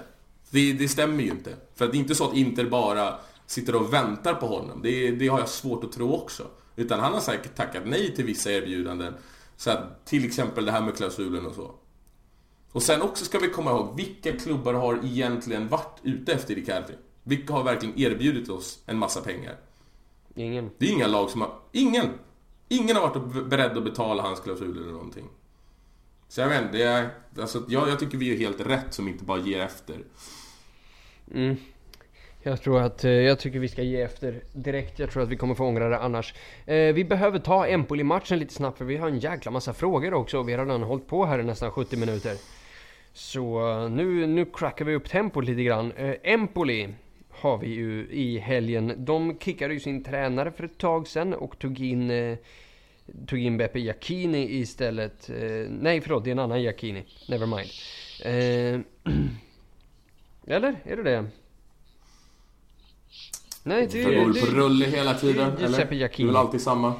Det, 0.50 0.72
det 0.72 0.88
stämmer 0.88 1.22
ju 1.22 1.30
inte. 1.30 1.56
För 1.74 1.86
det 1.86 1.96
är 1.96 1.98
inte 1.98 2.14
så 2.14 2.24
att 2.24 2.36
Inter 2.36 2.64
bara 2.64 3.14
sitter 3.46 3.74
och 3.74 3.92
väntar 3.92 4.34
på 4.34 4.46
honom. 4.46 4.80
Det, 4.82 5.10
det 5.10 5.28
har 5.28 5.38
jag 5.38 5.48
svårt 5.48 5.84
att 5.84 5.92
tro 5.92 6.14
också. 6.14 6.46
Utan 6.76 7.00
han 7.00 7.12
har 7.12 7.20
säkert 7.20 7.54
tackat 7.56 7.82
nej 7.86 8.14
till 8.14 8.24
vissa 8.24 8.52
erbjudanden. 8.52 9.14
Så 9.56 9.70
att, 9.70 10.06
till 10.06 10.24
exempel 10.24 10.64
det 10.64 10.72
här 10.72 10.82
med 10.82 10.96
klausulen 10.96 11.46
och 11.46 11.54
så. 11.54 11.70
Och 12.72 12.82
sen 12.82 13.02
också 13.02 13.24
ska 13.24 13.38
vi 13.38 13.48
komma 13.48 13.70
ihåg, 13.70 13.96
vilka 13.96 14.32
klubbar 14.32 14.74
har 14.74 15.04
egentligen 15.04 15.68
varit 15.68 16.00
ute 16.02 16.32
efter 16.32 16.54
Riccardi? 16.54 16.92
Vilka 17.22 17.52
har 17.52 17.62
verkligen 17.62 17.98
erbjudit 17.98 18.48
oss 18.48 18.78
en 18.86 18.98
massa 18.98 19.20
pengar? 19.20 19.56
Ingen. 20.34 20.70
Det 20.78 20.86
är 20.86 20.92
inga 20.92 21.06
lag 21.06 21.30
som 21.30 21.40
har... 21.40 21.50
Ingen! 21.72 22.06
Ingen 22.68 22.96
har 22.96 23.08
varit 23.08 23.48
beredd 23.48 23.76
att 23.76 23.84
betala 23.84 24.22
hans 24.22 24.40
klausul 24.40 24.76
eller 24.82 24.92
någonting. 24.92 25.28
Så 26.28 26.40
jag 26.40 26.48
vet 26.48 26.62
inte, 26.62 26.78
jag. 26.78 27.06
Alltså, 27.38 27.62
jag, 27.68 27.88
jag 27.88 27.98
tycker 27.98 28.18
vi 28.18 28.32
är 28.32 28.38
helt 28.38 28.60
rätt 28.60 28.94
som 28.94 29.08
inte 29.08 29.24
bara 29.24 29.38
ger 29.38 29.60
efter. 29.60 29.96
Mm. 31.34 31.56
Jag 32.42 32.62
tror 32.62 32.80
att, 32.80 33.04
eh, 33.04 33.10
jag 33.10 33.38
tycker 33.38 33.58
vi 33.58 33.68
ska 33.68 33.82
ge 33.82 34.02
efter 34.02 34.42
direkt. 34.52 34.98
Jag 34.98 35.10
tror 35.10 35.22
att 35.22 35.28
vi 35.28 35.36
kommer 35.36 35.54
få 35.54 35.64
ångra 35.64 35.88
det 35.88 35.98
annars. 35.98 36.34
Eh, 36.66 36.94
vi 36.94 37.04
behöver 37.04 37.38
ta 37.38 37.66
Empoli-matchen 37.66 38.38
lite 38.38 38.54
snabbt 38.54 38.78
för 38.78 38.84
vi 38.84 38.96
har 38.96 39.08
en 39.08 39.18
jäkla 39.18 39.50
massa 39.50 39.74
frågor 39.74 40.14
också. 40.14 40.42
Vi 40.42 40.52
har 40.52 40.64
redan 40.64 40.82
hållit 40.82 41.06
på 41.06 41.24
här 41.24 41.38
i 41.38 41.42
nästan 41.42 41.70
70 41.70 41.96
minuter. 41.96 42.36
Så 43.12 43.70
eh, 43.70 43.90
nu, 43.90 44.26
nu 44.26 44.44
crackar 44.44 44.84
vi 44.84 44.94
upp 44.94 45.08
tempot 45.08 45.44
lite 45.44 45.62
grann. 45.62 45.92
Eh, 45.92 46.14
Empoli 46.22 46.88
har 47.40 47.58
vi 47.58 47.68
ju 47.74 48.08
i 48.10 48.38
helgen. 48.38 48.92
De 48.96 49.38
kickade 49.38 49.74
ju 49.74 49.80
sin 49.80 50.04
tränare 50.04 50.50
för 50.50 50.64
ett 50.64 50.78
tag 50.78 51.08
sedan 51.08 51.34
och 51.34 51.58
tog 51.58 51.80
in 51.80 52.10
eh, 52.10 52.38
Tog 53.26 53.38
in 53.38 53.56
Beppe 53.56 53.78
Jacchini 53.80 54.58
istället. 54.58 55.30
Eh, 55.30 55.70
nej 55.70 56.00
förlåt, 56.00 56.24
det 56.24 56.30
är 56.30 56.32
en 56.32 56.38
annan 56.38 56.62
Jacchini. 56.62 57.04
Never 57.28 57.46
mind. 57.46 57.70
Eh, 58.24 58.80
eller? 60.56 60.76
Är 60.84 60.96
det 60.96 61.02
det? 61.02 61.26
Nej, 63.62 63.88
det, 63.92 64.02
Det 64.04 64.32
det, 64.32 64.40
på 64.40 64.46
rulle 64.46 64.86
hela 64.86 65.14
tiden, 65.14 65.52
det 65.58 65.64
är 65.64 65.68
Giuseppe 65.68 65.82
eller? 65.82 65.90
Det 65.90 65.96
Jacchini. 65.96 66.28
är 66.28 66.32
väl 66.32 66.36
alltid 66.36 66.60
samma? 66.60 66.94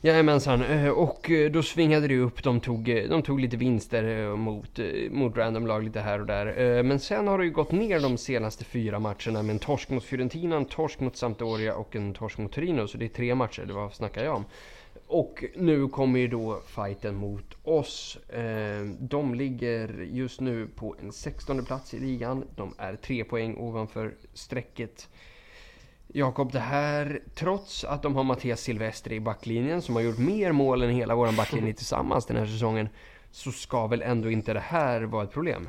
Jajamensan, 0.00 0.62
eh, 0.62 0.88
och 0.88 1.30
eh, 1.30 1.50
då 1.50 1.62
svingade 1.62 2.08
det 2.08 2.18
upp. 2.18 2.42
De 2.42 2.60
tog, 2.60 2.88
eh, 2.88 3.08
de 3.08 3.22
tog 3.22 3.40
lite 3.40 3.56
vinster 3.56 4.36
mot, 4.36 4.78
mot 5.10 5.36
random 5.36 5.66
lag 5.66 5.84
lite 5.84 6.00
här 6.00 6.20
och 6.20 6.26
där. 6.26 6.82
Men 6.82 7.00
sen 7.00 7.28
har 7.28 7.38
det 7.38 7.44
ju 7.44 7.50
gått 7.50 7.72
ner 7.72 8.00
de 8.00 8.18
senaste 8.18 8.64
fyra 8.64 8.98
matcherna 8.98 9.42
med 9.42 9.50
en 9.50 9.58
torsk 9.58 9.90
mot 9.90 10.04
Fiorentina, 10.04 10.56
en 10.56 10.64
torsk 10.64 11.00
mot 11.00 11.16
Sampdoria 11.16 11.74
och 11.74 11.96
en 11.96 12.14
torsk 12.14 12.38
mot 12.38 12.52
Torino. 12.52 12.86
Så 12.86 12.98
det 12.98 13.04
är 13.04 13.08
tre 13.08 13.34
matcher, 13.34 13.64
det 13.66 13.72
vad 13.72 13.94
snackar 13.94 14.24
jag 14.24 14.36
om? 14.36 14.44
Och 15.06 15.44
nu 15.56 15.88
kommer 15.88 16.20
ju 16.20 16.28
då 16.28 16.60
fighten 16.66 17.14
mot 17.14 17.56
oss. 17.62 18.18
De 18.98 19.34
ligger 19.34 20.08
just 20.12 20.40
nu 20.40 20.68
på 20.76 20.96
en 21.02 21.12
16 21.12 21.64
plats 21.64 21.94
i 21.94 21.98
ligan. 21.98 22.44
De 22.56 22.74
är 22.78 22.96
tre 22.96 23.24
poäng 23.24 23.56
ovanför 23.56 24.14
strecket. 24.34 25.08
Jakob, 26.12 26.52
det 26.52 26.58
här 26.60 27.20
trots 27.34 27.84
att 27.84 28.02
de 28.02 28.16
har 28.16 28.24
Mattias 28.24 28.60
Silvestri 28.60 29.14
i 29.14 29.20
backlinjen 29.20 29.82
som 29.82 29.94
har 29.94 30.02
gjort 30.02 30.18
mer 30.18 30.52
mål 30.52 30.82
än 30.82 30.90
hela 30.90 31.14
våran 31.14 31.36
backlinje 31.36 31.72
tillsammans 31.74 32.26
den 32.26 32.36
här 32.36 32.46
säsongen. 32.46 32.88
Så 33.30 33.52
ska 33.52 33.86
väl 33.86 34.02
ändå 34.02 34.30
inte 34.30 34.52
det 34.52 34.60
här 34.60 35.02
vara 35.02 35.24
ett 35.24 35.32
problem? 35.32 35.68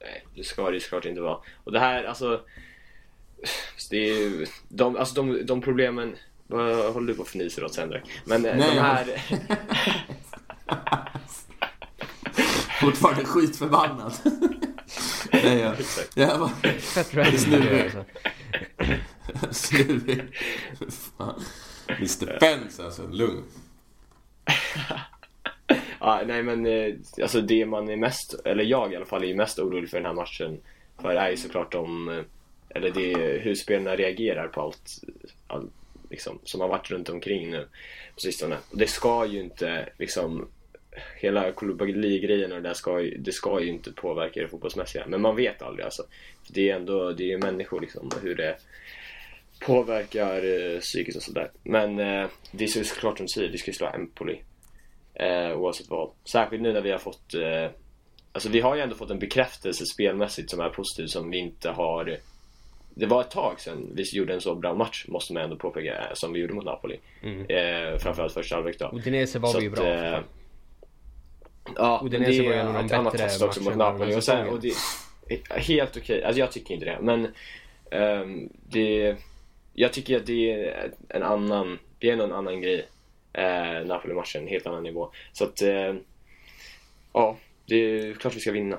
Nej, 0.00 0.26
det 0.34 0.44
ska 0.44 0.66
det 0.70 0.74
ju 0.74 0.80
såklart 0.80 1.04
inte 1.04 1.20
vara. 1.20 1.38
Och 1.64 1.72
det 1.72 1.80
här, 1.80 2.04
alltså... 2.04 2.40
Det 3.90 3.96
är 3.96 4.20
ju... 4.20 4.46
De, 4.68 4.96
alltså 4.96 5.14
de, 5.14 5.46
de 5.46 5.60
problemen... 5.60 6.16
Vad 6.48 6.92
håller 6.94 7.06
du 7.06 7.14
på 7.14 7.22
och 7.22 7.28
fnyser 7.28 7.64
åt 7.64 7.74
Sendrak? 7.74 8.02
Men 8.24 8.46
eh, 8.46 8.56
Nej, 8.56 8.70
de 8.70 8.76
jag- 8.76 8.82
här... 8.82 9.06
Fortfarande 12.80 13.24
skitförbannad. 13.24 14.12
Nej, 15.32 15.58
jag, 15.62 15.74
jag 16.14 16.40
bara... 16.40 16.48
Fett 16.78 17.14
random. 17.14 18.04
Fan. 21.16 21.42
Mr 21.88 22.38
Fence 22.40 22.84
alltså, 22.84 23.06
lugn. 23.06 23.44
ja, 26.00 26.22
nej 26.26 26.42
men 26.42 26.66
eh, 26.66 26.94
alltså 27.22 27.40
det 27.40 27.66
man 27.66 27.88
är 27.88 27.96
mest, 27.96 28.34
eller 28.44 28.64
jag 28.64 28.92
i 28.92 28.96
alla 28.96 29.06
fall, 29.06 29.24
är 29.24 29.34
mest 29.34 29.58
orolig 29.58 29.90
för 29.90 29.96
den 29.96 30.06
här 30.06 30.14
matchen 30.14 30.60
för 31.00 31.14
är 31.14 31.30
ju 31.30 31.36
såklart 31.36 31.74
om, 31.74 32.08
eh, 32.08 32.24
eller 32.68 32.90
det 32.90 33.12
är 33.12 33.40
hur 33.40 33.54
spelarna 33.54 33.96
reagerar 33.96 34.48
på 34.48 34.60
allt, 34.60 35.04
allt 35.46 35.72
liksom, 36.10 36.38
som 36.44 36.60
har 36.60 36.68
varit 36.68 36.90
runt 36.90 37.08
omkring 37.08 37.50
nu 37.50 37.68
på 38.14 38.20
sistone. 38.20 38.56
Det 38.70 38.86
ska 38.86 39.26
ju 39.26 39.40
inte 39.40 39.88
liksom 39.98 40.48
hela 41.16 41.52
Koulibaly-grejen 41.52 42.52
och 42.52 42.62
det 42.62 42.68
där 42.68 42.74
ska 42.74 43.00
ju, 43.00 43.16
det 43.18 43.32
ska 43.32 43.60
ju 43.60 43.68
inte 43.68 43.92
påverka 43.92 44.40
det 44.40 44.48
fotbollsmässiga. 44.48 45.04
Men 45.06 45.20
man 45.20 45.36
vet 45.36 45.62
aldrig 45.62 45.84
alltså. 45.84 46.02
Det 46.48 46.70
är 46.70 46.76
ändå, 46.76 47.12
det 47.12 47.22
är 47.22 47.28
ju 47.28 47.38
människor 47.38 47.80
liksom, 47.80 48.10
hur 48.22 48.34
det 48.34 48.56
påverkar 49.60 50.36
eh, 50.44 50.80
psykiskt 50.80 51.16
och 51.16 51.22
sådär. 51.22 51.50
Men 51.62 51.98
eh, 51.98 52.28
det 52.50 52.64
är 52.64 52.84
såklart 52.84 53.16
som 53.16 53.26
du 53.26 53.32
säger, 53.32 53.52
vi 53.52 53.58
ska 53.58 53.70
ju 53.70 53.74
slå 53.74 53.86
Empoli. 53.86 54.42
Eh, 55.14 55.58
oavsett 55.58 55.90
vad. 55.90 56.10
Särskilt 56.24 56.62
nu 56.62 56.72
när 56.72 56.80
vi 56.80 56.90
har 56.90 56.98
fått 56.98 57.34
eh, 57.34 57.70
Alltså 58.32 58.48
vi 58.48 58.60
har 58.60 58.76
ju 58.76 58.82
ändå 58.82 58.94
fått 58.94 59.10
en 59.10 59.18
bekräftelse 59.18 59.86
spelmässigt 59.86 60.50
som 60.50 60.60
är 60.60 60.68
positiv 60.68 61.06
som 61.06 61.30
vi 61.30 61.38
inte 61.38 61.70
har 61.70 62.18
det 62.98 63.06
var 63.06 63.20
ett 63.20 63.30
tag 63.30 63.60
sedan 63.60 63.92
vi 63.94 64.02
gjorde 64.12 64.34
en 64.34 64.40
så 64.40 64.54
bra 64.54 64.74
match, 64.74 65.04
måste 65.08 65.32
man 65.32 65.42
ändå 65.42 65.56
påpeka, 65.56 65.94
eh, 65.94 66.14
som 66.14 66.32
vi 66.32 66.40
gjorde 66.40 66.54
mot 66.54 66.64
Napoli. 66.64 67.00
Mm. 67.22 67.40
Eh, 67.40 67.98
framförallt 67.98 68.32
första 68.32 68.54
halvlek 68.54 68.78
då. 68.78 68.90
Udinese 68.94 69.38
var 69.38 69.48
så 69.48 69.58
vi 69.58 69.64
ju 69.64 69.70
bra. 69.70 69.86
Eh, 69.86 70.20
ja, 71.76 72.00
Udinese 72.04 72.42
var 72.42 72.52
ju 72.52 72.54
en 72.54 72.66
av 72.66 72.86
de 72.88 73.04
bättre 73.04 73.18
test 73.18 73.42
också 73.42 73.62
mot 73.62 73.76
Napoli. 73.76 74.16
Och 74.16 74.24
sen, 74.24 74.48
och 74.48 74.60
det, 74.60 74.72
helt 75.50 75.90
okej, 75.90 76.02
okay. 76.02 76.22
alltså 76.22 76.40
jag 76.40 76.52
tycker 76.52 76.74
inte 76.74 76.86
det. 76.86 76.98
Men 77.00 77.26
um, 78.20 78.48
det, 78.68 79.16
jag 79.74 79.92
tycker 79.92 80.16
att 80.16 80.26
det 80.26 80.52
är 80.52 80.92
en 81.08 81.22
annan, 81.22 81.78
det 81.98 82.10
är 82.10 82.12
en 82.12 82.32
annan 82.32 82.60
grej. 82.60 82.88
Eh, 83.32 83.86
Napoli-matchen, 83.86 84.42
en 84.42 84.48
helt 84.48 84.66
annan 84.66 84.82
nivå. 84.82 85.10
Så 85.32 85.44
att, 85.44 85.62
eh, 85.62 85.94
ja, 87.12 87.36
det 87.66 87.76
är 87.76 88.12
klart 88.14 88.36
vi 88.36 88.40
ska 88.40 88.52
vinna. 88.52 88.78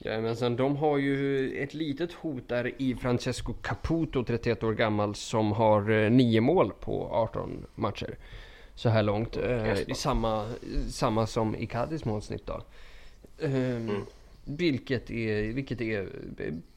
Jajamensan, 0.00 0.56
de 0.56 0.76
har 0.76 0.98
ju 0.98 1.50
ett 1.62 1.74
litet 1.74 2.12
hot 2.12 2.48
där 2.48 2.72
i 2.78 2.94
Francesco 2.94 3.52
Caputo, 3.52 4.24
31 4.24 4.62
år 4.62 4.72
gammal, 4.72 5.14
som 5.14 5.52
har 5.52 6.10
9 6.10 6.38
eh, 6.38 6.42
mål 6.42 6.72
på 6.80 7.08
18 7.12 7.66
matcher. 7.74 8.16
Så 8.74 8.88
här 8.88 9.02
långt. 9.02 9.36
Eh, 9.36 9.74
samma, 9.94 10.48
samma 10.88 11.26
som 11.26 11.56
Icardis 11.56 12.04
målsnitt 12.04 12.46
då. 12.46 12.62
Eh, 13.38 13.76
mm. 13.76 14.04
Vilket 14.44 15.10
är, 15.10 15.52
vilket 15.52 15.80
är 15.80 16.08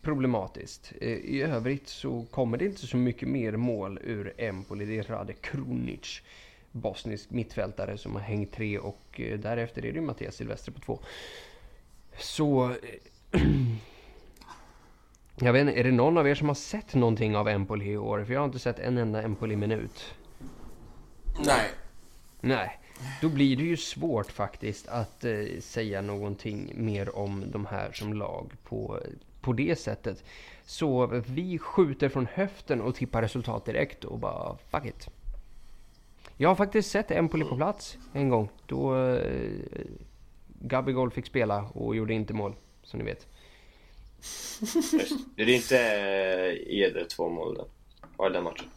problematiskt. 0.02 0.94
Eh, 1.02 1.10
I 1.10 1.42
övrigt 1.42 1.88
så 1.88 2.26
kommer 2.32 2.58
det 2.58 2.66
inte 2.66 2.88
så 2.88 2.98
mycket 2.98 3.28
mer 3.28 3.52
mål 3.52 4.00
ur 4.04 4.34
Empoli. 4.38 4.86
Det 4.86 4.98
är 4.98 5.04
Rade 5.04 5.34
Krunic, 5.34 6.22
bosnisk 6.72 7.30
mittfältare 7.30 7.98
som 7.98 8.14
har 8.14 8.22
hängt 8.22 8.52
tre 8.52 8.80
och 8.80 9.22
eh, 9.22 9.40
därefter 9.40 9.86
är 9.86 9.94
det 9.94 10.02
Mattias 10.02 10.36
Silvestre 10.36 10.72
på 10.72 10.80
två. 10.80 11.00
Så 12.18 12.76
Jag 15.40 15.54
vet 15.54 15.62
inte, 15.62 15.80
är 15.80 15.84
det 15.84 15.92
någon 15.92 16.18
av 16.18 16.28
er 16.28 16.36
som 16.36 16.48
har 16.48 16.56
sett 16.56 16.94
någonting 16.94 17.36
av 17.36 17.48
Empoli 17.48 17.92
i 17.92 17.98
år? 17.98 18.24
För 18.26 18.34
jag 18.34 18.40
har 18.40 18.46
inte 18.46 18.60
sett 18.60 18.80
en 18.80 18.98
enda 18.98 19.22
Empoli-minut. 19.22 20.14
Nej. 21.46 21.70
Nej. 22.46 22.80
Då 23.22 23.30
blir 23.30 23.58
det 23.58 23.64
ju 23.64 23.78
svårt 23.78 24.32
faktiskt 24.32 24.88
att 24.88 25.26
eh, 25.26 25.46
säga 25.60 26.02
någonting 26.02 26.72
mer 26.76 27.16
om 27.16 27.44
de 27.52 27.66
här 27.66 27.92
som 27.92 28.14
lag 28.14 28.52
på, 28.64 29.00
på 29.42 29.54
det 29.54 29.80
sättet. 29.80 30.24
Så 30.66 31.08
vi 31.28 31.60
skjuter 31.60 32.10
från 32.10 32.28
höften 32.34 32.82
och 32.82 32.96
tippar 32.96 33.22
resultat 33.22 33.66
direkt 33.66 34.04
och 34.04 34.20
bara 34.20 34.58
fuck 34.70 34.86
it. 34.86 35.10
Jag 36.38 36.50
har 36.50 36.56
faktiskt 36.56 36.92
sett 36.92 37.12
Empoli 37.12 37.46
på 37.46 37.56
plats 37.56 37.98
en 38.14 38.30
gång. 38.30 38.50
Då 38.66 39.06
eh, 39.06 39.58
Gabigol 40.48 41.12
fick 41.12 41.26
spela 41.26 41.64
och 41.74 41.96
gjorde 41.96 42.14
inte 42.14 42.34
mål, 42.34 42.56
som 42.84 43.00
ni 43.00 43.06
vet. 43.06 43.28
Det 45.36 45.44
är 45.44 45.50
inte 45.50 45.80
eh, 45.80 46.80
Eder 46.80 47.06
två 47.06 47.30
mål 47.30 47.56
den, 47.56 47.66
var 48.18 48.30
den 48.30 48.44
matchen? 48.44 48.70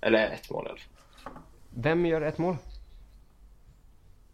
Eller 0.00 0.30
ett 0.30 0.50
mål 0.50 0.66
i 0.66 0.68
alla 0.68 0.78
fall. 0.78 1.42
Vem 1.70 2.06
gör 2.06 2.20
ett 2.20 2.38
mål? 2.38 2.56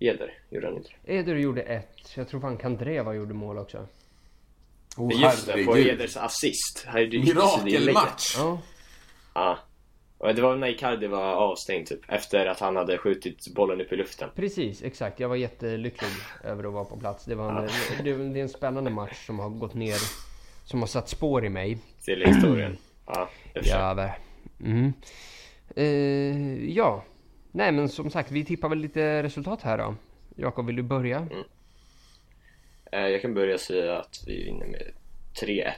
Eder 0.09 0.35
gjorde 0.51 0.67
han 0.67 0.77
inte 0.77 0.91
Eder 1.05 1.35
gjorde 1.35 1.63
ett. 1.63 2.17
Jag 2.17 2.29
tror 2.29 2.41
fan 2.41 2.57
Kandreva 2.57 3.15
gjorde 3.15 3.35
mål 3.35 3.59
också. 3.59 3.87
Oh, 4.97 5.23
Just 5.23 5.47
det, 5.47 5.65
på 5.65 5.79
Eders 5.79 6.17
assist. 6.17 6.87
Mirakelmatch! 6.95 8.35
Ja. 8.37 8.61
ja. 9.35 9.59
Och 10.19 10.35
det 10.35 10.43
var 10.43 10.57
när 10.57 10.69
Icardi 10.69 11.07
var 11.07 11.35
avstängd 11.35 11.87
typ. 11.87 12.01
Efter 12.09 12.47
att 12.47 12.61
han 12.61 12.77
hade 12.77 12.99
skjutit 12.99 13.55
bollen 13.55 13.81
upp 13.81 13.93
i 13.93 13.97
luften. 13.97 14.29
Precis, 14.37 14.83
exakt. 14.83 15.21
Jag 15.21 15.29
var 15.29 15.37
jättelycklig 15.37 16.11
över 16.45 16.65
att 16.65 16.73
vara 16.73 16.85
på 16.85 16.97
plats. 16.97 17.25
Det, 17.25 17.35
var 17.35 17.51
en, 17.51 17.69
ja. 17.97 18.03
det, 18.05 18.11
är 18.11 18.37
en 18.37 18.49
spännande 18.49 18.91
match 18.91 19.27
som 19.27 19.39
har 19.39 19.51
gått 19.51 19.75
ner 19.75 19.99
som 20.65 20.81
har 20.81 20.87
satt 20.87 21.09
spår 21.09 21.45
i 21.45 21.49
mig. 21.49 21.79
Till 22.05 22.23
historien. 22.27 22.77
Ja, 23.07 23.29
ja, 23.55 24.15
mm. 24.61 24.93
Uh, 25.79 26.71
ja. 26.71 27.05
Nej 27.53 27.73
men 27.73 27.89
som 27.89 28.11
sagt, 28.11 28.31
vi 28.31 28.45
tippar 28.45 28.69
väl 28.69 28.79
lite 28.79 29.23
resultat 29.23 29.63
här 29.63 29.79
då. 29.79 29.95
Jakob, 30.37 30.67
vill 30.67 30.77
du 30.77 30.83
börja? 30.83 31.17
Mm. 31.19 31.45
Uh, 32.95 33.09
jag 33.11 33.23
kan 33.23 33.35
börja 33.35 33.59
säga 33.59 33.99
att 33.99 34.25
vi 34.27 34.45
vinner 34.45 34.67
med 34.67 34.83
3-1. 35.41 35.73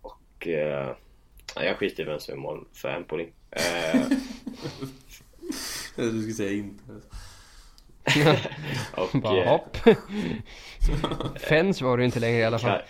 Och 0.00 0.46
uh, 0.46 0.96
jag 1.64 1.76
skiter 1.76 2.02
i 2.02 2.06
vem 2.06 2.20
som 2.20 2.34
är 2.34 2.38
mål 2.38 2.68
för 2.72 2.88
Empoli. 2.88 3.28
Uh, 5.98 6.10
du 6.12 6.20
skulle 6.20 6.34
säga 6.34 6.52
inte. 6.52 6.82
och, 8.92 9.10
Bara 9.22 9.48
hopp. 9.48 9.76
Fens 11.40 11.82
var 11.82 11.96
du 11.96 12.04
inte 12.04 12.20
längre 12.20 12.38
i 12.38 12.44
alla 12.44 12.58
fall. 12.58 12.82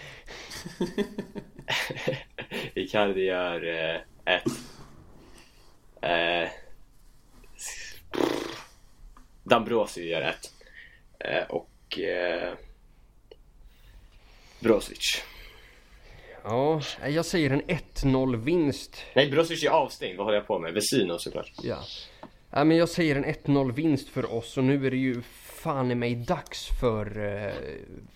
Icardi 2.74 3.24
gör 3.24 3.68
eh, 3.68 4.00
ett. 4.34 4.46
Eh, 6.02 6.50
Dambrosi 9.42 10.08
gör 10.08 10.22
ett. 10.22 10.52
Eh, 11.18 11.42
och 11.42 11.98
eh, 11.98 12.54
Brozic. 14.60 15.22
Ja, 16.44 16.80
jag 17.06 17.24
säger 17.24 17.50
en 17.50 17.62
1-0 17.62 18.36
vinst. 18.36 18.96
Nej, 19.14 19.30
Brozic 19.30 19.64
är 19.64 19.70
avstängd. 19.70 20.16
Vad 20.16 20.26
håller 20.26 20.38
jag 20.38 20.46
på 20.46 20.58
med? 20.58 20.74
Vesino 20.74 21.18
såklart. 21.18 21.52
Ja. 21.62 21.78
Ja, 22.50 22.64
men 22.64 22.76
jag 22.76 22.88
säger 22.88 23.16
en 23.16 23.24
1-0 23.24 23.72
vinst 23.72 24.08
för 24.08 24.32
oss 24.32 24.56
och 24.56 24.64
nu 24.64 24.86
är 24.86 24.90
det 24.90 24.96
ju 24.96 25.22
fan 25.62 25.90
i 25.90 25.94
mig 25.94 26.14
dags 26.14 26.68
för, 26.80 27.06
eh, 27.06 27.52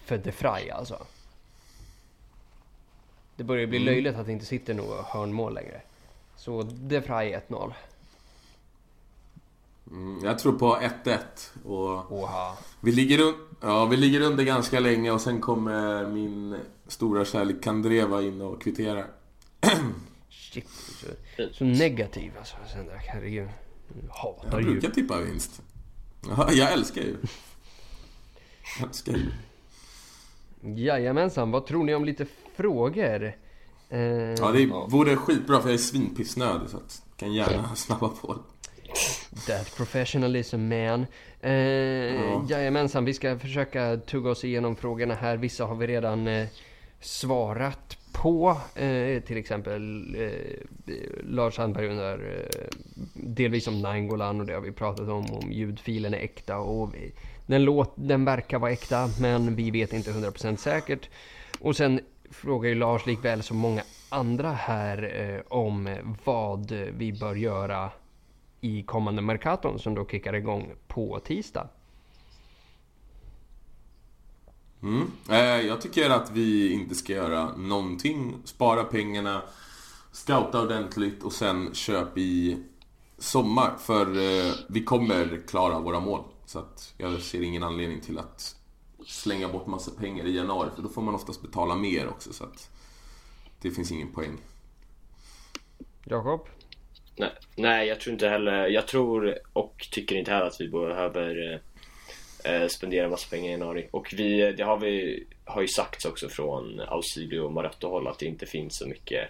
för 0.04 0.18
De 0.18 0.32
Frey 0.32 0.70
alltså. 0.70 1.06
Det 3.36 3.44
börjar 3.44 3.66
bli 3.66 3.78
mm. 3.78 3.86
löjligt 3.86 4.16
att 4.16 4.26
det 4.26 4.32
inte 4.32 4.44
sitter 4.44 4.74
något 4.74 5.06
hörnmål 5.06 5.54
längre. 5.54 5.80
Så 6.36 6.62
De 6.62 7.00
Frey 7.00 7.36
1-0. 7.48 7.72
Mm, 9.90 10.24
jag 10.24 10.39
tror 10.39 10.52
på 10.59 10.77
1-1 11.05 11.19
och 11.65 12.12
Oha. 12.12 12.56
vi 12.81 12.93
ligger, 12.93 13.20
ja, 13.61 13.85
vi 13.85 13.97
ligger 13.97 14.20
under 14.20 14.44
ganska 14.44 14.81
länge 14.81 15.11
och 15.11 15.20
sen 15.20 15.40
kommer 15.40 16.06
min 16.09 16.56
stora 16.86 17.24
kärlek 17.24 17.62
Kandreva 17.62 18.23
in 18.23 18.40
och 18.40 18.62
kvitterar. 18.62 19.06
Shit, 20.28 20.69
så, 21.36 21.48
så 21.52 21.65
negativ 21.65 22.32
alltså. 22.39 22.56
Herregud. 22.97 23.48
Hatar 24.11 24.48
jag 24.52 24.65
brukar 24.65 24.89
ju. 24.89 24.94
tippa 24.94 25.20
vinst. 25.20 25.62
jag 26.52 26.73
älskar 26.73 27.02
ju. 27.02 27.16
Jag 28.78 28.89
älskar 28.89 29.12
ju. 29.12 29.31
Jajamensan, 30.85 31.51
vad 31.51 31.66
tror 31.66 31.85
ni 31.85 31.94
om 31.94 32.05
lite 32.05 32.27
frågor? 32.56 33.32
Eh, 33.89 34.01
ja, 34.01 34.52
det 34.52 34.66
vore 34.66 35.16
skitbra 35.16 35.61
för 35.61 35.69
jag 35.69 35.74
är 35.74 35.78
svinpissnödig 35.78 36.69
så 36.69 36.77
att 36.77 37.02
kan 37.16 37.32
gärna 37.32 37.74
snabba 37.74 38.09
på. 38.09 38.36
That 39.46 39.76
professionalism 39.76 40.68
man. 40.68 41.06
Eh, 41.40 41.52
ja. 41.52 42.44
Jajamensan, 42.48 43.04
vi 43.04 43.14
ska 43.14 43.38
försöka 43.38 43.96
tugga 43.96 44.30
oss 44.30 44.44
igenom 44.44 44.76
frågorna 44.76 45.14
här. 45.14 45.36
Vissa 45.36 45.64
har 45.64 45.74
vi 45.74 45.86
redan 45.86 46.28
eh, 46.28 46.46
svarat 47.00 47.98
på. 48.12 48.56
Eh, 48.74 49.22
till 49.22 49.36
exempel 49.36 50.14
eh, 50.18 50.94
Lars 51.24 51.54
Sandberg 51.54 51.88
undrar 51.88 52.18
eh, 52.18 52.64
delvis 53.14 53.68
om 53.68 53.82
Nainggolan 53.82 54.40
och 54.40 54.46
det 54.46 54.52
har 54.54 54.60
vi 54.60 54.72
pratat 54.72 55.08
om, 55.08 55.26
om 55.32 55.52
ljudfilen 55.52 56.14
är 56.14 56.18
äkta 56.18 56.58
och 56.58 56.94
vi, 56.94 57.12
den, 57.46 57.64
låt, 57.64 57.92
den 57.96 58.24
verkar 58.24 58.58
vara 58.58 58.72
äkta 58.72 59.10
men 59.20 59.54
vi 59.54 59.70
vet 59.70 59.92
inte 59.92 60.10
100% 60.10 60.56
säkert. 60.56 61.08
Och 61.60 61.76
sen 61.76 62.00
frågar 62.30 62.68
ju 62.68 62.74
Lars 62.74 63.06
likväl 63.06 63.42
som 63.42 63.56
många 63.56 63.82
andra 64.08 64.52
här 64.52 65.20
eh, 65.20 65.40
om 65.58 65.96
vad 66.24 66.70
vi 66.70 67.12
bör 67.12 67.34
göra 67.34 67.90
i 68.65 68.82
kommande 68.82 69.23
Mercaton 69.23 69.78
som 69.78 69.95
då 69.95 70.07
kickar 70.07 70.32
igång 70.35 70.73
på 70.86 71.20
tisdag. 71.20 71.69
Mm. 74.82 75.11
Eh, 75.31 75.66
jag 75.66 75.81
tycker 75.81 76.11
att 76.11 76.31
vi 76.31 76.73
inte 76.73 76.95
ska 76.95 77.12
göra 77.12 77.57
någonting. 77.57 78.35
Spara 78.45 78.85
pengarna. 78.85 79.43
Scouta 80.12 80.62
ordentligt 80.62 81.23
och 81.23 81.32
sen 81.32 81.74
köp 81.74 82.19
i 82.19 82.62
sommar. 83.19 83.74
För 83.78 84.07
eh, 84.07 84.53
vi 84.69 84.85
kommer 84.85 85.43
klara 85.49 85.81
våra 85.81 86.01
mål. 86.01 86.24
Så 86.47 86.59
att 86.59 86.95
jag 86.99 87.20
ser 87.20 87.43
ingen 87.43 87.62
anledning 87.62 88.01
till 88.01 88.19
att 88.19 88.57
slänga 89.07 89.49
bort 89.49 89.66
massa 89.66 89.91
pengar 89.91 90.24
i 90.24 90.36
januari. 90.36 90.70
För 90.74 90.82
då 90.82 90.89
får 90.89 91.03
man 91.03 91.15
oftast 91.15 91.43
betala 91.43 91.74
mer 91.74 92.09
också. 92.09 92.32
Så 92.32 92.45
att 92.45 92.70
det 93.61 93.70
finns 93.70 93.93
ingen 93.93 94.12
poäng. 94.12 94.36
Jakob? 96.05 96.49
Nej, 97.16 97.31
nej, 97.57 97.89
jag 97.89 98.01
tror 98.01 98.12
inte 98.12 98.28
heller, 98.28 98.66
jag 98.66 98.86
tror 98.86 99.39
och 99.53 99.86
tycker 99.91 100.16
inte 100.16 100.31
heller 100.31 100.47
att 100.47 100.61
vi 100.61 100.69
behöver 100.69 101.61
eh, 102.45 102.53
eh 102.53 102.69
spendera 102.69 103.09
massa 103.09 103.31
pengar 103.31 103.49
i 103.49 103.53
januari. 103.53 103.89
Och 103.91 104.15
vi, 104.16 104.53
det 104.53 104.62
har 104.62 104.77
vi, 104.77 105.24
har 105.45 105.62
ju 105.62 105.69
sagts 105.69 106.05
också 106.05 106.28
från 106.28 106.81
Ausilio 106.81 107.41
och 107.41 107.53
Marotto 107.53 107.89
håll 107.89 108.09
att 108.09 108.19
det 108.19 108.27
inte 108.27 108.47
finns 108.47 108.77
så 108.77 108.86
mycket 108.86 109.28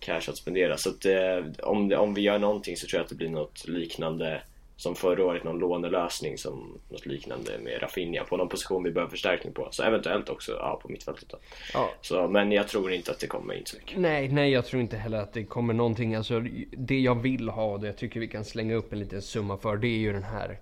cash 0.00 0.28
att 0.28 0.36
spendera. 0.36 0.76
Så 0.76 0.90
att, 0.90 1.04
eh, 1.04 1.44
om, 1.62 1.92
om 1.92 2.14
vi 2.14 2.20
gör 2.20 2.38
någonting 2.38 2.76
så 2.76 2.86
tror 2.86 2.98
jag 2.98 3.04
att 3.04 3.10
det 3.10 3.14
blir 3.14 3.28
något 3.28 3.68
liknande 3.68 4.42
som 4.82 4.94
förra 4.94 5.24
året, 5.24 5.44
någon 5.44 5.58
lånelösning 5.58 6.38
som 6.38 6.80
något 6.88 7.06
liknande 7.06 7.58
med 7.58 7.82
Rafinha 7.82 8.24
på 8.24 8.36
någon 8.36 8.48
position 8.48 8.82
vi 8.82 8.90
behöver 8.90 9.10
förstärkning 9.10 9.52
på. 9.52 9.68
Så 9.70 9.82
eventuellt 9.82 10.28
också 10.28 10.52
ja, 10.52 10.78
på 10.82 10.88
mittfältet 10.88 11.28
då. 11.28 11.38
Ja. 11.74 11.90
Så, 12.00 12.28
men 12.28 12.52
jag 12.52 12.68
tror 12.68 12.92
inte 12.92 13.10
att 13.10 13.20
det 13.20 13.26
kommer 13.26 13.54
in 13.54 13.66
så 13.66 13.76
mycket. 13.76 13.98
Nej, 13.98 14.28
nej 14.28 14.50
jag 14.50 14.66
tror 14.66 14.82
inte 14.82 14.96
heller 14.96 15.18
att 15.18 15.32
det 15.32 15.44
kommer 15.44 15.74
någonting. 15.74 16.14
Alltså, 16.14 16.40
det 16.70 17.00
jag 17.00 17.22
vill 17.22 17.48
ha 17.48 17.64
och 17.64 17.80
det 17.80 17.86
jag 17.86 17.96
tycker 17.96 18.20
vi 18.20 18.28
kan 18.28 18.44
slänga 18.44 18.74
upp 18.74 18.92
en 18.92 18.98
liten 18.98 19.22
summa 19.22 19.56
för 19.56 19.76
det 19.76 19.88
är 19.88 19.98
ju 19.98 20.12
den 20.12 20.22
här 20.22 20.58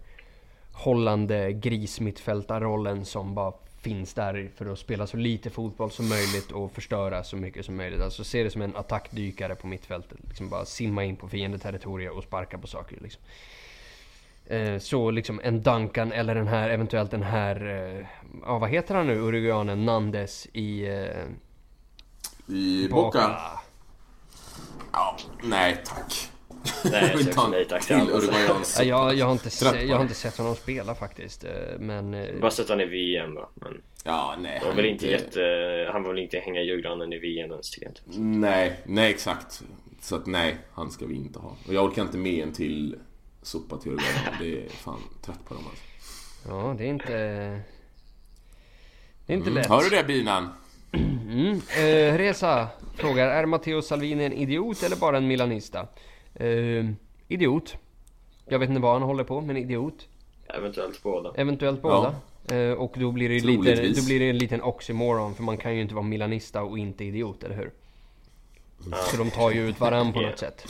hållande 0.72 1.52
grismittfältarrollen 1.52 3.04
som 3.04 3.34
bara 3.34 3.52
finns 3.82 4.14
där 4.14 4.50
för 4.56 4.66
att 4.66 4.78
spela 4.78 5.06
så 5.06 5.16
lite 5.16 5.50
fotboll 5.50 5.90
som 5.90 6.08
möjligt 6.08 6.52
och 6.52 6.72
förstöra 6.72 7.24
så 7.24 7.36
mycket 7.36 7.66
som 7.66 7.76
möjligt. 7.76 8.00
Alltså 8.00 8.24
se 8.24 8.42
det 8.42 8.50
som 8.50 8.62
en 8.62 8.76
attackdykare 8.76 9.54
på 9.54 9.66
mittfältet. 9.66 10.18
Liksom 10.28 10.48
bara 10.48 10.64
simma 10.64 11.04
in 11.04 11.16
på 11.16 11.28
fiendeterritoriet 11.28 12.12
och 12.12 12.22
sparka 12.22 12.58
på 12.58 12.66
saker. 12.66 12.98
Liksom. 13.00 13.22
Eh, 14.50 14.78
så 14.78 15.10
liksom 15.10 15.40
en 15.44 15.62
Duncan 15.62 16.12
eller 16.12 16.34
den 16.34 16.46
här, 16.46 16.70
eventuellt 16.70 17.10
den 17.10 17.22
här, 17.22 17.66
eh, 17.66 18.06
ja 18.42 18.58
vad 18.58 18.70
heter 18.70 18.94
han 18.94 19.06
nu, 19.06 19.14
uruguanen 19.14 19.84
Nandes 19.84 20.46
i... 20.52 20.86
Eh, 20.86 22.54
I 22.54 22.88
Boca? 22.90 23.36
Ja, 24.92 25.16
nej 25.42 25.82
tack. 25.84 26.30
Nej, 26.84 27.14
jag 27.18 27.28
också 27.28 27.48
nej 27.48 27.64
tack 27.64 27.86
till 27.86 28.00
till 28.00 28.10
Uruguayans 28.10 28.78
Ja, 28.78 28.84
jag, 28.84 29.14
jag, 29.14 29.26
har 29.26 29.32
inte 29.32 29.50
se, 29.50 29.86
jag 29.86 29.96
har 29.96 30.02
inte 30.02 30.14
sett 30.14 30.38
honom 30.38 30.54
spela 30.54 30.94
faktiskt. 30.94 31.44
Men... 31.78 32.16
Bara 32.40 32.50
sett 32.50 32.68
han 32.68 32.80
i 32.80 32.84
VM 32.84 33.34
då. 33.34 33.48
Men 33.54 33.82
Ja, 34.04 34.36
nej. 34.40 34.60
var 34.64 34.72
väl 34.72 34.84
inte 34.84 35.06
jätte, 35.06 35.40
han 35.92 36.02
var 36.02 36.10
väl 36.10 36.22
inte 36.22 36.38
hänga 36.38 36.60
i 36.60 36.64
julgranen 36.64 37.12
i 37.12 37.18
VM 37.18 37.50
ens 37.50 37.70
tycker 37.70 37.86
jag 37.86 37.90
inte. 37.90 38.20
Nej, 38.20 38.80
nej 38.84 39.10
exakt. 39.10 39.62
Så 40.00 40.16
att 40.16 40.26
nej, 40.26 40.56
han 40.72 40.90
ska 40.90 41.06
vi 41.06 41.14
inte 41.14 41.38
ha. 41.38 41.56
Och 41.68 41.74
jag 41.74 41.84
orkar 41.84 42.02
inte 42.02 42.18
med 42.18 42.42
en 42.42 42.52
till 42.52 42.96
sopa 43.42 43.78
till 43.78 43.92
Uruguay. 43.92 44.14
Det 44.40 44.64
är 44.64 44.68
fan 44.68 45.00
trött 45.22 45.44
på 45.44 45.54
dem 45.54 45.64
alltså. 45.70 45.84
Ja, 46.48 46.74
det 46.78 46.84
är 46.84 46.88
inte... 46.88 47.12
Det 49.26 49.32
är 49.32 49.36
inte 49.36 49.50
lätt. 49.50 49.66
Hör 49.66 49.82
du 49.82 49.90
det 49.90 50.04
binan? 50.04 50.48
Mm. 50.92 51.60
Eh, 51.76 52.18
Reza 52.18 52.68
frågar, 52.94 53.26
är 53.26 53.46
Matteo 53.46 53.82
Salvini 53.82 54.24
en 54.24 54.32
idiot 54.32 54.82
eller 54.82 54.96
bara 54.96 55.16
en 55.16 55.26
milanista? 55.26 55.86
Eh, 56.34 56.86
idiot. 57.28 57.76
Jag 58.46 58.58
vet 58.58 58.68
inte 58.68 58.80
vad 58.80 58.92
han 58.92 59.02
håller 59.02 59.24
på, 59.24 59.40
men 59.40 59.56
idiot. 59.56 60.08
Eventuellt 60.48 61.02
båda. 61.02 61.32
Eventuellt 61.36 61.82
båda. 61.82 62.14
Eh, 62.48 62.72
och 62.72 62.94
då 62.96 63.12
blir, 63.12 63.28
det 63.28 63.40
lite, 63.40 64.00
då 64.00 64.06
blir 64.06 64.20
det 64.20 64.30
en 64.30 64.38
liten 64.38 64.62
oxymoron, 64.62 65.34
för 65.34 65.42
man 65.42 65.56
kan 65.56 65.74
ju 65.74 65.82
inte 65.82 65.94
vara 65.94 66.04
milanista 66.04 66.62
och 66.62 66.78
inte 66.78 67.04
idiot, 67.04 67.44
eller 67.44 67.56
hur? 67.56 67.72
Så 69.10 69.16
de 69.16 69.30
tar 69.30 69.50
ju 69.50 69.68
ut 69.68 69.80
varann 69.80 70.12
på 70.12 70.20
något 70.20 70.38
sätt. 70.38 70.66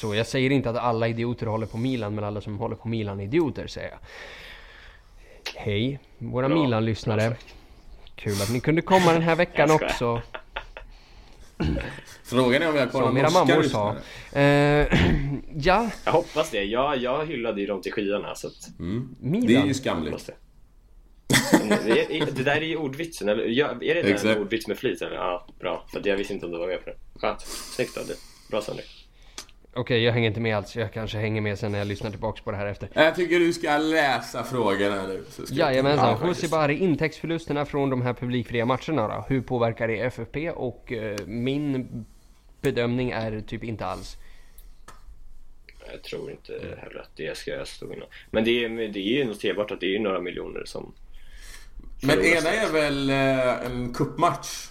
Så 0.00 0.14
jag 0.14 0.26
säger 0.26 0.50
inte 0.50 0.70
att 0.70 0.76
alla 0.76 1.08
idioter 1.08 1.46
håller 1.46 1.66
på 1.66 1.76
Milan, 1.78 2.14
men 2.14 2.24
alla 2.24 2.40
som 2.40 2.58
håller 2.58 2.76
på 2.76 2.88
Milan 2.88 3.20
är 3.20 3.24
idioter, 3.24 3.66
säger 3.66 3.88
jag. 3.90 3.98
Hej, 5.54 5.98
våra. 6.18 6.48
Milan-lyssnare. 6.48 7.36
Kul 8.14 8.42
att 8.42 8.50
ni 8.52 8.60
kunde 8.60 8.82
komma 8.82 9.12
den 9.12 9.22
här 9.22 9.36
veckan 9.36 9.68
Jag 9.68 9.82
också. 9.82 10.22
Frågan 12.24 12.62
är 12.62 12.68
om 12.68 12.74
vi 12.74 12.80
har 12.80 12.86
kvar 12.86 13.02
Som 13.02 13.16
era 13.16 13.30
mammor 13.30 13.62
sa. 13.62 13.96
Eh, 14.38 14.98
ja, 15.54 15.90
Jag 16.04 16.12
hoppas 16.12 16.50
det. 16.50 16.64
Jag, 16.64 16.96
jag 16.96 17.26
hyllade 17.26 17.60
ju 17.60 17.66
dem 17.66 17.82
till 17.82 17.92
skyarna 17.92 18.34
så 18.34 18.46
att... 18.46 18.78
Mm. 18.78 19.16
Milan. 19.20 19.46
Det 19.46 19.56
är 19.56 19.66
ju 19.66 19.74
skamligt. 19.74 20.26
det. 20.26 21.90
Är- 21.90 22.10
är- 22.10 22.32
Det 22.32 22.42
där 22.42 22.56
är 22.56 22.60
ju 22.60 22.76
ordvitsen, 22.76 23.28
eller 23.28 23.42
är 23.82 23.94
det 23.94 24.24
en 24.30 24.38
ordvits 24.38 24.66
med 24.66 24.78
flit 24.78 25.02
eller? 25.02 25.16
Ja, 25.16 25.46
bra. 25.60 25.86
För 25.92 26.00
att 26.00 26.06
jag 26.06 26.16
visste 26.16 26.34
inte 26.34 26.46
om 26.46 26.52
du 26.52 26.58
var 26.58 26.66
med 26.66 26.84
på 26.84 26.90
det. 26.90 26.96
Skönt. 27.20 27.40
Snyggt 27.40 27.96
av 27.96 28.06
dig. 28.06 28.16
Bra 28.50 28.60
Sandra. 28.62 28.82
Okej 29.74 30.02
jag 30.04 30.12
hänger 30.12 30.28
inte 30.28 30.40
med 30.40 30.56
alls. 30.56 30.76
Jag 30.76 30.92
kanske 30.92 31.18
hänger 31.18 31.40
med 31.40 31.58
sen 31.58 31.72
när 31.72 31.78
jag 31.78 31.86
lyssnar 31.86 32.10
tillbaks 32.10 32.40
på 32.40 32.50
det 32.50 32.56
här 32.56 32.66
efter. 32.66 32.88
Jag 32.92 33.14
tycker 33.16 33.38
du 33.38 33.52
ska 33.52 33.78
läsa 33.78 34.44
frågorna 34.44 35.06
nu. 35.06 35.24
Jajamensan, 35.50 36.18
faktiskt. 36.18 36.50
Bari, 36.50 36.76
intäktsförlusterna 36.78 37.64
från 37.64 37.90
de 37.90 38.02
här 38.02 38.14
publikfria 38.14 38.64
matcherna 38.64 39.08
då? 39.08 39.24
Hur 39.28 39.40
påverkar 39.42 39.88
det 39.88 39.96
FFP? 40.00 40.50
Och 40.50 40.92
eh, 40.92 41.16
min 41.26 41.88
bedömning 42.60 43.10
är 43.10 43.40
typ 43.40 43.64
inte 43.64 43.86
alls. 43.86 44.16
Jag 45.92 46.02
tror 46.02 46.30
inte 46.30 46.52
heller 46.82 47.00
att 47.00 47.16
det 47.16 47.36
ska 47.36 47.50
jag 47.50 47.68
stå 47.68 47.92
innan. 47.94 48.08
Men 48.30 48.44
det 48.44 48.64
är, 48.64 48.68
det 48.68 48.98
är 48.98 49.18
ju 49.18 49.24
noterbart 49.24 49.70
att 49.70 49.80
det 49.80 49.86
är 49.86 49.90
ju 49.90 49.98
några 49.98 50.20
miljoner 50.20 50.62
som... 50.64 50.92
Men 52.02 52.18
ena 52.20 52.50
är 52.50 52.72
väl 52.72 53.10
eh, 53.10 53.66
en 53.66 53.94
cupmatch? 53.94 54.68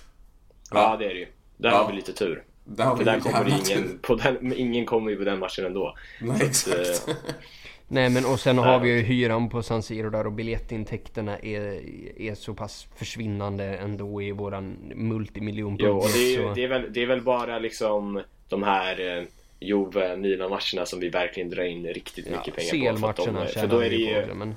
Ja, 0.71 0.95
det 0.99 1.05
är 1.05 1.09
det 1.13 1.19
ju. 1.19 1.27
Där 1.57 1.69
Ja. 1.69 1.75
har 1.77 1.89
vi 1.91 1.95
lite 1.95 2.13
tur. 2.13 2.43
Där 2.75 2.95
vi 2.95 3.03
där 3.03 3.19
kommer 3.19 3.47
ingen, 3.49 3.99
på 4.01 4.15
den, 4.15 4.53
ingen 4.57 4.85
kommer 4.85 5.11
ju 5.11 5.17
på 5.17 5.23
den 5.23 5.39
matchen 5.39 5.65
ändå. 5.65 5.95
Nej, 6.21 6.53
Så 6.53 6.71
att, 6.71 6.79
exakt. 6.79 7.07
eh, 7.09 7.15
Nej 7.87 8.09
men 8.09 8.25
och 8.25 8.39
sen 8.39 8.57
har 8.57 8.79
vi 8.79 8.89
ju 8.89 9.01
hyran 9.01 9.49
på 9.49 9.63
San 9.63 9.83
Siro 9.83 10.09
där 10.09 10.25
och 10.27 10.31
biljettintäkterna 10.33 11.37
är, 11.39 11.81
är 12.21 12.35
så 12.35 12.53
pass 12.53 12.87
försvinnande 12.95 13.63
ändå 13.65 14.21
i 14.21 14.31
våran 14.31 14.77
multimiljonbudget. 14.95 15.87
Jo, 15.89 15.97
och 15.97 16.09
det 16.13 16.35
är, 16.35 16.47
så- 16.47 16.53
det, 16.53 16.63
är 16.63 16.67
väl, 16.67 16.93
det 16.93 17.01
är 17.03 17.07
väl 17.07 17.21
bara 17.21 17.59
liksom 17.59 18.21
de 18.49 18.63
här 18.63 19.17
eh, 19.17 19.23
Juve, 19.59 20.17
Milan-matcherna 20.17 20.85
som 20.85 20.99
vi 20.99 21.09
verkligen 21.09 21.49
drar 21.49 21.63
in 21.63 21.87
riktigt 21.87 22.25
mycket 22.29 22.55
pengar 22.55 22.91
på. 22.93 22.97
För, 22.99 23.09
att 23.09 23.15
de, 23.15 23.23
CL-matcherna 23.23 23.45
för 23.45 23.53
tjänar 23.53 23.67
då 23.67 23.77
är 23.79 23.89
det 23.89 23.97
vi 23.97 24.09
ju... 24.15 24.21
på. 24.27 24.35
Men, 24.35 24.55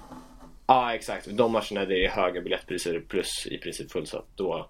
Ja, 0.66 0.94
exakt. 0.94 1.26
De 1.30 1.52
matcherna 1.52 1.80
där 1.80 1.86
det 1.86 2.05
är 2.05 2.09
höga 2.10 2.40
biljettpriser 2.40 3.02
plus 3.09 3.47
i 3.51 3.59
princip 3.59 3.93
fullsatt. 3.93 4.26
Då, 4.36 4.68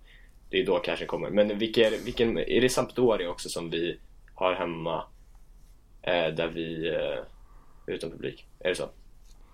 det 0.52 0.60
är 0.60 0.66
då 0.66 0.78
kanske 0.78 1.06
kommer. 1.06 1.30
Men 1.30 1.58
vilken, 1.58 1.92
vilken, 2.04 2.38
är 2.38 2.60
det 2.60 2.68
Sampdoria 2.68 3.30
också 3.30 3.48
som 3.48 3.70
vi 3.70 3.98
har 4.34 4.54
hemma? 4.54 5.04
Eh, 6.02 6.34
där 6.34 6.48
vi... 6.48 6.88
Eh, 6.88 7.24
utan 7.86 8.10
publik. 8.10 8.46
Är 8.60 8.68
det 8.68 8.74
så? 8.74 8.88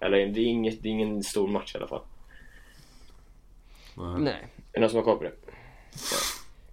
Eller 0.01 0.27
det 0.27 0.41
är, 0.41 0.45
inget, 0.47 0.83
det 0.83 0.89
är 0.89 0.91
ingen 0.91 1.23
stor 1.23 1.49
match 1.49 1.75
i 1.75 1.79
alla 1.79 1.89
fall. 1.89 2.03
nej. 4.19 4.47
Är 4.73 4.73
det 4.73 4.81
någon 4.81 4.91
som 4.91 4.97
har 4.97 5.05
koll 5.05 5.17
på 5.19 5.25
det? 5.25 5.33
Ja, 5.93 6.17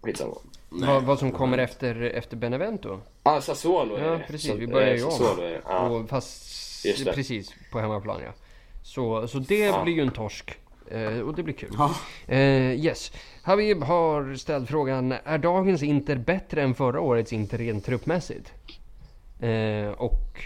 skitsamma. 0.01 0.35
Vad, 0.69 1.03
vad 1.03 1.19
som 1.19 1.31
kommer 1.31 1.57
efter, 1.57 2.01
efter 2.01 2.37
Benevento? 2.37 2.99
Ah, 3.23 3.41
Sassuolo 3.41 3.95
är 3.95 4.03
Ja 4.05 4.11
det. 4.11 4.25
precis, 4.27 4.51
Så- 4.51 4.57
vi 4.57 4.67
börjar 4.67 4.95
ju 4.95 5.03
om. 5.03 5.59
Ja. 5.65 5.79
Och 5.89 6.09
fast 6.09 6.85
Just 6.85 7.05
det. 7.05 7.13
precis 7.13 7.53
på 7.71 7.79
hemmaplan 7.79 8.21
ja. 8.25 8.31
Så, 8.83 9.27
så 9.27 9.39
det 9.39 9.59
Ja. 9.59 9.83
blir 9.83 9.93
ju 9.93 10.01
en 10.01 10.11
torsk. 10.11 10.57
Eh, 10.91 11.19
och 11.19 11.35
det 11.35 11.43
blir 11.43 11.53
kul. 11.53 11.75
Ja. 11.77 11.95
Eh, 12.27 12.85
yes. 12.85 13.11
Habib 13.43 13.83
har 13.83 14.35
ställt 14.35 14.69
frågan, 14.69 15.11
är 15.11 15.37
dagens 15.37 15.83
Inter 15.83 16.15
bättre 16.15 16.61
än 16.61 16.75
förra 16.75 17.01
årets 17.01 17.33
Inter 17.33 17.57
rent 17.57 17.85
truppmässigt? 17.85 18.53
Eh, 19.39 19.89
och 19.89 20.43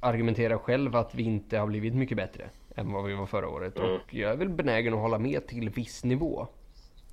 argumenterar 0.00 0.58
själv 0.58 0.96
att 0.96 1.14
vi 1.14 1.22
inte 1.22 1.58
har 1.58 1.66
blivit 1.66 1.94
mycket 1.94 2.16
bättre 2.16 2.44
än 2.76 2.92
vad 2.92 3.04
vi 3.04 3.14
var 3.14 3.26
förra 3.26 3.48
året. 3.48 3.78
Mm. 3.78 3.90
Och 3.90 4.14
jag 4.14 4.32
är 4.32 4.36
väl 4.36 4.48
benägen 4.48 4.94
att 4.94 5.00
hålla 5.00 5.18
med 5.18 5.46
till 5.46 5.70
viss 5.70 6.04
nivå. 6.04 6.46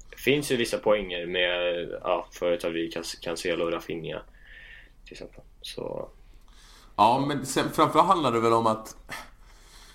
Det 0.10 0.18
finns 0.18 0.52
ju 0.52 0.56
vissa 0.56 0.78
poänger 0.78 1.26
med 1.26 1.90
ja, 2.04 2.28
förut 2.32 2.64
har 2.64 2.70
vi 2.70 2.90
Can- 2.90 3.22
Cancelo 3.22 3.66
och 3.66 3.72
Rafinha 3.72 4.22
till 5.06 5.14
exempel. 5.14 5.42
Så 5.62 6.10
Ja, 6.96 7.26
men 7.28 7.46
sen, 7.46 7.70
framförallt 7.74 8.08
handlar 8.08 8.32
det 8.32 8.40
väl 8.40 8.54
om 8.54 8.68
att 8.68 8.96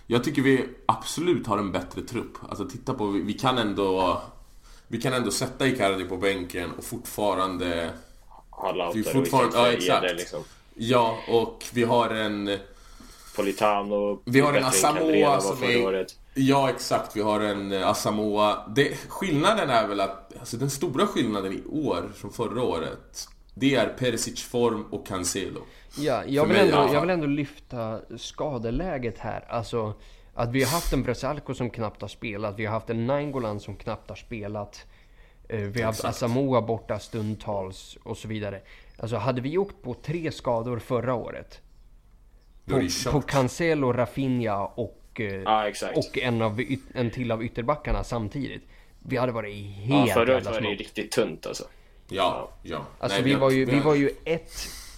jag 0.06 0.24
tycker 0.24 0.42
vi 0.42 0.68
absolut 0.86 1.46
har 1.46 1.58
en 1.58 1.72
bättre 1.72 2.02
trupp. 2.02 2.32
Alltså 2.48 2.68
titta 2.68 2.94
på, 2.94 3.06
vi, 3.06 3.20
vi 3.20 3.32
kan 3.32 3.58
ändå 3.58 4.22
Vi 4.88 5.00
kan 5.00 5.12
ändå 5.12 5.30
sätta 5.30 5.66
Icardi 5.66 6.04
på 6.04 6.16
bänken 6.16 6.70
och 6.78 6.84
fortfarande 6.84 7.90
har 8.50 8.72
Vi 8.72 8.78
Lautaro 8.78 9.12
fortfarande- 9.12 9.58
och 9.60 9.66
ja, 9.66 9.72
exakt. 9.72 10.16
liksom. 10.16 10.42
Ja, 10.74 11.18
och 11.28 11.64
vi 11.72 11.82
har 11.84 12.10
en 12.10 12.58
Politano 13.36 14.22
Vi 14.24 14.40
har 14.40 14.54
en 14.54 14.62
var 14.62 15.40
som 15.40 15.62
är- 15.62 15.84
året. 15.86 16.16
Ja, 16.34 16.70
exakt. 16.70 17.16
Vi 17.16 17.20
har 17.20 17.40
en 17.40 17.72
eh, 17.72 17.88
Asamoah. 17.88 18.68
Det, 18.74 18.96
skillnaden 19.08 19.70
är 19.70 19.86
väl 19.88 20.00
att, 20.00 20.32
alltså 20.40 20.56
den 20.56 20.70
stora 20.70 21.06
skillnaden 21.06 21.52
i 21.52 21.62
år 21.70 22.12
från 22.16 22.32
förra 22.32 22.62
året, 22.62 23.28
det 23.54 23.74
är 23.74 23.86
Perisic 23.86 24.42
form 24.42 24.84
och 24.90 25.06
Cancelo. 25.06 25.60
Ja, 25.98 26.22
jag 26.26 26.46
vill, 26.46 26.56
mig 26.56 26.70
ändå, 26.70 26.94
jag 26.94 27.00
vill 27.00 27.10
ändå 27.10 27.26
lyfta 27.26 28.00
skadeläget 28.16 29.18
här. 29.18 29.44
Alltså 29.48 29.94
att 30.34 30.52
vi 30.52 30.62
har 30.62 30.70
haft 30.70 30.92
en 30.92 31.02
Brasalco 31.02 31.54
som 31.54 31.70
knappt 31.70 32.00
har 32.00 32.08
spelat. 32.08 32.58
Vi 32.58 32.64
har 32.66 32.72
haft 32.72 32.90
en 32.90 33.06
Nainggolan 33.06 33.60
som 33.60 33.76
knappt 33.76 34.08
har 34.08 34.16
spelat. 34.16 34.86
Eh, 35.48 35.58
vi 35.58 35.80
har 35.80 35.86
haft 35.86 35.98
Exakt. 35.98 36.16
Asamoah 36.16 36.66
borta 36.66 36.98
stundtals 36.98 37.98
och 38.02 38.16
så 38.16 38.28
vidare. 38.28 38.60
Alltså 38.98 39.16
hade 39.16 39.40
vi 39.40 39.58
åkt 39.58 39.82
på 39.82 39.94
tre 39.94 40.32
skador 40.32 40.78
förra 40.78 41.14
året. 41.14 41.60
På, 42.64 42.88
på 43.12 43.20
Cancelo, 43.20 43.92
Rafinha 43.92 44.66
och, 44.66 45.20
exakt. 45.66 45.98
och 45.98 46.18
en, 46.18 46.42
av, 46.42 46.60
en 46.94 47.10
till 47.10 47.32
av 47.32 47.44
ytterbackarna 47.44 48.04
samtidigt. 48.04 48.62
Vi 48.98 49.16
hade 49.16 49.32
varit 49.32 49.56
Ja, 49.56 49.96
helt 49.96 50.12
förra 50.12 50.22
året 50.22 50.44
jävla 50.44 50.60
var 50.60 50.60
det 50.60 50.76
riktigt 50.76 51.12
tunt 51.12 51.46
alltså. 51.46 51.64
Ja, 52.14 52.50
ja. 52.62 52.86
Alltså 52.98 53.18
Nej, 53.18 53.24
vi, 53.24 53.34
var 53.34 53.50
ju, 53.50 53.64
vi 53.64 53.80
var 53.80 53.94
ju 53.94 54.10
ett, 54.24 54.52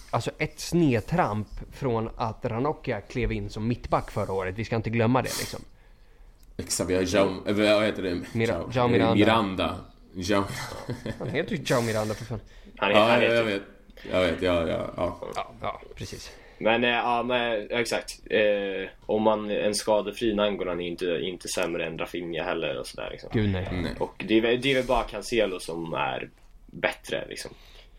alltså 0.09 0.31
ett 0.37 0.59
snedtramp 0.59 1.47
från 1.73 2.09
att 2.17 2.45
Ranocchia 2.45 3.01
klev 3.01 3.31
in 3.31 3.49
som 3.49 3.67
mittback 3.67 4.11
förra 4.11 4.33
året. 4.33 4.55
Vi 4.57 4.65
ska 4.65 4.75
inte 4.75 4.89
glömma 4.89 5.21
det 5.21 5.39
liksom. 5.39 5.59
Exakt, 6.57 6.89
vi 6.89 6.95
har 6.95 7.15
Jao... 7.15 7.47
äh, 7.47 7.53
Vad 7.75 7.85
heter 7.85 8.03
det? 8.03 8.13
Mira- 8.33 8.71
Jao- 8.71 8.87
Miranda. 8.87 9.15
Miranda. 9.15 9.75
Jao... 10.13 10.43
Han 11.19 11.29
heter 11.29 11.55
ju 11.55 11.63
Jao 11.65 11.81
Miranda 11.81 12.13
för 12.13 12.25
fan. 12.25 12.39
Han 12.77 12.91
är, 12.91 12.95
Ja, 12.95 13.07
han 13.09 13.21
jag, 13.23 13.43
vet. 13.43 13.61
Jag 14.11 14.21
vet, 14.21 14.41
ja, 14.41 14.67
ja, 14.67 14.89
ja. 14.97 15.17
Ja, 15.35 15.51
ja 15.61 15.81
precis. 15.95 16.31
Men 16.59 16.83
eh, 16.83 16.89
ja, 16.89 17.23
men 17.23 17.67
exakt. 17.71 18.19
Eh, 18.29 18.89
om 19.05 19.21
man 19.23 19.51
en 19.51 19.75
skadefri 19.75 20.35
Nangolan 20.35 20.81
är 20.81 20.87
inte, 20.87 21.05
inte 21.05 21.47
sämre 21.47 21.85
än 21.85 21.97
Rafinha 21.97 22.43
heller 22.43 22.79
och 22.79 22.87
sådär 22.87 23.09
liksom. 23.11 23.29
Gud 23.33 23.49
nej. 23.49 23.67
Nej. 23.71 23.95
Och 23.99 24.23
det 24.27 24.37
är, 24.37 24.57
det 24.57 24.71
är 24.71 24.75
väl 24.75 24.85
bara 24.85 25.03
Cancelo 25.03 25.59
som 25.59 25.93
är 25.93 26.29
bättre 26.67 27.25
liksom. 27.29 27.51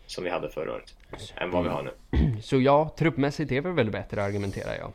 Som 0.07 0.23
vi 0.23 0.29
hade 0.29 0.49
förra 0.49 0.73
året. 0.73 0.93
Än 1.35 1.51
vad 1.51 1.63
vi 1.63 1.69
har 1.69 1.83
nu. 1.83 1.91
Så 2.41 2.59
ja, 2.61 2.93
truppmässigt 2.97 3.51
är 3.51 3.61
vi 3.61 3.71
väl 3.71 3.91
bättre 3.91 4.23
argumenterar 4.23 4.75
jag. 4.75 4.91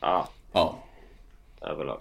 Ja, 0.00 0.28
Ja. 0.52 0.78
överlag. 1.60 2.00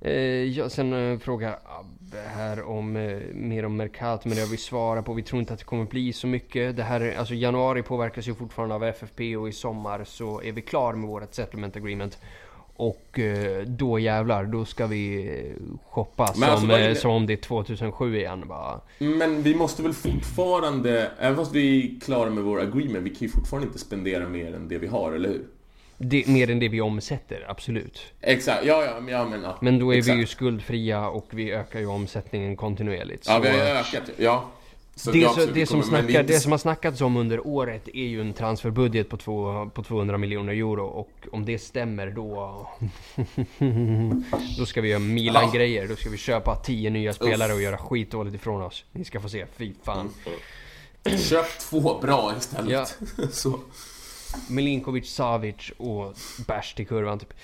Eh, 0.00 0.12
ja, 0.44 0.68
sen 0.68 1.12
eh, 1.12 1.18
frågar 1.18 1.58
Abbe 1.64 2.20
här 2.20 2.62
om 2.62 2.96
eh, 2.96 3.18
mer 3.32 3.64
om 3.64 3.76
Mercato, 3.76 4.28
men 4.28 4.36
det 4.36 4.42
har 4.42 4.48
vi 4.50 4.56
svarat 4.56 5.04
på. 5.04 5.12
Vi 5.14 5.22
tror 5.22 5.40
inte 5.40 5.52
att 5.52 5.58
det 5.58 5.64
kommer 5.64 5.84
bli 5.84 6.12
så 6.12 6.26
mycket. 6.26 6.76
Det 6.76 6.82
här, 6.82 7.00
är- 7.00 7.16
alltså 7.18 7.34
januari 7.34 7.82
påverkas 7.82 8.28
ju 8.28 8.34
fortfarande 8.34 8.74
av 8.74 8.84
FFP 8.84 9.36
och 9.36 9.48
i 9.48 9.52
sommar 9.52 10.04
så 10.04 10.42
är 10.42 10.52
vi 10.52 10.62
klar 10.62 10.92
med 10.94 11.08
vårt 11.08 11.34
settlement 11.34 11.76
agreement. 11.76 12.18
Och 12.80 13.18
eh, 13.18 13.62
då 13.66 13.98
jävlar, 13.98 14.44
då 14.44 14.64
ska 14.64 14.86
vi 14.86 15.26
eh, 15.38 15.62
shoppa 15.90 16.24
Men 16.26 16.34
som, 16.34 16.42
alltså, 16.50 16.66
är 16.76 16.88
det- 16.88 16.94
som 16.94 17.10
om 17.10 17.26
det 17.26 17.32
är 17.32 17.36
2007 17.36 18.16
igen 18.16 18.44
bara. 18.48 18.80
Men 18.98 19.42
vi 19.42 19.54
måste 19.54 19.82
väl 19.82 19.92
fortfarande, 19.92 21.10
även 21.18 21.36
fast 21.36 21.54
vi 21.54 21.84
är 21.96 22.00
klara 22.00 22.30
med 22.30 22.44
vår 22.44 22.60
agreement, 22.60 23.06
vi 23.06 23.10
kan 23.10 23.18
ju 23.18 23.28
fortfarande 23.28 23.66
inte 23.66 23.78
spendera 23.78 24.28
mer 24.28 24.54
än 24.54 24.68
det 24.68 24.78
vi 24.78 24.86
har, 24.86 25.12
eller 25.12 25.28
hur? 25.28 25.44
Det, 25.98 26.26
mer 26.26 26.50
än 26.50 26.58
det 26.58 26.68
vi 26.68 26.80
omsätter, 26.80 27.44
absolut. 27.48 28.00
Exakt, 28.20 28.64
ja, 28.64 28.84
ja, 28.84 29.00
men, 29.00 29.14
ja, 29.14 29.24
men, 29.24 29.42
ja. 29.42 29.58
Men 29.60 29.78
då 29.78 29.94
är 29.94 29.98
Exakt. 29.98 30.16
vi 30.16 30.20
ju 30.20 30.26
skuldfria 30.26 31.08
och 31.08 31.26
vi 31.30 31.52
ökar 31.52 31.80
ju 31.80 31.86
omsättningen 31.86 32.56
kontinuerligt. 32.56 33.26
Ja, 33.28 33.38
vi 33.38 33.48
har 33.48 33.56
ju 33.56 33.62
ökat, 33.62 34.10
ja. 34.16 34.44
Så 34.98 35.10
Det, 35.10 35.34
så, 35.34 35.46
det, 35.46 35.66
som 35.66 35.82
snackar, 35.82 36.22
det 36.22 36.40
som 36.40 36.52
har 36.52 36.58
snackats 36.58 37.00
om 37.00 37.16
under 37.16 37.46
året 37.46 37.88
är 37.88 38.06
ju 38.06 38.20
en 38.20 38.32
transferbudget 38.32 39.08
på, 39.08 39.16
två, 39.16 39.70
på 39.74 39.82
200 39.82 40.18
miljoner 40.18 40.52
euro 40.52 40.86
och 40.86 41.10
om 41.32 41.44
det 41.44 41.58
stämmer 41.58 42.10
då... 42.10 42.66
då 44.58 44.66
ska 44.66 44.80
vi 44.80 44.88
göra 44.88 44.98
Milan-grejer. 44.98 45.88
Då 45.88 45.96
ska 45.96 46.10
vi 46.10 46.16
köpa 46.16 46.56
10 46.56 46.90
nya 46.90 47.12
spelare 47.12 47.52
och 47.52 47.62
göra 47.62 47.78
skitdåligt 47.78 48.36
ifrån 48.36 48.62
oss. 48.62 48.84
Ni 48.92 49.04
ska 49.04 49.20
få 49.20 49.28
se, 49.28 49.46
fy 49.56 49.72
fan. 49.82 50.10
Köp 51.04 51.58
två 51.58 51.98
bra 52.00 52.34
istället. 52.38 52.72
Ja. 52.72 52.86
så. 53.32 53.60
Milinkovic, 54.48 55.14
Savic 55.14 55.72
och 55.76 56.14
bärs 56.46 56.74
till 56.74 56.86
kurvan 56.86 57.18
typ. 57.18 57.34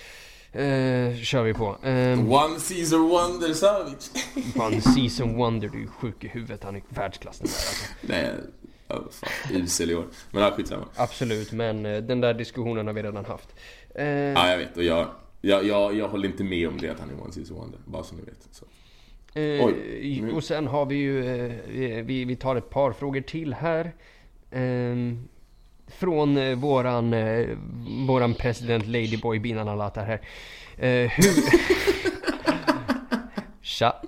Eh, 0.55 1.15
kör 1.15 1.43
vi 1.43 1.53
på. 1.53 1.77
Eh, 1.83 2.19
One 2.19 2.59
Caesar 2.69 2.97
Wonder 2.97 3.53
Savic. 3.53 4.11
one 4.55 4.81
season 4.81 5.35
wonder, 5.37 5.67
du 5.69 5.83
är 5.83 5.87
sjuk 5.87 6.23
i 6.23 6.27
huvudet. 6.27 6.63
Han 6.63 6.75
är 6.75 6.81
världsklass 6.89 7.39
den 7.39 7.47
där 7.47 7.55
alltså. 7.55 7.85
Nej, 8.01 8.31
fan, 9.11 9.29
usel 9.61 9.91
i 9.91 9.95
år. 9.95 10.05
Men 10.31 10.43
ja, 10.43 10.51
skitsamma. 10.51 10.85
Absolut, 10.95 11.51
men 11.51 11.85
eh, 11.85 11.97
den 12.01 12.21
där 12.21 12.33
diskussionen 12.33 12.87
har 12.87 12.93
vi 12.93 13.03
redan 13.03 13.25
haft. 13.25 13.55
Eh, 13.95 14.05
Ja, 14.05 14.49
jag 14.49 14.57
vet. 14.57 14.77
Och 14.77 14.83
jag, 14.83 15.07
jag, 15.41 15.65
jag, 15.65 15.95
jag 15.95 16.07
håller 16.07 16.29
inte 16.29 16.43
med 16.43 16.67
om 16.67 16.77
det 16.77 16.89
att 16.89 16.99
han 16.99 17.09
är 17.09 17.13
One 17.13 17.33
Caesar 17.33 17.55
Wonder. 17.55 17.79
Bara 17.85 18.03
så 18.03 18.15
ni 18.15 18.21
vet. 18.21 18.47
Så. 18.51 18.65
Eh, 19.39 19.65
Oj. 19.65 20.31
Och 20.33 20.43
sen 20.43 20.67
har 20.67 20.85
vi 20.85 20.95
ju, 20.95 21.25
eh, 21.35 22.03
vi, 22.05 22.25
vi 22.25 22.35
tar 22.35 22.55
ett 22.55 22.69
par 22.69 22.91
frågor 22.91 23.21
till 23.21 23.53
här. 23.53 23.93
Från 25.87 26.37
eh, 26.37 26.55
våran, 26.55 27.13
eh, 27.13 27.47
våran 28.07 28.33
president 28.33 28.87
Ladyboy 28.87 29.39
Binan 29.39 29.67
Alatar 29.67 30.05
här. 30.05 30.21
Eh, 30.77 31.11
hur... 31.11 31.33
Tja. 33.61 34.01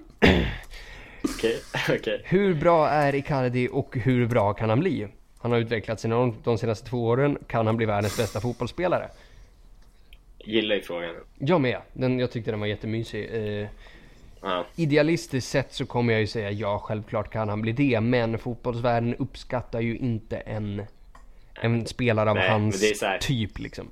Okej, 1.23 1.59
okej. 1.89 2.21
Hur 2.25 2.53
bra 2.53 2.89
är 2.89 3.15
Icardi 3.15 3.69
och 3.71 3.97
hur 3.97 4.27
bra 4.27 4.53
kan 4.53 4.69
han 4.69 4.79
bli? 4.79 5.07
Han 5.39 5.51
har 5.51 5.59
utvecklats 5.59 6.05
enormt 6.05 6.45
de 6.45 6.57
senaste 6.57 6.89
två 6.89 7.05
åren. 7.05 7.37
Kan 7.47 7.65
han 7.67 7.77
bli 7.77 7.85
världens 7.85 8.17
bästa 8.17 8.41
fotbollsspelare? 8.41 9.09
Gillar 10.39 10.75
ju 10.75 10.81
frågan. 10.81 11.15
Jag 11.37 11.61
med. 11.61 11.77
Den, 11.93 12.19
jag 12.19 12.31
tyckte 12.31 12.51
den 12.51 12.59
var 12.59 12.67
jättemysig. 12.67 13.29
Eh, 13.61 13.67
Ja. 14.41 14.65
Idealistiskt 14.75 15.51
sett 15.51 15.73
så 15.73 15.85
kommer 15.85 16.13
jag 16.13 16.19
ju 16.21 16.27
säga 16.27 16.51
ja, 16.51 16.79
självklart 16.79 17.31
kan 17.31 17.49
han 17.49 17.61
bli 17.61 17.71
det. 17.71 18.01
Men 18.01 18.37
fotbollsvärlden 18.37 19.15
uppskattar 19.15 19.81
ju 19.81 19.97
inte 19.97 20.37
en, 20.37 20.83
en 21.61 21.85
spelare 21.85 22.29
av 22.29 22.35
Nej, 22.35 22.49
hans 22.49 23.03
typ 23.21 23.59
liksom. 23.59 23.87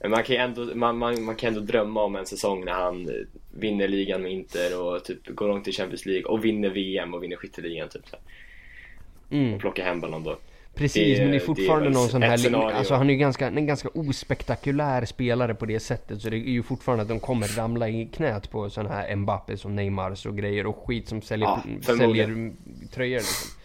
Men 0.00 0.10
man 0.10 0.22
kan 0.24 0.36
ju 0.36 0.42
ändå, 0.42 0.74
man, 0.74 0.98
man, 0.98 1.22
man 1.22 1.36
kan 1.36 1.48
ändå 1.48 1.60
drömma 1.60 2.02
om 2.02 2.16
en 2.16 2.26
säsong 2.26 2.64
när 2.64 2.72
han 2.72 3.10
vinner 3.54 3.88
ligan 3.88 4.22
med 4.22 4.32
Inter 4.32 4.80
och 4.82 5.04
typ 5.04 5.26
går 5.26 5.48
långt 5.48 5.68
i 5.68 5.72
Champions 5.72 6.06
League 6.06 6.24
och 6.24 6.44
vinner 6.44 6.70
VM 6.70 7.14
och 7.14 7.22
vinner 7.22 7.36
skytteligan 7.36 7.88
typ 7.88 8.08
så. 8.08 8.16
Mm. 9.30 9.54
Och 9.54 9.60
plockar 9.60 9.84
hem 9.84 10.00
Ballon 10.00 10.24
d'Or. 10.24 10.36
Precis, 10.74 11.18
Det- 11.18 11.24
men 11.24 11.30
det 11.30 11.36
är 11.36 11.38
det 11.38 11.44
är 11.44 11.46
fortfarande 11.46 11.90
någon 11.90 12.08
sån 12.08 12.22
här... 12.22 12.36
scenario. 12.36 12.76
Alltså 12.76 12.94
han 12.94 13.10
är 13.10 13.14
ju 13.14 13.18
ganska, 13.18 13.46
en 13.46 13.66
ganska 13.66 13.88
ospektakulär 13.88 15.04
spelare 15.04 15.54
på 15.54 15.66
det 15.66 15.80
sättet. 15.80 16.22
Så 16.22 16.30
det 16.30 16.36
är 16.36 16.38
ju 16.38 16.62
fortfarande 16.62 17.02
att 17.02 17.08
de 17.08 17.20
kommer 17.20 17.46
ramla 17.48 17.88
i 17.88 18.06
knät 18.06 18.50
på 18.50 18.70
såna 18.70 18.88
här 18.88 19.16
Mbappes 19.16 19.64
och 19.64 19.70
Neymars 19.70 20.26
och 20.26 20.36
grejer 20.36 20.66
och 20.66 20.76
skit 20.86 21.08
som 21.08 21.22
säljer, 21.22 21.48
Ja, 21.48 21.62
säljer 21.82 22.52
tröjor 22.94 23.18
liksom. 23.18 23.57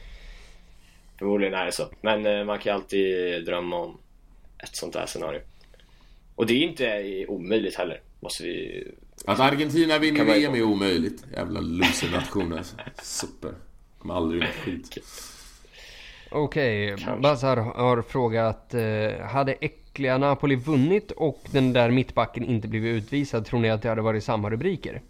Förmodligen 1.24 1.54
är 1.54 1.66
det 1.66 1.72
så. 1.72 1.84
Men 2.02 2.26
eh, 2.26 2.44
man 2.46 2.60
kan 2.60 2.76
alltid 2.76 3.46
drömma 3.46 3.76
om 3.76 3.98
ett 4.64 4.76
sånt 4.76 4.96
här 4.96 5.06
scenario. 5.06 5.42
Och 6.36 6.46
det 6.46 6.54
är 6.54 6.68
inte 6.68 7.26
omöjligt 7.28 7.76
heller. 7.76 8.02
Måste 8.20 8.44
vi... 8.44 8.88
Att 9.26 9.40
Argentina 9.40 10.00
vinner 10.00 10.26
VM 10.26 10.56
är 10.56 10.64
omöjligt. 10.64 11.26
Jävla 11.34 11.60
loser-nation 11.60 12.54
alltså. 12.54 12.76
Super. 13.02 13.54
Kommer 13.98 14.14
aldrig 14.14 14.42
vinna 14.42 14.54
skit. 14.54 14.98
Okej. 16.32 16.96
Bazar 17.22 17.58
har 17.58 18.02
frågat 18.02 18.74
eh, 18.74 19.26
Hade 19.26 19.54
äckliga 19.54 20.18
Napoli 20.18 20.56
vunnit 20.56 21.12
och 21.12 21.42
den 21.52 21.74
där 21.74 21.92
mittbacken 21.92 22.46
inte 22.46 22.68
blivit 22.68 23.04
utvisad, 23.04 23.46
tror 23.46 23.60
ni 23.60 23.70
att 23.70 23.82
det 23.82 23.90
hade 23.90 24.02
varit 24.02 24.24
samma 24.24 24.50
rubriker? 24.50 25.02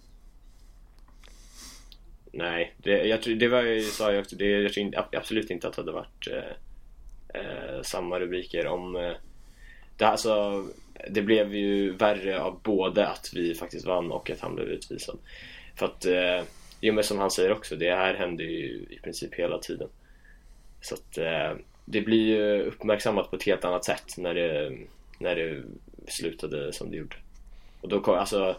Nej, 2.35 2.73
det, 2.77 3.05
jag 3.05 3.21
tror, 3.21 3.35
det 3.35 3.47
var 3.47 3.61
ju, 3.61 3.81
sa 3.81 4.11
jag 4.11 4.21
också, 4.21 4.35
det, 4.35 4.45
jag 4.45 4.73
tror 4.73 4.91
absolut 5.11 5.49
inte 5.49 5.67
att 5.67 5.75
det 5.75 5.81
hade 5.81 5.91
varit 5.91 6.27
eh, 6.31 7.41
eh, 7.41 7.81
samma 7.81 8.19
rubriker 8.19 8.67
om... 8.67 8.95
Eh, 8.95 9.11
det, 9.97 10.05
alltså, 10.05 10.65
det 11.09 11.21
blev 11.21 11.55
ju 11.55 11.91
värre 11.91 12.41
av 12.41 12.59
både 12.63 13.07
att 13.07 13.29
vi 13.33 13.55
faktiskt 13.55 13.85
vann 13.85 14.11
och 14.11 14.29
att 14.29 14.39
han 14.39 14.55
blev 14.55 14.67
utvisad. 14.67 15.17
För 15.75 15.85
att, 15.85 16.05
eh, 16.05 16.43
i 16.81 16.89
och 16.89 16.95
med 16.95 17.05
som 17.05 17.19
han 17.19 17.31
säger 17.31 17.51
också, 17.51 17.75
det 17.75 17.95
här 17.95 18.13
händer 18.13 18.43
ju 18.43 18.85
i 18.89 18.99
princip 19.03 19.33
hela 19.33 19.57
tiden. 19.57 19.89
Så 20.81 20.95
att 20.95 21.17
eh, 21.17 21.51
det 21.85 22.01
blir 22.01 22.25
ju 22.25 22.61
uppmärksammat 22.61 23.29
på 23.29 23.35
ett 23.35 23.43
helt 23.43 23.65
annat 23.65 23.85
sätt 23.85 24.17
när 24.17 24.33
det, 24.33 24.77
när 25.19 25.35
det 25.35 25.63
slutade 26.07 26.73
som 26.73 26.91
det 26.91 26.97
gjorde. 26.97 27.15
Och 27.81 27.89
då 27.89 27.99
kom, 27.99 28.15
alltså, 28.15 28.55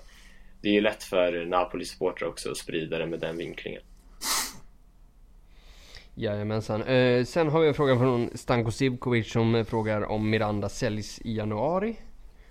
det 0.65 0.71
är 0.71 0.73
ju 0.73 0.81
lätt 0.81 1.03
för 1.03 1.45
Napoli-supportrar 1.47 2.29
också 2.29 2.51
att 2.51 2.57
sprida 2.57 2.99
det 2.99 3.07
med 3.07 3.21
den 3.21 3.37
vinklingen. 3.37 3.83
Jajamensan. 6.15 6.83
Eh, 6.83 7.25
sen 7.25 7.49
har 7.49 7.61
vi 7.61 7.69
en 7.69 7.75
fråga 7.75 7.99
från 7.99 8.31
Stanko 8.35 8.71
Sivkovic 8.71 9.33
som 9.33 9.65
frågar 9.65 10.03
om 10.03 10.31
Miranda 10.31 10.69
säljs 10.69 11.21
i 11.25 11.37
januari. 11.37 11.97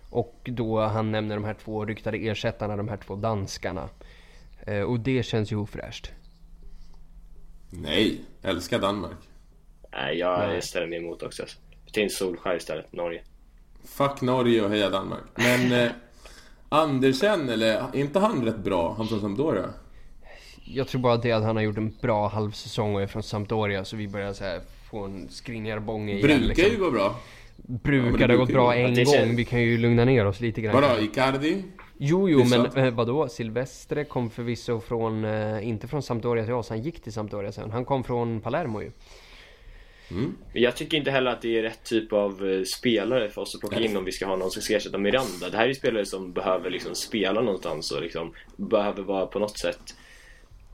Och 0.10 0.40
då 0.44 0.80
han 0.80 1.11
nämner 1.11 1.35
de 1.35 1.44
här 1.44 1.53
två 1.53 1.85
ryktade 1.85 2.18
ersättarna, 2.18 2.77
de 2.77 2.88
här 2.88 2.98
två 2.98 3.15
danskarna. 3.15 3.90
Eh, 4.68 4.81
och 4.81 4.99
det 4.99 5.23
känns 5.23 5.52
ju 5.52 5.56
ofräscht. 5.56 6.11
Nej, 7.69 8.22
älskar 8.41 8.80
Danmark. 8.80 9.18
Nej, 9.91 10.18
jag 10.18 10.40
Nej. 10.40 10.61
ställer 10.61 10.88
mig 10.88 10.98
emot 10.98 11.23
också. 11.23 11.45
Ta 11.94 12.02
in 12.02 12.10
Solskjaer 12.10 12.57
istället, 12.57 12.94
Norge. 12.94 13.23
Fuck 13.84 14.22
Norge 14.22 14.61
och 14.61 14.69
heja 14.69 14.90
Danmark. 14.90 15.23
Men 15.35 15.72
eh, 15.72 15.91
Andersen, 16.73 17.49
eller 17.49 17.67
är 17.67 17.95
inte 17.99 18.19
han 18.19 18.45
rätt 18.45 18.57
bra? 18.57 18.93
Han 18.97 19.07
från 19.07 19.21
Sampdoria? 19.21 19.65
Jag 20.65 20.87
tror 20.87 21.01
bara 21.01 21.17
det 21.17 21.31
att 21.31 21.43
han 21.43 21.55
har 21.55 21.63
gjort 21.63 21.77
en 21.77 21.93
bra 22.01 22.27
halvsäsong 22.27 22.95
och 22.95 23.01
är 23.01 23.07
från 23.07 23.23
Sampdoria 23.23 23.85
så 23.85 23.95
vi 23.95 24.07
börjar 24.07 24.33
så 24.33 24.43
här 24.43 24.61
få 24.91 25.03
en 25.03 25.27
skrinjarbånge 25.29 26.13
igen 26.13 26.21
Brukar 26.27 26.47
liksom. 26.47 26.65
ju 26.71 26.77
gå 26.77 26.91
bra. 26.91 27.15
Ja, 27.55 27.63
Brukar 27.83 28.17
det 28.17 28.27
det 28.27 28.33
ha 28.33 28.39
gått 28.39 28.49
bra 28.53 28.75
en 28.75 28.95
gång, 28.95 29.05
känns- 29.05 29.39
vi 29.39 29.45
kan 29.45 29.61
ju 29.61 29.77
lugna 29.77 30.05
ner 30.05 30.25
oss 30.25 30.39
lite 30.39 30.61
grann. 30.61 30.81
Vadå, 30.81 30.99
Icardi? 31.01 31.63
Jo, 31.97 32.29
jo, 32.29 32.43
men 32.43 32.65
eh, 32.85 32.93
vadå? 32.93 33.27
Silvestre 33.27 34.03
kom 34.05 34.29
förvisso 34.29 34.79
från, 34.79 35.25
eh, 35.25 35.67
inte 35.67 35.87
från 35.87 36.01
Sampdoria 36.03 36.43
till 36.43 36.53
oss, 36.53 36.69
han 36.69 36.81
gick 36.81 37.03
till 37.03 37.13
Sampdoria 37.13 37.51
sen. 37.51 37.71
Han 37.71 37.85
kom 37.85 38.03
från 38.03 38.41
Palermo 38.41 38.81
ju. 38.81 38.91
Men 40.53 40.61
jag 40.61 40.76
tycker 40.76 40.98
inte 40.98 41.11
heller 41.11 41.31
att 41.31 41.41
det 41.41 41.57
är 41.57 41.61
rätt 41.61 41.84
typ 41.84 42.14
av 42.14 42.49
eh, 42.49 42.64
spelare 42.64 43.30
för 43.30 43.41
oss 43.41 43.56
att 43.56 43.61
plocka 43.61 43.80
in 43.80 43.98
om 43.98 44.06
vi 44.06 44.11
ska 44.11 44.26
ha 44.26 44.35
någon 44.35 44.52
som 44.52 44.61
ska 44.61 44.76
ersätta 44.76 44.98
Miranda. 44.98 45.49
Det 45.52 45.57
här 45.57 45.69
är 45.69 45.73
spelare 45.73 46.06
som 46.06 46.34
behöver 46.34 46.69
liksom 46.69 46.95
spela 46.95 47.41
någonstans 47.41 47.91
och 47.91 48.02
liksom 48.02 48.34
behöver 48.56 49.03
vara 49.03 49.26
på 49.26 49.40
något 49.40 49.57
sätt 49.57 49.95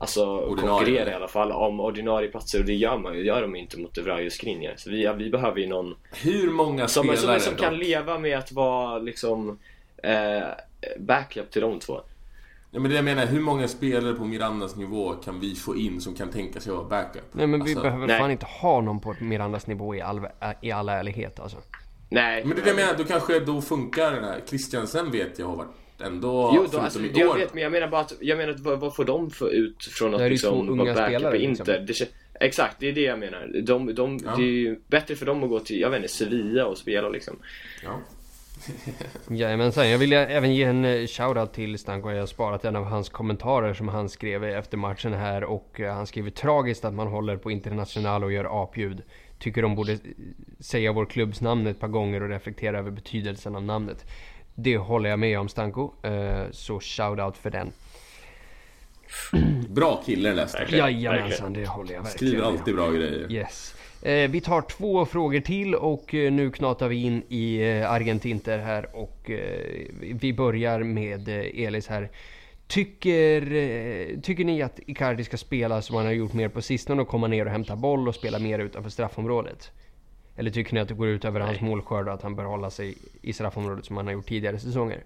Alltså 0.00 0.26
Ordinarie, 0.26 0.78
konkurrera 0.78 1.10
i 1.10 1.14
alla 1.14 1.28
fall 1.28 1.52
om 1.52 1.80
ordinarie 1.80 2.28
platser 2.28 2.58
och 2.58 2.64
det 2.64 2.74
gör 2.74 2.98
man 2.98 3.14
ju, 3.14 3.24
gör 3.24 3.42
de 3.42 3.56
inte 3.56 3.78
mot 3.78 3.98
Evraio 3.98 4.26
och 4.26 4.32
Skriniar. 4.32 4.74
Så 4.76 4.90
vi, 4.90 5.12
vi 5.18 5.30
behöver 5.30 5.60
ju 5.60 5.66
någon 5.66 5.96
Hur 6.22 6.50
många 6.50 6.88
som, 6.88 7.04
spelare 7.04 7.40
som, 7.40 7.50
som 7.50 7.60
kan 7.60 7.74
dock? 7.74 7.82
leva 7.82 8.18
med 8.18 8.38
att 8.38 8.52
vara 8.52 8.98
liksom 8.98 9.58
eh, 10.02 10.48
backup 10.98 11.50
till 11.50 11.62
de 11.62 11.78
två. 11.78 12.00
Ja, 12.72 12.80
men 12.80 12.90
det 12.90 12.96
jag 12.96 13.04
menar, 13.04 13.26
hur 13.26 13.40
många 13.40 13.68
spelare 13.68 14.14
på 14.14 14.24
Mirandas 14.24 14.76
nivå 14.76 15.12
kan 15.12 15.40
vi 15.40 15.54
få 15.54 15.76
in 15.76 16.00
som 16.00 16.14
kan 16.14 16.28
tänka 16.30 16.60
sig 16.60 16.70
att 16.70 16.76
vara 16.76 16.88
backup? 16.88 17.22
Nej 17.32 17.46
men 17.46 17.64
vi 17.64 17.70
Alltså, 17.70 17.82
behöver 17.82 18.06
nej. 18.06 18.18
fan 18.18 18.30
inte 18.30 18.46
ha 18.46 18.80
någon 18.80 19.00
på 19.00 19.14
Mirandas 19.20 19.66
nivå 19.66 19.94
i 19.94 20.00
all, 20.00 20.20
i 20.62 20.72
all 20.72 20.88
ärlighet 20.88 21.40
alltså. 21.40 21.58
Nej. 22.08 22.44
Men 22.44 22.56
det 22.56 22.60
är 22.62 22.64
det 22.64 22.70
jag 22.70 22.76
menar, 22.76 22.94
då 22.98 23.04
kanske 23.04 23.40
då 23.40 23.60
funkar 23.62 24.12
den 24.12 24.24
här. 24.24 24.40
Christiansen 24.46 25.10
vet 25.10 25.38
jag 25.38 25.46
har 25.46 25.56
varit 25.56 25.68
ändå, 26.02 26.52
Jo, 26.56 26.66
då, 26.72 26.78
alltså, 26.78 27.00
jag 27.14 27.30
år. 27.30 27.34
vet, 27.36 27.54
men 27.54 27.62
jag 27.62 27.72
menar 27.72 27.88
bara 27.88 28.00
att, 28.00 28.12
jag 28.20 28.38
menar 28.38 28.52
att 28.52 28.60
vad, 28.60 28.80
vad 28.80 28.96
får 28.96 29.04
de 29.04 29.30
få 29.30 29.50
ut 29.50 29.84
från 29.84 30.14
att 30.14 30.20
Det 30.20 30.28
liksom 30.28 30.66
vara 30.78 30.94
backup 30.94 31.04
spelare, 31.06 31.36
i 31.36 31.46
liksom. 31.48 31.62
Inter? 31.62 31.84
Det, 31.86 31.92
kän- 31.92 32.08
exakt, 32.40 32.76
det 32.80 32.88
är 32.88 32.92
det 32.92 33.00
jag 33.00 33.18
menar. 33.18 33.62
De, 33.66 33.94
de, 33.94 34.18
Ja. 34.24 34.36
Det 34.36 34.42
är 34.42 34.46
ju 34.46 34.80
bättre 34.88 35.16
för 35.16 35.26
dem 35.26 35.42
att 35.44 35.48
gå 35.50 35.60
till, 35.60 35.80
jag 35.80 35.90
vet 35.90 35.96
inte, 35.96 36.08
Sevilla 36.12 36.66
och 36.66 36.78
spela 36.78 37.08
liksom. 37.08 37.36
Ja. 37.84 38.00
Jajamensan, 39.28 39.90
jag 39.90 39.98
vill 39.98 40.12
även 40.12 40.54
ge 40.54 40.64
en 40.64 40.84
eh, 40.84 41.06
shoutout 41.06 41.52
till 41.52 41.78
Stanko. 41.78 42.10
Jag 42.10 42.20
har 42.20 42.26
sparat 42.26 42.64
en 42.64 42.76
av 42.76 42.84
hans 42.84 43.08
kommentarer 43.08 43.74
som 43.74 43.88
han 43.88 44.08
skrev 44.08 44.44
efter 44.44 44.76
matchen 44.76 45.12
här 45.12 45.44
och 45.44 45.80
eh, 45.80 45.94
han 45.94 46.06
skriver 46.06 46.30
tragiskt 46.30 46.84
att 46.84 46.94
man 46.94 47.06
håller 47.06 47.36
på 47.36 47.50
International 47.50 48.24
och 48.24 48.32
gör 48.32 48.62
apljud. 48.62 49.02
Tycker 49.38 49.62
de 49.62 49.74
borde 49.74 49.92
eh, 49.92 49.98
säga 50.60 50.92
vår 50.92 51.06
klubbs 51.06 51.40
namn 51.40 51.66
ett 51.66 51.80
par 51.80 51.88
gånger 51.88 52.22
och 52.22 52.28
reflektera 52.28 52.78
över 52.78 52.90
betydelsen 52.90 53.56
av 53.56 53.62
namnet. 53.62 54.04
Det 54.54 54.76
håller 54.76 55.10
jag 55.10 55.18
med 55.18 55.38
om 55.38 55.48
Stanko, 55.48 55.92
så 56.50 56.80
shoutout 56.80 57.36
för 57.36 57.50
den. 57.50 57.72
Bra 59.68 60.02
kille 60.06 60.48
stackaren. 60.48 60.70
Verkligen, 60.70 61.00
Jajamensan, 61.00 61.52
det 61.52 61.66
håller 61.66 61.94
jag 61.94 62.02
verkligen 62.02 62.32
Skriver 62.32 62.46
alltid 62.46 62.74
bra 62.74 62.90
grejer. 62.90 63.32
Yes. 63.32 63.74
Eh, 64.02 64.30
vi 64.30 64.40
tar 64.40 64.62
två 64.62 65.06
frågor 65.06 65.40
till 65.40 65.74
och 65.74 66.14
eh, 66.14 66.32
nu 66.32 66.50
knatar 66.50 66.88
vi 66.88 67.02
in 67.02 67.22
i 67.28 67.56
eh, 67.56 67.90
Argentinter 67.90 68.58
här 68.58 68.96
och 68.96 69.30
vi 70.00 70.32
börjar 70.32 70.82
med 70.82 71.28
Elis 71.28 71.88
här. 71.88 72.08
Tycker, 72.66 74.20
tycker 74.20 74.44
ni 74.44 74.62
att 74.62 74.80
Icardi 74.86 75.24
ska 75.24 75.36
spela 75.36 75.82
som 75.82 75.96
han 75.96 76.06
har 76.06 76.12
gjort 76.12 76.32
mer 76.32 76.48
på 76.48 76.62
sistone 76.62 77.02
och 77.02 77.08
komma 77.08 77.26
ner 77.26 77.44
och 77.44 77.52
hämta 77.52 77.76
boll 77.76 78.08
och 78.08 78.14
spela 78.14 78.38
mer 78.38 78.58
utanför 78.58 78.90
straffområdet? 78.90 79.70
Eller 80.36 80.50
tycker 80.50 80.74
ni 80.74 80.80
att 80.80 80.88
det 80.88 80.94
går 80.94 81.08
ut 81.08 81.24
över 81.24 81.40
hans 81.40 81.60
målskörd 81.60 82.08
och 82.08 82.14
att 82.14 82.22
han 82.22 82.36
bör 82.36 82.44
hålla 82.44 82.70
sig 82.70 82.94
i 83.22 83.32
straffområdet 83.32 83.84
som 83.84 83.96
han 83.96 84.06
har 84.06 84.12
gjort 84.12 84.26
tidigare 84.26 84.58
säsonger? 84.58 85.04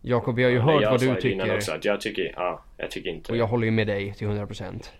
Jakob, 0.00 0.36
vi 0.36 0.42
har 0.44 0.50
ju 0.50 0.56
Ja, 0.56 0.62
hört 0.62 0.82
vad 0.82 1.00
du 1.00 1.20
tycker 1.20 1.56
Också, 1.56 1.72
att 1.72 1.84
jag 1.84 2.00
tycker, 2.00 2.32
ja, 2.36 2.64
jag 2.76 2.90
tycker 2.90 3.10
inte 3.10 3.32
och 3.32 3.38
jag 3.38 3.46
håller 3.46 3.64
ju 3.64 3.70
med 3.70 3.86
dig 3.86 4.14
till 4.14 4.26
100%. 4.28 4.90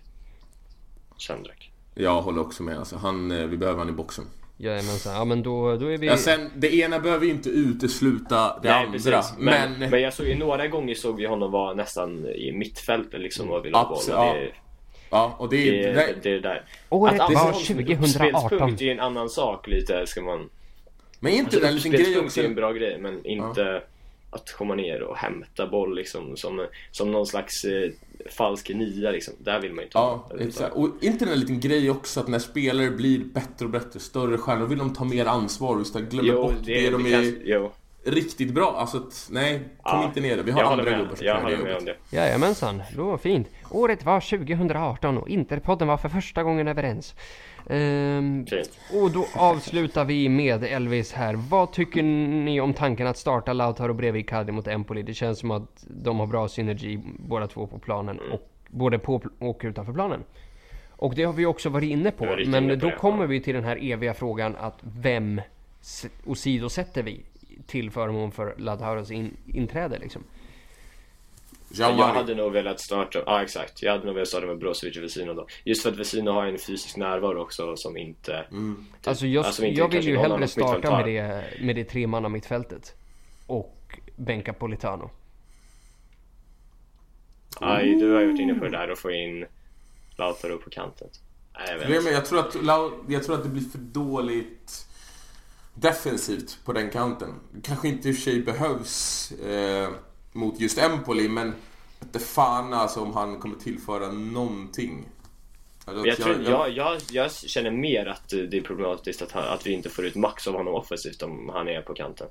Sandrak. 1.17 1.66
Jag 1.97 2.21
håller 2.21 2.41
också 2.41 2.63
med. 2.63 2.77
Alltså, 2.77 2.95
han, 2.95 3.31
eh, 3.31 3.45
vi 3.47 3.57
behöver 3.57 3.79
han 3.79 3.89
i 3.89 3.91
boxen. 3.91 4.25
Jajamensan, 4.59 5.13
ja 5.15 5.25
men 5.25 5.43
då, 5.43 5.75
då 5.75 5.87
är 5.91 5.97
vi... 5.97 6.07
Ja, 6.07 6.17
sen, 6.17 6.49
det 6.55 6.75
ena 6.75 6.99
behöver 6.99 7.25
ju 7.25 7.31
inte 7.31 7.49
utesluta 7.49 8.59
det 8.61 8.69
Nej, 8.69 8.85
andra. 8.85 8.91
precis. 8.91 9.33
Men, 9.37 9.71
Men, 9.79 9.89
men, 9.89 10.01
jag 10.01 10.13
såg 10.13 10.27
ju 10.27 10.35
några 10.37 10.67
gånger 10.67 10.95
såg 10.95 11.15
vi 11.17 11.25
honom 11.25 11.51
vara 11.51 11.73
nästan 11.73 12.25
i 12.25 12.51
mittfältet 12.51 13.19
liksom 13.21 13.49
och 13.51 13.65
ville 13.65 13.77
ha 13.77 13.83
boll. 13.83 13.93
Absolut, 13.97 14.19
och 14.19 14.25
ja. 14.25 14.35
Ja, 15.09 15.35
och 15.39 15.49
det, 15.49 15.57
är- 15.69 15.87
det, 15.87 15.93
det, 15.93 16.15
det 16.23 16.29
är 16.29 16.33
det 16.33 16.39
där. 16.39 16.65
Året 16.89 17.13
Att 17.13 17.19
var 17.19 17.25
använda 17.25 17.41
honom 17.43 17.59
som 17.61 17.79
en 17.79 17.85
2018. 17.85 18.35
uppspelspunkt 18.35 18.81
är 18.81 18.91
en 18.91 18.99
annan 18.99 19.29
sak 19.29 19.67
lite, 19.67 20.07
ska 20.07 20.21
man... 20.21 20.49
Men 21.19 21.33
är 21.33 21.37
inte 21.37 21.45
Alltså, 21.45 21.59
det 21.59 21.67
en 21.67 21.75
liten 21.75 21.91
grej 21.91 22.19
också? 22.19 22.41
är 22.41 22.45
en 22.45 22.55
bra 22.55 22.71
grej, 22.71 22.97
men 23.01 23.25
inte 23.25 23.81
att 24.29 24.51
komma 24.51 24.75
ner 24.75 25.01
och 25.01 25.17
hämta 25.17 25.67
boll 25.67 25.95
liksom 25.95 26.37
som, 26.37 26.67
som 26.91 27.11
någon 27.11 27.27
slags 27.27 27.65
eh, 27.65 27.91
falsk 28.31 28.69
nia 28.69 29.11
liksom. 29.11 29.33
Där 29.39 29.59
vill 29.59 29.71
man 29.71 29.77
ju 29.77 29.83
inte 29.83 29.97
Ja, 29.97 30.27
ha. 30.31 30.39
exakt. 30.39 30.75
Och 30.75 30.89
inte 31.01 31.25
det 31.25 31.31
en 31.31 31.39
liten 31.39 31.59
grej 31.59 31.89
också 31.91 32.19
att 32.19 32.27
när 32.27 32.39
spelare 32.39 32.91
blir 32.91 33.19
bättre 33.19 33.65
och 33.65 33.71
bättre, 33.71 33.99
större 33.99 34.37
stjärnor, 34.37 34.65
vill 34.65 34.77
de 34.77 34.93
ta 34.93 35.03
mer 35.03 35.25
ansvar 35.25 35.75
och 35.75 36.01
glömmer 36.09 36.29
Jo, 36.29 36.41
bort 36.41 36.53
det, 36.65 36.81
det, 36.81 36.89
de 36.89 37.05
är 37.05 37.33
jo. 37.45 37.71
Riktigt 38.11 38.53
bra. 38.53 38.75
Alltså 38.77 39.03
nej, 39.29 39.59
kom 39.59 39.99
Ja, 39.99 40.05
inte 40.05 40.19
ner 40.19 40.37
det. 40.37 40.43
Vi 40.43 40.51
har 40.51 40.61
jag 40.61 40.71
andra 40.71 40.83
gubbar 40.97 41.15
som 41.15 41.25
med 41.25 41.45
det 41.45 41.51
jobbet. 41.51 41.85
det. 42.09 42.17
Jajamensan, 42.17 42.81
det 42.95 43.01
var 43.01 43.17
fint. 43.17 43.47
Året 43.71 44.05
var 44.05 44.19
2018 44.19 45.17
och 45.17 45.29
Interpodden 45.29 45.87
var 45.87 45.97
för 45.97 46.09
första 46.09 46.43
gången 46.43 46.67
överens. 46.67 47.15
Ehm, 47.69 48.45
och 49.01 49.11
då 49.11 49.25
avslutar 49.35 50.05
vi 50.05 50.29
med 50.29 50.63
Elvis 50.63 51.13
här. 51.13 51.33
Vad 51.49 51.71
tycker 51.71 52.03
ni 52.03 52.61
om 52.61 52.73
tanken 52.73 53.07
att 53.07 53.17
starta 53.17 53.53
Lautaro 53.53 53.93
bredvid 53.93 54.21
Icardi 54.25 54.51
mot 54.51 54.67
Empoli? 54.67 55.03
Det 55.03 55.13
känns 55.13 55.39
som 55.39 55.51
att 55.51 55.85
de 55.87 56.19
har 56.19 56.27
bra 56.27 56.47
synergi 56.47 56.99
båda 57.19 57.47
två 57.47 57.67
på 57.67 57.79
planen 57.79 58.19
Mm. 58.19 58.31
och 58.31 58.49
både 58.69 58.99
på 58.99 59.21
och 59.39 59.61
utanför 59.63 59.93
planen. 59.93 60.23
Och 60.89 61.15
det 61.15 61.23
har 61.23 61.33
vi 61.33 61.45
också 61.45 61.69
varit 61.69 61.89
inne 61.89 62.11
på. 62.11 62.25
Men 62.25 62.63
inne 62.63 62.73
på 62.73 62.79
då 62.81 62.89
det, 62.89 62.95
kommer 62.95 63.27
vi 63.27 63.41
till 63.41 63.55
den 63.55 63.63
här 63.63 63.77
eviga 63.91 64.13
frågan 64.13 64.55
att 64.59 64.79
vem 64.81 65.41
åsidosätter 66.25 67.03
vi 67.03 67.21
till 67.67 67.91
förmån 67.91 68.31
för 68.31 68.55
Lautaros 68.57 69.11
in, 69.11 69.37
inträde 69.53 69.99
liksom? 69.99 70.23
Jag 71.69 71.93
hade 71.93 72.35
nog 72.35 72.51
velat 72.51 72.79
starta, 72.79 73.23
ja 73.25 73.43
exakt. 73.43 73.81
Jag 73.81 73.91
hade 73.91 74.05
nog 74.05 74.13
velat 74.13 74.27
starta 74.27 74.45
med 74.45 74.57
Brozovic 74.57 74.97
och 74.97 75.03
Vesino 75.03 75.33
då. 75.33 75.47
Just 75.63 75.83
för 75.83 75.91
att 75.91 75.97
Vesino 75.97 76.31
har 76.31 76.45
en 76.45 76.59
fysisk 76.59 76.97
närvaro 76.97 77.41
också 77.41 77.75
som 77.75 77.97
inte... 77.97 78.45
Typ, 78.49 79.07
Alltså 79.07 79.27
jag, 79.27 79.45
alltså 79.45 79.65
inte 79.65 79.79
jag 79.79 79.91
vill 79.91 80.07
ju 80.07 80.17
hellre 80.17 80.47
starta 80.47 80.97
med 80.97 81.05
det, 81.05 81.43
med 81.61 81.75
det 81.75 81.83
tremanna 81.83 82.29
mittfältet. 82.29 82.95
Och 83.47 83.99
bänka 84.15 84.53
Politano. 84.53 85.09
Aj, 87.59 87.95
du 87.95 88.13
har 88.13 88.21
ju 88.21 88.27
varit 88.27 88.41
inne 88.41 88.53
på 88.53 88.65
det 88.65 88.71
där 88.71 88.91
och 88.91 88.97
få 88.97 89.11
in 89.11 89.45
Lautaro 90.17 90.57
på 90.57 90.69
kanten. 90.69 91.07
Nej, 91.53 91.77
jag 91.81 92.01
vet 92.01 92.13
jag, 92.13 92.25
tror 92.25 92.39
att, 92.39 92.55
jag 93.07 93.23
tror 93.23 93.35
att 93.35 93.43
det 93.43 93.49
blir 93.49 93.61
för 93.61 93.77
dåligt 93.77 94.86
defensivt 95.79 96.59
på 96.65 96.73
den 96.73 96.89
kanten. 96.89 97.33
Kanske 97.63 97.87
inte 97.87 98.09
i 98.09 98.11
och 98.11 98.15
för 98.15 98.21
sig 98.21 98.41
behövs 98.41 99.31
eh, 99.31 99.89
mot 100.31 100.59
just 100.59 100.77
Empoli, 100.77 101.29
men 101.29 101.53
inte 102.01 102.19
fan 102.19 102.73
alltså 102.73 103.01
om 103.01 103.13
han 103.13 103.39
kommer 103.39 103.55
tillföra 103.55 104.11
någonting. 104.11 105.05
Alltså, 105.85 106.07
jag, 106.07 106.17
tror, 106.17 106.41
jag, 106.43 106.69
jag, 106.69 106.97
jag 107.11 107.31
känner 107.31 107.71
mer 107.71 108.05
att 108.05 108.29
det 108.29 108.57
är 108.57 108.61
problematiskt 108.61 109.21
att, 109.21 109.31
han, 109.31 109.43
att 109.43 109.67
vi 109.67 109.71
inte 109.71 109.89
får 109.89 110.05
ut 110.05 110.15
max 110.15 110.47
av 110.47 110.53
honom 110.53 110.73
offensivt 110.73 111.21
om 111.21 111.49
han 111.53 111.67
är 111.67 111.81
på 111.81 111.93
kanten. 111.93 112.27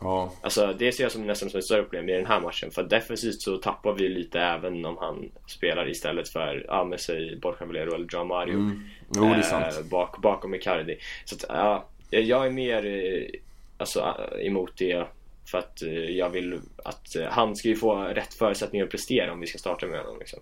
ja. 0.00 0.32
Alltså 0.42 0.74
det 0.78 0.92
ser 0.92 1.02
jag 1.02 1.12
som 1.12 1.26
nästan 1.26 1.50
som 1.50 1.58
ett 1.58 1.64
större 1.64 1.82
problem 1.82 2.08
i 2.08 2.12
den 2.12 2.26
här 2.26 2.40
matchen. 2.40 2.70
För 2.70 2.82
defensivt 2.82 3.42
så 3.42 3.56
tappar 3.56 3.92
vi 3.92 4.08
lite 4.08 4.40
även 4.40 4.84
om 4.84 4.96
han 5.00 5.30
spelar 5.46 5.90
istället 5.90 6.28
för, 6.28 6.64
ja 6.68 6.84
men 6.84 6.98
säg 6.98 7.36
Borja 7.36 7.66
Valero 7.66 7.94
eller 7.94 8.06
Joao 8.12 8.24
Mario. 8.24 8.54
Mm. 8.54 8.82
Jo, 9.14 9.24
det 9.24 9.34
är 9.34 9.42
sant. 9.42 9.76
eh, 9.78 9.84
bak, 9.84 10.22
bakom 10.22 10.54
Icardi. 10.54 10.98
Så 11.24 11.34
att, 11.34 11.44
ja, 11.48 11.88
jag 12.10 12.46
är 12.46 12.50
mer 12.50 12.86
eh, 12.86 13.40
alltså, 13.76 14.00
eh, 14.00 14.46
emot 14.46 14.72
det. 14.76 15.06
För 15.44 15.58
att 15.58 15.82
eh, 15.82 15.92
jag 15.92 16.30
vill 16.30 16.60
att 16.84 17.16
han 17.30 17.56
ska 17.56 17.68
ju 17.68 17.76
få 17.76 17.94
rätt 17.94 18.34
förutsättningar 18.34 18.84
att 18.84 18.90
prestera 18.90 19.32
om 19.32 19.40
vi 19.40 19.46
ska 19.46 19.58
starta 19.58 19.86
med 19.86 20.00
honom. 20.00 20.18
Liksom. 20.18 20.38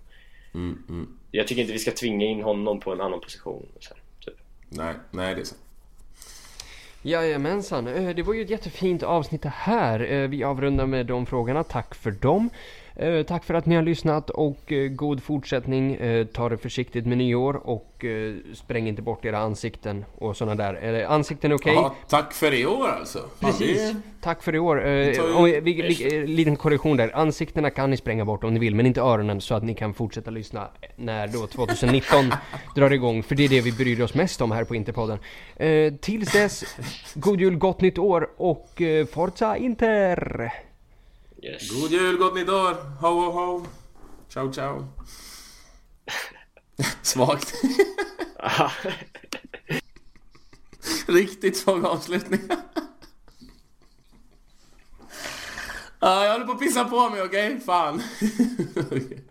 Mm, 0.53 0.83
mm. 0.89 1.19
Jag 1.31 1.47
tycker 1.47 1.61
inte 1.61 1.73
vi 1.73 1.79
ska 1.79 1.91
tvinga 1.91 2.25
in 2.25 2.41
honom 2.41 2.79
på 2.79 2.93
en 2.93 3.01
annan 3.01 3.19
position. 3.19 3.65
Så 3.79 3.93
här, 3.93 4.03
typ. 4.25 4.39
Nej, 4.69 4.93
nej 5.11 5.35
det 5.35 5.41
är 5.41 5.45
sant. 5.45 5.61
Jajamensan, 7.01 7.85
det 8.15 8.23
var 8.23 8.33
ju 8.33 8.41
ett 8.41 8.49
jättefint 8.49 9.03
avsnitt 9.03 9.41
det 9.41 9.53
här. 9.55 10.27
Vi 10.27 10.43
avrundar 10.43 10.85
med 10.85 11.05
de 11.05 11.25
frågorna. 11.25 11.63
Tack 11.63 11.95
för 11.95 12.11
dem. 12.11 12.49
Eh, 12.99 13.23
Tack 13.23 13.43
för 13.43 13.53
att 13.53 13.65
ni 13.65 13.75
har 13.75 13.81
lyssnat 13.83 14.29
och 14.29 14.71
eh, 14.71 14.87
god 14.89 15.23
fortsättning. 15.23 15.95
Eh, 15.95 16.25
Ta 16.25 16.49
det 16.49 16.57
försiktigt 16.57 17.05
med 17.05 17.17
nyår 17.17 17.67
och 17.67 18.05
spräng 18.53 18.87
inte 18.87 19.01
bort 19.01 19.25
era 19.25 19.37
ansikten 19.37 20.05
och 20.15 20.37
sådana 20.37 20.55
där. 20.55 20.73
Är 20.73 21.05
ansikten 21.05 21.53
okej? 21.53 21.73
Ja, 21.75 21.95
tack 22.09 22.33
för 22.33 22.53
i 22.53 22.65
år 22.65 22.87
alltså. 22.87 23.19
Precis. 23.39 23.77
det- 23.91 23.95
Tack 24.21 24.43
för 24.43 24.55
i 24.55 24.59
år. 24.59 24.75
Vi, 25.61 25.73
vi, 25.81 26.27
liten 26.27 26.55
korrektion 26.55 26.97
där. 26.97 27.11
Ansiktena 27.15 27.69
kan 27.69 27.89
ni 27.89 27.97
spränga 27.97 28.25
bort 28.25 28.43
om 28.43 28.53
ni 28.53 28.59
vill, 28.59 28.75
men 28.75 28.85
inte 28.85 29.01
öronen 29.01 29.41
så 29.41 29.55
att 29.55 29.63
ni 29.63 29.73
kan 29.73 29.93
fortsätta 29.93 30.31
lyssna 30.31 30.67
när 30.95 31.27
då 31.27 31.47
2019 31.47 32.31
drar 32.75 32.91
igång. 32.93 33.23
För 33.23 33.35
det 33.35 33.43
är 33.45 33.49
det 33.49 33.61
vi 33.61 33.71
bryr 33.71 34.01
oss 34.01 34.13
mest 34.13 34.41
om 34.41 34.51
här 34.51 34.63
på 34.63 34.75
Interpodden. 34.75 35.19
Tills 36.01 36.31
dess, 36.31 36.63
god 37.15 37.39
jul, 37.41 37.55
gott 37.57 37.81
nytt 37.81 37.97
år 37.97 38.29
och 38.37 38.81
Forza 39.11 39.57
Inter! 39.57 40.53
Yes. 41.43 41.69
God 41.69 41.91
jul, 41.91 42.17
gott 42.17 42.33
nytt 42.33 42.49
år! 42.49 42.73
Ho, 42.99 43.07
ho, 43.07 43.31
ho! 43.31 43.65
Ciao, 44.29 44.53
ciao! 44.53 44.87
Svagt. 47.01 47.53
Riktigt 51.07 51.57
svag 51.57 51.85
avslutning. 51.85 52.41
Ja, 55.99 55.99
jag 56.25 56.31
håller 56.31 56.45
på 56.45 56.51
att 56.51 56.59
pissa 56.59 56.85
på 56.85 57.09
mig, 57.09 57.21
okej? 57.21 57.59
Fan. 57.59 58.03
Okej. 58.75 59.23